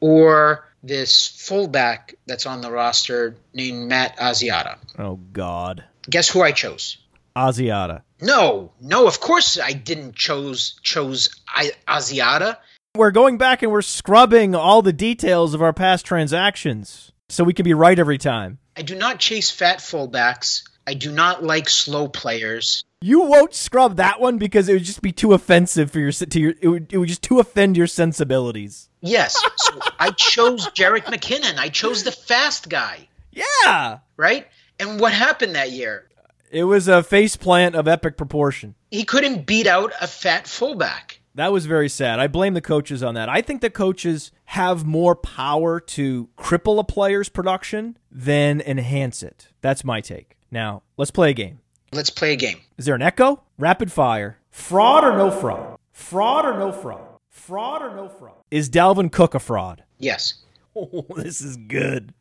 or 0.00 0.64
this 0.86 1.26
fullback 1.26 2.14
that's 2.26 2.46
on 2.46 2.60
the 2.60 2.70
roster 2.70 3.36
named 3.52 3.88
Matt 3.88 4.16
Asiata. 4.18 4.78
Oh 4.98 5.16
God, 5.32 5.84
Guess 6.08 6.28
who 6.28 6.42
I 6.42 6.52
chose? 6.52 6.98
Asiata. 7.36 8.02
No, 8.20 8.72
no, 8.80 9.06
of 9.06 9.20
course 9.20 9.58
I 9.58 9.72
didn't 9.72 10.14
chose 10.14 10.78
chose 10.82 11.28
I, 11.48 11.72
Asiata. 11.86 12.58
We're 12.94 13.10
going 13.10 13.36
back 13.36 13.62
and 13.62 13.70
we're 13.70 13.82
scrubbing 13.82 14.54
all 14.54 14.80
the 14.80 14.92
details 14.92 15.52
of 15.52 15.60
our 15.60 15.72
past 15.72 16.06
transactions 16.06 17.12
so 17.28 17.44
we 17.44 17.52
can 17.52 17.64
be 17.64 17.74
right 17.74 17.98
every 17.98 18.18
time. 18.18 18.58
I 18.76 18.82
do 18.82 18.94
not 18.94 19.18
chase 19.18 19.50
fat 19.50 19.78
fullbacks. 19.78 20.62
I 20.86 20.94
do 20.94 21.12
not 21.12 21.42
like 21.42 21.68
slow 21.68 22.08
players. 22.08 22.84
You 23.02 23.22
won't 23.22 23.54
scrub 23.54 23.96
that 23.96 24.20
one 24.20 24.38
because 24.38 24.68
it 24.68 24.74
would 24.74 24.84
just 24.84 25.02
be 25.02 25.12
too 25.12 25.34
offensive 25.34 25.90
for 25.90 26.00
your 26.00 26.12
to 26.12 26.40
your 26.40 26.54
it 26.62 26.68
would, 26.68 26.92
it 26.92 26.96
would 26.96 27.08
just 27.08 27.22
too 27.22 27.38
offend 27.38 27.76
your 27.76 27.86
sensibilities. 27.86 28.85
Yes, 29.06 29.36
so 29.56 29.78
I 29.98 30.10
chose 30.10 30.66
Jerick 30.68 31.04
McKinnon. 31.04 31.58
I 31.58 31.68
chose 31.68 32.02
the 32.02 32.12
fast 32.12 32.68
guy, 32.68 33.08
Yeah. 33.32 33.98
right? 34.16 34.46
And 34.78 35.00
what 35.00 35.12
happened 35.12 35.54
that 35.54 35.70
year? 35.72 36.08
It 36.50 36.64
was 36.64 36.88
a 36.88 37.02
faceplant 37.02 37.74
of 37.74 37.88
epic 37.88 38.16
proportion. 38.16 38.74
He 38.90 39.04
couldn't 39.04 39.46
beat 39.46 39.66
out 39.66 39.92
a 40.00 40.06
fat 40.06 40.46
fullback. 40.46 41.20
That 41.34 41.52
was 41.52 41.66
very 41.66 41.88
sad. 41.88 42.18
I 42.18 42.28
blame 42.28 42.54
the 42.54 42.60
coaches 42.62 43.02
on 43.02 43.14
that. 43.14 43.28
I 43.28 43.42
think 43.42 43.60
the 43.60 43.68
coaches 43.68 44.32
have 44.46 44.86
more 44.86 45.14
power 45.14 45.80
to 45.80 46.28
cripple 46.38 46.78
a 46.78 46.84
player's 46.84 47.28
production 47.28 47.98
than 48.10 48.60
enhance 48.62 49.22
it. 49.22 49.48
That's 49.60 49.84
my 49.84 50.00
take. 50.00 50.36
Now, 50.50 50.82
let's 50.96 51.10
play 51.10 51.30
a 51.30 51.34
game. 51.34 51.60
Let's 51.92 52.08
play 52.10 52.32
a 52.32 52.36
game. 52.36 52.58
Is 52.78 52.86
there 52.86 52.94
an 52.94 53.02
echo? 53.02 53.42
Rapid 53.58 53.92
fire. 53.92 54.38
Fraud 54.50 55.04
or 55.04 55.16
no 55.16 55.30
fraud? 55.30 55.78
Fraud 55.92 56.46
or 56.46 56.58
no 56.58 56.72
fraud? 56.72 57.05
Fraud 57.36 57.82
or 57.82 57.94
no 57.94 58.08
fraud? 58.08 58.34
Is 58.50 58.68
Dalvin 58.70 59.12
Cook 59.12 59.34
a 59.34 59.38
fraud? 59.38 59.84
Yes. 59.98 60.34
Oh, 60.78 61.06
this 61.16 61.40
is 61.40 61.56
good. 61.56 62.12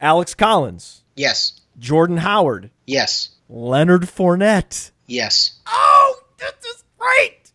Alex 0.00 0.34
Collins, 0.34 1.04
Yes. 1.16 1.60
Jordan 1.78 2.16
Howard, 2.16 2.70
Yes. 2.86 3.28
Leonard 3.46 4.04
Fournette. 4.06 4.90
Yes. 5.06 5.58
Oh, 5.66 6.14
this 6.38 6.54
is 6.64 6.84
great. 6.96 7.52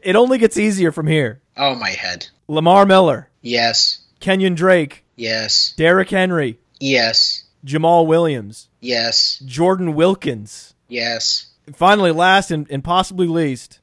It 0.00 0.14
only 0.14 0.38
gets 0.38 0.56
easier 0.56 0.92
from 0.92 1.08
here. 1.08 1.40
Oh, 1.56 1.74
my 1.74 1.90
head. 1.90 2.28
Lamar 2.46 2.86
Miller, 2.86 3.28
Yes. 3.42 4.02
Kenyan 4.20 4.54
Drake, 4.54 5.04
Yes. 5.16 5.74
Derrick 5.76 6.10
Henry, 6.10 6.60
Yes. 6.78 7.42
Jamaal 7.66 8.06
Williams, 8.06 8.68
Yes. 8.80 9.42
Jordan 9.44 9.94
Wilkins. 9.94 10.74
Yes. 10.86 11.46
And 11.66 11.74
finally, 11.76 12.12
last 12.12 12.52
and, 12.52 12.70
and 12.70 12.84
possibly 12.84 13.26
least, 13.26 13.80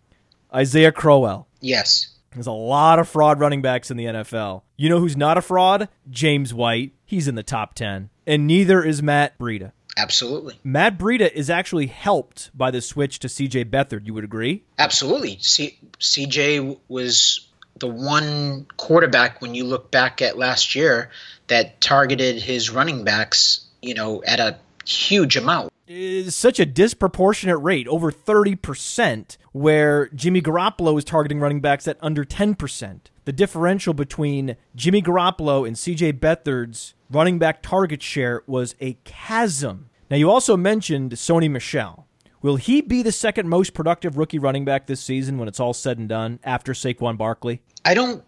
Isaiah 0.55 0.93
Crowell. 0.93 1.47
Yes. 1.61 2.07
There's 2.33 2.47
a 2.47 2.51
lot 2.51 2.99
of 2.99 3.09
fraud 3.09 3.39
running 3.39 3.61
backs 3.61 3.91
in 3.91 3.97
the 3.97 4.05
NFL. 4.05 4.61
You 4.77 4.89
know 4.89 4.99
who's 4.99 5.17
not 5.17 5.37
a 5.37 5.41
fraud? 5.41 5.89
James 6.09 6.53
White. 6.53 6.93
He's 7.05 7.27
in 7.27 7.35
the 7.35 7.43
top 7.43 7.73
10. 7.75 8.09
And 8.25 8.47
neither 8.47 8.83
is 8.83 9.03
Matt 9.03 9.37
Breida. 9.37 9.73
Absolutely. 9.97 10.57
Matt 10.63 10.97
Breida 10.97 11.31
is 11.31 11.49
actually 11.49 11.87
helped 11.87 12.49
by 12.57 12.71
the 12.71 12.81
switch 12.81 13.19
to 13.19 13.27
CJ 13.27 13.65
Beathard. 13.65 14.05
You 14.05 14.13
would 14.13 14.23
agree? 14.23 14.63
Absolutely. 14.79 15.37
C- 15.41 15.77
CJ 15.99 16.79
was 16.87 17.47
the 17.77 17.87
one 17.87 18.67
quarterback 18.77 19.41
when 19.41 19.53
you 19.53 19.65
look 19.65 19.91
back 19.91 20.21
at 20.21 20.37
last 20.37 20.75
year 20.75 21.09
that 21.47 21.81
targeted 21.81 22.41
his 22.41 22.69
running 22.69 23.03
backs, 23.03 23.65
you 23.81 23.93
know, 23.93 24.23
at 24.25 24.39
a 24.39 24.57
huge 24.85 25.35
amount. 25.35 25.70
Is 25.93 26.37
such 26.37 26.57
a 26.57 26.65
disproportionate 26.65 27.61
rate, 27.61 27.85
over 27.89 28.13
30%, 28.13 29.35
where 29.51 30.07
Jimmy 30.15 30.41
Garoppolo 30.41 30.97
is 30.97 31.03
targeting 31.03 31.41
running 31.41 31.59
backs 31.59 31.85
at 31.85 31.97
under 31.99 32.23
10%. 32.23 32.99
The 33.25 33.33
differential 33.33 33.93
between 33.93 34.55
Jimmy 34.73 35.01
Garoppolo 35.01 35.67
and 35.67 35.75
CJ 35.75 36.13
Beathard's 36.21 36.93
running 37.09 37.39
back 37.39 37.61
target 37.61 38.01
share 38.01 38.41
was 38.47 38.73
a 38.79 38.93
chasm. 39.03 39.89
Now, 40.09 40.15
you 40.15 40.31
also 40.31 40.55
mentioned 40.55 41.11
Sony 41.11 41.51
Michel. 41.51 42.07
Will 42.41 42.55
he 42.55 42.79
be 42.79 43.03
the 43.03 43.11
second 43.11 43.49
most 43.49 43.73
productive 43.73 44.17
rookie 44.17 44.39
running 44.39 44.63
back 44.63 44.87
this 44.87 45.01
season 45.01 45.37
when 45.39 45.49
it's 45.49 45.59
all 45.59 45.73
said 45.73 45.97
and 45.97 46.07
done 46.07 46.39
after 46.45 46.71
Saquon 46.71 47.17
Barkley? 47.17 47.63
I 47.83 47.95
don't. 47.95 48.23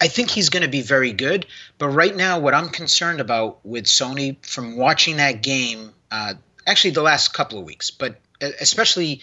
I 0.00 0.08
think 0.08 0.30
he's 0.30 0.48
going 0.48 0.62
to 0.62 0.70
be 0.70 0.80
very 0.80 1.12
good, 1.12 1.44
but 1.76 1.90
right 1.90 2.16
now, 2.16 2.38
what 2.38 2.54
I'm 2.54 2.70
concerned 2.70 3.20
about 3.20 3.64
with 3.66 3.84
Sony 3.84 4.44
from 4.46 4.78
watching 4.78 5.18
that 5.18 5.42
game, 5.42 5.92
uh, 6.10 6.34
actually 6.66 6.90
the 6.90 7.02
last 7.02 7.32
couple 7.32 7.58
of 7.58 7.64
weeks, 7.64 7.90
but 7.90 8.20
uh, 8.42 8.48
especially 8.60 9.22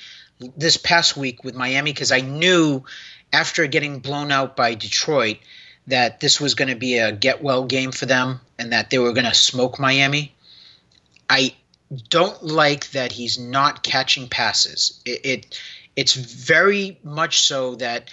this 0.58 0.78
past 0.78 1.16
week 1.16 1.44
with 1.44 1.56
Miami, 1.56 1.92
because 1.92 2.12
I 2.12 2.22
knew 2.22 2.84
after 3.32 3.68
getting 3.68 4.00
blown 4.00 4.32
out 4.32 4.56
by 4.56 4.76
Detroit 4.76 5.38
that 5.88 6.20
this 6.20 6.40
was 6.40 6.56
going 6.56 6.70
to 6.70 6.76
be 6.76 6.98
a 6.98 7.12
get 7.12 7.44
well 7.44 7.66
game 7.66 7.92
for 7.92 8.06
them 8.06 8.40
and 8.58 8.72
that 8.72 8.90
they 8.90 9.00
were 9.00 9.14
going 9.14 9.26
to 9.26 9.34
smoke 9.34 9.80
Miami. 9.80 10.34
I 11.30 11.56
don't 12.10 12.44
like 12.44 12.92
that 12.92 13.12
he's 13.12 13.38
not 13.38 13.84
catching 13.84 14.28
passes. 14.28 15.02
It, 15.06 15.26
it 15.26 15.62
it's 15.96 16.14
very 16.14 17.00
much 17.04 17.42
so 17.42 17.76
that 17.76 18.10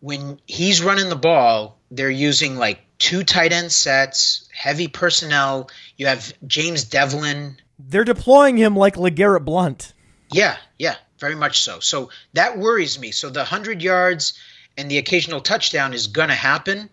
when 0.00 0.40
he's 0.46 0.82
running 0.82 1.08
the 1.08 1.16
ball, 1.16 1.78
they're 1.90 2.10
using 2.10 2.56
like 2.56 2.80
two 2.98 3.24
tight 3.24 3.52
end 3.52 3.72
sets, 3.72 4.48
heavy 4.52 4.88
personnel. 4.88 5.70
You 5.96 6.06
have 6.06 6.32
James 6.46 6.84
Develin. 6.84 7.56
They're 7.78 8.04
deploying 8.04 8.56
him 8.56 8.76
like 8.76 8.96
LeGarrette 8.96 9.44
Blount. 9.44 9.94
Yeah, 10.32 10.56
yeah, 10.78 10.96
very 11.18 11.34
much 11.34 11.62
so. 11.62 11.80
So 11.80 12.10
that 12.34 12.58
worries 12.58 12.98
me. 12.98 13.12
So 13.12 13.30
the 13.30 13.40
100 13.40 13.82
yards 13.82 14.38
and 14.76 14.90
the 14.90 14.98
occasional 14.98 15.40
touchdown 15.40 15.94
is 15.94 16.06
going 16.06 16.28
to 16.28 16.34
happen. 16.34 16.90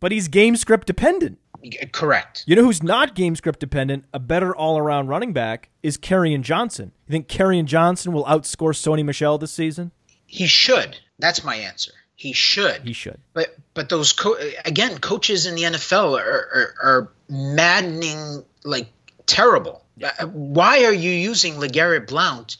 But 0.00 0.12
he's 0.12 0.28
game 0.28 0.56
script 0.56 0.86
dependent. 0.86 1.38
Correct. 1.92 2.44
You 2.46 2.54
know 2.54 2.62
who's 2.62 2.82
not 2.82 3.14
game 3.16 3.34
script 3.34 3.58
dependent, 3.58 4.04
a 4.14 4.20
better 4.20 4.54
all 4.54 4.78
around 4.78 5.08
running 5.08 5.32
back, 5.32 5.70
is 5.82 5.98
Kerryon 5.98 6.42
Johnson. 6.42 6.92
You 7.08 7.12
think 7.12 7.28
Kerryon 7.28 7.64
Johnson 7.64 8.12
will 8.12 8.24
outscore 8.24 8.70
Sony 8.70 9.04
Michel 9.04 9.38
this 9.38 9.50
season? 9.50 9.90
He 10.26 10.46
should. 10.46 10.98
That's 11.18 11.42
my 11.42 11.56
answer. 11.56 11.92
He 12.14 12.32
should. 12.32 12.82
He 12.82 12.92
should. 12.92 13.18
But 13.32 13.56
but 13.74 13.88
those 13.88 14.12
co- 14.12 14.36
again, 14.64 14.98
coaches 14.98 15.46
in 15.46 15.54
the 15.54 15.62
NFL 15.62 16.18
are, 16.20 16.24
are, 16.24 16.74
are 16.82 17.12
maddening, 17.28 18.44
like 18.64 18.88
terrible. 19.26 19.84
Uh, 20.02 20.26
why 20.26 20.84
are 20.84 20.92
you 20.92 21.10
using 21.10 21.54
LeGarrette 21.54 22.06
Blount 22.06 22.56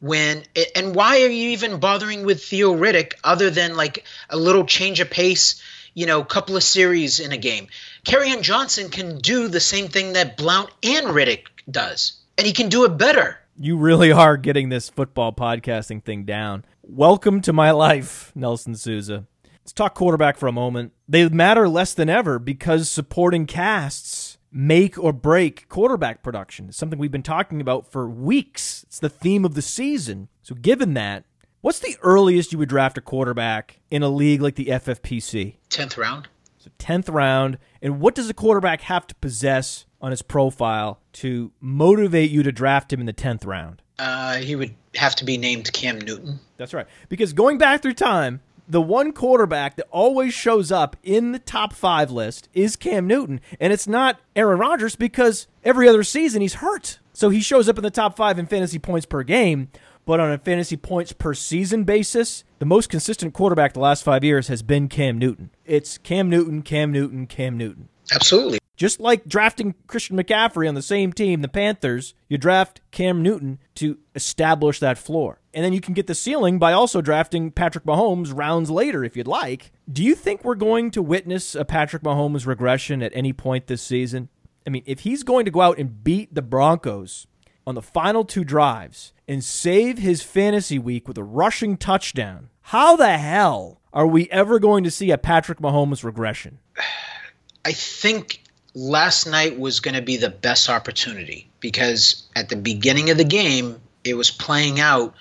when 0.00 0.42
and 0.74 0.94
why 0.94 1.22
are 1.22 1.28
you 1.28 1.50
even 1.50 1.80
bothering 1.80 2.24
with 2.24 2.44
Theo 2.44 2.74
Riddick 2.74 3.14
other 3.22 3.50
than 3.50 3.76
like 3.76 4.04
a 4.30 4.36
little 4.36 4.64
change 4.64 5.00
of 5.00 5.10
pace, 5.10 5.62
you 5.94 6.06
know, 6.06 6.24
couple 6.24 6.56
of 6.56 6.62
series 6.62 7.20
in 7.20 7.32
a 7.32 7.36
game? 7.36 7.68
Kerryon 8.04 8.42
Johnson 8.42 8.90
can 8.90 9.18
do 9.18 9.48
the 9.48 9.60
same 9.60 9.88
thing 9.88 10.14
that 10.14 10.36
Blount 10.36 10.70
and 10.82 11.08
Riddick 11.08 11.44
does, 11.70 12.20
and 12.36 12.46
he 12.46 12.52
can 12.52 12.68
do 12.68 12.84
it 12.84 12.98
better. 12.98 13.38
You 13.58 13.76
really 13.76 14.10
are 14.10 14.36
getting 14.36 14.70
this 14.70 14.88
football 14.88 15.32
podcasting 15.32 16.02
thing 16.02 16.24
down. 16.24 16.64
Welcome 16.82 17.40
to 17.42 17.52
my 17.52 17.70
life, 17.70 18.32
Nelson 18.34 18.74
Souza. 18.74 19.26
Let's 19.62 19.72
talk 19.72 19.94
quarterback 19.94 20.36
for 20.36 20.48
a 20.48 20.52
moment. 20.52 20.92
They 21.08 21.28
matter 21.28 21.68
less 21.68 21.94
than 21.94 22.08
ever 22.08 22.40
because 22.40 22.90
supporting 22.90 23.46
casts 23.46 24.21
make 24.52 24.98
or 24.98 25.12
break 25.12 25.68
quarterback 25.68 26.22
production. 26.22 26.68
It's 26.68 26.76
something 26.76 26.98
we've 26.98 27.10
been 27.10 27.22
talking 27.22 27.60
about 27.60 27.90
for 27.90 28.08
weeks. 28.08 28.84
It's 28.84 28.98
the 28.98 29.08
theme 29.08 29.44
of 29.44 29.54
the 29.54 29.62
season. 29.62 30.28
So, 30.42 30.54
given 30.54 30.94
that, 30.94 31.24
what's 31.60 31.78
the 31.78 31.96
earliest 32.02 32.52
you 32.52 32.58
would 32.58 32.68
draft 32.68 32.98
a 32.98 33.00
quarterback 33.00 33.80
in 33.90 34.02
a 34.02 34.08
league 34.08 34.42
like 34.42 34.56
the 34.56 34.66
FFPC? 34.66 35.56
10th 35.70 35.96
round. 35.96 36.28
So 36.58 36.70
10th 36.78 37.12
round. 37.12 37.58
And 37.80 38.00
what 38.00 38.14
does 38.14 38.30
a 38.30 38.34
quarterback 38.34 38.82
have 38.82 39.06
to 39.08 39.14
possess 39.16 39.86
on 40.00 40.10
his 40.12 40.22
profile 40.22 41.00
to 41.14 41.50
motivate 41.60 42.30
you 42.30 42.42
to 42.44 42.52
draft 42.52 42.92
him 42.92 43.00
in 43.00 43.06
the 43.06 43.12
10th 43.12 43.44
round? 43.46 43.82
Uh, 43.98 44.36
he 44.36 44.54
would 44.54 44.74
have 44.94 45.16
to 45.16 45.24
be 45.24 45.38
named 45.38 45.72
Cam 45.72 45.98
Newton. 45.98 46.38
That's 46.56 46.74
right. 46.74 46.86
Because 47.08 47.32
going 47.32 47.58
back 47.58 47.82
through 47.82 47.94
time, 47.94 48.40
the 48.72 48.80
one 48.80 49.12
quarterback 49.12 49.76
that 49.76 49.86
always 49.90 50.32
shows 50.32 50.72
up 50.72 50.96
in 51.02 51.32
the 51.32 51.38
top 51.38 51.74
five 51.74 52.10
list 52.10 52.48
is 52.54 52.74
Cam 52.74 53.06
Newton. 53.06 53.42
And 53.60 53.70
it's 53.70 53.86
not 53.86 54.18
Aaron 54.34 54.58
Rodgers 54.58 54.96
because 54.96 55.46
every 55.62 55.86
other 55.86 56.02
season 56.02 56.40
he's 56.40 56.54
hurt. 56.54 56.98
So 57.12 57.28
he 57.28 57.40
shows 57.40 57.68
up 57.68 57.76
in 57.76 57.84
the 57.84 57.90
top 57.90 58.16
five 58.16 58.38
in 58.38 58.46
fantasy 58.46 58.78
points 58.78 59.04
per 59.04 59.22
game. 59.24 59.68
But 60.06 60.20
on 60.20 60.32
a 60.32 60.38
fantasy 60.38 60.78
points 60.78 61.12
per 61.12 61.34
season 61.34 61.84
basis, 61.84 62.44
the 62.60 62.64
most 62.64 62.88
consistent 62.88 63.34
quarterback 63.34 63.74
the 63.74 63.80
last 63.80 64.04
five 64.04 64.24
years 64.24 64.48
has 64.48 64.62
been 64.62 64.88
Cam 64.88 65.18
Newton. 65.18 65.50
It's 65.66 65.98
Cam 65.98 66.30
Newton, 66.30 66.62
Cam 66.62 66.90
Newton, 66.90 67.26
Cam 67.26 67.58
Newton. 67.58 67.88
Absolutely. 68.10 68.58
Just 68.82 68.98
like 68.98 69.28
drafting 69.28 69.76
Christian 69.86 70.16
McCaffrey 70.16 70.68
on 70.68 70.74
the 70.74 70.82
same 70.82 71.12
team, 71.12 71.40
the 71.40 71.46
Panthers, 71.46 72.14
you 72.28 72.36
draft 72.36 72.80
Cam 72.90 73.22
Newton 73.22 73.60
to 73.76 73.98
establish 74.16 74.80
that 74.80 74.98
floor. 74.98 75.38
And 75.54 75.64
then 75.64 75.72
you 75.72 75.80
can 75.80 75.94
get 75.94 76.08
the 76.08 76.16
ceiling 76.16 76.58
by 76.58 76.72
also 76.72 77.00
drafting 77.00 77.52
Patrick 77.52 77.84
Mahomes 77.84 78.36
rounds 78.36 78.72
later 78.72 79.04
if 79.04 79.16
you'd 79.16 79.28
like. 79.28 79.70
Do 79.88 80.02
you 80.02 80.16
think 80.16 80.42
we're 80.42 80.56
going 80.56 80.90
to 80.90 81.00
witness 81.00 81.54
a 81.54 81.64
Patrick 81.64 82.02
Mahomes 82.02 82.44
regression 82.44 83.04
at 83.04 83.12
any 83.14 83.32
point 83.32 83.68
this 83.68 83.82
season? 83.82 84.28
I 84.66 84.70
mean, 84.70 84.82
if 84.84 84.98
he's 85.02 85.22
going 85.22 85.44
to 85.44 85.52
go 85.52 85.60
out 85.60 85.78
and 85.78 86.02
beat 86.02 86.34
the 86.34 86.42
Broncos 86.42 87.28
on 87.64 87.76
the 87.76 87.82
final 87.82 88.24
two 88.24 88.42
drives 88.42 89.12
and 89.28 89.44
save 89.44 89.98
his 89.98 90.24
fantasy 90.24 90.80
week 90.80 91.06
with 91.06 91.18
a 91.18 91.22
rushing 91.22 91.76
touchdown, 91.76 92.48
how 92.62 92.96
the 92.96 93.16
hell 93.16 93.80
are 93.92 94.08
we 94.08 94.28
ever 94.30 94.58
going 94.58 94.82
to 94.82 94.90
see 94.90 95.12
a 95.12 95.18
Patrick 95.18 95.60
Mahomes 95.60 96.02
regression? 96.02 96.58
I 97.64 97.70
think 97.70 98.41
last 98.74 99.26
night 99.26 99.58
was 99.58 99.80
going 99.80 99.94
to 99.94 100.02
be 100.02 100.16
the 100.16 100.30
best 100.30 100.68
opportunity 100.68 101.48
because 101.60 102.24
at 102.34 102.48
the 102.48 102.56
beginning 102.56 103.10
of 103.10 103.18
the 103.18 103.24
game, 103.24 103.80
it 104.04 104.14
was 104.14 104.30
playing 104.30 104.80
out 104.80 105.14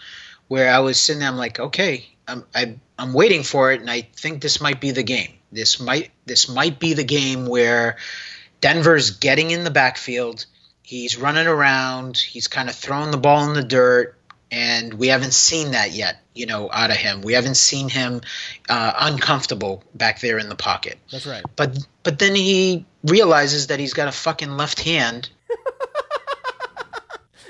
where 0.48 0.74
I 0.74 0.80
was 0.80 1.00
sitting 1.00 1.20
there, 1.20 1.30
I'm 1.30 1.38
like, 1.38 1.60
okay, 1.60 2.06
I'm, 2.28 2.44
I, 2.54 2.76
I'm 2.98 3.14
waiting 3.14 3.44
for 3.44 3.72
it, 3.72 3.82
and 3.82 3.90
I 3.90 4.02
think 4.16 4.42
this 4.42 4.60
might 4.60 4.82
be 4.82 4.92
the 4.92 5.04
game. 5.04 5.34
This 5.52 5.80
might 5.80 6.12
this 6.26 6.48
might 6.48 6.80
be 6.80 6.94
the 6.94 7.04
game 7.04 7.46
where 7.46 7.98
Denver's 8.62 9.12
getting 9.12 9.52
in 9.52 9.64
the 9.64 9.72
backfield. 9.72 10.46
He's 10.82 11.18
running 11.18 11.48
around. 11.48 12.18
He's 12.18 12.48
kind 12.48 12.70
of 12.70 12.76
throwing 12.76 13.12
the 13.12 13.18
ball 13.18 13.48
in 13.48 13.54
the 13.54 13.64
dirt, 13.64 14.18
and 14.52 14.94
we 14.94 15.08
haven't 15.08 15.34
seen 15.34 15.72
that 15.72 15.92
yet. 15.92 16.18
You 16.34 16.46
know, 16.46 16.70
out 16.72 16.92
of 16.92 16.98
him, 16.98 17.22
we 17.22 17.34
haven't 17.34 17.56
seen 17.56 17.90
him 17.90 18.22
uh, 18.70 18.94
uncomfortable 19.00 19.84
back 19.96 20.20
there 20.20 20.38
in 20.38 20.50
the 20.50 20.56
pocket. 20.56 20.98
That's 21.12 21.26
right. 21.26 21.44
But 21.56 21.78
but 22.04 22.20
then 22.20 22.36
he 22.36 22.86
realizes 23.04 23.68
that 23.68 23.80
he's 23.80 23.94
got 23.94 24.08
a 24.08 24.12
fucking 24.12 24.52
left 24.52 24.82
hand. 24.82 25.30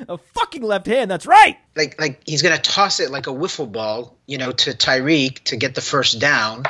A 0.08 0.18
fucking 0.18 0.64
left 0.64 0.88
hand, 0.88 1.12
that's 1.12 1.28
right. 1.28 1.58
Like 1.76 2.02
like 2.02 2.22
he's 2.26 2.42
gonna 2.42 2.58
toss 2.58 3.00
it 3.00 3.12
like 3.12 3.28
a 3.28 3.32
wiffle 3.32 3.72
ball, 3.72 4.18
you 4.26 4.40
know, 4.40 4.52
to 4.52 4.72
Tyreek 4.72 5.44
to 5.44 5.58
get 5.58 5.76
the 5.76 5.82
first 5.82 6.20
down, 6.20 6.64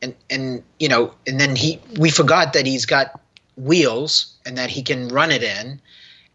and 0.00 0.14
and 0.30 0.62
you 0.78 0.88
know, 0.88 1.12
and 1.26 1.40
then 1.40 1.56
he 1.56 1.80
we 1.98 2.10
forgot 2.10 2.52
that 2.52 2.64
he's 2.64 2.86
got 2.86 3.20
wheels 3.56 4.36
and 4.46 4.58
that 4.58 4.70
he 4.70 4.82
can 4.82 5.08
run 5.08 5.32
it 5.32 5.42
in, 5.42 5.80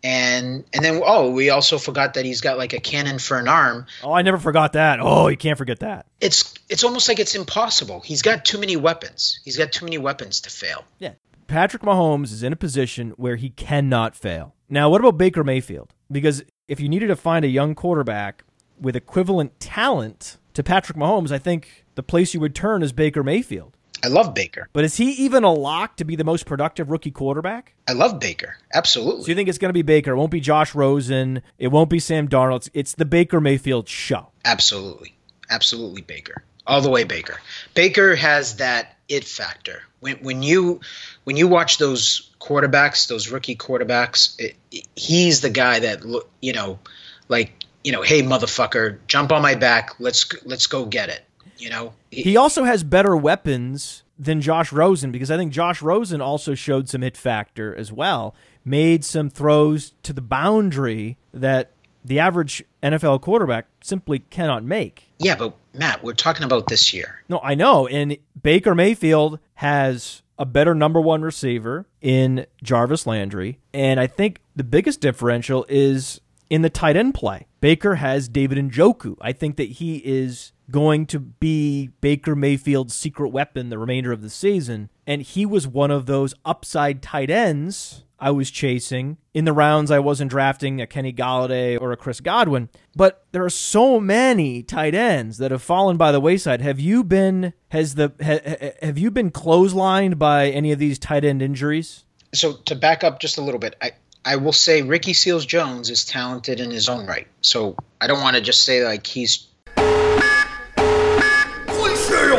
and 0.04 0.64
and 0.74 0.84
then 0.84 1.02
oh 1.06 1.32
we 1.32 1.50
also 1.50 1.78
forgot 1.78 2.16
that 2.16 2.26
he's 2.26 2.42
got 2.42 2.58
like 2.58 2.74
a 2.74 2.80
cannon 2.80 3.20
for 3.20 3.38
an 3.38 3.48
arm. 3.48 3.86
Oh, 4.04 4.12
I 4.12 4.22
never 4.22 4.38
forgot 4.38 4.74
that. 4.74 5.00
Oh, 5.02 5.28
you 5.28 5.38
can't 5.38 5.58
forget 5.58 5.80
that. 5.80 6.06
It's 6.20 6.54
it's 6.70 6.84
almost 6.84 7.08
like 7.08 7.20
it's 7.20 7.36
impossible. 7.36 8.02
He's 8.02 8.22
got 8.22 8.46
too 8.46 8.58
many 8.58 8.76
weapons. 8.76 9.40
He's 9.44 9.58
got 9.58 9.72
too 9.72 9.86
many 9.86 9.98
weapons 9.98 10.42
to 10.42 10.50
fail. 10.50 10.84
Yeah. 11.00 11.14
Patrick 11.48 11.82
Mahomes 11.82 12.32
is 12.32 12.44
in 12.44 12.54
a 12.54 12.56
position 12.56 13.12
where 13.18 13.36
he 13.36 13.50
cannot 13.50 14.16
fail. 14.16 14.56
Now, 14.70 14.90
what 14.90 15.02
about 15.02 15.18
Baker 15.18 15.44
Mayfield? 15.44 15.94
Because 16.10 16.44
if 16.70 16.80
you 16.80 16.88
needed 16.88 17.08
to 17.08 17.16
find 17.18 17.44
a 17.44 17.50
young 17.50 17.76
quarterback 17.76 18.46
with 18.80 18.96
equivalent 18.96 19.60
talent 19.60 20.38
to 20.54 20.64
Patrick 20.64 20.98
Mahomes, 20.98 21.30
I 21.32 21.38
think 21.38 21.86
the 21.96 22.04
place 22.04 22.34
you 22.34 22.40
would 22.40 22.56
turn 22.56 22.82
is 22.82 22.94
Baker 22.94 23.22
Mayfield. 23.22 23.76
I 24.04 24.08
love 24.08 24.34
Baker. 24.34 24.68
But 24.74 24.84
is 24.84 24.98
he 24.98 25.12
even 25.12 25.44
a 25.44 25.52
lock 25.52 25.98
to 25.98 26.06
be 26.06 26.16
the 26.16 26.24
most 26.24 26.46
productive 26.46 26.90
rookie 26.90 27.12
quarterback? 27.12 27.74
I 27.88 27.94
love 27.94 28.20
Baker. 28.20 28.56
Absolutely. 28.74 29.24
So 29.24 29.30
you 29.30 29.36
think 29.36 29.50
it's 29.50 29.58
going 29.58 29.70
to 29.70 29.74
be 29.74 29.82
Baker? 29.82 30.12
It 30.12 30.18
won't 30.18 30.32
be 30.32 30.40
Josh 30.40 30.74
Rosen. 30.74 31.42
It 31.60 31.68
won't 31.68 31.90
be 31.90 32.00
Sam 32.00 32.28
Darnold. 32.28 32.58
It's, 32.58 32.70
it's 32.74 32.94
the 32.96 33.06
Baker 33.06 33.40
Mayfield 33.40 33.88
show. 33.88 34.32
Absolutely. 34.44 35.16
Absolutely 35.50 36.02
Baker. 36.02 36.44
All 36.66 36.82
the 36.82 36.90
way 36.90 37.04
Baker. 37.04 37.40
Baker 37.74 38.16
has 38.16 38.58
that 38.58 38.96
it 39.10 39.26
factor. 39.26 39.82
When 40.00 40.18
when 40.18 40.42
you 40.42 40.80
when 41.26 41.36
you 41.36 41.48
watch 41.48 41.78
those 41.78 42.32
quarterbacks, 42.40 43.08
those 43.08 43.30
rookie 43.30 43.56
quarterbacks, 43.56 44.40
it, 44.40 44.56
it, 44.72 44.88
he's 44.96 45.42
the 45.42 45.50
guy 45.50 45.80
that 45.80 46.06
look, 46.06 46.30
you 46.42 46.54
know, 46.54 46.80
like, 47.28 47.52
you 47.84 47.92
know, 47.92 48.04
hey 48.04 48.22
motherfucker, 48.22 49.00
jump 49.08 49.32
on 49.32 49.42
my 49.42 49.56
back. 49.56 50.00
Let's 50.00 50.28
let's 50.46 50.68
go 50.68 50.86
get 50.86 51.10
it. 51.10 51.24
You 51.62 51.70
know. 51.70 51.94
He 52.10 52.36
also 52.36 52.64
has 52.64 52.84
better 52.84 53.16
weapons 53.16 54.04
than 54.18 54.42
Josh 54.42 54.72
Rosen 54.72 55.12
because 55.12 55.32
I 55.32 55.38
think 55.38 55.52
Josh 55.52 55.82
Rosen 55.82 56.22
also 56.22 56.56
showed 56.56 56.90
some 56.90 57.02
hit 57.02 57.18
factor 57.18 57.76
as 57.76 57.92
well. 57.92 58.36
Made 58.66 59.04
some 59.06 59.30
throws 59.30 59.94
to 60.04 60.14
the 60.14 60.22
boundary 60.22 61.18
that 61.34 61.72
the 62.04 62.20
average 62.20 62.64
NFL 62.84 63.22
quarterback 63.22 63.68
simply 63.82 64.20
cannot 64.20 64.64
make. 64.64 65.14
Yeah, 65.20 65.36
but 65.36 65.56
Matt, 65.74 66.04
we're 66.04 66.14
talking 66.14 66.44
about 66.44 66.68
this 66.68 66.94
year. 66.94 67.24
No, 67.30 67.40
I 67.44 67.56
know. 67.56 67.88
And 67.88 68.18
Baker 68.42 68.76
Mayfield 68.76 69.40
has 69.56 70.22
a 70.38 70.46
better 70.46 70.74
number 70.74 71.00
one 71.00 71.22
receiver 71.22 71.86
in 72.02 72.46
Jarvis 72.64 73.06
Landry. 73.06 73.60
And 73.74 74.00
I 74.00 74.08
think 74.08 74.40
the 74.56 74.64
biggest 74.64 75.00
differential 75.00 75.66
is 75.70 76.20
in 76.50 76.64
the 76.64 76.70
tight 76.70 76.98
end 76.98 77.14
play. 77.14 77.48
Baker 77.62 77.96
has 77.96 78.28
David 78.28 78.58
Njoku. 78.58 79.16
I 79.22 79.32
think 79.34 79.56
that 79.58 79.70
he 79.70 79.98
is 79.98 80.52
going 80.72 81.06
to 81.08 81.20
be 81.20 81.90
Baker 82.02 82.36
Mayfield's 82.36 82.96
secret 82.96 83.30
weapon 83.30 83.70
the 83.70 83.78
remainder 83.78 84.12
of 84.12 84.22
the 84.22 84.30
season. 84.30 84.90
And 85.06 85.22
he 85.22 85.46
was 85.46 85.68
one 85.68 85.92
of 85.92 86.06
those 86.06 86.34
upside 86.46 87.02
tight 87.02 87.30
ends 87.30 88.04
I 88.22 88.30
was 88.30 88.52
chasing 88.52 89.18
in 89.34 89.46
the 89.46 89.52
rounds 89.52 89.90
I 89.90 89.98
wasn't 89.98 90.30
drafting 90.30 90.80
a 90.80 90.86
Kenny 90.86 91.12
Golladay 91.12 91.82
or 91.82 91.92
a 91.92 91.98
Chris 91.98 92.20
Godwin. 92.20 92.70
But 92.96 93.26
there 93.32 93.44
are 93.44 93.50
so 93.50 94.00
many 94.00 94.62
tight 94.62 94.94
ends 94.94 95.40
that 95.40 95.50
have 95.50 95.64
fallen 95.64 95.98
by 95.98 96.12
the 96.12 96.20
wayside. 96.20 96.62
Have 96.62 96.80
you 96.80 97.04
been 97.04 97.54
has 97.70 97.96
the 97.96 98.14
ha, 98.24 98.86
have 98.86 99.00
you 99.00 99.10
been 99.10 99.32
clotheslined 99.32 100.20
by 100.20 100.50
any 100.50 100.72
of 100.72 100.78
these 100.78 101.00
tight 101.00 101.26
end 101.26 101.42
injuries? 101.42 102.06
So 102.32 102.54
to 102.66 102.76
back 102.76 103.04
up 103.04 103.20
just 103.20 103.40
a 103.40 103.42
little 103.42 103.60
bit, 103.60 103.76
I 103.82 103.94
I 104.24 104.36
will 104.36 104.54
say 104.54 104.84
Ricky 104.84 105.14
Seals 105.14 105.48
Jones 105.48 105.90
is 105.90 106.06
talented 106.06 106.60
in 106.60 106.70
his 106.70 106.90
own 106.90 107.08
right. 107.08 107.28
So 107.42 107.76
I 108.00 108.06
don't 108.06 108.22
want 108.22 108.36
to 108.36 108.42
just 108.42 108.64
say 108.64 108.86
like 108.86 109.08
he's 109.08 109.48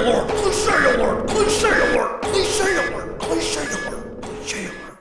alert! 0.03 0.29
Cliche 0.29 0.95
alert! 0.95 1.29
Cliche 1.29 1.69
alert! 1.69 2.23
Cliche 2.23 2.77
alert! 2.89 3.19
Cliche 3.21 3.61
alert! 3.61 4.23
Cliche 4.23 4.67
alert! 4.67 4.99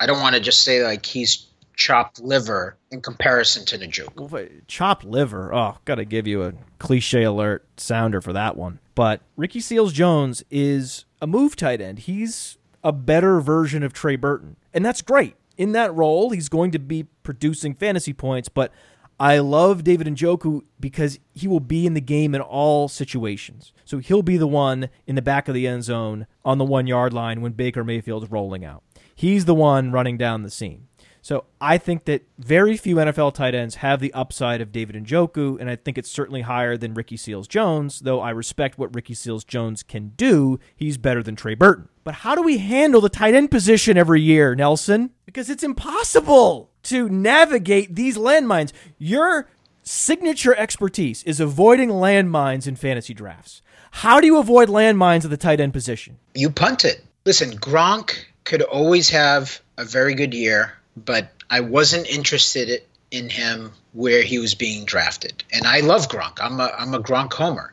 I 0.00 0.06
don't 0.06 0.20
want 0.20 0.34
to 0.34 0.40
just 0.40 0.62
say 0.62 0.84
like 0.84 1.06
he's 1.06 1.46
chopped 1.76 2.20
liver 2.20 2.76
in 2.90 3.00
comparison 3.00 3.64
to 3.66 3.78
Njoku. 3.78 4.16
Well, 4.16 4.28
wait, 4.28 4.68
chopped 4.68 5.04
liver. 5.04 5.52
Oh, 5.54 5.78
gotta 5.84 6.04
give 6.04 6.26
you 6.26 6.42
a 6.44 6.52
cliche 6.78 7.22
alert 7.22 7.66
sounder 7.76 8.20
for 8.20 8.32
that 8.32 8.56
one. 8.56 8.78
But 8.94 9.22
Ricky 9.36 9.60
Seals 9.60 9.92
Jones 9.92 10.44
is 10.50 11.04
a 11.20 11.26
move 11.26 11.56
tight 11.56 11.80
end. 11.80 12.00
He's 12.00 12.58
a 12.84 12.92
better 12.92 13.40
version 13.40 13.82
of 13.82 13.92
Trey 13.92 14.16
Burton. 14.16 14.56
And 14.72 14.84
that's 14.84 15.02
great. 15.02 15.36
In 15.56 15.72
that 15.72 15.94
role, 15.94 16.30
he's 16.30 16.48
going 16.48 16.70
to 16.72 16.78
be 16.78 17.04
producing 17.22 17.74
fantasy 17.74 18.12
points, 18.12 18.48
but 18.48 18.72
I 19.18 19.38
love 19.38 19.84
David 19.84 20.08
Njoku 20.08 20.62
because 20.80 21.20
he 21.34 21.46
will 21.46 21.60
be 21.60 21.86
in 21.86 21.94
the 21.94 22.00
game 22.00 22.34
in 22.34 22.40
all 22.40 22.88
situations. 22.88 23.72
So 23.84 23.98
he'll 23.98 24.22
be 24.22 24.36
the 24.36 24.46
one 24.46 24.88
in 25.06 25.14
the 25.14 25.22
back 25.22 25.46
of 25.48 25.54
the 25.54 25.66
end 25.66 25.84
zone 25.84 26.26
on 26.44 26.58
the 26.58 26.64
one 26.64 26.86
yard 26.86 27.12
line 27.12 27.40
when 27.40 27.52
Baker 27.52 27.84
Mayfield's 27.84 28.30
rolling 28.30 28.64
out. 28.64 28.82
He's 29.14 29.44
the 29.44 29.54
one 29.54 29.92
running 29.92 30.18
down 30.18 30.42
the 30.42 30.50
seam. 30.50 30.88
So 31.24 31.44
I 31.58 31.78
think 31.78 32.04
that 32.04 32.22
very 32.38 32.76
few 32.76 32.96
NFL 32.96 33.32
tight 33.32 33.54
ends 33.54 33.76
have 33.76 33.98
the 33.98 34.12
upside 34.12 34.60
of 34.60 34.72
David 34.72 34.94
Njoku, 35.02 35.58
and 35.58 35.70
I 35.70 35.76
think 35.76 35.96
it's 35.96 36.10
certainly 36.10 36.42
higher 36.42 36.76
than 36.76 36.92
Ricky 36.92 37.16
Seals 37.16 37.48
Jones, 37.48 38.00
though 38.00 38.20
I 38.20 38.28
respect 38.28 38.76
what 38.76 38.94
Ricky 38.94 39.14
Seals 39.14 39.42
Jones 39.42 39.82
can 39.82 40.12
do. 40.18 40.60
He's 40.76 40.98
better 40.98 41.22
than 41.22 41.34
Trey 41.34 41.54
Burton. 41.54 41.88
But 42.04 42.16
how 42.16 42.34
do 42.34 42.42
we 42.42 42.58
handle 42.58 43.00
the 43.00 43.08
tight 43.08 43.32
end 43.32 43.50
position 43.50 43.96
every 43.96 44.20
year, 44.20 44.54
Nelson? 44.54 45.12
Because 45.24 45.48
it's 45.48 45.62
impossible 45.62 46.70
to 46.82 47.08
navigate 47.08 47.94
these 47.94 48.18
landmines. 48.18 48.72
Your 48.98 49.48
signature 49.82 50.54
expertise 50.54 51.22
is 51.22 51.40
avoiding 51.40 51.88
landmines 51.88 52.66
in 52.66 52.76
fantasy 52.76 53.14
drafts. 53.14 53.62
How 53.92 54.20
do 54.20 54.26
you 54.26 54.36
avoid 54.36 54.68
landmines 54.68 55.24
at 55.24 55.30
the 55.30 55.38
tight 55.38 55.58
end 55.58 55.72
position? 55.72 56.18
You 56.34 56.50
punt 56.50 56.84
it. 56.84 57.02
Listen, 57.24 57.56
Gronk 57.56 58.14
could 58.44 58.60
always 58.60 59.08
have 59.08 59.62
a 59.78 59.86
very 59.86 60.14
good 60.14 60.34
year, 60.34 60.74
but 60.96 61.32
I 61.50 61.60
wasn't 61.60 62.06
interested 62.06 62.82
in 63.10 63.28
him 63.28 63.72
where 63.92 64.22
he 64.22 64.38
was 64.38 64.54
being 64.54 64.84
drafted. 64.84 65.44
And 65.52 65.66
I 65.66 65.80
love 65.80 66.08
Gronk. 66.08 66.38
I'm 66.40 66.60
a 66.60 66.72
I'm 66.76 66.94
a 66.94 67.00
Gronk 67.00 67.32
homer. 67.32 67.72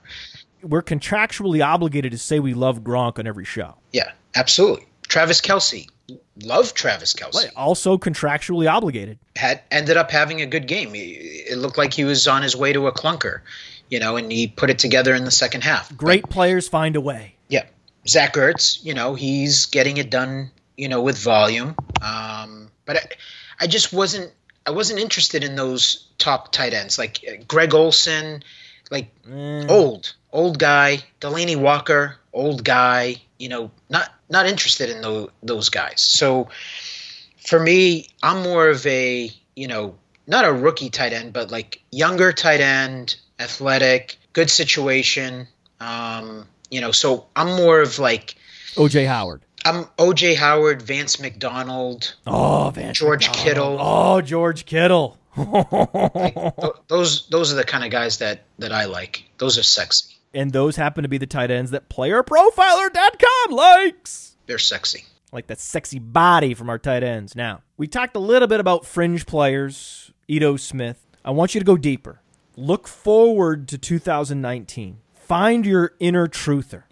We're 0.62 0.84
contractually 0.84 1.66
obligated 1.66 2.12
to 2.12 2.18
say 2.18 2.40
we 2.40 2.54
love 2.54 2.82
Gronk 2.82 3.18
on 3.18 3.26
every 3.26 3.46
show. 3.46 3.76
Yeah, 3.92 4.12
absolutely. 4.36 4.88
Travis 5.08 5.42
Kelce, 5.42 5.88
love 6.44 6.74
Travis 6.74 7.14
Kelce. 7.14 7.50
Also 7.56 7.98
contractually 7.98 8.72
obligated. 8.72 9.18
Had 9.36 9.62
ended 9.72 9.98
up 9.98 10.12
having 10.12 10.42
a 10.42 10.46
good 10.46 10.68
game. 10.68 10.92
It 10.94 11.58
looked 11.58 11.78
like 11.78 11.94
he 11.94 12.04
was 12.04 12.28
on 12.28 12.44
his 12.44 12.56
way 12.56 12.72
to 12.74 12.88
a 12.88 12.92
clunker, 12.92 13.42
you 13.90 14.00
know, 14.00 14.16
and 14.18 14.32
he 14.32 14.48
put 14.48 14.70
it 14.70 14.80
together 14.80 15.16
in 15.16 15.26
the 15.26 15.32
second 15.32 15.64
half. 15.64 15.96
Great 15.98 16.30
players 16.30 16.68
find 16.68 16.96
a 16.96 17.02
way. 17.02 17.36
Yeah, 17.50 17.66
Zach 18.08 18.36
Ertz, 18.36 18.84
you 18.86 18.94
know, 18.94 19.16
he's 19.16 19.66
getting 19.66 19.98
it 19.98 20.10
done, 20.10 20.52
you 20.78 20.88
know, 20.88 21.02
with 21.02 21.18
volume. 21.18 21.76
Um, 22.02 22.61
but 22.92 23.04
I, 23.04 23.64
I 23.64 23.68
just 23.68 23.94
wasn't, 23.94 24.32
I 24.66 24.72
wasn't 24.72 25.00
interested 25.00 25.44
in 25.44 25.56
those 25.56 26.08
top 26.18 26.52
tight 26.52 26.74
ends 26.74 26.98
like 26.98 27.24
uh, 27.28 27.42
Greg 27.48 27.74
Olsen, 27.74 28.44
like 28.90 29.10
old, 29.70 30.14
old 30.34 30.60
guy, 30.60 31.00
Delanie 31.22 31.56
Walker, 31.56 32.18
old 32.34 32.64
guy. 32.64 33.16
You 33.40 33.50
know, 33.50 33.72
not 33.90 34.12
not 34.30 34.46
interested 34.46 34.90
in 34.90 35.02
those 35.02 35.30
those 35.42 35.70
guys. 35.70 36.02
So 36.02 36.50
for 37.38 37.60
me, 37.60 38.08
I'm 38.22 38.44
more 38.44 38.70
of 38.70 38.86
a, 38.86 39.32
you 39.56 39.68
know, 39.68 39.96
not 40.28 40.46
a 40.46 40.52
rookie 40.52 40.90
tight 40.90 41.14
end, 41.14 41.34
but 41.34 41.50
like 41.50 41.82
younger 41.92 42.34
tight 42.34 42.60
end, 42.60 43.16
athletic, 43.40 44.18
good 44.34 44.50
situation. 44.50 45.48
Um, 45.80 46.46
you 46.70 46.82
know, 46.82 46.92
so 46.92 47.26
I'm 47.36 47.56
more 47.56 47.82
of 47.82 48.00
like 48.00 48.36
OJ 48.76 49.08
Howard. 49.08 49.42
Um, 49.66 49.88
I'm 50.00 50.08
OJ 50.08 50.36
Howard, 50.38 50.82
Vance 50.82 51.20
McDonald, 51.20 52.16
Oh, 52.28 52.72
Vance 52.74 52.98
George 52.98 53.28
McDonald. 53.28 53.46
Kittle. 53.48 53.78
Oh, 53.80 54.22
George 54.22 54.66
Kittle. 54.66 55.18
Th- 55.36 56.74
those 56.88 57.28
those 57.30 57.54
are 57.54 57.56
the 57.56 57.64
kind 57.64 57.84
of 57.86 57.92
guys 57.92 58.18
that 58.18 58.44
that 58.60 58.72
I 58.72 58.86
like. 58.86 59.24
Those 59.38 59.58
are 59.58 59.64
sexy. 59.64 60.16
and 60.34 60.52
those 60.52 60.76
happen 60.78 61.04
to 61.04 61.10
be 61.10 61.18
the 61.18 61.26
tight 61.28 61.52
ends 61.52 61.72
that 61.72 61.90
playerprofiler.com 61.90 63.52
likes. 63.56 64.36
They're 64.46 64.58
sexy. 64.58 65.06
Like 65.32 65.48
that 65.48 65.60
sexy 65.60 66.00
body 66.00 66.54
from 66.54 66.70
our 66.70 66.78
tight 66.78 67.04
ends. 67.04 67.36
Now, 67.36 67.62
we 67.78 67.88
talked 67.88 68.16
a 68.16 68.20
little 68.20 68.48
bit 68.50 68.60
about 68.60 68.86
fringe 68.86 69.26
players, 69.26 70.12
Ito 70.28 70.58
Smith. 70.58 71.06
I 71.24 71.32
want 71.32 71.54
you 71.56 71.62
to 71.62 71.66
go 71.66 71.78
deeper. 71.78 72.22
Look 72.58 72.88
forward 72.88 73.68
to 73.70 73.78
2019. 73.78 74.98
Find 75.14 75.66
your 75.66 75.94
inner 76.02 76.28
truther. 76.28 76.84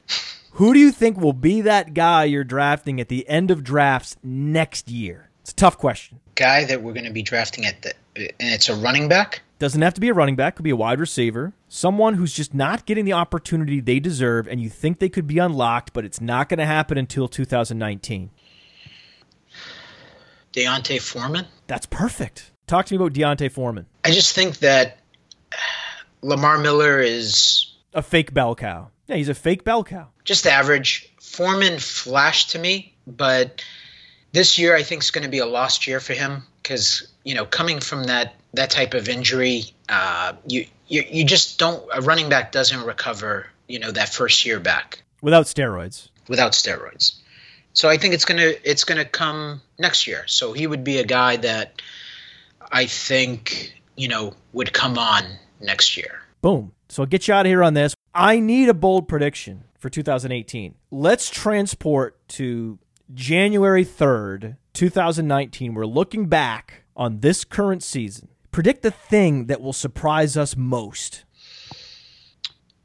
Who 0.53 0.73
do 0.73 0.79
you 0.79 0.91
think 0.91 1.17
will 1.17 1.33
be 1.33 1.61
that 1.61 1.93
guy 1.93 2.25
you're 2.25 2.43
drafting 2.43 2.99
at 2.99 3.07
the 3.07 3.27
end 3.29 3.51
of 3.51 3.63
drafts 3.63 4.17
next 4.23 4.89
year? 4.89 5.29
It's 5.41 5.51
a 5.51 5.55
tough 5.55 5.77
question. 5.77 6.19
Guy 6.35 6.65
that 6.65 6.81
we're 6.81 6.93
going 6.93 7.05
to 7.05 7.11
be 7.11 7.21
drafting 7.21 7.65
at 7.65 7.81
the 7.81 7.93
and 8.15 8.33
it's 8.39 8.69
a 8.69 8.75
running 8.75 9.07
back. 9.07 9.41
Doesn't 9.59 9.81
have 9.81 9.93
to 9.93 10.01
be 10.01 10.09
a 10.09 10.13
running 10.13 10.35
back, 10.35 10.55
could 10.55 10.63
be 10.63 10.69
a 10.69 10.75
wide 10.75 10.99
receiver. 10.99 11.53
Someone 11.67 12.15
who's 12.15 12.33
just 12.33 12.53
not 12.53 12.85
getting 12.85 13.05
the 13.05 13.13
opportunity 13.13 13.79
they 13.79 13.99
deserve 13.99 14.47
and 14.47 14.61
you 14.61 14.69
think 14.69 14.99
they 14.99 15.09
could 15.09 15.27
be 15.27 15.37
unlocked, 15.37 15.93
but 15.93 16.05
it's 16.05 16.21
not 16.21 16.49
going 16.49 16.59
to 16.59 16.65
happen 16.65 16.97
until 16.97 17.27
2019. 17.27 18.29
D'Onta 20.51 20.99
Foreman. 20.99 21.45
That's 21.67 21.85
perfect. 21.85 22.51
Talk 22.67 22.85
to 22.87 22.93
me 22.93 22.97
about 22.97 23.13
D'Onta 23.13 23.51
Foreman. 23.51 23.85
I 24.03 24.11
just 24.11 24.33
think 24.33 24.59
that 24.59 24.99
Lamar 26.21 26.57
Miller 26.57 26.99
is 26.99 27.73
A 27.93 28.01
fake 28.01 28.33
bell 28.33 28.55
cow. 28.55 28.89
Yeah, 29.09 29.15
he's 29.15 29.27
a 29.29 29.33
fake 29.33 29.63
bell 29.63 29.83
cow. 29.83 30.07
just 30.23 30.45
average. 30.47 31.11
Foreman 31.19 31.79
flashed 31.79 32.51
to 32.51 32.59
me, 32.59 32.93
but 33.07 33.63
this 34.31 34.59
year 34.59 34.75
I 34.75 34.83
think 34.83 35.01
is 35.03 35.11
going 35.11 35.23
to 35.23 35.29
be 35.29 35.39
a 35.39 35.45
lost 35.45 35.87
year 35.87 35.99
for 35.99 36.13
him 36.13 36.43
because 36.61 37.07
you 37.23 37.33
know 37.33 37.45
coming 37.45 37.79
from 37.79 38.03
that 38.05 38.35
that 38.53 38.69
type 38.69 38.93
of 38.93 39.09
injury, 39.09 39.63
uh, 39.89 40.33
you, 40.47 40.65
you 40.87 41.03
you 41.09 41.25
just 41.25 41.57
don't 41.59 41.83
a 41.93 42.01
running 42.01 42.29
back 42.29 42.51
doesn't 42.51 42.83
recover 42.85 43.47
you 43.67 43.79
know 43.79 43.91
that 43.91 44.09
first 44.09 44.45
year 44.45 44.59
back 44.59 45.01
Without 45.21 45.45
steroids. 45.45 46.09
without 46.27 46.51
steroids. 46.53 47.15
So 47.73 47.89
I 47.89 47.97
think 47.97 48.13
it's 48.13 48.25
gonna 48.25 48.53
it's 48.63 48.83
gonna 48.83 49.05
come 49.05 49.61
next 49.79 50.05
year. 50.07 50.23
So 50.27 50.53
he 50.53 50.67
would 50.67 50.83
be 50.83 50.97
a 50.99 51.05
guy 51.05 51.37
that 51.37 51.81
I 52.71 52.85
think 52.85 53.73
you 53.95 54.07
know 54.07 54.33
would 54.53 54.71
come 54.71 54.97
on 54.99 55.23
next 55.59 55.97
year. 55.97 56.21
Boom. 56.41 56.73
So 56.89 57.03
I'll 57.03 57.07
get 57.07 57.27
you 57.27 57.33
out 57.33 57.45
of 57.45 57.49
here 57.49 57.63
on 57.63 57.73
this. 57.73 57.93
I 58.13 58.39
need 58.39 58.69
a 58.69 58.73
bold 58.73 59.07
prediction 59.07 59.65
for 59.77 59.89
2018. 59.89 60.75
Let's 60.91 61.29
transport 61.29 62.27
to 62.29 62.79
January 63.13 63.85
3rd, 63.85 64.57
2019. 64.73 65.73
We're 65.73 65.85
looking 65.85 66.27
back 66.27 66.83
on 66.95 67.19
this 67.19 67.43
current 67.43 67.83
season. 67.83 68.29
Predict 68.51 68.81
the 68.81 68.91
thing 68.91 69.45
that 69.45 69.61
will 69.61 69.73
surprise 69.73 70.35
us 70.35 70.55
most. 70.55 71.23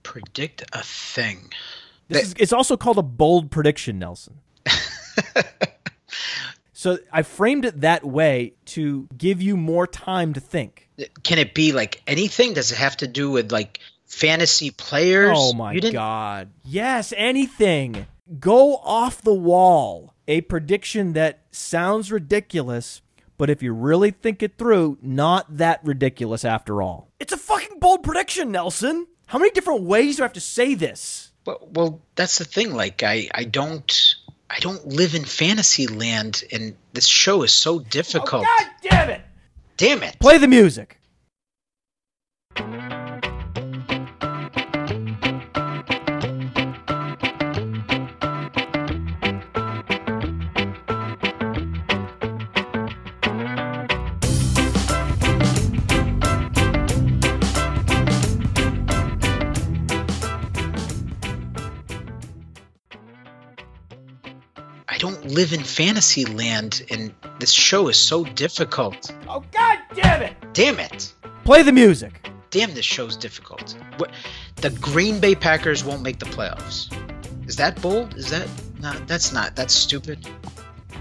Predict 0.03 0.63
a 0.73 0.83
thing. 0.83 1.51
This 2.09 2.23
is, 2.23 2.35
it's 2.39 2.53
also 2.53 2.77
called 2.77 2.99
a 2.99 3.03
bold 3.03 3.51
prediction, 3.51 3.99
Nelson. 3.99 4.41
so 6.73 6.99
I 7.11 7.23
framed 7.23 7.65
it 7.65 7.81
that 7.81 8.05
way 8.05 8.55
to 8.67 9.09
give 9.17 9.41
you 9.41 9.57
more 9.57 9.87
time 9.87 10.35
to 10.35 10.41
think. 10.41 10.91
Can 11.23 11.39
it 11.39 11.55
be 11.55 11.73
like 11.73 12.03
anything? 12.07 12.53
Does 12.53 12.71
it 12.71 12.79
have 12.79 12.99
to 12.99 13.09
do 13.09 13.31
with 13.31 13.51
like 13.51 13.81
fantasy 14.06 14.70
oh 14.70 14.74
players? 14.76 15.36
Oh 15.39 15.52
my 15.52 15.78
god. 15.78 16.51
Yes, 16.64 17.12
anything. 17.16 18.06
Go 18.40 18.76
off 18.76 19.20
the 19.22 19.35
wall. 19.35 20.14
a 20.26 20.40
prediction 20.43 21.12
that 21.12 21.43
sounds 21.51 22.10
ridiculous, 22.10 23.02
but 23.36 23.51
if 23.51 23.62
you 23.62 23.74
really 23.74 24.10
think 24.10 24.43
it 24.43 24.56
through, 24.56 24.97
not 25.02 25.59
that 25.59 25.81
ridiculous 25.85 26.44
after 26.44 26.81
all. 26.81 27.10
It's 27.20 27.32
a 27.32 27.36
fucking 27.36 27.78
bold 27.78 28.02
prediction, 28.02 28.51
Nelson. 28.51 29.06
How 29.26 29.39
many 29.39 29.51
different 29.51 29.82
ways 29.82 30.16
do 30.16 30.22
I 30.22 30.24
have 30.24 30.32
to 30.35 30.40
say 30.40 30.74
this? 30.74 31.32
Well, 31.44 31.68
well, 31.74 32.01
that's 32.14 32.39
the 32.39 32.44
thing. 32.44 32.74
Like, 32.74 33.02
I, 33.02 33.28
I 33.35 33.44
don't, 33.44 34.14
I 34.48 34.60
don't 34.60 34.86
live 34.86 35.14
in 35.14 35.24
fantasy 35.24 35.86
land, 35.86 36.43
and 36.51 36.74
this 36.94 37.06
show 37.06 37.43
is 37.43 37.52
so 37.52 37.81
difficult. 37.81 38.47
Oh, 38.48 38.59
god 38.59 38.70
damn 38.82 39.10
it! 39.10 39.20
Damn 39.76 40.02
it! 40.02 40.18
Play 40.20 40.39
the 40.39 40.48
music. 40.48 40.98
Live 65.35 65.52
in 65.52 65.65
fantasy 65.65 66.24
land, 66.24 66.85
and 66.90 67.12
this 67.40 67.51
show 67.51 67.89
is 67.89 67.98
so 67.98 68.24
difficult. 68.24 69.12
Oh 69.28 69.43
god 69.51 69.81
damn 69.94 70.23
it! 70.23 70.36
Damn 70.52 70.78
it! 70.78 71.12
Play 71.44 71.62
the 71.62 71.73
music. 71.73 72.31
Damn, 72.51 72.73
this 72.73 72.85
show's 72.85 73.16
difficult. 73.16 73.77
What? 73.97 74.12
The 74.56 74.70
Green 74.70 75.19
Bay 75.19 75.35
Packers 75.35 75.85
won't 75.85 76.02
make 76.02 76.20
the 76.20 76.27
playoffs. 76.27 76.89
Is 77.48 77.56
that 77.56 77.82
bold? 77.82 78.15
Is 78.15 78.31
that? 78.31 78.48
No, 78.78 78.93
that's 79.06 79.32
not. 79.32 79.56
That's 79.56 79.74
stupid. 79.74 80.24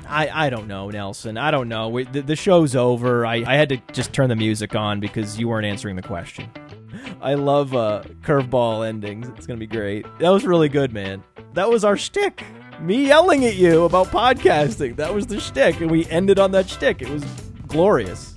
I, 0.07 0.47
I 0.47 0.49
don't 0.49 0.67
know, 0.67 0.89
Nelson. 0.89 1.37
I 1.37 1.51
don't 1.51 1.69
know. 1.69 1.89
We, 1.89 2.05
the, 2.05 2.21
the 2.21 2.35
show's 2.35 2.75
over. 2.75 3.27
I, 3.27 3.43
I 3.45 3.55
had 3.55 3.69
to 3.69 3.77
just 3.93 4.13
turn 4.13 4.29
the 4.29 4.35
music 4.35 4.75
on 4.75 4.99
because 4.99 5.39
you 5.39 5.47
weren't 5.47 5.65
answering 5.65 5.95
the 5.95 6.01
question. 6.01 6.49
I 7.21 7.35
love 7.35 7.75
uh, 7.75 8.03
curveball 8.23 8.87
endings. 8.87 9.29
It's 9.29 9.45
going 9.45 9.59
to 9.59 9.65
be 9.65 9.71
great. 9.71 10.05
That 10.19 10.29
was 10.29 10.43
really 10.45 10.69
good, 10.69 10.91
man. 10.91 11.23
That 11.53 11.69
was 11.69 11.85
our 11.85 11.97
shtick. 11.97 12.43
Me 12.83 13.07
yelling 13.07 13.45
at 13.45 13.55
you 13.55 13.85
about 13.85 14.07
podcasting. 14.07 14.97
That 14.97 15.13
was 15.13 15.25
the 15.25 15.39
shtick, 15.39 15.79
and 15.79 15.89
we 15.89 16.05
ended 16.07 16.37
on 16.37 16.51
that 16.51 16.67
shtick. 16.67 17.01
It 17.01 17.07
was 17.07 17.23
glorious. 17.65 18.35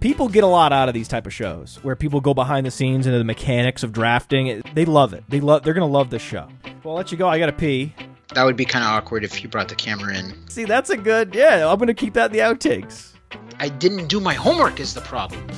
People 0.00 0.28
get 0.28 0.44
a 0.44 0.46
lot 0.46 0.74
out 0.74 0.88
of 0.88 0.94
these 0.94 1.08
type 1.08 1.26
of 1.26 1.32
shows 1.32 1.78
where 1.82 1.96
people 1.96 2.20
go 2.20 2.34
behind 2.34 2.66
the 2.66 2.70
scenes 2.70 3.06
into 3.06 3.16
the 3.16 3.24
mechanics 3.24 3.82
of 3.82 3.94
drafting. 3.94 4.60
They 4.74 4.84
love 4.84 5.14
it. 5.14 5.24
They 5.30 5.40
love. 5.40 5.62
They're 5.62 5.72
going 5.72 5.88
to 5.88 5.90
love 5.90 6.10
this 6.10 6.20
show. 6.20 6.48
Well, 6.84 6.92
I'll 6.92 6.94
let 6.96 7.10
you 7.10 7.16
go. 7.16 7.28
I 7.28 7.38
got 7.38 7.46
to 7.46 7.52
pee. 7.52 7.94
That 8.34 8.44
would 8.44 8.58
be 8.58 8.66
kind 8.66 8.84
of 8.84 8.90
awkward 8.90 9.24
if 9.24 9.42
you 9.42 9.48
brought 9.48 9.68
the 9.68 9.74
camera 9.74 10.14
in. 10.18 10.34
See, 10.50 10.64
that's 10.64 10.90
a 10.90 10.96
good. 10.98 11.34
Yeah, 11.34 11.66
I'm 11.66 11.78
going 11.78 11.86
to 11.86 11.94
keep 11.94 12.12
that 12.12 12.26
in 12.26 12.32
the 12.32 12.40
outtakes. 12.40 13.14
I 13.58 13.70
didn't 13.70 14.08
do 14.08 14.20
my 14.20 14.34
homework. 14.34 14.80
Is 14.80 14.92
the 14.92 15.00
problem? 15.00 15.48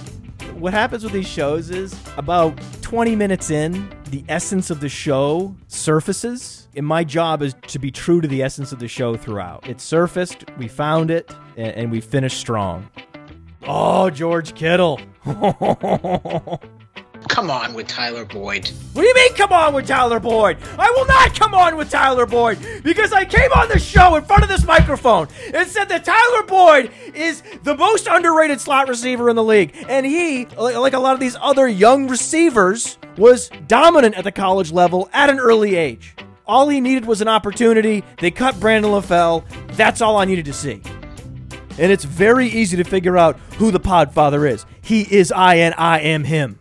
what 0.61 0.75
happens 0.75 1.03
with 1.03 1.13
these 1.13 1.27
shows 1.27 1.71
is 1.71 1.99
about 2.19 2.55
20 2.83 3.17
minutes 3.17 3.51
in, 3.51 3.91
the 4.11 4.23
essence 4.29 4.69
of 4.69 4.81
the 4.81 4.89
show 4.89 5.55
surfaces. 5.69 6.60
And 6.77 6.87
my 6.87 7.05
job 7.05 7.43
is 7.43 7.55
to 7.69 7.79
be 7.79 7.91
true 7.91 8.21
to 8.21 8.29
the 8.29 8.43
essence 8.43 8.73
of 8.73 8.79
the 8.79 8.89
show 8.89 9.17
throughout. 9.17 9.69
It 9.69 9.81
surfaced, 9.81 10.45
we 10.57 10.69
found 10.69 11.11
it, 11.11 11.31
and, 11.57 11.75
and 11.75 11.91
we 11.91 12.01
finished 12.01 12.39
strong. 12.39 12.89
Oh, 13.63 14.09
George 14.11 14.55
Kittle. 14.55 15.01
Come 17.29 17.51
on 17.51 17.75
with 17.75 17.87
Tyler 17.87 18.25
Boyd. 18.25 18.71
What 18.93 19.03
do 19.03 19.09
you 19.09 19.15
mean, 19.15 19.35
come 19.35 19.53
on 19.53 19.75
with 19.75 19.87
Tyler 19.87 20.19
Boyd? 20.19 20.57
I 20.79 20.91
will 20.91 21.07
not 21.07 21.35
come 21.35 21.55
on 21.55 21.77
with 21.77 21.91
Tyler 21.91 22.25
Boyd 22.25 22.59
because 22.83 23.13
I 23.13 23.25
came 23.25 23.53
on 23.53 23.69
the 23.69 23.79
show 23.79 24.17
in 24.17 24.25
front 24.25 24.43
of 24.43 24.49
this 24.49 24.65
microphone 24.65 25.29
and 25.53 25.69
said 25.69 25.91
that 25.91 26.05
Tyler 26.05 26.43
Boyd 26.45 26.91
is 27.15 27.43
the 27.63 27.77
most 27.77 28.07
underrated 28.07 28.61
slot 28.61 28.89
receiver 28.89 29.29
in 29.29 29.37
the 29.37 29.45
league. 29.45 29.75
And 29.89 30.07
he, 30.07 30.47
like 30.57 30.95
a 30.95 30.99
lot 30.99 31.15
of 31.15 31.21
these 31.21 31.37
other 31.41 31.69
young 31.69 32.09
receivers, 32.09 32.97
was 33.19 33.51
dominant 33.67 34.15
at 34.15 34.25
the 34.25 34.33
college 34.33 34.73
level 34.73 35.11
at 35.13 35.29
an 35.29 35.39
early 35.39 35.77
age. 35.77 36.15
All 36.51 36.69
he 36.69 36.81
needed 36.81 37.07
was 37.07 37.21
an 37.21 37.29
opportunity. 37.29 38.03
They 38.19 38.33
cut 38.33 38.59
Brandon 38.59 38.91
LaFell. 38.91 39.45
That's 39.77 40.01
all 40.01 40.17
I 40.17 40.25
needed 40.25 40.47
to 40.47 40.53
see. 40.53 40.83
And 41.79 41.93
it's 41.93 42.03
very 42.03 42.49
easy 42.49 42.77
to 42.79 42.83
figure 42.83 43.17
out 43.17 43.39
who 43.57 43.71
the 43.71 43.79
Podfather 43.79 44.51
is. 44.51 44.67
He 44.83 45.03
is 45.03 45.31
I 45.31 45.55
and 45.55 45.77
I 45.79 46.01
am 46.01 46.25
him. 46.25 46.59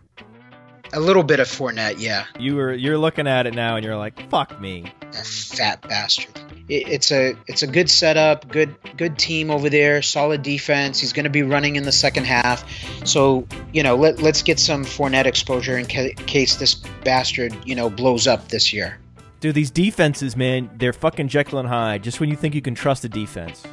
A 0.92 1.00
little 1.00 1.24
bit 1.24 1.40
of 1.40 1.48
Fournette, 1.48 1.96
yeah. 1.98 2.26
You 2.38 2.54
were 2.54 2.72
you're 2.72 2.98
looking 2.98 3.26
at 3.26 3.48
it 3.48 3.54
now 3.54 3.74
and 3.74 3.84
you're 3.84 3.96
like, 3.96 4.30
fuck 4.30 4.60
me. 4.60 4.92
That 5.10 5.26
fat 5.26 5.82
bastard. 5.82 6.38
It, 6.68 6.86
it's 6.86 7.10
a 7.10 7.34
it's 7.48 7.64
a 7.64 7.66
good 7.66 7.90
setup, 7.90 8.46
good 8.46 8.72
good 8.96 9.18
team 9.18 9.50
over 9.50 9.68
there, 9.70 10.02
solid 10.02 10.44
defense. 10.44 11.00
He's 11.00 11.12
going 11.12 11.24
to 11.24 11.30
be 11.30 11.42
running 11.42 11.74
in 11.74 11.82
the 11.82 11.90
second 11.90 12.26
half, 12.26 12.64
so 13.04 13.44
you 13.72 13.82
know 13.82 13.96
let 13.96 14.22
let's 14.22 14.42
get 14.42 14.60
some 14.60 14.84
Fournette 14.84 15.26
exposure 15.26 15.76
in 15.76 15.86
ca- 15.86 16.14
case 16.14 16.54
this 16.54 16.76
bastard 16.76 17.56
you 17.64 17.74
know 17.74 17.90
blows 17.90 18.28
up 18.28 18.46
this 18.46 18.72
year. 18.72 18.99
Dude, 19.40 19.54
these 19.54 19.70
defenses, 19.70 20.36
man, 20.36 20.70
they're 20.76 20.92
fucking 20.92 21.28
Jekyll 21.28 21.58
and 21.58 21.68
Hyde. 21.68 22.02
Just 22.02 22.20
when 22.20 22.28
you 22.28 22.36
think 22.36 22.54
you 22.54 22.60
can 22.60 22.74
trust 22.74 23.04
a 23.04 23.08
defense. 23.08 23.64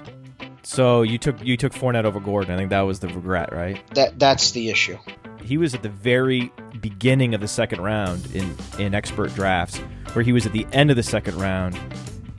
So 0.64 1.02
you 1.02 1.18
took 1.18 1.44
you 1.46 1.58
took 1.58 1.74
Fournette 1.74 2.06
over 2.06 2.20
Gordon. 2.20 2.54
I 2.54 2.58
think 2.58 2.70
that 2.72 2.82
was 2.82 3.00
the 3.00 3.08
regret, 3.10 3.54
right? 3.54 3.82
That 3.94 4.18
that's 4.20 4.52
the 4.52 4.70
issue. 4.70 4.98
He 5.42 5.58
was 5.58 5.74
at 5.74 5.84
the 5.84 5.90
very 5.90 6.52
beginning 6.82 7.34
of 7.34 7.42
the 7.42 7.48
second 7.48 7.82
round 7.82 8.26
in 8.34 8.56
in 8.80 8.94
expert 8.94 9.34
drafts, 9.34 9.78
where 10.14 10.24
he 10.24 10.32
was 10.32 10.46
at 10.46 10.54
the 10.54 10.66
end 10.74 10.90
of 10.90 10.96
the 10.96 11.04
second 11.04 11.38
round 11.38 11.78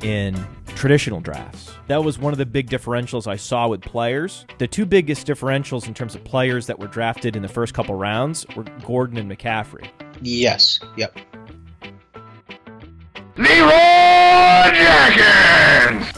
in 0.02 0.34
traditional 0.68 1.20
drafts. 1.20 1.72
That 1.88 2.04
was 2.04 2.18
one 2.18 2.32
of 2.32 2.38
the 2.38 2.46
big 2.46 2.70
differentials 2.70 3.26
I 3.26 3.36
saw 3.36 3.68
with 3.68 3.80
players. 3.80 4.46
The 4.58 4.68
two 4.68 4.86
biggest 4.86 5.26
differentials 5.26 5.86
in 5.88 5.94
terms 5.94 6.14
of 6.14 6.22
players 6.24 6.66
that 6.66 6.78
were 6.78 6.86
drafted 6.86 7.34
in 7.34 7.42
the 7.42 7.48
first 7.48 7.74
couple 7.74 7.94
rounds 7.94 8.46
were 8.54 8.64
Gordon 8.84 9.16
and 9.16 9.30
McCaffrey. 9.30 9.88
Yes. 10.20 10.80
Yep. 10.96 11.18
Leroy 13.38 14.72
Jenkins! 14.74 16.12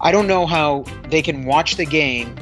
I 0.00 0.10
don't 0.10 0.26
know 0.26 0.44
how 0.44 0.84
they 1.08 1.22
can 1.22 1.44
watch 1.44 1.76
the 1.76 1.84
game 1.84 2.34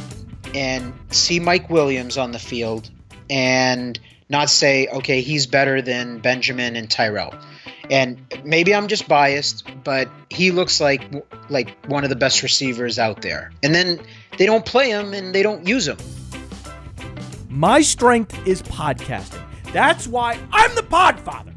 and 0.55 0.95
see 1.11 1.39
Mike 1.39 1.69
Williams 1.69 2.17
on 2.17 2.33
the 2.33 2.39
field 2.39 2.91
and 3.29 4.01
not 4.31 4.49
say, 4.49 4.87
okay, 4.87 5.21
he's 5.21 5.47
better 5.47 5.83
than 5.83 6.19
Benjamin 6.21 6.77
and 6.77 6.91
Tyrell. 6.91 7.35
And 7.91 8.19
maybe 8.43 8.75
I'm 8.75 8.89
just 8.89 9.07
biased, 9.07 9.69
but 9.85 10.09
he 10.31 10.51
looks 10.51 10.81
like 10.81 11.03
like 11.51 11.77
one 11.87 12.03
of 12.03 12.09
the 12.09 12.17
best 12.17 12.43
receivers 12.43 12.99
out 12.99 13.21
there. 13.21 13.53
And 13.63 13.75
then 13.75 14.01
they 14.39 14.47
don't 14.47 14.65
play 14.65 14.89
him 14.89 15.13
and 15.13 15.35
they 15.35 15.43
don't 15.43 15.69
use 15.69 15.87
him. 15.87 15.99
My 17.51 17.83
strength 17.83 18.47
is 18.47 18.63
podcasting. 18.63 19.45
That's 19.75 20.07
why 20.07 20.39
I'm 20.53 20.75
the 20.75 20.83
Podfather. 20.83 21.50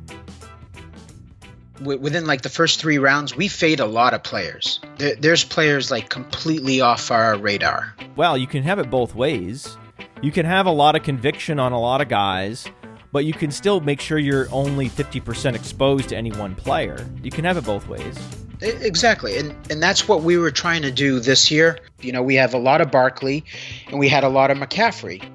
Wi- 1.83 2.01
Within 2.01 2.25
like 2.25 2.41
the 2.41 2.49
first 2.49 2.79
three 2.79 2.97
rounds, 2.97 3.35
we 3.35 3.47
fade 3.47 3.79
a 3.79 3.85
lot 3.85 4.13
of 4.13 4.23
players. 4.23 4.79
There, 4.97 5.15
there's 5.15 5.43
players 5.43 5.91
like 5.91 6.09
completely 6.09 6.81
off 6.81 7.11
our 7.11 7.37
radar. 7.37 7.93
Well, 8.15 8.37
you 8.37 8.47
can 8.47 8.63
have 8.63 8.79
it 8.79 8.89
both 8.89 9.15
ways. 9.15 9.77
You 10.21 10.31
can 10.31 10.45
have 10.45 10.65
a 10.65 10.71
lot 10.71 10.95
of 10.95 11.03
conviction 11.03 11.59
on 11.59 11.71
a 11.73 11.79
lot 11.79 12.01
of 12.01 12.07
guys, 12.09 12.65
but 13.11 13.25
you 13.25 13.33
can 13.33 13.51
still 13.51 13.79
make 13.79 13.99
sure 13.99 14.17
you're 14.17 14.47
only 14.51 14.89
50% 14.89 15.53
exposed 15.55 16.09
to 16.09 16.17
any 16.17 16.31
one 16.31 16.55
player. 16.55 17.05
You 17.21 17.29
can 17.31 17.43
have 17.45 17.57
it 17.57 17.65
both 17.65 17.87
ways. 17.87 18.17
Exactly, 18.61 19.37
and 19.37 19.53
and 19.69 19.83
that's 19.83 20.07
what 20.07 20.23
we 20.23 20.37
were 20.37 20.51
trying 20.51 20.83
to 20.83 20.91
do 20.91 21.19
this 21.19 21.51
year. 21.51 21.79
You 21.99 22.13
know, 22.13 22.23
we 22.23 22.35
have 22.35 22.53
a 22.53 22.57
lot 22.57 22.79
of 22.79 22.91
Barkley, 22.91 23.43
and 23.89 23.99
we 23.99 24.07
had 24.07 24.23
a 24.23 24.29
lot 24.29 24.51
of 24.51 24.57
McCaffrey. 24.57 25.27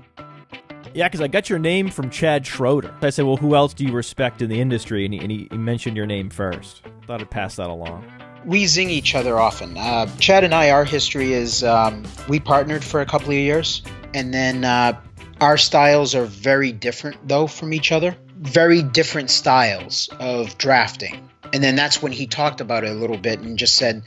Yeah, 0.94 1.08
because 1.08 1.20
I 1.20 1.28
got 1.28 1.50
your 1.50 1.58
name 1.58 1.88
from 1.90 2.10
Chad 2.10 2.46
Schroeder. 2.46 2.94
I 3.02 3.10
said, 3.10 3.24
well, 3.24 3.36
who 3.36 3.54
else 3.54 3.74
do 3.74 3.84
you 3.84 3.92
respect 3.92 4.42
in 4.42 4.48
the 4.48 4.60
industry? 4.60 5.04
And 5.04 5.14
he, 5.14 5.20
and 5.20 5.30
he, 5.30 5.48
mentioned 5.56 5.96
your 5.96 6.06
name 6.06 6.30
first. 6.30 6.82
Thought 7.06 7.20
I'd 7.20 7.30
pass 7.30 7.56
that 7.56 7.68
along. 7.68 8.04
We 8.44 8.66
zing 8.66 8.90
each 8.90 9.14
other 9.14 9.38
often. 9.38 9.76
Uh, 9.76 10.06
Chad 10.18 10.44
and 10.44 10.54
I, 10.54 10.70
our 10.70 10.84
history 10.84 11.32
is 11.32 11.62
um, 11.64 12.04
we 12.28 12.40
partnered 12.40 12.84
for 12.84 13.00
a 13.00 13.06
couple 13.06 13.28
of 13.28 13.34
years, 13.34 13.82
and 14.14 14.32
then 14.32 14.64
uh, 14.64 14.98
our 15.40 15.56
styles 15.56 16.14
are 16.14 16.24
very 16.24 16.72
different 16.72 17.16
though 17.28 17.46
from 17.46 17.72
each 17.72 17.92
other. 17.92 18.16
Very 18.38 18.82
different 18.82 19.30
styles 19.30 20.08
of 20.20 20.56
drafting. 20.58 21.28
And 21.52 21.62
then 21.62 21.76
that's 21.76 22.02
when 22.02 22.12
he 22.12 22.26
talked 22.26 22.60
about 22.60 22.84
it 22.84 22.90
a 22.90 22.94
little 22.94 23.16
bit 23.16 23.40
and 23.40 23.58
just 23.58 23.76
said 23.76 24.02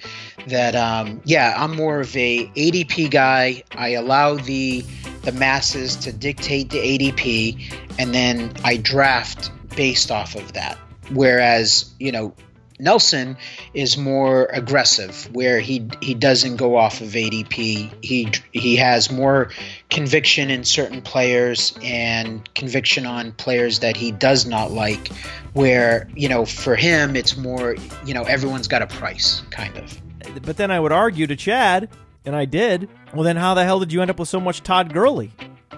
that 0.47 0.76
um, 0.76 1.22
yeah, 1.26 1.53
I'm 1.57 1.76
more 1.76 1.99
of 1.99 2.15
a 2.15 2.47
ADP 2.47 3.11
guy. 3.11 3.63
I 3.72 3.89
allow 3.89 4.35
the 4.35 4.85
the 5.23 5.31
masses 5.31 5.95
to 5.97 6.11
dictate 6.11 6.72
the 6.72 6.80
ADP, 6.80 7.73
and 7.99 8.13
then 8.13 8.51
I 8.63 8.77
draft 8.77 9.51
based 9.76 10.11
off 10.11 10.35
of 10.35 10.53
that. 10.53 10.77
Whereas 11.11 11.93
you 11.99 12.11
know 12.11 12.34
Nelson 12.82 13.38
is 13.74 13.95
more 13.98 14.45
aggressive, 14.45 15.30
where 15.34 15.60
he 15.60 15.88
he 16.02 16.14
doesn't 16.14 16.58
go 16.58 16.76
off 16.76 16.99
of 16.99 17.10
ADP. 17.10 17.91
He 18.03 18.32
he 18.52 18.76
has 18.78 19.12
more 19.12 19.52
conviction 19.90 20.49
in 20.49 20.64
certain 20.64 21.02
players 21.02 21.78
and 21.84 22.53
conviction 22.56 23.06
on 23.06 23.32
players 23.34 23.80
that 23.80 23.95
he 23.95 24.12
does 24.12 24.45
not 24.45 24.72
like. 24.72 25.10
Where 25.53 26.10
you 26.16 26.28
know 26.28 26.45
for 26.45 26.76
him 26.76 27.16
it's 27.16 27.38
more 27.38 27.76
you 28.06 28.14
know 28.14 28.24
everyone's 28.24 28.68
got 28.68 28.82
a 28.82 28.88
price 28.88 29.44
kind 29.52 29.78
of. 29.78 30.02
but 30.44 30.58
then 30.58 30.72
I 30.72 30.80
would 30.80 30.91
argue 30.91 31.28
to 31.28 31.36
Chad, 31.36 31.90
and 32.26 32.36
I 32.36 32.45
did. 32.45 32.90
Well, 33.14 33.24
then 33.24 33.36
how 33.36 33.53
the 33.53 33.64
hell 33.64 33.80
did 33.80 33.94
you 33.94 34.02
end 34.02 34.10
up 34.10 34.20
with 34.20 34.30
so 34.30 34.40
much 34.40 34.64
Todd 34.64 34.94
Gurley? 34.94 35.32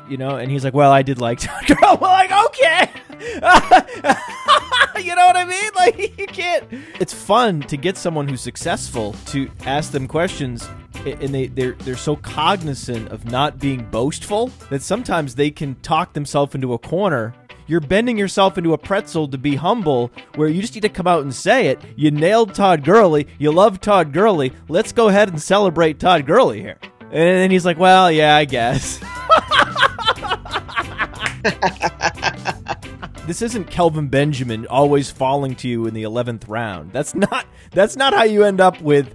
You 0.10 0.18
know, 0.18 0.36
and 0.36 0.52
he's 0.52 0.64
like, 0.64 0.74
"Well, 0.74 0.91
I 0.91 1.02
did 1.02 1.20
like 1.20 1.40
Todd 1.40 1.65
Gurley." 1.68 1.98
Well, 2.02 2.11
like, 2.11 2.32
okay. 2.48 2.90
you 5.02 5.15
know 5.15 5.26
what 5.26 5.38
I 5.38 5.45
mean? 5.45 5.60
Like, 5.76 6.18
you 6.20 6.28
can't. 6.28 6.65
It's 6.99 7.14
fun 7.14 7.61
to 7.64 7.76
get 7.78 7.98
someone 7.98 8.28
who's 8.28 8.41
successful 8.41 9.14
to 9.28 9.49
ask 9.65 9.91
them 9.91 10.07
questions, 10.07 10.70
and 11.06 11.34
they 11.34 11.48
they're 11.48 11.74
they're 11.74 11.98
so 11.98 12.15
cognizant 12.18 13.10
of 13.10 13.26
not 13.26 13.60
being 13.60 13.84
boastful 13.90 14.52
that 14.70 14.82
sometimes 14.82 15.36
they 15.36 15.52
can 15.52 15.76
talk 15.82 16.14
themselves 16.14 16.56
into 16.56 16.74
a 16.74 16.78
corner. 16.78 17.34
You're 17.65 17.80
bending 17.80 18.18
yourself 18.18 18.57
into 18.57 18.74
a 18.74 18.78
pretzel 18.78 19.28
to 19.30 19.38
be 19.38 19.56
humble, 19.56 20.11
where 20.36 20.49
you 20.49 20.61
just 20.61 20.76
need 20.76 20.82
to 20.82 20.90
come 20.90 21.07
out 21.07 21.24
and 21.24 21.34
say 21.34 21.68
it. 21.68 21.82
You 21.95 22.11
nailed 22.11 22.53
Todd 22.53 22.84
Gurley. 22.84 23.28
You 23.40 23.52
love 23.52 23.80
Todd 23.80 24.11
Gurley. 24.14 24.52
Let's 24.68 24.91
go 24.91 25.07
ahead 25.07 25.30
and 25.30 25.41
celebrate 25.41 25.99
Todd 25.99 26.26
Gurley 26.26 26.61
here. 26.61 26.78
And 27.14 27.22
then 27.22 27.52
he's 27.52 27.64
like, 27.64 27.77
"Well, 27.77 28.11
yeah, 28.11 28.35
I 28.35 28.45
guess." 28.45 28.99
this 33.27 33.44
isn't 33.44 33.69
Kelvin 33.69 34.07
Benjamin 34.07 34.65
always 34.65 35.11
falling 35.11 35.56
to 35.57 35.68
you 35.68 35.85
in 35.85 35.94
the 35.94 36.02
11th 36.02 36.45
round. 36.48 36.91
That's 36.91 37.14
not 37.14 37.45
that's 37.72 37.95
not 37.95 38.15
how 38.15 38.23
you 38.23 38.44
end 38.44 38.60
up 38.60 38.81
with 38.81 39.14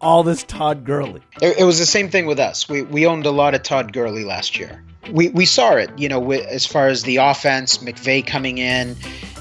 all 0.00 0.22
this 0.22 0.42
Todd 0.44 0.86
Gurley. 0.86 1.20
It, 1.42 1.58
it 1.58 1.64
was 1.64 1.78
the 1.78 1.84
same 1.84 2.08
thing 2.08 2.24
with 2.24 2.40
us. 2.40 2.66
We 2.66 2.80
we 2.80 3.06
owned 3.06 3.26
a 3.26 3.30
lot 3.30 3.54
of 3.54 3.62
Todd 3.62 3.92
Gurley 3.92 4.24
last 4.24 4.58
year. 4.58 4.82
We 5.10 5.28
we 5.28 5.44
saw 5.44 5.74
it, 5.74 5.90
you 5.98 6.08
know, 6.08 6.32
as 6.32 6.64
far 6.64 6.88
as 6.88 7.02
the 7.02 7.16
offense, 7.16 7.76
McVay 7.76 8.26
coming 8.26 8.56
in, 8.56 8.96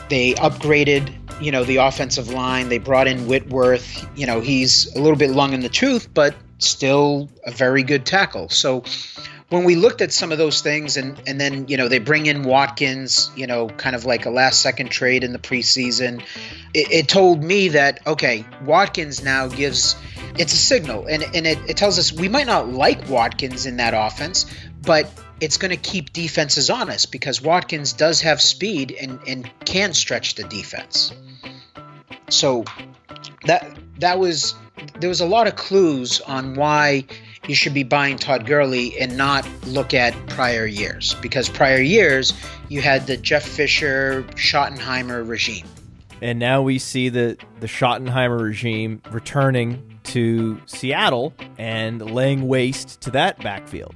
they 0.10 0.34
upgraded, 0.34 1.10
you 1.42 1.54
know, 1.54 1.64
the 1.64 1.78
offensive 1.78 2.28
line. 2.28 2.68
They 2.68 2.80
brought 2.80 3.08
in 3.08 3.28
Whitworth. 3.28 4.06
You 4.18 4.28
know, 4.28 4.42
he's 4.42 4.94
a 4.94 5.00
little 5.00 5.18
bit 5.18 5.32
long 5.32 5.54
in 5.54 5.62
the 5.62 5.70
tooth, 5.70 6.14
but 6.14 6.36
still 6.66 7.30
a 7.46 7.52
very 7.52 7.84
good 7.84 8.06
tackle. 8.06 8.50
So 8.50 8.84
when 9.50 9.64
we 9.66 9.76
looked 9.76 10.02
at 10.02 10.12
some 10.12 10.32
of 10.32 10.40
those 10.40 10.62
things 10.62 10.98
and 10.98 11.22
and 11.28 11.40
then 11.40 11.68
you 11.68 11.78
know 11.78 11.88
they 11.88 12.00
bring 12.00 12.26
in 12.26 12.44
Watkins, 12.44 13.30
you 13.36 13.46
know, 13.46 13.68
kind 13.70 13.96
of 13.96 14.04
like 14.04 14.26
a 14.26 14.32
last 14.32 14.62
second 14.62 14.90
trade 14.90 15.24
in 15.24 15.32
the 15.32 15.40
preseason, 15.40 16.24
it, 16.74 16.92
it 16.92 17.08
told 17.08 17.44
me 17.44 17.70
that 17.70 18.06
okay, 18.08 18.46
Watkins 18.66 19.24
now 19.24 19.48
gives 19.48 19.96
it's 20.40 20.54
a 20.54 20.58
signal 20.58 21.06
and 21.06 21.24
and 21.36 21.46
it, 21.46 21.60
it 21.70 21.78
tells 21.78 22.00
us 22.00 22.12
we 22.12 22.28
might 22.28 22.48
not 22.48 22.70
like 22.70 23.08
Watkins 23.08 23.66
in 23.66 23.78
that 23.78 23.94
offense, 23.94 24.46
but 24.82 25.08
it's 25.40 25.58
going 25.58 25.72
to 25.72 25.78
keep 25.78 26.14
defenses 26.14 26.70
honest 26.70 27.12
because 27.12 27.42
Watkins 27.42 27.94
does 27.94 28.22
have 28.22 28.42
speed 28.42 28.96
and 29.00 29.20
and 29.28 29.50
can 29.66 29.94
stretch 29.94 30.34
the 30.34 30.44
defense. 30.44 31.14
So 32.30 32.66
that 33.46 33.78
that 34.00 34.20
was 34.20 34.56
there 35.00 35.10
was 35.10 35.22
a 35.22 35.26
lot 35.26 35.48
of 35.48 35.56
clues 35.56 36.22
on 36.22 36.56
why 36.56 37.06
you 37.48 37.56
should 37.56 37.74
be 37.74 37.84
buying 37.84 38.18
Todd 38.18 38.46
Gurley 38.46 38.98
and 39.00 39.18
not 39.18 39.48
look 39.66 39.94
at 39.94 40.14
prior 40.28 40.66
years 40.66 41.16
because 41.16 41.50
prior 41.50 41.82
years 41.82 42.34
you 42.70 42.82
had 42.82 43.06
the 43.08 43.18
Jeff 43.18 43.44
Fisher 43.44 44.24
Schottenheimer 44.36 45.28
regime. 45.28 45.68
And 46.22 46.40
now 46.40 46.62
we 46.62 46.80
see 46.80 47.10
the 47.10 47.38
the 47.60 47.68
Schottenheimer 47.68 48.42
regime 48.42 49.02
returning 49.12 50.00
to 50.04 50.60
Seattle 50.66 51.34
and 51.58 52.02
laying 52.02 52.48
waste 52.48 53.02
to 53.02 53.12
that 53.12 53.42
backfield. 53.42 53.96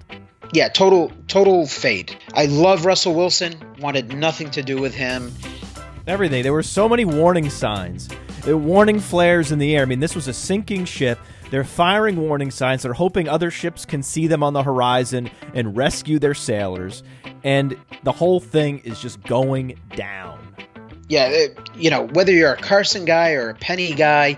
Yeah, 0.54 0.70
total 0.70 1.12
total 1.28 1.68
fade. 1.68 2.16
I 2.34 2.46
love 2.46 2.86
Russell 2.86 3.14
Wilson. 3.14 3.56
Wanted 3.80 4.14
nothing 4.14 4.52
to 4.52 4.64
do 4.64 4.80
with 4.80 4.94
him. 4.94 5.34
Everything. 6.06 6.44
There 6.44 6.54
were 6.54 6.64
so 6.64 6.88
many 6.88 7.04
warning 7.06 7.50
signs. 7.50 8.10
There 8.48 8.56
were 8.56 8.64
warning 8.64 9.02
flares 9.02 9.52
in 9.52 9.60
the 9.60 9.76
air. 9.76 9.82
I 9.82 9.86
mean, 9.86 10.00
this 10.00 10.16
was 10.16 10.30
a 10.30 10.34
sinking 10.34 10.86
ship. 10.86 11.20
They're 11.52 11.66
firing 11.66 12.16
warning 12.16 12.50
signs. 12.50 12.82
They're 12.82 12.94
hoping 12.94 13.28
other 13.28 13.52
ships 13.52 13.84
can 13.84 14.02
see 14.02 14.26
them 14.26 14.42
on 14.42 14.54
the 14.54 14.64
horizon 14.64 15.30
and 15.54 15.76
rescue 15.76 16.18
their 16.18 16.34
sailors. 16.34 17.04
And 17.44 17.76
the 18.04 18.14
whole 18.14 18.40
thing 18.40 18.80
is 18.86 19.02
just 19.02 19.22
going 19.24 19.78
down. 19.98 20.40
Yeah, 21.10 21.28
it, 21.28 21.60
you 21.76 21.90
know 21.90 22.08
whether 22.14 22.32
you're 22.32 22.54
a 22.54 22.56
Carson 22.56 23.04
guy 23.04 23.34
or 23.34 23.50
a 23.50 23.56
Penny 23.56 23.94
guy, 23.94 24.38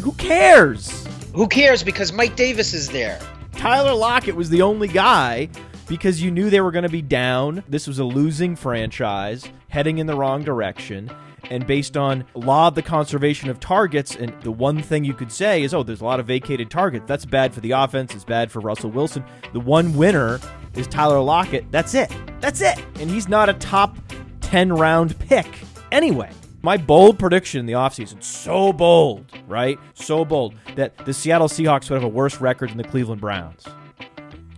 Who 0.00 0.12
cares? 0.12 1.06
who 1.34 1.46
cares? 1.46 1.82
Because 1.82 2.14
Mike 2.14 2.36
Davis 2.36 2.72
is 2.72 2.88
there. 2.88 3.20
Tyler 3.52 3.92
Lockett 3.92 4.36
was 4.36 4.48
the 4.48 4.62
only 4.62 4.88
guy 4.88 5.50
because 5.86 6.22
you 6.22 6.30
knew 6.30 6.48
they 6.48 6.62
were 6.62 6.72
going 6.72 6.84
to 6.84 6.88
be 6.88 7.02
down. 7.02 7.62
This 7.68 7.86
was 7.86 7.98
a 7.98 8.04
losing 8.04 8.56
franchise 8.56 9.46
heading 9.68 9.98
in 9.98 10.06
the 10.06 10.16
wrong 10.16 10.42
direction. 10.44 11.10
And 11.50 11.66
based 11.66 11.96
on 11.96 12.24
law 12.34 12.68
of 12.68 12.74
the 12.74 12.82
conservation 12.82 13.50
of 13.50 13.60
targets, 13.60 14.16
and 14.16 14.34
the 14.42 14.50
one 14.50 14.82
thing 14.82 15.04
you 15.04 15.14
could 15.14 15.30
say 15.30 15.62
is, 15.62 15.74
oh, 15.74 15.82
there's 15.82 16.00
a 16.00 16.04
lot 16.04 16.20
of 16.20 16.26
vacated 16.26 16.70
targets. 16.70 17.04
That's 17.06 17.24
bad 17.24 17.52
for 17.52 17.60
the 17.60 17.72
offense. 17.72 18.14
It's 18.14 18.24
bad 18.24 18.50
for 18.50 18.60
Russell 18.60 18.90
Wilson. 18.90 19.24
The 19.52 19.60
one 19.60 19.94
winner 19.94 20.40
is 20.74 20.86
Tyler 20.86 21.20
Lockett. 21.20 21.70
That's 21.70 21.94
it. 21.94 22.10
That's 22.40 22.60
it. 22.60 22.78
And 23.00 23.10
he's 23.10 23.28
not 23.28 23.48
a 23.48 23.54
top 23.54 23.96
10 24.40 24.72
round 24.72 25.18
pick 25.18 25.46
anyway. 25.92 26.30
My 26.62 26.78
bold 26.78 27.18
prediction 27.18 27.60
in 27.60 27.66
the 27.66 27.74
offseason, 27.74 28.22
so 28.22 28.72
bold, 28.72 29.26
right? 29.46 29.78
So 29.92 30.24
bold 30.24 30.54
that 30.76 30.96
the 31.04 31.12
Seattle 31.12 31.48
Seahawks 31.48 31.90
would 31.90 31.96
have 31.96 32.04
a 32.04 32.08
worse 32.08 32.40
record 32.40 32.70
than 32.70 32.78
the 32.78 32.84
Cleveland 32.84 33.20
Browns. 33.20 33.66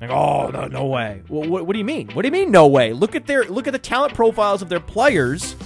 Like, 0.00 0.10
oh 0.10 0.50
no, 0.50 0.66
no 0.66 0.86
way. 0.86 1.22
Well, 1.28 1.48
what, 1.48 1.66
what 1.66 1.72
do 1.72 1.78
you 1.78 1.84
mean? 1.84 2.10
What 2.10 2.22
do 2.22 2.28
you 2.28 2.32
mean, 2.32 2.50
no 2.50 2.66
way? 2.66 2.92
Look 2.92 3.16
at 3.16 3.26
their 3.26 3.44
look 3.44 3.66
at 3.66 3.72
the 3.72 3.78
talent 3.78 4.14
profiles 4.14 4.62
of 4.62 4.68
their 4.68 4.80
players, 4.80 5.56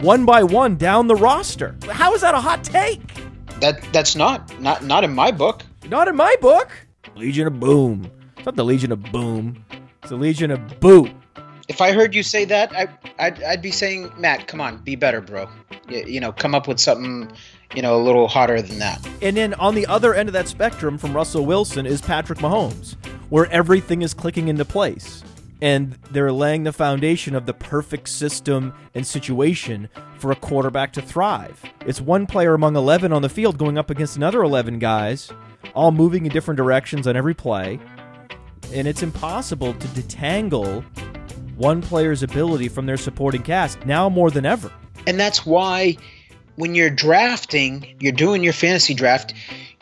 one 0.00 0.24
by 0.24 0.42
one 0.42 0.76
down 0.76 1.06
the 1.06 1.16
roster. 1.16 1.76
How 1.90 2.14
is 2.14 2.22
that 2.22 2.34
a 2.34 2.40
hot 2.40 2.64
take? 2.64 3.00
That 3.60 3.82
that's 3.92 4.16
not 4.16 4.58
not 4.60 4.84
not 4.84 5.04
in 5.04 5.14
my 5.14 5.30
book. 5.30 5.62
Not 5.88 6.08
in 6.08 6.16
my 6.16 6.34
book. 6.40 6.70
Legion 7.14 7.46
of 7.46 7.60
Boom. 7.60 8.10
It's 8.36 8.46
not 8.46 8.56
the 8.56 8.64
Legion 8.64 8.92
of 8.92 9.02
Boom. 9.12 9.64
It's 10.00 10.10
the 10.10 10.16
Legion 10.16 10.50
of 10.50 10.80
Boo. 10.80 11.10
If 11.68 11.80
I 11.80 11.92
heard 11.92 12.14
you 12.14 12.22
say 12.22 12.44
that, 12.46 12.72
I, 12.74 12.88
I'd, 13.18 13.42
I'd 13.42 13.62
be 13.62 13.70
saying, 13.70 14.10
Matt, 14.16 14.48
come 14.48 14.60
on, 14.60 14.78
be 14.78 14.96
better, 14.96 15.20
bro. 15.20 15.48
You, 15.88 16.04
you 16.04 16.20
know, 16.20 16.32
come 16.32 16.54
up 16.54 16.66
with 16.66 16.80
something, 16.80 17.30
you 17.74 17.82
know, 17.82 17.96
a 17.96 18.02
little 18.02 18.26
hotter 18.26 18.60
than 18.60 18.78
that. 18.80 19.06
And 19.22 19.36
then 19.36 19.54
on 19.54 19.74
the 19.74 19.86
other 19.86 20.14
end 20.14 20.28
of 20.28 20.32
that 20.32 20.48
spectrum 20.48 20.98
from 20.98 21.14
Russell 21.14 21.46
Wilson 21.46 21.86
is 21.86 22.00
Patrick 22.00 22.40
Mahomes, 22.40 22.96
where 23.28 23.46
everything 23.52 24.02
is 24.02 24.14
clicking 24.14 24.48
into 24.48 24.64
place. 24.64 25.22
And 25.62 25.98
they're 26.10 26.32
laying 26.32 26.64
the 26.64 26.72
foundation 26.72 27.34
of 27.34 27.46
the 27.46 27.52
perfect 27.52 28.08
system 28.08 28.72
and 28.94 29.06
situation 29.06 29.88
for 30.18 30.30
a 30.30 30.36
quarterback 30.36 30.92
to 30.94 31.02
thrive. 31.02 31.62
It's 31.86 32.00
one 32.00 32.26
player 32.26 32.54
among 32.54 32.76
11 32.76 33.12
on 33.12 33.22
the 33.22 33.28
field 33.28 33.58
going 33.58 33.76
up 33.76 33.90
against 33.90 34.16
another 34.16 34.42
11 34.42 34.78
guys, 34.78 35.30
all 35.74 35.92
moving 35.92 36.24
in 36.26 36.32
different 36.32 36.56
directions 36.56 37.06
on 37.06 37.16
every 37.16 37.34
play. 37.34 37.78
And 38.72 38.86
it's 38.88 39.02
impossible 39.02 39.74
to 39.74 39.88
detangle 39.88 40.84
one 41.56 41.82
player's 41.82 42.22
ability 42.22 42.68
from 42.68 42.86
their 42.86 42.96
supporting 42.96 43.42
cast 43.42 43.84
now 43.84 44.08
more 44.08 44.30
than 44.30 44.46
ever. 44.46 44.72
And 45.06 45.20
that's 45.20 45.44
why 45.44 45.96
when 46.56 46.74
you're 46.74 46.90
drafting, 46.90 47.96
you're 48.00 48.12
doing 48.12 48.42
your 48.42 48.52
fantasy 48.52 48.94
draft, 48.94 49.34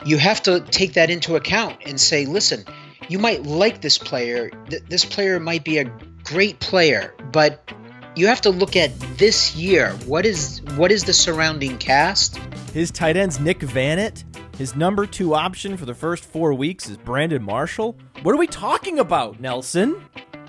you 0.05 0.17
have 0.17 0.41
to 0.43 0.61
take 0.61 0.93
that 0.93 1.09
into 1.09 1.35
account 1.35 1.77
and 1.85 1.99
say, 1.99 2.25
listen, 2.25 2.63
you 3.07 3.19
might 3.19 3.43
like 3.43 3.81
this 3.81 3.97
player. 3.97 4.49
Th- 4.69 4.83
this 4.89 5.05
player 5.05 5.39
might 5.39 5.63
be 5.63 5.77
a 5.77 5.91
great 6.23 6.59
player, 6.59 7.13
but 7.31 7.71
you 8.15 8.27
have 8.27 8.41
to 8.41 8.49
look 8.49 8.75
at 8.75 8.97
this 9.17 9.55
year. 9.55 9.91
What 10.05 10.25
is 10.25 10.61
what 10.75 10.91
is 10.91 11.03
the 11.03 11.13
surrounding 11.13 11.77
cast? 11.77 12.37
His 12.73 12.91
tight 12.91 13.17
end's 13.17 13.39
Nick 13.39 13.59
Vannett. 13.59 14.23
His 14.57 14.75
number 14.75 15.05
two 15.05 15.35
option 15.35 15.77
for 15.77 15.85
the 15.85 15.93
first 15.93 16.25
four 16.25 16.53
weeks 16.53 16.89
is 16.89 16.97
Brandon 16.97 17.41
Marshall. 17.41 17.97
What 18.23 18.33
are 18.33 18.37
we 18.37 18.47
talking 18.47 18.99
about, 18.99 19.39
Nelson? 19.39 20.03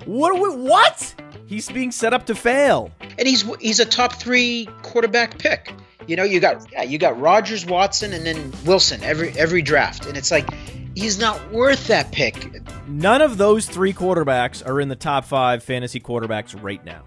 What 0.05 0.35
are 0.35 0.41
we? 0.41 0.69
What? 0.69 1.15
He's 1.45 1.69
being 1.69 1.91
set 1.91 2.13
up 2.13 2.25
to 2.25 2.35
fail. 2.35 2.91
And 3.17 3.27
he's 3.27 3.43
he's 3.59 3.79
a 3.79 3.85
top 3.85 4.13
three 4.13 4.67
quarterback 4.81 5.37
pick. 5.37 5.73
You 6.07 6.15
know, 6.15 6.23
you 6.23 6.39
got 6.39 6.69
yeah, 6.71 6.83
you 6.83 6.97
got 6.97 7.19
Rodgers, 7.19 7.65
Watson, 7.65 8.11
and 8.11 8.25
then 8.25 8.51
Wilson 8.65 9.01
every 9.03 9.29
every 9.37 9.61
draft, 9.61 10.05
and 10.05 10.17
it's 10.17 10.31
like 10.31 10.49
he's 10.95 11.19
not 11.19 11.51
worth 11.51 11.87
that 11.87 12.11
pick. 12.11 12.61
None 12.87 13.21
of 13.21 13.37
those 13.37 13.67
three 13.67 13.93
quarterbacks 13.93 14.65
are 14.65 14.81
in 14.81 14.89
the 14.89 14.95
top 14.95 15.25
five 15.25 15.63
fantasy 15.63 15.99
quarterbacks 15.99 16.61
right 16.61 16.83
now. 16.83 17.03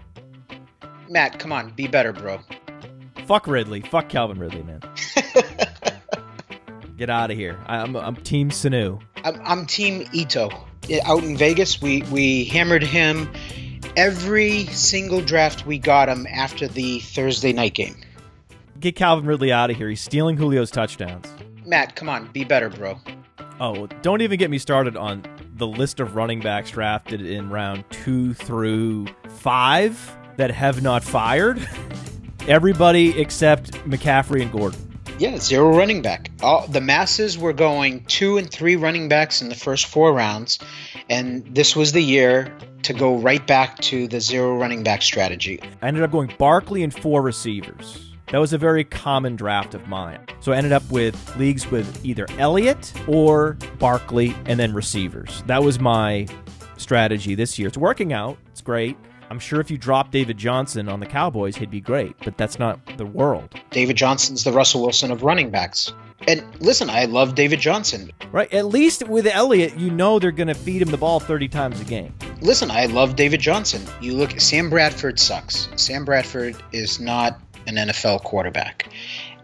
Matt, 1.09 1.39
come 1.39 1.51
on, 1.51 1.69
be 1.71 1.87
better, 1.87 2.13
bro. 2.13 2.39
Fuck 3.25 3.47
Ridley. 3.47 3.81
Fuck 3.81 4.09
Calvin 4.09 4.39
Ridley, 4.39 4.63
man. 4.63 4.81
Get 6.97 7.09
out 7.09 7.31
of 7.31 7.37
here. 7.37 7.59
I'm, 7.67 7.95
I'm 7.95 8.15
Team 8.15 8.49
Sanu. 8.49 9.01
I'm, 9.23 9.41
I'm 9.43 9.65
Team 9.65 10.07
Ito. 10.13 10.49
Out 11.03 11.23
in 11.23 11.35
Vegas, 11.35 11.81
we 11.81 12.03
we 12.11 12.45
hammered 12.45 12.83
him 12.83 13.27
every 13.97 14.65
single 14.67 15.19
draft 15.21 15.65
we 15.65 15.79
got 15.79 16.07
him 16.07 16.27
after 16.27 16.67
the 16.67 16.99
Thursday 16.99 17.51
night 17.51 17.73
game. 17.73 17.95
Get 18.79 18.95
Calvin 18.95 19.25
Ridley 19.25 19.51
out 19.51 19.71
of 19.71 19.77
here. 19.77 19.89
He's 19.89 20.01
stealing 20.01 20.37
Julio's 20.37 20.69
touchdowns. 20.69 21.27
Matt, 21.65 21.95
come 21.95 22.07
on, 22.07 22.27
be 22.31 22.43
better, 22.43 22.69
bro. 22.69 22.99
Oh, 23.59 23.87
don't 24.01 24.21
even 24.21 24.37
get 24.37 24.49
me 24.49 24.57
started 24.57 24.97
on 24.97 25.23
the 25.55 25.67
list 25.67 26.01
of 26.01 26.15
running 26.15 26.41
backs 26.41 26.71
drafted 26.71 27.21
in 27.21 27.49
round 27.49 27.85
two 27.89 28.33
through 28.33 29.07
five 29.29 30.15
that 30.35 30.51
have 30.51 30.83
not 30.83 31.03
fired. 31.03 31.65
Everybody 32.47 33.19
except 33.19 33.71
McCaffrey 33.85 34.41
and 34.41 34.51
Gordon. 34.51 34.99
Yeah, 35.17 35.37
zero 35.37 35.75
running 35.75 36.01
back. 36.01 36.29
All, 36.41 36.67
the 36.67 36.81
masses 36.81 37.37
were 37.37 37.53
going 37.53 38.03
two 38.03 38.37
and 38.37 38.51
three 38.51 38.75
running 38.75 39.07
backs 39.07 39.41
in 39.41 39.47
the 39.47 39.55
first 39.55 39.85
four 39.85 40.13
rounds, 40.13 40.59
and 41.09 41.45
this 41.55 41.73
was 41.73 41.93
the 41.93 42.01
year 42.01 42.53
to 42.83 42.93
go 42.93 43.15
right 43.15 43.45
back 43.47 43.79
to 43.79 44.09
the 44.09 44.19
zero 44.19 44.57
running 44.57 44.83
back 44.83 45.01
strategy. 45.01 45.61
I 45.81 45.87
ended 45.87 46.03
up 46.03 46.11
going 46.11 46.33
Barkley 46.37 46.83
and 46.83 46.93
four 46.93 47.21
receivers. 47.21 48.14
That 48.31 48.39
was 48.39 48.53
a 48.53 48.57
very 48.57 48.83
common 48.83 49.35
draft 49.35 49.75
of 49.75 49.87
mine. 49.87 50.19
So 50.39 50.51
I 50.51 50.57
ended 50.57 50.71
up 50.71 50.89
with 50.89 51.35
leagues 51.37 51.69
with 51.69 52.03
either 52.03 52.25
Elliott 52.39 52.91
or 53.07 53.53
Barkley 53.77 54.35
and 54.45 54.59
then 54.59 54.73
receivers. 54.73 55.43
That 55.45 55.63
was 55.63 55.79
my 55.79 56.27
strategy 56.77 57.35
this 57.35 57.59
year. 57.59 57.67
It's 57.67 57.77
working 57.77 58.13
out. 58.13 58.37
It's 58.47 58.61
great. 58.61 58.97
I'm 59.29 59.39
sure 59.39 59.59
if 59.59 59.71
you 59.71 59.77
drop 59.77 60.11
David 60.11 60.37
Johnson 60.37 60.87
on 60.87 60.99
the 60.99 61.05
Cowboys, 61.05 61.55
he'd 61.55 61.71
be 61.71 61.81
great, 61.81 62.15
but 62.23 62.37
that's 62.37 62.59
not 62.59 62.79
the 62.97 63.05
world. 63.05 63.53
David 63.71 63.95
Johnson's 63.95 64.43
the 64.43 64.51
Russell 64.51 64.81
Wilson 64.81 65.11
of 65.11 65.23
running 65.23 65.49
backs. 65.49 65.93
And 66.27 66.43
listen, 66.59 66.89
I 66.89 67.05
love 67.05 67.35
David 67.35 67.59
Johnson. 67.59 68.11
Right? 68.31 68.51
At 68.53 68.67
least 68.67 69.07
with 69.07 69.27
Elliott, 69.27 69.77
you 69.77 69.91
know 69.91 70.17
they're 70.17 70.31
going 70.31 70.47
to 70.47 70.53
feed 70.55 70.81
him 70.81 70.89
the 70.89 70.97
ball 70.97 71.19
30 71.19 71.47
times 71.49 71.79
a 71.81 71.83
game. 71.83 72.13
Listen, 72.41 72.71
I 72.71 72.85
love 72.85 73.15
David 73.15 73.39
Johnson. 73.39 73.83
You 74.01 74.15
look 74.15 74.39
Sam 74.39 74.69
Bradford 74.69 75.19
sucks. 75.19 75.69
Sam 75.75 76.05
Bradford 76.05 76.55
is 76.71 76.99
not 76.99 77.39
an 77.67 77.75
NFL 77.75 78.23
quarterback. 78.23 78.89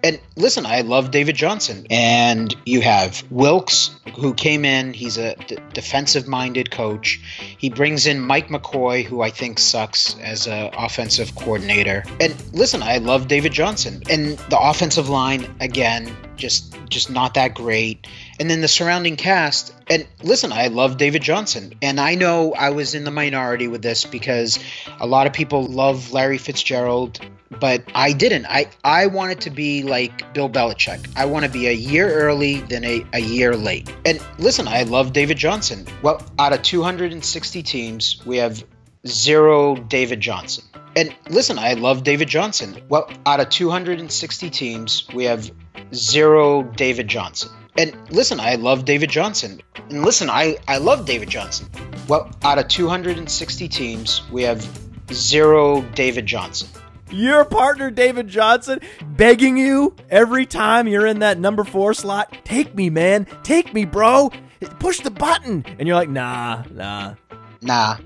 And 0.03 0.19
listen, 0.35 0.65
I 0.65 0.81
love 0.81 1.11
David 1.11 1.35
Johnson. 1.35 1.85
And 1.89 2.55
you 2.65 2.81
have 2.81 3.23
Wilks, 3.29 3.91
who 4.15 4.33
came 4.33 4.65
in. 4.65 4.93
He's 4.93 5.17
a 5.17 5.35
d- 5.35 5.57
defensive 5.73 6.27
minded 6.27 6.71
coach. 6.71 7.21
He 7.57 7.69
brings 7.69 8.07
in 8.07 8.19
Mike 8.19 8.47
McCoy, 8.47 9.03
who 9.03 9.21
I 9.21 9.29
think 9.29 9.59
sucks 9.59 10.17
as 10.19 10.47
an 10.47 10.71
offensive 10.75 11.35
coordinator. 11.35 12.03
And 12.19 12.35
listen, 12.53 12.81
I 12.81 12.97
love 12.97 13.27
David 13.27 13.51
Johnson. 13.51 14.01
And 14.09 14.37
the 14.49 14.59
offensive 14.59 15.07
line, 15.07 15.53
again, 15.59 16.15
just 16.35 16.75
just 16.89 17.09
not 17.09 17.35
that 17.35 17.53
great. 17.53 18.07
And 18.39 18.49
then 18.49 18.61
the 18.61 18.67
surrounding 18.67 19.15
cast. 19.15 19.73
And 19.91 20.07
listen, 20.23 20.53
I 20.53 20.67
love 20.67 20.95
David 20.95 21.21
Johnson. 21.21 21.73
And 21.81 21.99
I 21.99 22.15
know 22.15 22.53
I 22.53 22.69
was 22.69 22.95
in 22.95 23.03
the 23.03 23.11
minority 23.11 23.67
with 23.67 23.81
this 23.81 24.05
because 24.05 24.57
a 25.01 25.05
lot 25.05 25.27
of 25.27 25.33
people 25.33 25.65
love 25.65 26.13
Larry 26.13 26.37
Fitzgerald, 26.37 27.19
but 27.59 27.83
I 27.93 28.13
didn't. 28.13 28.45
I, 28.45 28.67
I 28.85 29.07
wanted 29.07 29.41
to 29.41 29.49
be 29.49 29.83
like 29.83 30.33
Bill 30.33 30.49
Belichick. 30.49 31.09
I 31.17 31.25
want 31.25 31.43
to 31.43 31.51
be 31.51 31.67
a 31.67 31.73
year 31.73 32.09
early 32.09 32.61
than 32.61 32.85
a, 32.85 33.05
a 33.11 33.19
year 33.19 33.53
late. 33.57 33.93
And 34.05 34.23
listen, 34.39 34.65
I 34.65 34.83
love 34.83 35.11
David 35.11 35.35
Johnson. 35.35 35.85
Well, 36.01 36.25
out 36.39 36.53
of 36.53 36.61
260 36.61 37.61
teams, 37.61 38.25
we 38.25 38.37
have 38.37 38.63
zero 39.05 39.75
David 39.75 40.21
Johnson. 40.21 40.63
And 40.95 41.13
listen, 41.29 41.59
I 41.59 41.73
love 41.73 42.05
David 42.05 42.29
Johnson. 42.29 42.81
Well, 42.87 43.09
out 43.25 43.41
of 43.41 43.49
260 43.49 44.49
teams, 44.51 45.05
we 45.13 45.25
have 45.25 45.51
zero 45.93 46.63
David 46.63 47.09
Johnson. 47.09 47.49
And 47.77 47.95
listen, 48.11 48.39
I 48.39 48.55
love 48.55 48.85
David 48.85 49.09
Johnson. 49.09 49.61
And 49.89 50.03
listen, 50.03 50.29
I, 50.29 50.57
I 50.67 50.77
love 50.77 51.05
David 51.05 51.29
Johnson. 51.29 51.69
Well, 52.07 52.29
out 52.43 52.59
of 52.59 52.67
260 52.67 53.67
teams, 53.67 54.23
we 54.31 54.43
have 54.43 54.67
zero 55.11 55.81
David 55.95 56.25
Johnson. 56.25 56.67
Your 57.09 57.43
partner, 57.43 57.91
David 57.91 58.27
Johnson, 58.27 58.79
begging 59.01 59.57
you 59.57 59.95
every 60.09 60.45
time 60.45 60.87
you're 60.87 61.05
in 61.05 61.19
that 61.19 61.39
number 61.39 61.63
four 61.63 61.93
slot, 61.93 62.33
take 62.45 62.73
me, 62.75 62.89
man. 62.89 63.27
Take 63.43 63.73
me, 63.73 63.85
bro. 63.85 64.31
Push 64.79 65.01
the 65.01 65.11
button. 65.11 65.65
And 65.77 65.87
you're 65.87 65.95
like, 65.95 66.09
nah, 66.09 66.63
nah. 66.71 67.15
Nah. 67.61 67.97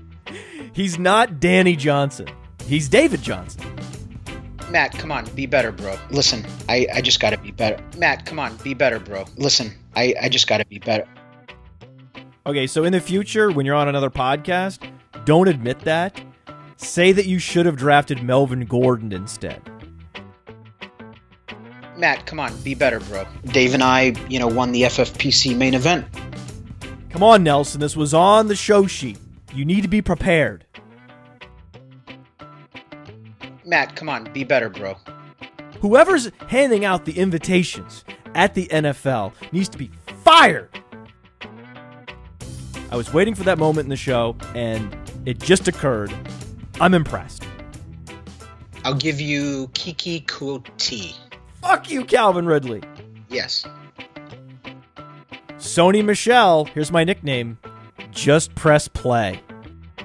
He's 0.72 0.98
not 0.98 1.38
Danny 1.38 1.76
Johnson. 1.76 2.26
He's 2.66 2.88
David 2.88 3.22
Johnson. 3.22 3.62
Matt, 4.70 4.92
come 4.92 5.12
on, 5.12 5.24
be 5.34 5.46
better, 5.46 5.70
bro. 5.70 5.96
Listen, 6.10 6.44
I, 6.68 6.86
I 6.92 7.00
just 7.00 7.20
gotta 7.20 7.38
be 7.38 7.52
better. 7.52 7.82
Matt, 7.96 8.26
come 8.26 8.40
on, 8.40 8.56
be 8.58 8.74
better, 8.74 8.98
bro. 8.98 9.24
Listen, 9.36 9.72
I, 9.94 10.14
I 10.20 10.28
just 10.28 10.48
gotta 10.48 10.66
be 10.66 10.78
better. 10.78 11.06
Okay, 12.46 12.66
so 12.66 12.84
in 12.84 12.92
the 12.92 13.00
future, 13.00 13.50
when 13.50 13.64
you're 13.64 13.76
on 13.76 13.88
another 13.88 14.10
podcast, 14.10 14.88
don't 15.24 15.48
admit 15.48 15.80
that. 15.80 16.20
Say 16.76 17.12
that 17.12 17.26
you 17.26 17.38
should 17.38 17.64
have 17.66 17.76
drafted 17.76 18.22
Melvin 18.22 18.66
Gordon 18.66 19.12
instead. 19.12 19.62
Matt, 21.96 22.26
come 22.26 22.38
on, 22.38 22.56
be 22.62 22.74
better, 22.74 23.00
bro. 23.00 23.24
Dave 23.46 23.72
and 23.72 23.82
I, 23.82 24.14
you 24.28 24.38
know, 24.38 24.48
won 24.48 24.72
the 24.72 24.82
FFPC 24.82 25.56
main 25.56 25.74
event. 25.74 26.06
Come 27.10 27.22
on, 27.22 27.42
Nelson. 27.42 27.80
This 27.80 27.96
was 27.96 28.12
on 28.12 28.48
the 28.48 28.56
show 28.56 28.86
sheet. 28.86 29.18
You 29.54 29.64
need 29.64 29.80
to 29.82 29.88
be 29.88 30.02
prepared. 30.02 30.66
Matt, 33.66 33.96
come 33.96 34.08
on, 34.08 34.32
be 34.32 34.44
better, 34.44 34.70
bro. 34.70 34.96
Whoever's 35.80 36.30
handing 36.46 36.84
out 36.84 37.04
the 37.04 37.18
invitations 37.18 38.04
at 38.34 38.54
the 38.54 38.68
NFL 38.68 39.32
needs 39.52 39.68
to 39.70 39.76
be 39.76 39.90
fired. 40.24 40.70
I 42.90 42.96
was 42.96 43.12
waiting 43.12 43.34
for 43.34 43.42
that 43.42 43.58
moment 43.58 43.86
in 43.86 43.90
the 43.90 43.96
show, 43.96 44.36
and 44.54 44.96
it 45.26 45.40
just 45.40 45.66
occurred. 45.66 46.14
I'm 46.80 46.94
impressed. 46.94 47.44
I'll 48.84 48.94
give 48.94 49.20
you 49.20 49.68
Kiki 49.74 50.20
Kuti. 50.20 51.16
Fuck 51.60 51.90
you, 51.90 52.04
Calvin 52.04 52.46
Ridley. 52.46 52.82
Yes. 53.28 53.66
Sony 55.58 56.04
Michel, 56.04 56.66
here's 56.66 56.92
my 56.92 57.02
nickname. 57.02 57.58
Just 58.12 58.54
press 58.54 58.86
play. 58.86 59.40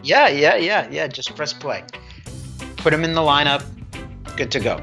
Yeah, 0.01 0.27
yeah, 0.29 0.55
yeah, 0.55 0.87
yeah. 0.89 1.07
Just 1.07 1.35
press 1.35 1.53
play. 1.53 1.83
Put 2.81 2.93
him 2.93 3.03
in 3.03 3.13
the 3.13 3.21
lineup. 3.21 3.63
Good 4.35 4.51
to 4.51 4.59
go. 4.59 4.81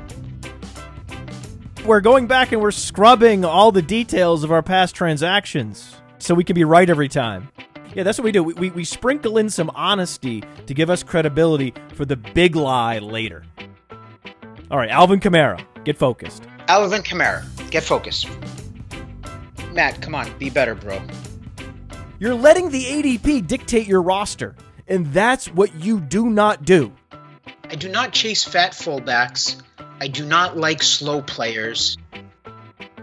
We're 1.85 2.01
going 2.01 2.27
back 2.27 2.53
and 2.53 2.61
we're 2.61 2.71
scrubbing 2.71 3.45
all 3.45 3.73
the 3.73 3.83
details 3.83 4.45
of 4.45 4.53
our 4.53 4.63
past 4.63 4.95
transactions 4.95 5.97
so 6.19 6.35
we 6.35 6.45
can 6.45 6.55
be 6.55 6.65
right 6.65 6.89
every 6.89 7.09
time. 7.09 7.49
Yeah, 7.95 8.03
that's 8.03 8.19
what 8.19 8.25
we 8.25 8.33
do. 8.33 8.45
We, 8.45 8.55
we, 8.55 8.71
we 8.71 8.85
sprinkle 8.85 9.39
in 9.39 9.51
some 9.51 9.71
honesty 9.75 10.45
to 10.67 10.75
give 10.75 10.91
us 10.91 11.03
credibility 11.03 11.75
for 11.95 12.05
the 12.05 12.17
big 12.17 12.55
lie 12.55 12.99
later. 12.99 13.45
All 14.71 14.79
right, 14.79 14.91
Alvin 14.91 15.19
Kamara, 15.19 15.65
get 15.85 15.97
focused. 15.97 16.45
Alvin 16.69 17.03
Kamara, 17.03 17.45
get 17.71 17.83
focused. 17.83 18.29
Matt, 19.73 20.01
come 20.03 20.15
on, 20.15 20.31
be 20.39 20.51
better, 20.51 20.75
bro. 20.75 21.01
You're 22.19 22.35
letting 22.35 22.71
the 22.71 22.85
ADP 22.85 23.47
dictate 23.47 23.87
your 23.87 24.03
roster, 24.03 24.55
and 24.87 25.07
that's 25.13 25.49
what 25.49 25.75
you 25.77 26.01
do 26.01 26.29
not 26.31 26.65
do. 26.65 26.93
I 27.71 27.75
do 27.75 27.91
not 27.91 28.13
chase 28.13 28.45
fat 28.45 28.73
fullbacks. 28.73 29.61
I 30.01 30.09
do 30.09 30.25
not 30.25 30.57
like 30.57 30.83
slow 30.83 31.21
players. 31.21 31.99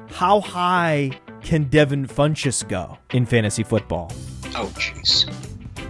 How 0.10 0.40
high 0.40 1.12
can 1.44 1.66
Devin 1.66 2.08
Funchess 2.08 2.68
go 2.68 2.98
in 3.12 3.28
fantasy 3.28 3.62
football? 3.62 4.12
Oh, 4.56 4.72
jeez. 4.76 5.30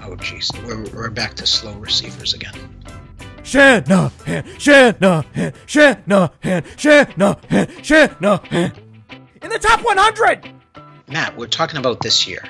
Oh, 0.04 0.18
jeez. 0.18 0.52
We're, 0.66 0.84
we're 0.94 1.10
back 1.10 1.36
to 1.36 1.46
slow 1.46 1.74
receivers 1.76 2.34
again. 2.34 2.54
Shanahan, 3.44 4.44
Shanahan, 4.58 5.54
Shanahan, 5.66 6.64
Shanahan, 6.76 7.82
Shanahan. 7.82 8.72
In 9.42 9.50
the 9.50 9.60
top 9.60 9.86
100! 9.86 10.52
Matt, 11.08 11.38
we're 11.38 11.48
talking 11.48 11.78
about 11.78 12.02
this 12.02 12.28
year. 12.28 12.44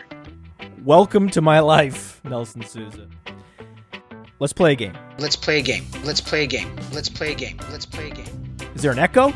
Welcome 0.84 1.30
to 1.30 1.42
my 1.42 1.60
life, 1.60 2.20
Nelson 2.24 2.64
Souza. 2.64 3.10
Let's 4.38 4.52
play 4.52 4.74
a 4.74 4.76
game. 4.76 4.94
Let's 5.18 5.38
play 5.38 5.60
a 5.60 5.62
game. 5.62 5.86
Let's 6.04 6.20
play 6.20 6.44
a 6.44 6.48
game. 6.48 6.76
Let's 6.92 7.08
play 7.08 7.32
a 7.32 7.36
game. 7.36 7.58
Let's 7.72 7.86
play 7.86 8.10
a 8.10 8.14
game. 8.14 8.58
Is 8.76 8.82
there 8.82 8.92
an 8.92 9.00
echo? 9.00 9.34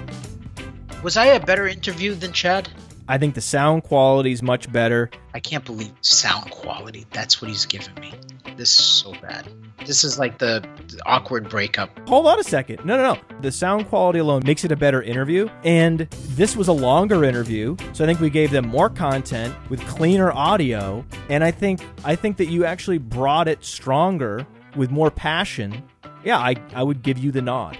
Was 1.03 1.15
I 1.15 1.27
a 1.27 1.39
better 1.39 1.69
interview 1.69 2.13
than 2.15 2.33
Chad? 2.33 2.67
I 3.07 3.17
think 3.17 3.33
the 3.33 3.41
sound 3.41 3.83
quality 3.83 4.33
is 4.33 4.43
much 4.43 4.69
better. 4.69 5.09
I 5.33 5.39
can't 5.39 5.63
believe 5.63 5.93
sound 6.01 6.51
quality. 6.51 7.05
That's 7.11 7.41
what 7.41 7.49
he's 7.49 7.65
giving 7.65 7.95
me. 7.95 8.13
This 8.57 8.77
is 8.77 8.83
so 8.83 9.13
bad. 9.21 9.47
This 9.85 10.03
is 10.03 10.19
like 10.19 10.37
the, 10.37 10.67
the 10.89 11.01
awkward 11.05 11.49
breakup. 11.49 11.97
Hold 12.09 12.27
on 12.27 12.37
a 12.37 12.43
second. 12.43 12.83
No, 12.83 12.97
no, 12.97 13.13
no. 13.13 13.39
The 13.39 13.53
sound 13.53 13.87
quality 13.87 14.19
alone 14.19 14.41
makes 14.45 14.65
it 14.65 14.71
a 14.73 14.75
better 14.75 15.01
interview. 15.01 15.47
And 15.63 16.09
this 16.31 16.57
was 16.57 16.67
a 16.67 16.73
longer 16.73 17.23
interview, 17.23 17.77
so 17.93 18.03
I 18.03 18.07
think 18.07 18.19
we 18.19 18.29
gave 18.29 18.51
them 18.51 18.67
more 18.67 18.89
content 18.89 19.55
with 19.69 19.79
cleaner 19.87 20.33
audio. 20.33 21.05
And 21.29 21.41
I 21.41 21.51
think 21.51 21.79
I 22.03 22.17
think 22.17 22.35
that 22.35 22.47
you 22.47 22.65
actually 22.65 22.97
brought 22.97 23.47
it 23.47 23.63
stronger 23.63 24.45
with 24.75 24.91
more 24.91 25.11
passion. 25.11 25.83
Yeah, 26.23 26.37
I, 26.37 26.55
I 26.73 26.83
would 26.83 27.01
give 27.01 27.17
you 27.17 27.31
the 27.31 27.41
nod. 27.41 27.77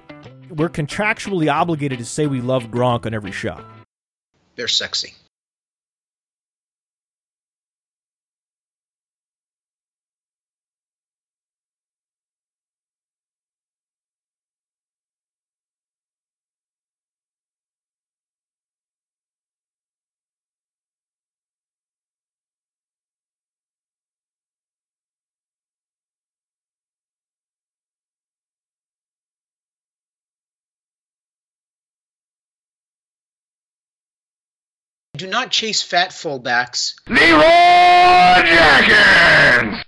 We're 0.50 0.70
contractually 0.70 1.52
obligated 1.54 2.00
to 2.00 2.06
say 2.06 2.28
we 2.28 2.42
love 2.42 2.66
Gronk 2.66 3.06
on 3.06 3.14
every 3.14 3.32
show. 3.32 3.60
They're 4.56 4.68
sexy. 4.68 5.14
Do 35.20 35.28
not 35.28 35.52
chase 35.52 35.82
fat 35.82 36.12
fullbacks. 36.12 36.94
Leeroy 37.10 38.46
Jenkins! 38.46 39.84